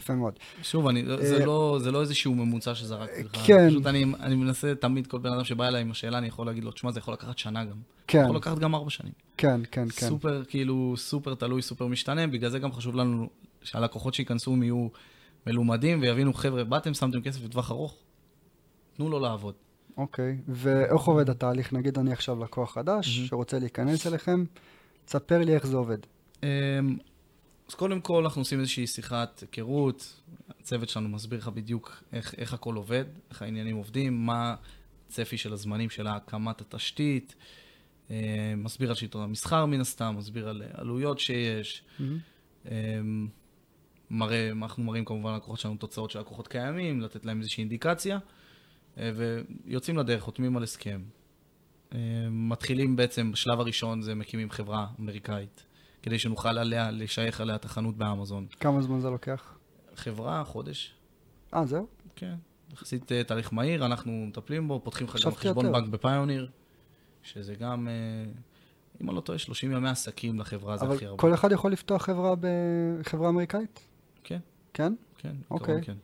יפה 0.01 0.15
מאוד. 0.15 0.39
שוב, 0.63 0.87
אני, 0.87 1.05
זה, 1.05 1.39
אה, 1.41 1.47
לא, 1.47 1.79
זה 1.83 1.91
לא 1.91 2.01
איזשהו 2.01 2.35
ממוצע 2.35 2.75
שזרקתי 2.75 3.23
לך. 3.23 3.31
כן. 3.47 3.69
פשוט 3.71 3.87
אני, 3.87 4.05
אני 4.21 4.35
מנסה 4.35 4.75
תמיד, 4.75 5.07
כל 5.07 5.19
בן 5.19 5.33
אדם 5.33 5.45
שבא 5.45 5.69
אליי 5.69 5.81
עם 5.81 5.91
השאלה, 5.91 6.19
אני 6.19 6.27
יכול 6.27 6.47
להגיד 6.47 6.65
לו, 6.65 6.73
תשמע, 6.73 6.93
זה 6.93 6.99
יכול 6.99 7.15
לקחת 7.15 7.39
שנה 7.39 7.65
גם. 7.65 7.77
כן, 8.07 8.23
יכול 8.25 8.37
לקחת 8.37 8.59
גם 8.59 8.75
ארבע 8.75 8.91
שנים. 8.91 9.13
כן, 9.37 9.61
כן, 9.71 9.89
כן. 9.89 10.07
סופר, 10.09 10.45
כאילו, 10.45 10.95
סופר 10.97 11.35
תלוי, 11.35 11.63
סופר 11.63 11.87
משתנה, 11.87 12.27
בגלל 12.27 12.51
זה 12.51 12.59
גם 12.59 12.73
חשוב 12.73 12.97
לנו 12.97 13.29
שהלקוחות 13.63 14.15
שייכנסו 14.15 14.57
יהיו 14.63 14.89
מלומדים 15.47 16.01
ויבינו, 16.01 16.35
חבר'ה, 16.35 16.65
באתם, 16.65 16.95
שמתם 16.95 17.21
כסף 17.23 17.45
לטווח 17.45 17.71
ארוך, 17.71 17.97
תנו 18.97 19.11
לו 19.11 19.21
לעבוד. 19.21 19.55
אוקיי, 19.97 20.39
ואיך 20.49 21.03
עובד 21.03 21.31
התהליך? 21.31 21.73
נגיד 21.73 21.99
אני 21.99 22.13
עכשיו 22.13 22.45
לקוח 22.45 22.75
חדש. 22.75 23.19
שרוצה 23.19 23.59
להיכנס 23.59 24.07
אליכם, 24.07 24.45
תספר 25.05 25.39
לי 25.39 25.55
איך 25.55 25.67
זה 25.67 25.77
עובד. 25.77 25.99
אז 27.69 27.75
קודם 27.75 28.01
כל, 28.01 28.25
אנחנו 28.25 28.41
עושים 28.41 28.61
איזושהי 28.61 28.87
שיחת 28.87 29.41
היכרות, 29.41 30.23
הצוות 30.61 30.89
שלנו 30.89 31.09
מסביר 31.09 31.39
לך 31.39 31.49
בדיוק 31.49 32.03
איך, 32.13 32.35
איך 32.35 32.55
הכל 32.55 32.75
עובד, 32.75 33.05
איך 33.31 33.43
העניינים 33.43 33.77
עובדים, 33.77 34.27
מה 34.27 34.55
הצפי 35.09 35.39
של 35.39 35.53
הזמנים 35.53 35.91
של 35.91 36.07
הקמת 36.07 36.61
התשתית, 36.61 37.35
אמ, 38.11 38.17
מסביר 38.57 38.89
על 38.89 38.95
שיטות 38.95 39.23
המסחר 39.23 39.67
מן 39.67 39.81
הסתם, 39.81 40.15
מסביר 40.19 40.49
על 40.49 40.63
עלויות 40.75 41.19
שיש, 41.19 41.83
אמ, 42.71 43.29
מראה, 44.11 44.51
אנחנו 44.51 44.83
מראים 44.83 45.05
כמובן 45.05 45.33
ללקוחות 45.33 45.61
שלנו 45.61 45.77
תוצאות 45.77 46.11
של 46.11 46.21
לקוחות 46.21 46.49
קיימים, 46.49 47.01
לתת 47.01 47.25
להם 47.25 47.39
איזושהי 47.39 47.61
אינדיקציה, 47.61 48.19
אה, 48.99 49.11
ויוצאים 49.17 49.97
לדרך, 49.99 50.23
חותמים 50.23 50.57
על 50.57 50.63
הסכם. 50.63 51.01
אה, 51.95 51.99
מתחילים 52.31 52.97
בעצם, 52.97 53.33
בשלב 53.33 53.61
הראשון 53.61 54.03
זה 54.03 54.15
מקימים 54.15 54.51
חברה 54.51 54.87
אמריקאית, 55.01 55.66
כדי 56.07 56.19
שנוכל 56.19 56.59
עליה, 56.59 56.91
לשייך 56.91 57.41
עליה 57.41 57.57
את 57.57 57.65
החנות 57.65 57.97
באמזון. 57.97 58.47
כמה 58.61 58.83
זמן 58.83 59.01
זה 59.01 59.11
לוקח? 59.11 59.59
חברה, 59.97 60.45
חודש, 60.45 60.95
אה, 61.55 61.67
זהו? 61.67 61.87
כן. 62.17 62.35
יחסית 62.73 63.13
אה, 63.13 63.25
תהליך 63.25 63.53
מהיר, 63.53 63.87
אנחנו 63.87 64.27
מטפלים 64.29 64.69
בו, 64.69 64.81
פותחים 64.85 65.07
לך 65.07 65.27
גם 65.27 65.35
חשבון. 65.35 65.73
בנק 65.73 65.89
בפיוניר, 65.89 66.51
שזה 67.23 67.55
גם, 67.55 67.89
אה, 67.89 67.93
אם 69.01 69.09
אני 69.09 69.17
לא 69.17 69.21
טועה, 69.21 69.39
30 69.39 69.73
ימי 69.73 69.89
עסקים 69.89 70.41
לחברה, 70.41 70.77
זה 70.77 70.85
אבל 70.85 70.95
הכי 70.95 71.07
הרבה. 71.07 71.19
כל 71.19 71.35
אחד 71.35 71.53
יכול 71.53 71.73
לפתוח 71.73 72.03
חברה 72.03 72.35
בחברה 72.41 73.29
אמריקאית? 73.29 73.87
כן. 74.25 74.41
כן? 74.75 74.95
כן, 75.19 75.35
אוקיי. 75.51 75.83
כן. 75.83 75.97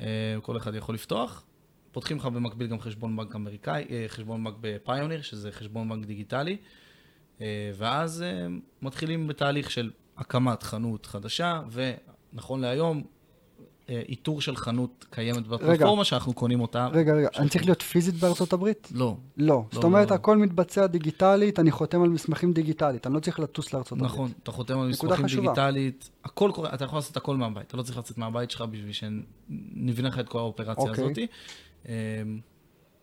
אה, 0.00 0.36
כל 0.42 0.56
אחד 0.56 0.74
יכול 0.74 0.94
לפתוח. 0.94 1.44
פותחים 1.92 2.16
לך 2.16 2.26
במקביל 2.26 2.66
גם 2.66 2.80
חשבון 2.80 3.16
בנק 3.16 3.34
אמריקאי, 3.34 3.84
חשבון 4.08 4.44
בנק 4.44 4.54
בפיוניר, 4.60 5.22
שזה 5.22 5.52
חשבון 5.52 5.88
בנק 5.88 6.06
דיגיטלי, 6.06 6.56
ואז 7.74 8.22
אה, 8.22 8.46
מתחילים 8.82 9.26
בתהליך 9.26 9.70
של 9.70 9.90
הקמת 10.16 10.62
חנות 10.62 11.06
חדשה, 11.06 11.60
ונכון 12.32 12.60
להיום, 12.60 13.02
אה, 13.90 14.02
איתור 14.08 14.40
של 14.40 14.56
חנות 14.56 15.06
קיימת 15.10 15.46
בפלטפורמה 15.46 16.04
שאנחנו 16.04 16.32
קונים 16.32 16.60
אותה. 16.60 16.86
רגע, 16.92 17.14
רגע, 17.14 17.28
אני 17.38 17.48
צריך 17.48 17.64
להיות 17.64 17.82
פיזית 17.82 18.14
בארצות 18.14 18.52
הברית? 18.52 18.88
לא, 18.94 19.16
לא. 19.36 19.64
זאת 19.72 19.84
אומרת, 19.84 20.10
הכל 20.10 20.36
מתבצע 20.36 20.86
דיגיטלית, 20.86 21.58
אני 21.58 21.70
חותם 21.70 22.02
על 22.02 22.08
מסמכים 22.08 22.52
דיגיטלית, 22.52 23.06
אני 23.06 23.14
לא 23.14 23.20
צריך 23.20 23.40
לטוס 23.40 23.72
לארצות 23.72 23.98
הברית. 23.98 24.12
נכון, 24.12 24.32
אתה 24.42 24.52
חותם 24.52 24.78
על 24.78 24.88
מסמכים 24.88 25.24
חשובה. 25.24 25.42
דיגיטלית, 25.42 26.10
הכל 26.24 26.50
קורה, 26.54 26.74
אתה 26.74 26.84
יכול 26.84 26.98
לעשות 26.98 27.16
הכל 27.16 27.36
מהבית, 27.36 27.66
אתה 27.66 27.76
לא 27.76 27.82
צריך 27.82 27.98
לצאת 27.98 28.18
מהבית 28.18 28.50
שלך 28.50 28.62
בשביל 28.62 28.92
שנבנה 28.92 30.08
לך 30.08 30.18
את 30.18 30.28
כל 30.28 30.38
האופרציה 30.38 30.74
אוקיי. 30.90 31.04
הזאת. 31.04 31.18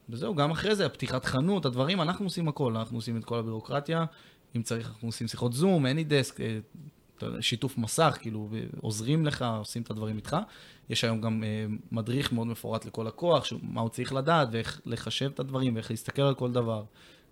וזהו, 0.09 0.35
גם 0.35 0.51
אחרי 0.51 0.75
זה, 0.75 0.85
הפתיחת 0.85 1.25
חנות, 1.25 1.65
הדברים, 1.65 2.01
אנחנו 2.01 2.25
עושים 2.25 2.47
הכל, 2.47 2.77
אנחנו 2.77 2.97
עושים 2.97 3.17
את 3.17 3.25
כל 3.25 3.39
הבירוקרטיה, 3.39 4.05
אם 4.55 4.63
צריך, 4.63 4.89
אנחנו 4.89 5.07
עושים 5.07 5.27
שיחות 5.27 5.53
זום, 5.53 5.85
desk, 5.85 6.39
אה, 6.39 6.59
יודע, 7.25 7.41
שיתוף 7.41 7.77
מסך, 7.77 8.17
כאילו, 8.21 8.49
עוזרים 8.81 9.25
לך, 9.25 9.45
עושים 9.57 9.81
את 9.81 9.91
הדברים 9.91 10.15
איתך. 10.15 10.37
יש 10.89 11.03
היום 11.03 11.21
גם 11.21 11.43
אה, 11.43 11.65
מדריך 11.91 12.33
מאוד 12.33 12.47
מפורט 12.47 12.85
לכל 12.85 13.03
לקוח, 13.07 13.45
מה 13.61 13.81
הוא 13.81 13.89
צריך 13.89 14.13
לדעת, 14.13 14.47
ואיך 14.51 14.81
לחשב 14.85 15.31
את 15.33 15.39
הדברים, 15.39 15.75
ואיך 15.75 15.91
להסתכל 15.91 16.21
על 16.21 16.35
כל 16.35 16.51
דבר, 16.51 16.83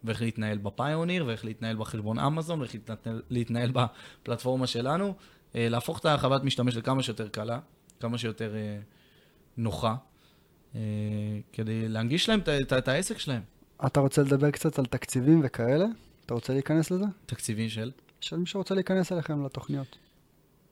ואיך 0.04 0.22
להתנהל 0.22 0.58
בפיוניר, 0.58 1.26
ואיך 1.26 1.46
להתנהל 1.46 1.76
בחשבון 1.76 2.20
אמזון, 2.20 2.60
ואיך 2.60 2.76
להתנהל, 2.76 3.22
להתנהל 3.30 3.72
בפלטפורמה 3.72 4.68
שלנו, 4.68 5.14
אה, 5.56 5.70
להפוך 5.70 6.00
את 6.00 6.06
החוויית 6.06 6.44
משתמש 6.44 6.78
לכמה 6.78 7.04
שיותר 7.04 7.28
קלה, 7.28 7.60
כמה 8.00 8.18
שיותר 8.18 8.56
אה, 8.56 8.80
נוחה, 9.58 9.96
כדי 11.54 11.88
להנגיש 11.88 12.30
להם 12.30 12.40
את, 12.40 12.74
את, 12.74 12.88
העסק 12.88 13.18
שלהם. 13.18 13.42
אתה 13.86 14.00
רוצה 14.00 14.22
לדבר 14.22 14.52
קצת 14.52 14.80
על 14.80 14.86
תקציבים 14.86 15.42
וכאלה? 15.44 15.86
אתה 16.26 16.34
רוצה 16.34 16.54
להיכנס 16.54 16.92
לזה? 16.92 17.06
תקציבים 17.26 17.70
של... 17.70 17.92
של 18.22 18.38
מי 18.38 18.46
שרוצה 18.46 18.76
להיכנס 18.76 19.12
אליכם 19.12 19.46
לתוכניות. 19.46 19.98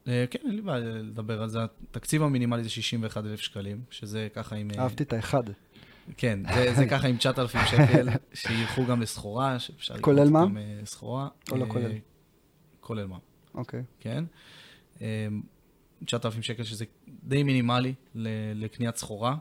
אה, 0.08 0.26
כן, 0.30 0.40
אין 0.46 0.56
לי 0.56 0.62
בעיה 0.62 0.80
לדבר 0.80 1.42
על 1.42 1.50
זה. 1.50 1.60
התקציב 1.64 2.24
המינימלי 2.24 2.64
זה 2.64 2.70
61,000 2.70 3.42
שקלים, 3.42 3.82
שזה 3.90 4.28
ככה 4.34 4.56
עם... 4.56 4.72
אה, 4.72 4.84
אהבתי 4.84 5.04
את 5.04 5.14
האחד. 5.14 5.44
כן, 6.18 6.40
זה, 6.56 6.74
זה 6.74 6.86
ככה 6.92 7.08
עם 7.08 7.18
9,000 7.18 7.62
שקל, 7.66 8.10
שילכו 8.34 8.86
גם 8.86 9.02
לסחורה, 9.02 9.60
שאפשר 9.60 9.98
כולל 10.02 10.30
מע"מ? 10.30 10.50
גם 10.50 10.58
אה, 10.58 10.80
סחורה. 10.86 11.28
או 11.52 11.58
לא 11.58 11.64
אה, 11.64 11.70
כולל? 11.70 11.92
כולל 12.80 13.06
מע"מ, 13.06 13.20
אוקיי. 13.54 13.84
כן. 14.00 14.24
אה, 15.02 15.28
9,000 16.06 16.42
שקל, 16.42 16.64
שזה 16.64 16.86
די 17.24 17.44
מינימלי 17.44 17.94
לקניית 18.56 18.96
סחורה. 18.96 19.36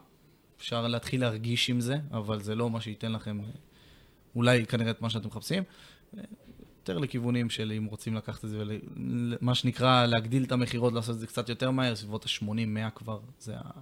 אפשר 0.65 0.86
להתחיל 0.89 1.20
להרגיש 1.20 1.70
עם 1.70 1.81
זה, 1.81 1.97
אבל 2.11 2.41
זה 2.41 2.55
לא 2.55 2.70
מה 2.70 2.81
שייתן 2.81 3.12
לכם, 3.12 3.39
אולי 4.36 4.66
כנראה 4.66 4.91
את 4.91 5.03
מה 5.03 5.11
שאתם 5.11 5.28
מחפשים. 5.28 5.62
יותר 6.81 6.99
לכיוונים 6.99 7.51
של 7.51 7.73
אם 7.77 7.85
רוצים 7.85 8.15
לקחת 8.15 8.45
את 8.45 8.51
זה, 8.51 8.62
מה 9.41 9.55
שנקרא 9.55 10.07
להגדיל 10.07 10.45
את 10.45 10.53
המכירות, 10.53 10.93
לעשות 10.93 11.15
את 11.15 11.20
זה 11.20 11.27
קצת 11.27 11.49
יותר 11.49 11.70
מהר, 11.70 11.95
סביבות 11.95 12.24
ה-80-100 12.24 12.91
כבר, 12.95 13.19
זה, 13.39 13.55
ה- 13.57 13.81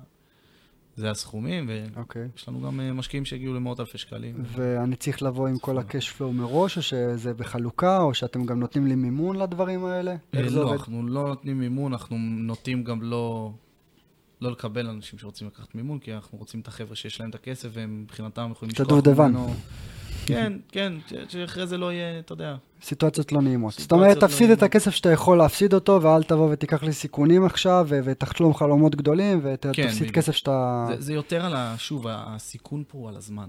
זה 0.96 1.10
הסכומים, 1.10 1.70
אוקיי. 1.96 2.28
ויש 2.32 2.48
לנו 2.48 2.60
גם 2.60 2.80
אה, 2.80 2.92
משקיעים 2.92 3.24
שהגיעו 3.24 3.54
למאות 3.54 3.80
אלפי 3.80 3.98
שקלים. 3.98 4.42
ואני 4.46 4.96
צריך 4.96 5.22
לבוא 5.22 5.48
עם 5.48 5.59
כל 5.59 5.78
ה-cash 5.78 6.18
flow 6.18 6.24
מראש, 6.32 6.76
או 6.76 6.82
שזה 6.82 7.34
בחלוקה, 7.34 8.00
או 8.00 8.14
שאתם 8.14 8.46
גם 8.46 8.60
נותנים 8.60 8.86
לי 8.86 8.94
מימון 8.94 9.36
לדברים 9.36 9.84
האלה? 9.84 10.16
אה, 10.34 10.42
לא? 10.50 10.72
אנחנו 10.72 11.09
לא 11.09 11.28
נותנים 11.28 11.59
מימון, 11.59 11.92
אנחנו 11.92 12.16
נוטים 12.18 12.84
גם 12.84 13.02
לא, 13.02 13.52
לא 14.43 14.51
לקבל 14.52 14.86
אנשים 14.86 15.19
שרוצים 15.19 15.47
לקחת 15.47 15.74
מימון, 15.74 15.98
כי 15.98 16.14
אנחנו 16.14 16.39
רוצים 16.39 16.60
את 16.60 16.69
החבר'ה 16.69 16.97
שיש 16.97 17.20
להם 17.20 17.31
את 17.31 17.35
הכסף, 17.35 17.69
והם 17.73 18.02
מבחינתם 18.02 18.48
יכולים 18.52 18.74
את 18.74 18.81
הדובדבן. 18.81 19.31
ממנו. 19.31 19.55
כן, 20.27 20.52
כן, 20.69 20.93
ש- 21.09 21.32
שאחרי 21.32 21.66
זה 21.66 21.78
לא 21.78 21.93
יהיה, 21.93 22.19
אתה 22.19 22.32
יודע. 22.32 22.56
סיטואציות 22.82 23.32
לא 23.32 23.43
נעימות. 23.43 23.73
זאת 23.78 23.93
אומרת, 23.93 24.16
לא 24.16 24.20
תפסיד 24.20 24.51
את. 24.51 24.62
הכסף 24.62 24.90
שאתה 24.90 25.10
יכול 25.12 25.39
להפסיד 25.39 25.74
אותו, 25.74 26.02
ואל 26.02 26.23
תבוא 26.23 26.48
ותיקח 26.52 26.82
לי 26.82 26.93
סיכונים 26.93 27.44
עכשיו, 27.44 27.86
ותחלום 27.90 28.55
חלומות 28.55 28.94
גדולים, 28.94 29.40
כן, 29.40 29.48
ותפסיד 29.52 29.97
בדיוק. 29.97 30.14
כסף 30.14 30.32
שאתה... 30.32 30.86
זה, 30.98 31.12
יותר 31.12 31.44
על 31.44 31.55
ה... 31.56 31.74
שוב, 31.78 32.06
הסיכון 32.09 32.85
פה 32.89 32.98
הוא 32.98 33.09
על 33.09 33.16
הזמן. 33.16 33.48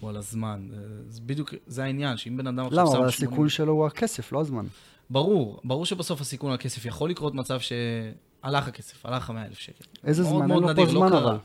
הוא 0.00 0.10
על 0.10 0.16
הזמן. 0.16 0.68
זה- 1.08 1.20
בדיוק, 1.26 1.54
זה 1.66 1.84
העניין, 1.84 2.16
שאם 2.16 2.36
בן 2.36 2.46
אדם 2.46 2.58
עכשיו 2.66 2.78
למה? 2.78 2.90
שם 2.90 2.96
אבל 2.96 3.10
80 3.10 3.28
הסיכון 3.30 3.48
שלו 3.48 3.72
הוא 3.72 3.86
הכסף, 3.86 4.32
לא 4.32 4.40
הזמן. 4.40 4.66
ברור, 5.12 5.60
ברור 5.64 5.86
שבסוף 5.86 6.20
הסיכון 6.20 6.50
על 6.50 6.54
הכסף 6.54 6.86
יכול 6.86 7.10
לקרות 7.10 7.34
מצב 7.34 7.58
שהלך 7.60 8.68
הכסף, 8.68 9.06
הלך 9.06 9.30
ה-100 9.30 9.46
אלף 9.46 9.58
שקל. 9.58 9.84
איזה 10.04 10.22
מאוד 10.22 10.34
זמן? 10.34 10.48
מאוד 10.48 10.58
אין 10.58 10.62
לו 10.62 10.72
נדיר, 10.72 10.86
פה 10.86 10.92
לא 10.92 10.98
זמן 10.98 11.20
קרה. 11.20 11.30
אבל. 11.30 11.38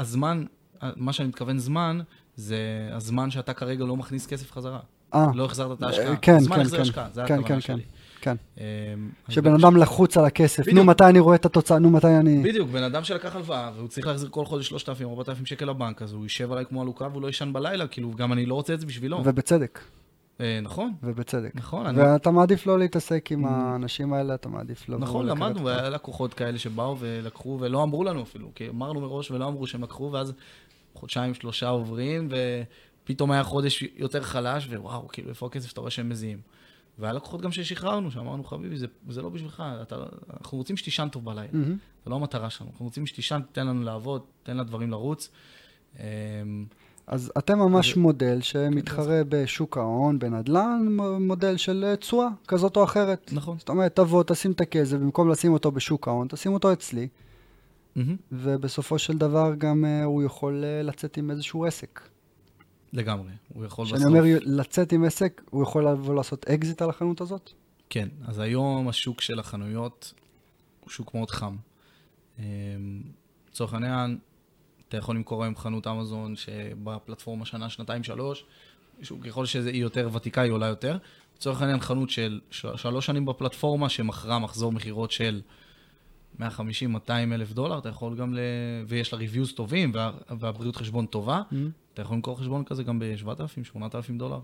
הזמן, 0.00 0.44
מה 0.96 1.12
שאני 1.12 1.28
מתכוון 1.28 1.58
זמן, 1.58 2.00
זה 2.36 2.58
הזמן 2.92 3.30
שאתה 3.30 3.52
כרגע 3.52 3.84
לא 3.84 3.96
מכניס 3.96 4.26
כסף 4.26 4.52
חזרה. 4.52 4.80
אה, 5.14 5.26
לא 5.34 5.44
החזרת 5.44 5.78
את 5.78 5.82
ההשקעה. 5.82 6.16
כן, 6.16 6.36
הזמן 6.36 6.56
כן, 6.56 6.60
החזר 6.60 6.76
כן. 6.76 6.82
השקעה, 6.82 7.08
זה 7.12 7.22
כן, 7.26 7.34
הכוונה 7.34 7.54
כן, 7.54 7.60
שלי. 7.60 7.82
כן. 8.20 8.36
אמ, 8.58 8.64
אז 9.28 9.34
שבן 9.34 9.54
אדם 9.54 9.76
לחוץ 9.76 10.16
על 10.16 10.24
הכסף, 10.24 10.68
נו. 10.68 10.84
מתי 10.84 11.04
אני 11.04 11.18
רואה 11.18 11.34
את 11.34 11.44
התוצאה, 11.44 11.78
נו, 11.78 11.90
מתי 11.90 12.06
אני... 12.06 12.42
בדיוק, 12.42 12.70
בן 12.70 12.82
אדם 12.82 13.04
שלקח 13.04 13.36
הלוואה, 13.36 13.70
והוא 13.76 13.88
צריך 13.88 14.06
להחזיר 14.06 14.28
כל 14.28 14.44
חודש 14.44 14.68
3,000, 14.68 15.08
4,000 15.08 15.46
שקל 15.46 15.64
לבנק, 15.64 16.02
אז 16.02 16.12
הוא 16.12 16.22
יישב 16.22 16.52
עליי 16.52 16.64
כמו 16.66 16.82
עלוקה 16.82 17.08
והוא 17.08 17.22
לא 17.22 17.26
יישן 17.26 17.52
בלילה, 17.52 17.86
כאילו, 17.86 18.12
גם 18.12 18.32
אני 18.32 18.46
לא 18.46 18.54
רוצה 18.54 18.74
את 18.74 18.80
זה 18.80 18.86
בשבילו. 18.86 19.20
ובצדק, 19.24 19.78
אה, 19.78 20.05
נכון, 20.62 20.92
ובצדק. 21.02 21.50
נכון, 21.54 21.86
אני... 21.86 21.98
ואתה 21.98 22.30
מעדיף 22.30 22.66
לא 22.66 22.78
להתעסק 22.78 23.32
עם 23.32 23.44
האנשים 23.44 24.12
האלה, 24.12 24.34
אתה 24.34 24.48
מעדיף 24.48 24.88
לא... 24.88 24.98
נכון, 24.98 25.26
למדנו. 25.26 25.64
והיה 25.64 25.90
לקוחות 25.90 26.34
כאלה 26.34 26.58
שבאו 26.58 26.96
ולקחו, 26.98 27.58
ולא 27.60 27.82
אמרו 27.82 28.04
לנו 28.04 28.22
אפילו, 28.22 28.50
כי 28.54 28.68
אמרנו 28.68 29.00
מראש 29.00 29.30
ולא 29.30 29.48
אמרו 29.48 29.66
שהם 29.66 29.82
לקחו, 29.82 30.12
ואז 30.12 30.32
חודשיים, 30.94 31.34
שלושה 31.34 31.68
עוברים, 31.68 32.28
ופתאום 33.04 33.30
היה 33.30 33.44
חודש 33.44 33.82
יותר 33.96 34.22
חלש, 34.22 34.66
ווואו, 34.66 35.08
כאילו, 35.08 35.28
איפה 35.28 35.46
הכסף 35.46 35.68
שאתה 35.68 35.80
רואה 35.80 35.90
שהם 35.90 36.08
מזיעים. 36.08 36.38
והיה 36.98 37.12
לקוחות 37.12 37.40
גם 37.40 37.52
ששחררנו, 37.52 38.10
שאמרנו, 38.10 38.44
חביבי, 38.44 38.76
זה, 38.76 38.86
זה 39.08 39.22
לא 39.22 39.28
בשבילך, 39.28 39.62
אתה, 39.82 39.96
אנחנו 40.40 40.58
רוצים 40.58 40.76
שתישן 40.76 41.08
טוב 41.12 41.24
בלילה. 41.24 41.48
מהמם. 41.52 41.76
זה 42.04 42.10
לא 42.10 42.16
המטרה 42.16 42.50
שלנו, 42.50 42.70
אנחנו 42.70 42.84
רוצים 42.84 43.06
שתישן, 43.06 43.40
תן 43.52 43.66
לנו 43.66 43.82
לעבוד, 43.82 44.22
תן 44.42 44.56
לדברים 44.56 44.90
לרוץ. 44.90 45.30
אז 47.06 47.32
אתם 47.38 47.58
ממש 47.58 47.94
זה- 47.94 48.00
מודל 48.00 48.40
שמתחרה 48.40 49.22
בשוק 49.28 49.76
ההון, 49.78 50.18
בנדל"ן, 50.18 50.96
מודל 51.20 51.56
של 51.56 51.84
אה, 51.88 51.96
תשואה 51.96 52.28
כזאת 52.48 52.76
או 52.76 52.84
אחרת. 52.84 53.30
נכון. 53.32 53.58
זאת 53.58 53.68
אומרת, 53.68 53.96
תבוא, 53.96 54.22
תשים 54.22 54.52
את 54.52 54.60
הכסף, 54.60 54.96
במקום 54.96 55.30
לשים 55.30 55.52
אותו 55.52 55.72
בשוק 55.72 56.08
ההון, 56.08 56.28
תשים 56.28 56.52
אותו 56.52 56.72
אצלי, 56.72 57.08
מהמם. 57.96 58.16
ובסופו 58.32 58.98
של 58.98 59.18
דבר 59.18 59.54
גם 59.58 59.84
אה, 59.84 60.04
הוא 60.04 60.22
יכול 60.22 60.64
אה, 60.64 60.82
לצאת 60.82 61.16
עם 61.16 61.30
איזשהו 61.30 61.64
עסק. 61.64 62.00
לגמרי. 62.92 63.30
הוא 63.54 63.64
יכול 63.64 63.86
כשאני 63.86 64.04
אומר 64.04 64.22
לצאת 64.42 64.92
עם 64.92 65.04
עסק, 65.04 65.42
הוא 65.50 65.62
יכול 65.62 65.88
לבוא 65.88 66.14
לעשות 66.14 66.46
אקזיט 66.48 66.82
על 66.82 66.90
החנות 66.90 67.20
הזאת? 67.20 67.50
כן, 67.90 68.08
אז 68.26 68.38
היום 68.38 68.88
השוק 68.88 69.20
של 69.20 69.38
החנויות 69.38 70.12
הוא 70.80 70.90
שוק 70.90 71.14
מאוד 71.14 71.30
חם. 71.30 71.56
לצורך 73.50 73.74
העניין, 73.74 74.18
אתה 74.88 74.96
יכול 74.96 75.16
למכור 75.16 75.42
היום 75.42 75.56
חנות 75.56 75.86
אמזון 75.86 76.36
שבפלטפורמה 76.36 77.44
שנה, 77.44 77.68
שנתיים, 77.68 78.04
שלוש, 78.04 78.44
ככל 79.24 79.46
שהיא 79.46 79.82
יותר 79.82 80.08
ותיקה, 80.12 80.40
היא 80.40 80.52
עולה 80.52 80.66
יותר. 80.66 80.98
לצורך 81.36 81.62
העניין, 81.62 81.80
חנות 81.80 82.10
של 82.10 82.40
שלוש 82.50 83.06
שנים 83.06 83.26
בפלטפורמה, 83.26 83.88
שמכרה 83.88 84.38
מחזור 84.38 84.72
מכירות 84.72 85.10
של 85.10 85.40
150-200 86.40 86.42
אלף 87.08 87.52
דולר, 87.52 87.78
אתה 87.78 87.88
יכול 87.88 88.16
גם 88.16 88.34
ל... 88.34 88.38
ויש 88.88 89.12
לה 89.12 89.18
ריוויוז 89.18 89.52
טובים, 89.52 89.90
וה... 89.94 90.10
והבריאות 90.38 90.76
חשבון 90.76 91.06
טובה, 91.06 91.42
mm-hmm. 91.50 91.54
אתה 91.94 92.02
יכול 92.02 92.16
למכור 92.16 92.38
חשבון 92.38 92.64
כזה 92.64 92.82
גם 92.82 92.98
ב-7,000-8,000 92.98 94.18
דולר. 94.18 94.40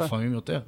לפעמים 0.00 0.32
יותר. 0.32 0.60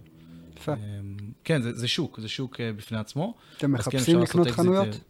יפה. 0.56 0.72
אמ, 0.72 1.16
כן, 1.44 1.62
זה, 1.62 1.72
זה 1.72 1.88
שוק, 1.88 2.20
זה 2.20 2.28
שוק 2.28 2.60
אה, 2.60 2.72
בפני 2.72 2.98
עצמו. 2.98 3.34
אתם 3.56 3.59
כן, 3.59 3.70
מחפשים 3.70 4.16
כן, 4.16 4.22
לקנות 4.22 4.48
חנויות? 4.48 5.00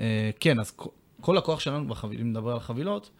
אה, 0.00 0.30
כן, 0.40 0.60
אז 0.60 0.72
כל 1.20 1.34
לקוח 1.38 1.60
שלנו, 1.60 1.94
אם 2.20 2.30
נדבר 2.30 2.52
על 2.52 2.60
חבילות, 2.60 3.10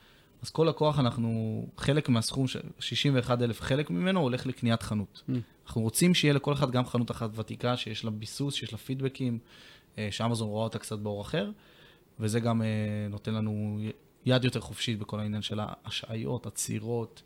אז 0.42 0.50
כל 0.50 0.66
לקוח, 0.68 0.98
אנחנו, 0.98 1.66
חלק 1.76 2.08
מהסכום, 2.08 2.46
61,000, 2.78 3.60
חלק 3.60 3.90
ממנו 3.90 4.20
הולך 4.20 4.46
לקניית 4.46 4.82
חנות. 4.82 5.22
Mm. 5.28 5.32
אנחנו 5.66 5.80
רוצים 5.80 6.14
שיהיה 6.14 6.34
לכל 6.34 6.52
אחד 6.52 6.70
גם 6.70 6.86
חנות 6.86 7.10
אחת 7.10 7.30
ותיקה, 7.34 7.76
שיש 7.76 8.04
לה 8.04 8.10
ביסוס, 8.10 8.54
שיש 8.54 8.72
לה 8.72 8.78
פידבקים, 8.78 9.38
אה, 9.98 10.08
שאמזון 10.10 10.48
רואה 10.48 10.64
אותה 10.64 10.78
קצת 10.78 10.98
באור 10.98 11.22
אחר, 11.22 11.50
וזה 12.20 12.40
גם 12.40 12.62
אה, 12.62 12.66
נותן 13.10 13.34
לנו 13.34 13.80
יד 14.26 14.44
יותר 14.44 14.60
חופשית 14.60 14.98
בכל 14.98 15.20
העניין 15.20 15.42
של 15.42 15.60
ההשעיות, 15.62 16.46
עצירות, 16.46 17.22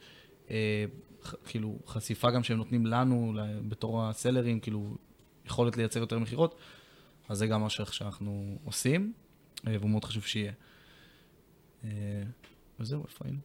אה, 0.51 0.85
כאילו 1.47 1.79
חשיפה 1.87 2.31
גם 2.31 2.43
שהם 2.43 2.57
נותנים 2.57 2.87
לנו 2.87 3.35
בתור 3.69 4.03
הסלרים, 4.03 4.61
כאילו 4.61 4.97
יכולת 5.47 5.77
לייצר 5.77 6.01
יותר 6.01 6.19
מכירות, 6.19 6.55
אז 7.29 7.39
זה 7.39 7.47
גם 7.47 7.61
מה 7.61 7.71
שאנחנו 7.71 8.59
עושים, 8.65 9.13
והוא 9.65 9.91
מאוד 9.91 10.05
חשוב 10.05 10.23
שיהיה. 10.23 10.53
וזהו, 12.83 13.03
איפה 13.09 13.25
היינו? 13.25 13.39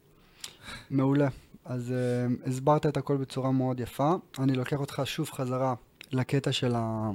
מעולה. 0.89 1.27
אז 1.65 1.93
uh, 1.93 2.49
הסברת 2.49 2.85
את 2.85 2.97
הכל 2.97 3.17
בצורה 3.17 3.51
מאוד 3.51 3.79
יפה. 3.79 4.13
אני 4.39 4.53
לוקח 4.53 4.79
אותך 4.79 5.01
שוב 5.05 5.29
חזרה 5.31 5.73
לקטע 6.11 6.51
של, 6.51 6.73
ה, 6.75 7.11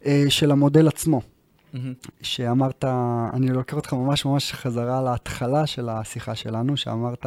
uh, 0.00 0.06
של 0.28 0.50
המודל 0.50 0.88
עצמו. 0.88 1.20
Mm-hmm. 1.20 1.78
שאמרת, 2.22 2.84
אני 3.32 3.48
לוקח 3.48 3.76
אותך 3.76 3.92
ממש 3.92 4.24
ממש 4.24 4.52
חזרה 4.52 5.02
להתחלה 5.02 5.66
של 5.66 5.88
השיחה 5.88 6.34
שלנו, 6.34 6.76
שאמרת, 6.76 7.26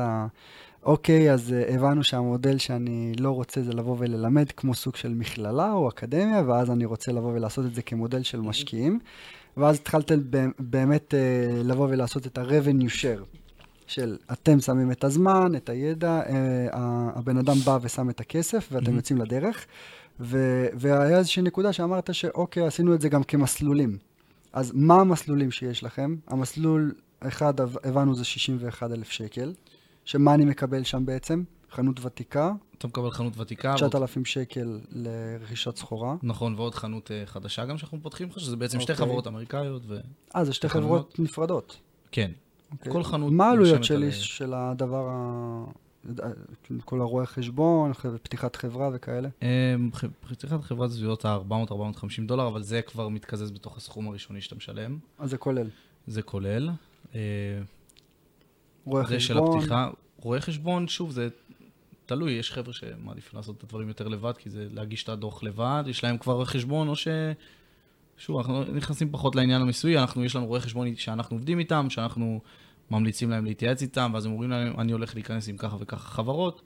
אוקיי, 0.84 1.34
אז 1.34 1.54
uh, 1.70 1.74
הבנו 1.74 2.04
שהמודל 2.04 2.58
שאני 2.58 3.14
לא 3.20 3.32
רוצה 3.32 3.62
זה 3.62 3.74
לבוא 3.74 3.96
וללמד 4.00 4.52
כמו 4.52 4.74
סוג 4.74 4.96
של 4.96 5.14
מכללה 5.14 5.72
או 5.72 5.90
אקדמיה, 5.90 6.44
ואז 6.48 6.72
אני 6.72 6.86
רוצה 6.86 7.12
לבוא 7.12 7.34
ולעשות 7.34 7.66
את 7.66 7.76
זה 7.76 7.82
כמודל 7.82 8.24
של 8.24 8.42
משקיעים. 8.42 9.00
ואז 9.58 9.76
התחלת 9.76 10.12
באמת 10.60 11.14
לבוא 11.64 11.88
ולעשות 11.90 12.28
את 12.28 12.38
ה-revenue 12.38 12.90
share. 13.02 13.43
של 13.94 14.18
אתם 14.32 14.60
שמים 14.60 14.92
את 14.92 15.04
הזמן, 15.04 15.56
את 15.56 15.70
הידע, 15.70 16.22
אה, 16.30 16.68
הבן 17.16 17.38
אדם 17.38 17.56
בא 17.66 17.78
ושם 17.82 18.10
את 18.10 18.20
הכסף 18.20 18.70
ואתם 18.72 18.92
mm-hmm. 18.92 18.96
יוצאים 18.96 19.18
לדרך. 19.18 19.66
ו- 20.20 20.68
והיה 20.74 21.18
איזושהי 21.18 21.42
נקודה 21.42 21.74
שאמרת 21.74 22.14
שאוקיי, 22.14 22.68
עשינו 22.68 22.94
את 22.96 23.02
זה 23.02 23.10
גם 23.10 23.24
כמסלולים. 23.24 23.98
אז 24.54 24.72
מה 24.76 24.96
המסלולים 24.96 25.52
שיש 25.52 25.84
לכם? 25.84 26.16
המסלול 26.28 26.94
אחד, 27.20 27.54
הבנו, 27.60 28.16
זה 28.16 28.24
61,000 28.24 29.12
שקל, 29.12 29.54
שמה 30.06 30.34
אני 30.34 30.46
מקבל 30.46 30.84
שם 30.84 31.06
בעצם? 31.06 31.44
חנות 31.72 32.06
ותיקה. 32.06 32.52
אתה 32.78 32.88
מקבל 32.88 33.12
חנות 33.12 33.38
ותיקה. 33.38 33.74
9,000 33.78 34.18
ועוד... 34.18 34.28
שקל 34.28 34.80
לרכישת 34.92 35.78
סחורה. 35.78 36.16
נכון, 36.24 36.56
ועוד 36.56 36.76
חנות 36.76 37.08
uh, 37.08 37.30
חדשה 37.30 37.66
גם 37.66 37.78
שאנחנו 37.78 38.02
פותחים 38.02 38.30
לך, 38.30 38.40
שזה 38.40 38.56
בעצם 38.56 38.78
okay. 38.78 38.82
שתי 38.82 38.92
אוקיי. 38.92 39.06
חברות 39.06 39.28
אמריקאיות. 39.28 39.82
ו... 39.88 40.00
אה, 40.36 40.46
זה 40.46 40.54
שתי 40.54 40.70
חברות 40.70 41.20
נפרדות. 41.20 41.78
כן. 42.12 42.32
Okay. 42.74 42.90
כל 42.90 43.04
חנות... 43.04 43.34
מה 43.34 43.46
העלויות 43.50 43.84
שלי 43.84 44.12
של 44.12 44.54
הדבר 44.54 45.08
ה... 45.12 45.66
כל 46.86 47.02
הרואי 47.02 47.26
חשבון, 47.26 47.92
פתיחת 48.24 48.56
חברה 48.56 48.90
וכאלה? 48.94 49.30
אמ, 49.42 49.90
פתיחת 50.30 50.64
חברה 50.64 50.88
זה 50.88 50.96
סביבות 50.96 51.26
ה-400-450 51.26 52.22
דולר, 52.26 52.48
אבל 52.48 52.64
זה 52.64 52.82
כבר 52.82 53.10
מתקזז 53.10 53.52
בתוך 53.52 53.78
הסכום 53.78 54.08
הראשוני 54.08 54.42
שאתה 54.42 54.56
משלם. 54.56 54.98
אז 55.20 55.30
זה 55.30 55.38
כולל. 55.38 55.68
זה 56.08 56.22
כולל. 56.22 56.70
אה, 57.16 57.20
רואי 58.86 59.04
חשבון. 59.04 59.20
זה 59.20 59.26
של 59.26 59.38
הפתיחה. 59.38 59.90
רואי 60.18 60.42
חשבון, 60.42 60.88
שוב, 60.88 61.12
זה 61.12 61.30
תלוי, 62.06 62.32
יש 62.32 62.52
חבר'ה 62.52 62.74
שמעדיפים 62.74 63.38
לעשות 63.38 63.58
את 63.58 63.64
הדברים 63.64 63.88
יותר 63.88 64.08
לבד, 64.08 64.34
כי 64.38 64.50
זה 64.50 64.68
להגיש 64.72 65.04
את 65.04 65.10
הדוח 65.10 65.44
לבד, 65.44 65.84
יש 65.88 66.04
להם 66.04 66.18
כבר 66.18 66.34
רואי 66.34 66.46
חשבון, 66.46 66.88
או 66.88 66.96
ש... 66.96 67.08
שוב, 68.18 68.38
אנחנו 68.38 68.64
נכנסים 68.64 69.12
פחות 69.12 69.36
לעניין 69.36 69.62
המיסוי, 69.62 70.00
אנחנו, 70.00 70.24
יש 70.24 70.36
לנו 70.36 70.46
רואי 70.46 70.60
חשבון 70.60 70.96
שאנחנו 70.96 71.36
עובדים 71.36 71.60
איתם, 71.60 71.90
שאנחנו 71.90 72.40
ממליצים 72.92 73.30
להם 73.30 73.46
להתייעץ 73.46 73.82
איתם, 73.82 74.12
ואז 74.14 74.26
הם 74.26 74.32
אומרים 74.32 74.50
להם, 74.50 74.80
אני 74.80 74.92
הולך 74.92 75.16
להיכנס 75.16 75.50
עם 75.50 75.58
ככה 75.58 75.78
וככה 75.80 76.10
חברות, 76.10 76.62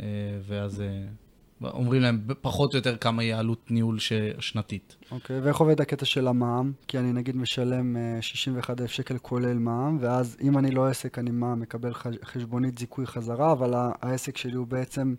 אה, 0.00 0.06
ואז 0.46 0.80
אה, 0.80 1.68
אומרים 1.70 2.02
להם 2.02 2.20
פחות 2.40 2.72
או 2.72 2.78
יותר 2.78 2.96
כמה 2.96 3.22
יהיה 3.22 3.38
עלות 3.38 3.70
ניהול 3.70 3.98
שנתית. 4.38 4.96
אוקיי, 5.10 5.38
okay, 5.38 5.40
ואיך 5.42 5.56
עובד 5.56 5.80
הקטע 5.80 6.04
של 6.04 6.28
המע"מ? 6.28 6.72
כי 6.88 6.98
אני 6.98 7.12
נגיד 7.12 7.36
משלם 7.36 7.96
61,000 8.20 8.82
אה, 8.82 8.88
שקל 8.88 9.18
כולל 9.18 9.58
מע"מ, 9.58 9.98
ואז 10.00 10.36
אם 10.42 10.58
אני 10.58 10.70
לא 10.70 10.86
עסק, 10.86 11.18
אני 11.18 11.30
מה, 11.30 11.54
מקבל 11.54 11.92
חשבונית 12.24 12.78
זיכוי 12.78 13.06
חזרה, 13.06 13.52
אבל 13.52 13.72
העסק 13.74 14.36
שלי 14.36 14.54
הוא 14.54 14.66
בעצם... 14.66 15.14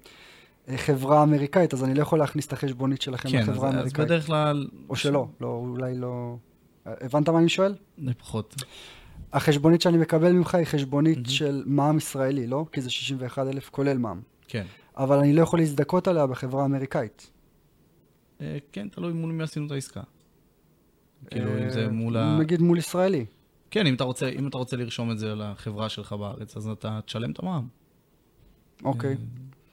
חברה 0.76 1.24
אמריקאית, 1.24 1.74
אז 1.74 1.84
אני 1.84 1.94
לא 1.94 2.02
יכול 2.02 2.20
להכניס 2.20 2.48
את 2.48 2.54
החשבונית 2.54 3.02
שלכם 3.02 3.30
כן, 3.30 3.42
לחברה 3.42 3.70
אמריקאית. 3.70 3.96
כן, 3.96 4.02
אז 4.02 4.08
בדרך 4.08 4.26
כלל... 4.26 4.68
או 4.90 4.96
שלא, 4.96 5.28
לא, 5.42 5.48
אולי 5.48 5.98
לא... 5.98 6.36
הבנת 6.86 7.30
מה 7.30 7.40
אני 7.40 7.50
שואל? 7.50 7.76
פחות. 8.18 8.56
החשבונית 9.36 9.82
שאני 9.82 9.98
מקבל 9.98 10.32
ממך 10.32 10.56
היא 10.56 10.66
חשבונית 10.66 11.26
mm-hmm. 11.26 11.30
של 11.30 11.64
מע"מ 11.66 11.98
ישראלי, 11.98 12.48
לא? 12.48 12.66
כי 12.72 12.82
זה 12.82 12.90
61 12.90 13.48
אלף 13.48 13.70
כולל 13.70 13.98
מע"מ. 13.98 14.22
כן. 14.48 14.66
אבל 14.98 15.18
אני 15.18 15.34
לא 15.34 15.42
יכול 15.42 15.60
להזדכות 15.60 16.08
עליה 16.08 16.28
בחברה 16.28 16.66
אמריקאית. 16.66 17.32
אה, 18.42 18.58
כן, 18.72 18.88
תלוי 18.90 19.14
מול 19.14 19.32
מי 19.32 19.44
עשינו 19.44 19.66
את 19.66 19.72
העסקה. 19.72 20.02
כאילו, 21.30 21.64
אם 21.64 21.70
זה 21.70 21.84
אה, 21.84 21.90
מול 21.90 22.18
ה... 22.18 22.38
נגיד 22.40 22.62
מול 22.62 22.78
ישראלי. 22.78 23.26
כן, 23.72 23.88
אם 23.88 23.96
אתה 23.96 24.04
רוצה, 24.04 24.30
אם 24.30 24.48
אתה 24.48 24.58
רוצה 24.58 24.78
לרשום 24.78 25.12
את 25.12 25.20
זה 25.20 25.36
לחברה 25.36 25.90
שלך 25.90 26.14
בארץ, 26.14 26.58
אז 26.58 26.68
אתה 26.68 27.00
תשלם 27.06 27.32
את 27.32 27.40
המע"מ. 27.40 27.68
אוקיי. 28.84 29.12
אה, 29.12 29.18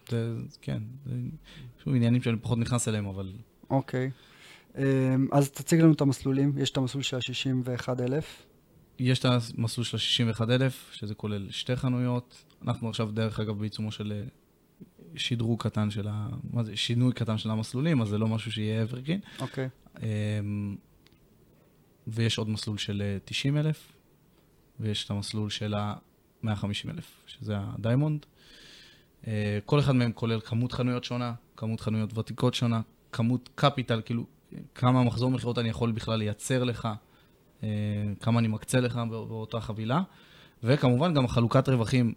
זה, 0.08 0.34
כן, 0.60 0.82
זה 1.06 1.12
שוב 1.84 1.94
עניינים 1.94 2.22
שאני 2.22 2.36
פחות 2.36 2.58
נכנס 2.58 2.88
אליהם, 2.88 3.06
אבל... 3.06 3.32
אוקיי. 3.70 4.10
אז 5.32 5.50
תציג 5.50 5.80
לנו 5.80 5.92
את 5.92 6.00
המסלולים. 6.00 6.52
יש 6.56 6.70
את 6.70 6.76
המסלול 6.76 7.02
של 7.02 7.16
ה-61,000. 7.16 8.51
יש 9.02 9.18
את 9.18 9.24
המסלול 9.24 9.84
של 9.84 9.96
ה-61,000, 9.96 10.72
שזה 10.92 11.14
כולל 11.14 11.50
שתי 11.50 11.76
חנויות. 11.76 12.44
אנחנו 12.62 12.88
עכשיו, 12.88 13.10
דרך 13.12 13.40
אגב, 13.40 13.58
בעיצומו 13.58 13.92
של 13.92 14.12
אה, 14.12 14.24
שדרוג 15.16 15.62
קטן 15.62 15.90
של 15.90 16.08
ה... 16.08 16.28
מה 16.50 16.62
זה? 16.62 16.76
שינוי 16.76 17.12
קטן 17.12 17.38
של 17.38 17.50
המסלולים, 17.50 18.02
אז 18.02 18.08
זה 18.08 18.18
לא 18.18 18.28
משהו 18.28 18.52
שיהיה 18.52 18.82
אברגין. 18.82 19.20
אוקיי. 19.40 19.68
Okay. 19.68 19.98
אמ, 20.00 20.76
ויש 22.06 22.38
עוד 22.38 22.48
מסלול 22.48 22.78
של 22.78 23.18
90,000, 23.24 23.66
אה, 23.66 23.72
ויש 24.80 25.04
את 25.04 25.10
המסלול 25.10 25.50
של 25.50 25.74
ה-150,000, 25.74 27.02
שזה 27.26 27.56
ה 27.58 27.66
diamond. 27.66 28.26
אה, 29.26 29.58
כל 29.64 29.80
אחד 29.80 29.92
מהם 29.92 30.12
כולל 30.12 30.40
כמות 30.40 30.72
חנויות 30.72 31.04
שונה, 31.04 31.34
כמות 31.56 31.80
חנויות 31.80 32.18
ותיקות 32.18 32.54
שונה, 32.54 32.80
כמות 33.12 33.48
capital, 33.54 34.02
כאילו, 34.04 34.26
כמה 34.74 35.04
מחזור 35.04 35.30
מכירות 35.30 35.58
אני 35.58 35.68
יכול 35.68 35.92
בכלל 35.92 36.18
לייצר 36.18 36.64
לך. 36.64 36.88
אה, 37.62 37.68
כמה 38.20 38.40
אני 38.40 38.48
מקצה 38.48 38.80
לך 38.80 39.00
באותה 39.08 39.60
חבילה, 39.60 40.02
וכמובן 40.62 41.14
גם 41.14 41.28
חלוקת 41.28 41.68
רווחים 41.68 42.14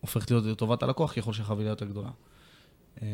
הופכת 0.00 0.30
להיות 0.30 0.44
לטובת 0.44 0.82
הלקוח 0.82 1.12
ככל 1.12 1.32
שהחבילה 1.32 1.70
יותר 1.70 1.86
גדולה. 1.86 2.10
אה, 3.02 3.06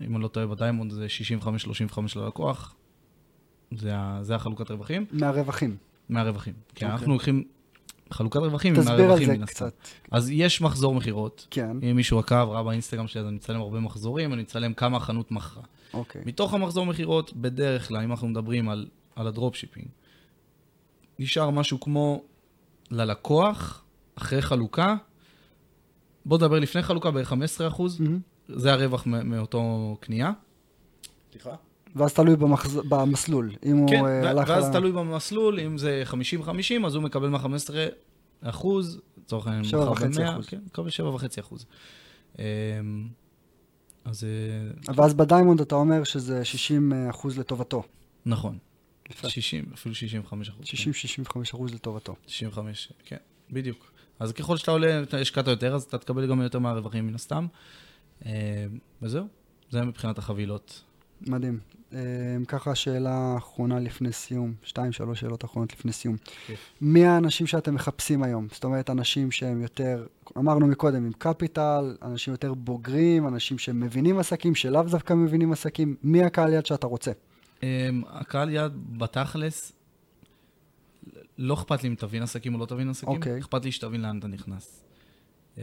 אם 0.00 0.16
אני 0.16 0.22
לא 0.22 0.28
טועה 0.28 0.46
ב 0.46 0.52
diamond 0.52 0.92
זה 0.92 1.06
65-35 1.40 1.98
ללקוח, 2.16 2.74
זה, 3.70 3.94
זה 4.20 4.34
החלוקת 4.34 4.70
רווחים. 4.70 5.06
מהרווחים. 5.12 5.76
מהרווחים. 6.08 6.54
כי 6.54 6.84
okay. 6.84 6.88
אוקיי. 6.88 6.88
אנחנו 6.88 7.12
לוקחים 7.12 7.44
חלוקת 8.10 8.40
רווחים 8.40 8.74
מהרווחים 8.84 9.30
מן 9.30 9.42
הסתם. 9.42 9.66
אז 10.10 10.30
יש 10.30 10.60
מחזור 10.60 10.94
מכירות. 10.94 11.46
כן. 11.50 11.76
אם 11.90 11.96
מישהו 11.96 12.18
עקב, 12.18 12.34
ראה 12.34 12.62
באינסטגרם 12.62 13.06
שלי, 13.06 13.20
אז 13.20 13.26
אני 13.26 13.36
מצלם 13.36 13.60
הרבה 13.60 13.80
מחזורים, 13.80 14.32
אני 14.32 14.42
מצלם 14.42 14.74
כמה 14.74 14.96
החנות 14.96 15.30
מכרה. 15.30 15.62
אוקיי. 15.94 16.22
מתוך 16.26 16.54
המחזור 16.54 16.86
מכירות, 16.86 17.32
בדרך 17.36 17.88
כלל, 17.88 18.02
אם 18.02 18.10
אנחנו 18.10 18.28
מדברים 18.28 18.68
על, 18.68 18.86
על 19.16 19.26
הדרופשיפינג, 19.26 19.88
נשאר 21.22 21.50
משהו 21.50 21.80
כמו 21.80 22.22
ללקוח, 22.90 23.84
אחרי 24.14 24.42
חלוקה, 24.42 24.96
בוא 26.24 26.38
נדבר 26.38 26.58
לפני 26.58 26.82
חלוקה 26.82 27.10
בערך 27.10 27.32
15%, 27.32 27.34
mm-hmm. 27.36 28.02
זה 28.48 28.72
הרווח 28.72 29.06
מאותו 29.06 29.96
קנייה. 30.00 30.32
סליחה? 31.32 31.50
ואז 31.96 32.14
תלוי 32.14 32.36
במחז... 32.36 32.80
במסלול, 32.88 33.50
אם 33.66 33.86
כן, 33.88 33.98
הוא 33.98 34.08
uh, 34.08 34.26
הלך 34.26 34.48
ואז 34.48 34.66
על... 34.66 34.72
תלוי 34.72 34.92
במסלול, 34.92 35.60
אם 35.60 35.78
זה 35.78 36.02
50-50, 36.10 36.86
אז 36.86 36.94
הוא 36.94 37.02
מקבל 37.02 37.28
מה-15 37.28 37.70
אחוז, 38.42 39.00
לצורך 39.18 39.46
העניין, 39.46 39.64
שבע 39.64 39.90
וחצי 39.90 40.28
אחוז. 40.28 40.46
כן, 40.46 40.60
מקבל 40.66 40.88
7.5 40.88 41.40
אחוז. 41.40 41.66
אמ, 42.38 42.44
אז 44.04 44.24
אה, 44.24 44.94
ואז 44.94 45.14
בדיימונד 45.14 45.60
אתה 45.60 45.74
אומר 45.74 46.04
שזה 46.04 46.44
60 46.44 46.92
אחוז 47.10 47.38
לטובתו. 47.38 47.82
נכון. 48.26 48.58
60, 49.28 49.64
אפילו 49.74 49.94
65 49.94 50.48
אחוז. 50.48 50.66
60-65 50.66 51.40
אחוז 51.50 51.74
לטובתו. 51.74 52.14
65, 52.26 52.92
כן, 53.04 53.16
בדיוק. 53.50 53.92
אז 54.18 54.32
ככל 54.32 54.56
שאתה 54.56 54.70
עולה, 54.70 55.02
אתה 55.02 55.18
השקעת 55.18 55.46
יותר, 55.46 55.74
אז 55.74 55.82
אתה 55.82 55.98
תקבל 55.98 56.26
גם 56.26 56.40
יותר 56.40 56.58
מהרווחים 56.58 57.06
מן 57.06 57.14
הסתם. 57.14 57.46
אמ, 58.26 58.30
וזהו, 59.02 59.26
זה 59.70 59.82
מבחינת 59.82 60.18
החבילות. 60.18 60.82
מדהים. 61.26 61.58
אה, 61.94 61.98
ככה 62.48 62.74
שאלה 62.74 63.34
אחרונה 63.38 63.80
לפני 63.80 64.12
סיום, 64.12 64.54
שתיים, 64.62 64.92
שלוש 64.92 65.20
שאלות 65.20 65.44
אחרונות 65.44 65.72
לפני 65.72 65.92
סיום. 65.92 66.16
מי 66.80 67.06
האנשים 67.06 67.46
שאתם 67.46 67.74
מחפשים 67.74 68.22
היום? 68.22 68.46
זאת 68.52 68.64
אומרת, 68.64 68.90
אנשים 68.90 69.30
שהם 69.30 69.62
יותר, 69.62 70.06
אמרנו 70.38 70.66
מקודם, 70.66 71.04
עם 71.04 71.12
קפיטל, 71.18 71.96
אנשים 72.02 72.32
יותר 72.32 72.54
בוגרים, 72.54 73.28
אנשים 73.28 73.58
שמבינים 73.58 74.18
עסקים, 74.18 74.54
שלאו 74.54 74.82
דווקא 74.82 75.14
מבינים 75.14 75.52
עסקים. 75.52 75.96
מי 76.02 76.22
הקהל 76.24 76.52
יד 76.52 76.66
שאתה 76.66 76.86
רוצה? 76.86 77.12
אמ, 77.62 78.02
הקהל 78.08 78.50
יד 78.50 78.72
בתכלס, 78.98 79.72
לא 81.38 81.54
אכפת 81.54 81.82
לי 81.82 81.88
אם 81.88 81.94
תבין 81.94 82.22
עסקים 82.22 82.54
או 82.54 82.58
לא 82.60 82.66
תבין 82.66 82.88
עסקים, 82.88 83.14
אוקיי. 83.14 83.38
אכפת 83.38 83.64
לי 83.64 83.72
שתבין 83.72 84.00
לאן 84.00 84.18
אתה 84.18 84.26
נכנס. 84.26 84.84
אמ, 85.58 85.62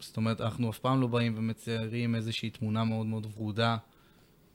זאת 0.00 0.16
אומרת, 0.16 0.40
אנחנו 0.40 0.70
אף 0.70 0.78
פעם 0.78 1.00
לא 1.00 1.06
באים 1.06 1.34
ומציירים 1.36 2.14
איזושהי 2.14 2.50
תמונה 2.50 2.84
מאוד 2.84 3.06
מאוד 3.06 3.26
ורודה, 3.36 3.76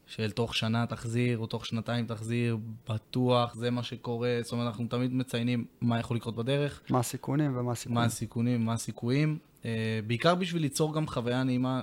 של 0.08 0.32
תוך 0.32 0.56
שנה 0.56 0.86
תחזיר, 0.86 1.38
או 1.38 1.48
תוך 1.48 1.66
שנתיים 1.66 2.06
תחזיר, 2.06 2.58
בטוח, 2.90 3.56
זה 3.56 3.72
מה 3.72 3.84
שקורה. 3.84 4.40
זאת 4.42 4.52
אומרת, 4.52 4.68
אנחנו 4.68 4.88
תמיד 4.88 5.14
מציינים 5.14 5.66
מה 5.82 6.00
יכול 6.00 6.18
לקרות 6.18 6.36
בדרך, 6.36 6.82
מה 6.90 7.00
הסיכונים 7.00 7.52
ומה 7.52 7.62
מה 7.62 7.72
הסיכונים? 7.72 8.04
הסיכונים, 8.04 8.66
מה 8.66 8.74
הסיכויים. 8.74 9.38
אה, 9.66 10.00
בעיקר 10.08 10.36
בשביל 10.36 10.62
ליצור 10.62 10.96
גם 10.96 11.08
חוויה 11.08 11.44
נעימה 11.44 11.82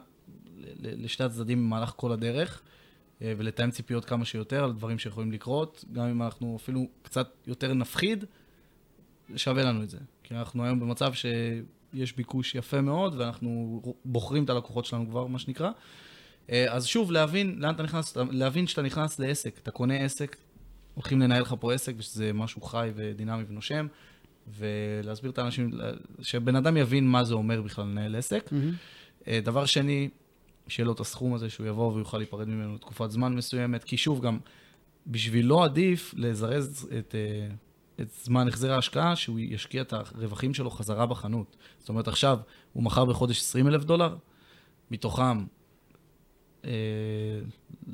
לשתי 0.81 1.25
הצדדים 1.25 1.59
במהלך 1.59 1.93
כל 1.97 2.13
הדרך, 2.13 2.63
ולתאם 3.21 3.71
ציפיות 3.71 4.05
כמה 4.05 4.25
שיותר 4.25 4.65
על 4.65 4.73
דברים 4.73 4.99
שיכולים 4.99 5.33
לקרות, 5.33 5.85
גם 5.93 6.05
אם 6.05 6.23
אנחנו 6.23 6.59
אפילו 6.63 6.87
קצת 7.03 7.29
יותר 7.47 7.75
נפחיד, 7.75 8.25
שווה 9.37 9.63
לנו 9.63 9.83
את 9.83 9.91
זה. 9.91 9.99
כי 10.23 10.35
אנחנו 10.35 10.65
היום 10.65 10.81
במצב 10.81 11.13
שיש 11.13 12.17
ביקוש 12.17 12.55
יפה 12.55 12.81
מאוד, 12.81 13.15
ואנחנו 13.21 13.83
בוחרים 14.05 14.45
את 14.45 14.51
הלקוחות 14.51 14.85
שלנו 14.85 15.07
כבר, 15.09 15.27
מה 15.27 15.39
שנקרא. 15.39 15.71
אה, 16.51 16.75
אז 16.75 16.87
שוב, 16.87 17.13
להבין 17.13 17.57
לאן 17.59 17.75
אתה 17.75 17.83
נכנס, 17.83 18.17
להבין 18.31 18.67
שאתה 18.67 18.83
נכנס 18.83 19.19
לעסק, 19.19 19.59
אתה 19.59 19.71
קונה 19.71 19.97
עסק, 19.97 20.37
הולכים 20.95 21.21
לנהל 21.21 21.43
לך 21.43 21.55
פה 21.61 21.73
עסק, 21.73 21.93
ושזה 21.97 22.33
משהו 22.33 22.61
חי 22.61 22.91
ודינמי 22.95 23.45
ונושם, 23.49 23.87
ולהסביר 24.49 25.31
את 25.31 25.39
האנשים, 25.39 25.71
שבן 26.23 26.57
אדם 26.57 26.77
יבין 26.77 27.07
מה 27.07 27.25
זה 27.25 27.35
אומר 27.35 27.63
בכלל 27.63 27.85
לנהל 27.85 28.17
עסק. 28.17 28.53
מהמם. 28.53 28.73
אה, 29.29 29.41
דבר 29.45 29.67
שני, 29.67 30.09
שיהיה 30.71 30.87
לו 30.87 30.93
את 30.93 31.01
הסכום 31.01 31.35
הזה, 31.35 31.51
שהוא 31.51 31.67
יבוא 31.67 31.93
ויוכל 31.93 32.17
להיפרד 32.19 32.49
ממנו 32.49 32.75
לתקופת 32.75 33.11
זמן 33.11 33.35
מסוימת, 33.35 33.85
כי 33.85 33.97
שוב, 33.97 34.21
גם 34.21 34.39
בשבילו 35.07 35.65
עדיף 35.65 36.15
לזרז 36.17 36.89
את, 36.99 37.15
אה, 37.15 37.55
את 38.01 38.11
זמן 38.11 38.49
החזר 38.49 38.73
ההשקעה, 38.73 39.17
שהוא 39.17 39.39
ישקיע 39.41 39.83
את 39.83 39.93
הרווחים 39.93 40.55
שלו 40.55 40.71
חזרה 40.71 41.07
בחנות. 41.07 41.57
זאת 41.79 41.89
אומרת, 41.89 42.09
עכשיו 42.09 42.39
הוא 42.73 42.83
מכר 42.83 43.05
בחודש 43.05 43.41
20 43.41 43.69
אלף 43.69 43.85
דולר, 43.85 44.17
מתוכם, 44.91 45.45
אה, 46.65 46.71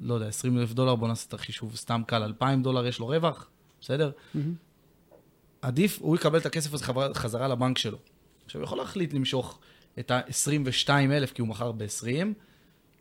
לא 0.03 0.15
יודע, 0.15 0.27
20 0.27 0.59
אלף 0.59 0.73
דולר, 0.73 0.95
בוא 0.95 1.09
נעשה 1.09 1.29
את 1.29 1.35
החישוב 1.35 1.77
סתם 1.77 2.03
קל, 2.07 2.23
2,000 2.23 2.63
דולר 2.63 2.87
יש 2.87 2.99
לו 2.99 3.07
רווח, 3.07 3.49
בסדר? 3.81 4.11
מהמם. 4.35 4.55
עדיף, 5.63 5.99
הוא 6.01 6.17
יקבל 6.17 6.39
את 6.39 6.47
הכסף 6.47 6.75
הזה 6.75 6.85
חזרה, 6.85 7.15
חזרה 7.15 7.49
לבנק 7.49 7.79
שלו. 7.79 7.99
עכשיו, 8.45 8.61
הוא 8.61 8.67
יכול 8.67 8.79
להחליט 8.79 9.15
למשוך 9.15 9.59
את 9.99 10.11
ה-22,000 10.11 11.35
כי 11.35 11.41
הוא 11.41 11.49
מכר 11.49 11.73
ב-20. 11.73 12.46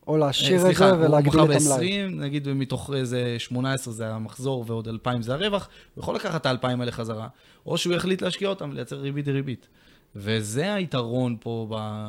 או 0.07 0.18
להשאיר 0.18 0.56
את 0.56 0.61
אה, 0.61 0.65
סליחה, 0.65 0.90
זה 0.90 1.06
ולהגדיל 1.06 1.40
הוא 1.40 1.52
את 1.52 1.56
מכר 1.56 1.73
המלאי. 1.73 2.07
ב-20, 2.07 2.15
נגיד 2.15 2.53
מתוך 2.53 2.91
איזה 2.95 3.36
18 3.38 3.94
זה 3.94 4.10
המחזור 4.10 4.64
ועוד 4.68 4.88
2,000 4.88 5.22
זה 5.22 5.34
הרווח, 5.34 5.69
הוא 5.95 6.02
יכול 6.02 6.15
לקחת 6.15 6.41
את 6.41 6.45
ה-2,000 6.45 6.80
האלה 6.80 6.91
חזרה, 6.91 7.27
או 7.65 7.77
שהוא 7.77 7.94
יחליט 7.94 8.22
להשקיע 8.22 8.49
אותם 8.49 8.69
ולייצר 8.69 8.99
ריבית 8.99 9.26
דריבית. 9.26 9.68
וזה 10.15 10.73
היתרון 10.73 11.38
פה, 11.40 11.68
ב... 11.72 12.07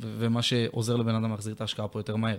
ומה 0.00 0.42
שעוזר 0.42 0.96
לבן 0.96 1.14
אדם 1.14 1.30
להחזיר 1.30 1.54
את 1.54 1.60
ההשקעה 1.60 1.88
פה 1.88 1.98
יותר 1.98 2.16
מהר. 2.16 2.36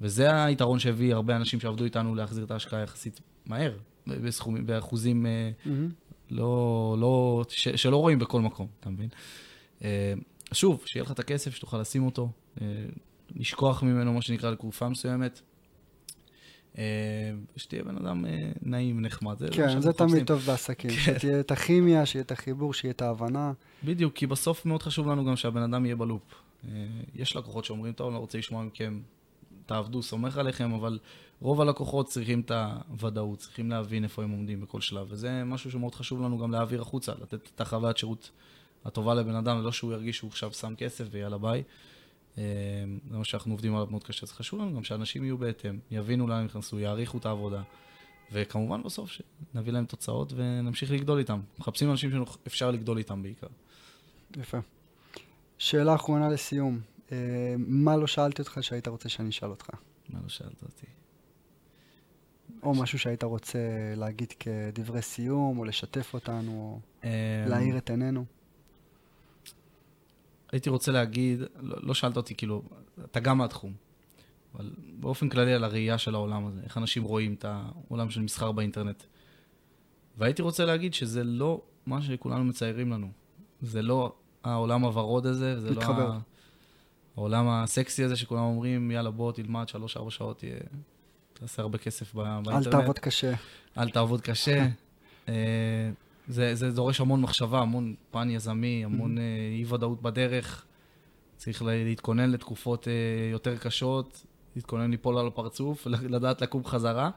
וזה 0.00 0.44
היתרון 0.44 0.78
שהביא 0.78 1.14
הרבה 1.14 1.36
אנשים 1.36 1.60
שעבדו 1.60 1.84
איתנו 1.84 2.14
להחזיר 2.14 2.44
את 2.44 2.50
ההשקעה 2.50 2.82
יחסית 2.82 3.20
מהר, 3.46 3.72
בסכומים, 4.06 4.66
באחוזים 4.66 5.22
מהמם. 5.22 5.88
לא, 6.30 6.96
לא, 6.98 7.44
ש, 7.48 7.68
שלא 7.68 7.96
רואים 7.96 8.18
בכל 8.18 8.40
מקום, 8.40 8.66
אתה 8.80 8.90
מבין? 8.90 9.08
אה, 9.84 10.14
שוב, 10.52 10.82
שיהיה 10.86 11.04
לך 11.04 11.10
את 11.10 11.18
הכסף, 11.18 11.54
שתוכל 11.54 11.78
לשים 11.78 12.04
אותו, 12.04 12.28
לשכוח 13.36 13.82
ממנו, 13.82 14.12
מה 14.12 14.22
שנקרא, 14.22 14.50
לתקופה 14.50 14.88
מסוימת. 14.88 15.40
אה, 16.78 16.84
שתהיה 17.56 17.84
בן 17.84 17.96
אדם 17.96 18.26
אה, 18.26 18.52
נעים, 18.62 19.02
נחמד. 19.02 19.38
זה 19.38 19.48
כן, 19.52 19.80
זה. 19.80 19.92
תמיד 19.92 20.26
טוב 20.26 20.40
בעסקים. 20.40 20.90
שתהיה 20.90 21.40
את 21.40 21.50
הכימיה, 21.50 22.06
שיהיה 22.06 22.22
את 22.22 22.32
החיבור, 22.32 22.74
שיהיה 22.74 22.92
את 22.92 23.02
ההבנה. 23.02 23.52
בדיוק, 23.84 24.14
כי 24.14 24.26
בסוף 24.26 24.66
מאוד 24.66 24.82
חשוב 24.82 25.08
לנו 25.08 25.24
גם 25.24 25.36
שהבן 25.36 25.62
אדם 25.62 25.84
יהיה 25.84 25.96
בלופ. 25.96 26.22
אה, 26.68 26.86
יש 27.14 27.36
לקוחות 27.36 27.64
שאומרים, 27.64 27.92
טוב, 27.92 28.06
אני 28.06 28.14
לא 28.14 28.18
רוצה 28.18 28.38
לשמוע 28.38 28.64
מכם, 28.64 29.00
תעבדו, 29.66 30.02
סומך 30.02 30.38
עליכם, 30.38 30.72
אבל 30.72 30.98
רוב 31.40 31.60
הלקוחות 31.60 32.06
צריכים 32.06 32.40
את 32.40 32.50
הוודאות, 32.90 33.38
צריכים 33.38 33.70
להבין 33.70 34.04
איפה 34.04 34.22
הם 34.22 34.30
עומדים 34.30 34.60
בכל 34.60 34.80
שלב, 34.80 35.06
וזה 35.10 35.44
משהו 35.44 35.70
שמאוד 35.70 35.94
חשוב 35.94 36.22
לנו 36.22 36.38
גם 36.38 36.52
להעביר 36.52 36.82
החוצה, 36.82 37.12
לתת 37.22 37.50
את 37.54 37.60
החוויית 37.60 37.96
שירות 37.96 38.30
הטובה 38.84 39.14
לבן 39.14 39.34
אדם, 39.34 39.58
ולא 39.58 39.72
שהוא 39.72 39.92
ירגיש 39.92 40.16
שהוא 40.16 40.28
עכשיו 40.28 40.52
שם 40.52 40.74
כסף 40.78 41.04
ויאללה 41.10 41.38
ביי. 41.38 41.62
אה, 42.38 42.42
זה 43.10 43.18
מה 43.18 43.24
שאנחנו 43.24 43.52
עובדים 43.52 43.74
עליו 43.74 43.86
מאוד 43.90 44.04
קשה, 44.04 44.26
אז 44.26 44.32
חשוב 44.32 44.60
לנו 44.60 44.76
גם 44.76 44.84
שאנשים 44.84 45.24
יהיו 45.24 45.38
בהתאם, 45.38 45.78
יבינו 45.90 46.26
לאן 46.26 46.38
הם 46.38 46.44
נכנסו, 46.44 46.78
יעריכו 46.78 47.18
את 47.18 47.26
העבודה, 47.26 47.62
וכמובן 48.32 48.82
בסוף 48.82 49.10
שנביא 49.10 49.72
להם 49.72 49.84
תוצאות 49.84 50.32
ונמשיך 50.36 50.90
לגדול 50.90 51.18
איתם. 51.18 51.40
מחפשים 51.58 51.90
אנשים 51.90 52.10
שאפשר 52.10 52.70
לגדול 52.70 52.98
איתם 52.98 53.22
בעיקר. 53.22 53.46
יפה. 54.36 54.58
שאלה 55.58 55.94
אחרונה 55.94 56.28
לסיום. 56.28 56.80
אה, 57.12 57.54
מה 57.58 57.96
לא 57.96 58.06
שאלתי 58.06 58.42
אותך 58.42 58.58
שהיית 58.60 58.88
רוצה 58.88 59.08
שאני 59.08 59.28
אשאל 59.28 59.50
אותך? 59.50 59.70
מה 60.08 60.18
לא 60.22 60.28
שאלת 60.28 60.62
אותי? 60.62 60.86
או 62.62 62.74
משהו 62.74 62.98
שהיית 62.98 63.24
רוצה 63.24 63.58
להגיד 63.96 64.32
כדברי 64.40 65.02
סיום, 65.02 65.58
או 65.58 65.64
לשתף 65.64 66.14
אותנו, 66.14 66.52
או 66.52 66.80
אמ, 67.04 67.10
להאיר 67.48 67.78
את 67.78 67.90
עינינו? 67.90 68.24
הייתי 70.54 70.70
רוצה 70.70 70.92
להגיד, 70.92 71.40
לא, 71.60 71.76
לא 71.82 71.94
שאלת 71.94 72.16
אותי, 72.16 72.34
כאילו, 72.34 72.62
אתה 73.04 73.20
גם 73.20 73.38
מהתחום, 73.38 73.72
אבל 74.54 74.70
באופן 75.00 75.28
כללי 75.28 75.52
על 75.54 75.64
הראייה 75.64 75.98
של 75.98 76.14
העולם 76.14 76.46
הזה, 76.46 76.60
איך 76.64 76.78
אנשים 76.78 77.02
רואים 77.04 77.34
את 77.34 77.44
העולם 77.48 78.10
של 78.10 78.20
מסחר 78.20 78.52
באינטרנט. 78.52 79.02
והייתי 80.18 80.42
רוצה 80.42 80.64
להגיד 80.64 80.94
שזה 80.94 81.24
לא 81.24 81.62
מה 81.86 82.02
שכולנו 82.02 82.44
מציירים 82.44 82.92
לנו. 82.92 83.08
זה 83.62 83.82
לא 83.82 84.12
העולם 84.44 84.84
הוורוד 84.84 85.26
הזה, 85.26 85.60
זה 85.60 85.70
מתחבר. 85.70 86.08
לא 86.08 86.12
ה- 86.12 86.18
העולם 87.16 87.48
הסקסי 87.48 88.04
הזה 88.04 88.16
שכולם 88.16 88.42
אומרים, 88.42 88.90
יאללה, 88.90 89.10
בוא 89.10 89.32
תלמד 89.32 89.68
שלוש-ארבע 89.68 90.10
שעות, 90.10 90.38
תהיה, 90.38 90.56
תעשה 91.32 91.62
הרבה 91.62 91.78
כסף 91.78 92.14
באינטרנט. 92.14 92.66
אל 92.66 92.72
תעבוד 92.72 92.98
קשה. 92.98 93.32
אל 93.78 93.90
תעבוד 93.90 94.20
קשה. 94.20 94.66
אה, 96.28 96.32
זה, 96.34 96.54
זה 96.54 96.70
דורש 96.70 97.00
המון 97.00 97.20
מחשבה, 97.20 97.58
המון 97.60 97.94
פן 98.10 98.30
יזמי, 98.30 98.84
המון 98.84 99.18
אה, 99.18 99.22
אי-ודאות 99.58 100.02
בדרך. 100.02 100.64
צריך 101.36 101.62
לה- 101.62 101.84
להתכונן 101.84 102.30
לתקופות 102.30 102.88
אה, 102.88 102.92
יותר 103.32 103.56
קשות, 103.56 104.26
להתכונן 104.56 104.90
ליפול 104.90 105.18
על 105.18 105.26
הפרצוף, 105.26 105.86
לדעת 105.86 106.42
לקום 106.42 106.64
חזרה. 106.64 107.10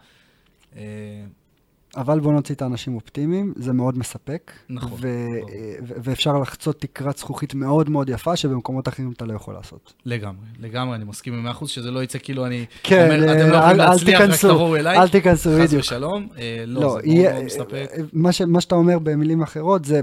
אה, 1.97 2.01
אבל 2.01 2.19
בוא 2.19 2.33
נוציא 2.33 2.55
את 2.55 2.61
האנשים 2.61 2.95
אופטימיים, 2.95 3.53
זה 3.55 3.73
מאוד 3.73 3.97
מספק. 3.97 4.51
נכון, 4.69 4.91
ו- 5.01 5.27
ברור. 5.39 5.49
ו- 5.87 5.93
ואפשר 6.03 6.39
לחצות 6.39 6.81
תקרת 6.81 7.17
זכוכית 7.17 7.53
מאוד 7.53 7.89
מאוד 7.89 8.09
יפה, 8.09 8.35
שבמקומות 8.35 8.87
אחרים 8.87 9.11
אתה 9.11 9.25
לא 9.25 9.33
יכול 9.33 9.53
לעשות. 9.53 9.93
לגמרי, 10.05 10.45
לגמרי, 10.59 10.95
אני 10.95 11.03
מסכים 11.05 11.33
במאה 11.33 11.51
אחוז, 11.51 11.69
שזה 11.69 11.91
לא 11.91 12.03
יצא 12.03 12.19
כאילו 12.23 12.45
אני 12.45 12.65
כן, 12.83 13.03
אומר, 13.11 13.27
אה, 13.29 13.33
אתם 13.41 13.49
לא 13.51 13.57
אל- 13.57 13.61
יכולים 13.61 13.77
להצליח, 13.77 14.21
רק 14.21 14.29
תבואו 14.41 14.75
אליי, 14.75 14.97
אל 14.97 15.07
תיכנסו, 15.07 15.49
חס 15.49 15.67
בדיוק. 15.67 15.81
ושלום. 15.81 16.27
אה, 16.37 16.63
לא, 16.67 16.81
לא, 16.81 16.89
זה 16.89 16.95
מאוד 16.95 17.05
יהיה- 17.05 17.33
מאוד 17.33 17.43
מספק. 17.45 17.85
מה, 18.13 18.31
ש, 18.31 18.41
מה 18.41 18.61
שאתה 18.61 18.75
אומר 18.75 18.99
במילים 18.99 19.41
אחרות 19.41 19.85
זה, 19.85 20.01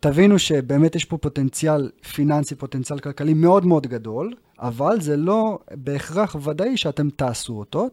תבינו 0.00 0.38
שבאמת 0.38 0.96
יש 0.96 1.04
פה 1.04 1.16
פוטנציאל 1.18 1.90
פיננסי, 2.14 2.54
פוטנציאל 2.54 2.98
כלכלי 2.98 3.34
מאוד 3.34 3.66
מאוד 3.66 3.86
גדול, 3.86 4.32
אבל 4.60 5.00
זה 5.00 5.16
לא 5.16 5.58
בהכרח 5.74 6.36
ודאי 6.44 6.76
שאתם 6.76 7.08
תעשו 7.10 7.58
אותו. 7.58 7.88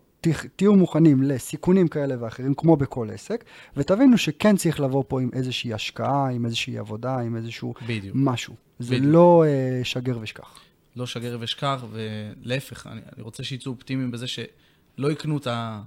תהיו 0.56 0.76
מוכנים 0.76 1.24
לסיכונים 1.24 1.88
כאלה 1.88 2.16
ואחרים, 2.20 2.54
כמו 2.54 2.78
בכל 2.78 3.10
עסק, 3.14 3.44
ותבינו 3.78 4.18
שכן 4.18 4.56
צריך 4.56 4.80
לבוא 4.80 5.04
פה 5.08 5.22
עם 5.22 5.30
איזושהי 5.34 5.74
השקעה, 5.74 6.30
עם 6.30 6.46
איזושהי 6.46 6.78
עבודה, 6.78 7.20
עם 7.20 7.36
איזשהו 7.36 7.74
בדיוק. 7.88 8.16
משהו. 8.20 8.56
זה 8.80 8.96
בדיוק. 8.96 9.14
לא 9.14 9.44
אה, 9.48 9.82
שגר 9.84 10.18
ושכח. 10.22 10.60
לא 10.96 11.06
שגר 11.06 11.38
ושכח, 11.40 11.84
ולהפך, 11.92 12.88
אני, 12.88 13.02
אני 13.16 13.24
רוצה 13.24 13.44
שיצאו 13.44 13.72
אופטימיים 13.72 14.12
בזה 14.12 14.28
שלא 14.28 15.12
יקנו 15.12 15.38
את 15.38 15.48
ה... 15.48 15.82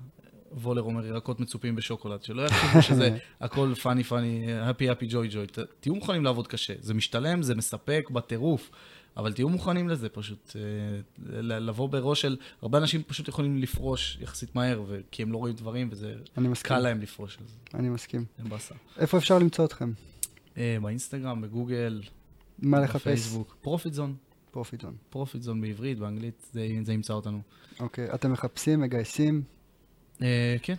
וולר 0.54 0.82
אומר 0.82 1.06
ירקות 1.06 1.40
מצופים 1.40 1.76
בשוקולד, 1.76 2.22
שלא 2.22 2.42
יחשבו 2.42 2.82
שזה 2.88 3.18
הכל 3.40 3.74
פאני 3.82 4.04
פאני, 4.04 4.46
הפי 4.60 4.90
הפי 4.90 5.06
ג'וי 5.10 5.28
ג'וי. 5.30 5.46
תהיו 5.80 5.94
מוכנים 5.94 6.24
לעבוד 6.24 6.48
קשה, 6.48 6.74
זה 6.80 6.94
משתלם, 6.94 7.42
זה 7.42 7.54
מספק 7.54 8.10
בטירוף. 8.10 8.70
אבל 9.16 9.32
תהיו 9.32 9.48
מוכנים 9.48 9.88
לזה 9.88 10.08
פשוט. 10.08 10.56
אה, 10.56 11.42
לבוא 11.42 11.88
בראש 11.88 12.20
של, 12.20 12.36
הרבה 12.62 12.78
אנשים 12.78 13.02
פשוט 13.02 13.28
יכולים 13.28 13.58
לפרוש 13.58 14.18
יחסית 14.20 14.54
מהר, 14.54 14.84
כי 15.10 15.22
הם 15.22 15.32
לא 15.32 15.38
רואים 15.38 15.54
דברים, 15.54 15.88
וזה 15.90 16.14
קל 16.62 16.78
להם 16.78 17.00
לפרוש. 17.00 17.38
אז 17.40 17.58
אני 17.74 17.88
מסכים. 17.88 18.24
אין 18.38 18.48
באסה. 18.48 18.74
איפה 18.98 19.18
אפשר 19.18 19.38
למצוא 19.38 19.64
אתכם? 19.64 19.92
אה, 20.56 20.76
באינסטגרם, 20.82 21.40
בגוגל, 21.40 22.02
מה 22.58 22.80
לחפש? 22.80 23.00
בפייסבוק. 23.00 23.56
פרופיטזון. 23.60 24.14
פרופיטזון. 24.50 24.96
פרופיטזון 25.10 25.60
בעברית, 25.60 25.98
באנגלית, 25.98 26.46
זה, 26.52 26.68
זה 26.82 26.92
ימצא 26.92 27.12
אותנו. 27.12 27.40
אוקיי, 27.80 28.14
אתם 28.14 28.32
מחפשים, 28.32 28.80
מגייסים? 28.80 29.42
אה, 30.22 30.56
כן. 30.62 30.74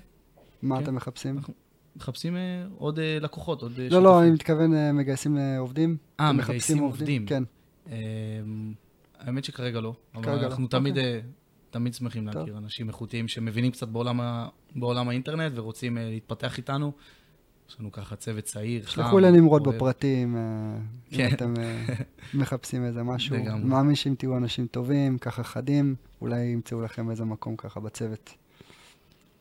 מה 0.61 0.77
כן. 0.77 0.83
אתם 0.83 0.95
מחפשים? 0.95 1.37
אנחנו 1.37 1.53
מחפשים 1.95 2.35
אה, 2.35 2.65
עוד 2.77 2.99
אה, 2.99 3.17
לקוחות, 3.21 3.61
עוד 3.61 3.79
אה, 3.79 3.87
לא, 3.89 4.03
לא, 4.03 4.21
אני 4.21 4.31
מתכוון 4.31 4.73
אה, 4.75 4.91
מגייסים 4.91 5.37
אה, 5.37 5.57
עובדים. 5.57 5.97
אה, 6.19 6.31
מגייסים 6.31 6.55
מחפשים 6.55 6.79
עובדים. 6.79 7.25
כן. 7.25 7.43
אה, 7.91 7.97
האמת 9.19 9.43
שכרגע 9.43 9.81
לא. 9.81 9.93
אבל 10.15 10.35
לא, 10.35 10.41
אנחנו 10.41 10.67
תמיד, 10.67 10.97
אוקיי. 10.97 11.13
אה, 11.13 11.19
תמיד 11.69 11.93
שמחים 11.93 12.31
טוב. 12.31 12.41
להכיר 12.41 12.57
אנשים 12.57 12.87
איכותיים 12.87 13.27
שמבינים 13.27 13.71
קצת 13.71 13.87
בעולם, 13.87 14.21
ה, 14.21 14.47
בעולם 14.75 15.09
האינטרנט 15.09 15.51
ורוצים 15.55 15.97
אה, 15.97 16.09
להתפתח 16.09 16.57
איתנו. 16.57 16.91
יש 17.69 17.79
לנו 17.79 17.91
ככה 17.91 18.15
צוות 18.15 18.43
צעיר, 18.43 18.83
חם. 18.83 18.91
שלחו 18.91 19.19
לנמרוד. 19.19 19.67
בפרטים, 19.67 20.37
אה, 20.37 20.41
אם 21.11 21.17
כן. 21.17 21.29
אתם 21.33 21.53
אה, 21.59 21.85
מחפשים 22.39 22.85
איזה 22.85 23.03
משהו. 23.03 23.35
לגמרי. 23.35 23.63
מאמין 23.63 23.95
שאם 23.95 24.15
תהיו 24.17 24.37
אנשים 24.37 24.67
טובים, 24.67 25.17
ככה 25.17 25.43
חדים, 25.43 25.95
אולי 26.21 26.41
ימצאו 26.41 26.81
לכם 26.81 27.11
איזה 27.11 27.25
מקום 27.25 27.55
ככה 27.55 27.79
בצוות. 27.79 28.33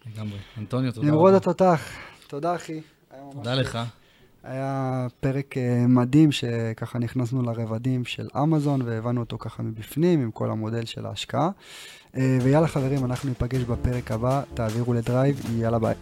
לגמרי. 0.07 0.39
אנטוניו, 0.59 0.93
תודה 0.93 1.07
נמרוד 1.07 1.29
רבה. 1.29 1.37
התותח, 1.37 1.83
תודה 2.27 2.55
אחי. 2.55 2.81
תודה. 3.33 3.55
לך. 3.55 3.79
היה 4.45 5.07
פרק 5.21 5.57
אה, 5.57 5.85
מדהים 5.89 6.33
שככה 6.33 6.99
נכנסנו 6.99 7.43
לרבדים 7.43 8.05
של 8.05 8.29
אמזון 8.43 8.83
והבנו 8.83 9.21
אותו 9.21 9.39
ככה 9.39 9.63
מבפנים 9.63 10.23
עם 10.23 10.31
כל 10.31 10.51
המודל 10.51 10.85
של 10.85 11.07
ההשקעה. 11.07 11.51
אה, 12.17 12.39
ויאללה 12.43 12.67
חברים, 12.67 13.05
אנחנו 13.05 13.29
ניפגש 13.29 13.63
בפרק 13.63 14.11
הבא, 14.11 14.43
תעבירו 14.55 14.95
לדרייב, 14.95 15.41
יאללה 15.57 15.79
ביי. 15.79 15.95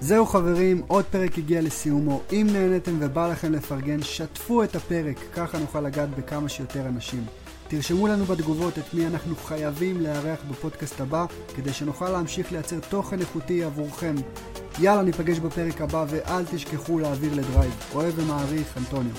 זהו 0.00 0.26
חברים, 0.26 0.82
עוד 0.86 1.04
פרק 1.04 1.38
הגיע 1.38 1.60
לסיומו. 1.60 2.20
אם 2.32 2.46
נהניתם 2.52 2.96
ובא 3.00 3.32
לכם 3.32 3.52
לפרגן, 3.52 4.02
שתפו 4.02 4.64
את 4.64 4.76
הפרק, 4.76 5.16
ככה 5.34 5.58
נוכל 5.58 5.80
לגעת 5.80 6.08
בכמה 6.18 6.48
שיותר 6.48 6.86
אנשים. 6.86 7.24
תרשמו 7.70 8.06
לנו 8.06 8.24
בתגובות 8.24 8.78
את 8.78 8.94
מי 8.94 9.06
אנחנו 9.06 9.36
חייבים 9.36 10.00
לארח 10.00 10.38
בפודקאסט 10.50 11.00
הבא, 11.00 11.26
כדי 11.56 11.72
שנוכל 11.72 12.08
להמשיך 12.08 12.52
לייצר 12.52 12.80
תוכן 12.88 13.20
איכותי 13.20 13.64
עבורכם. 13.64 14.14
יאללה, 14.80 15.02
ניפגש 15.02 15.38
בפרק 15.38 15.80
הבא, 15.80 16.04
ואל 16.08 16.44
תשכחו 16.44 16.98
להעביר 16.98 17.34
לדרייב. 17.34 17.72
אוהב 17.94 18.12
ומעריך, 18.16 18.78
אנטוניו. 18.78 19.14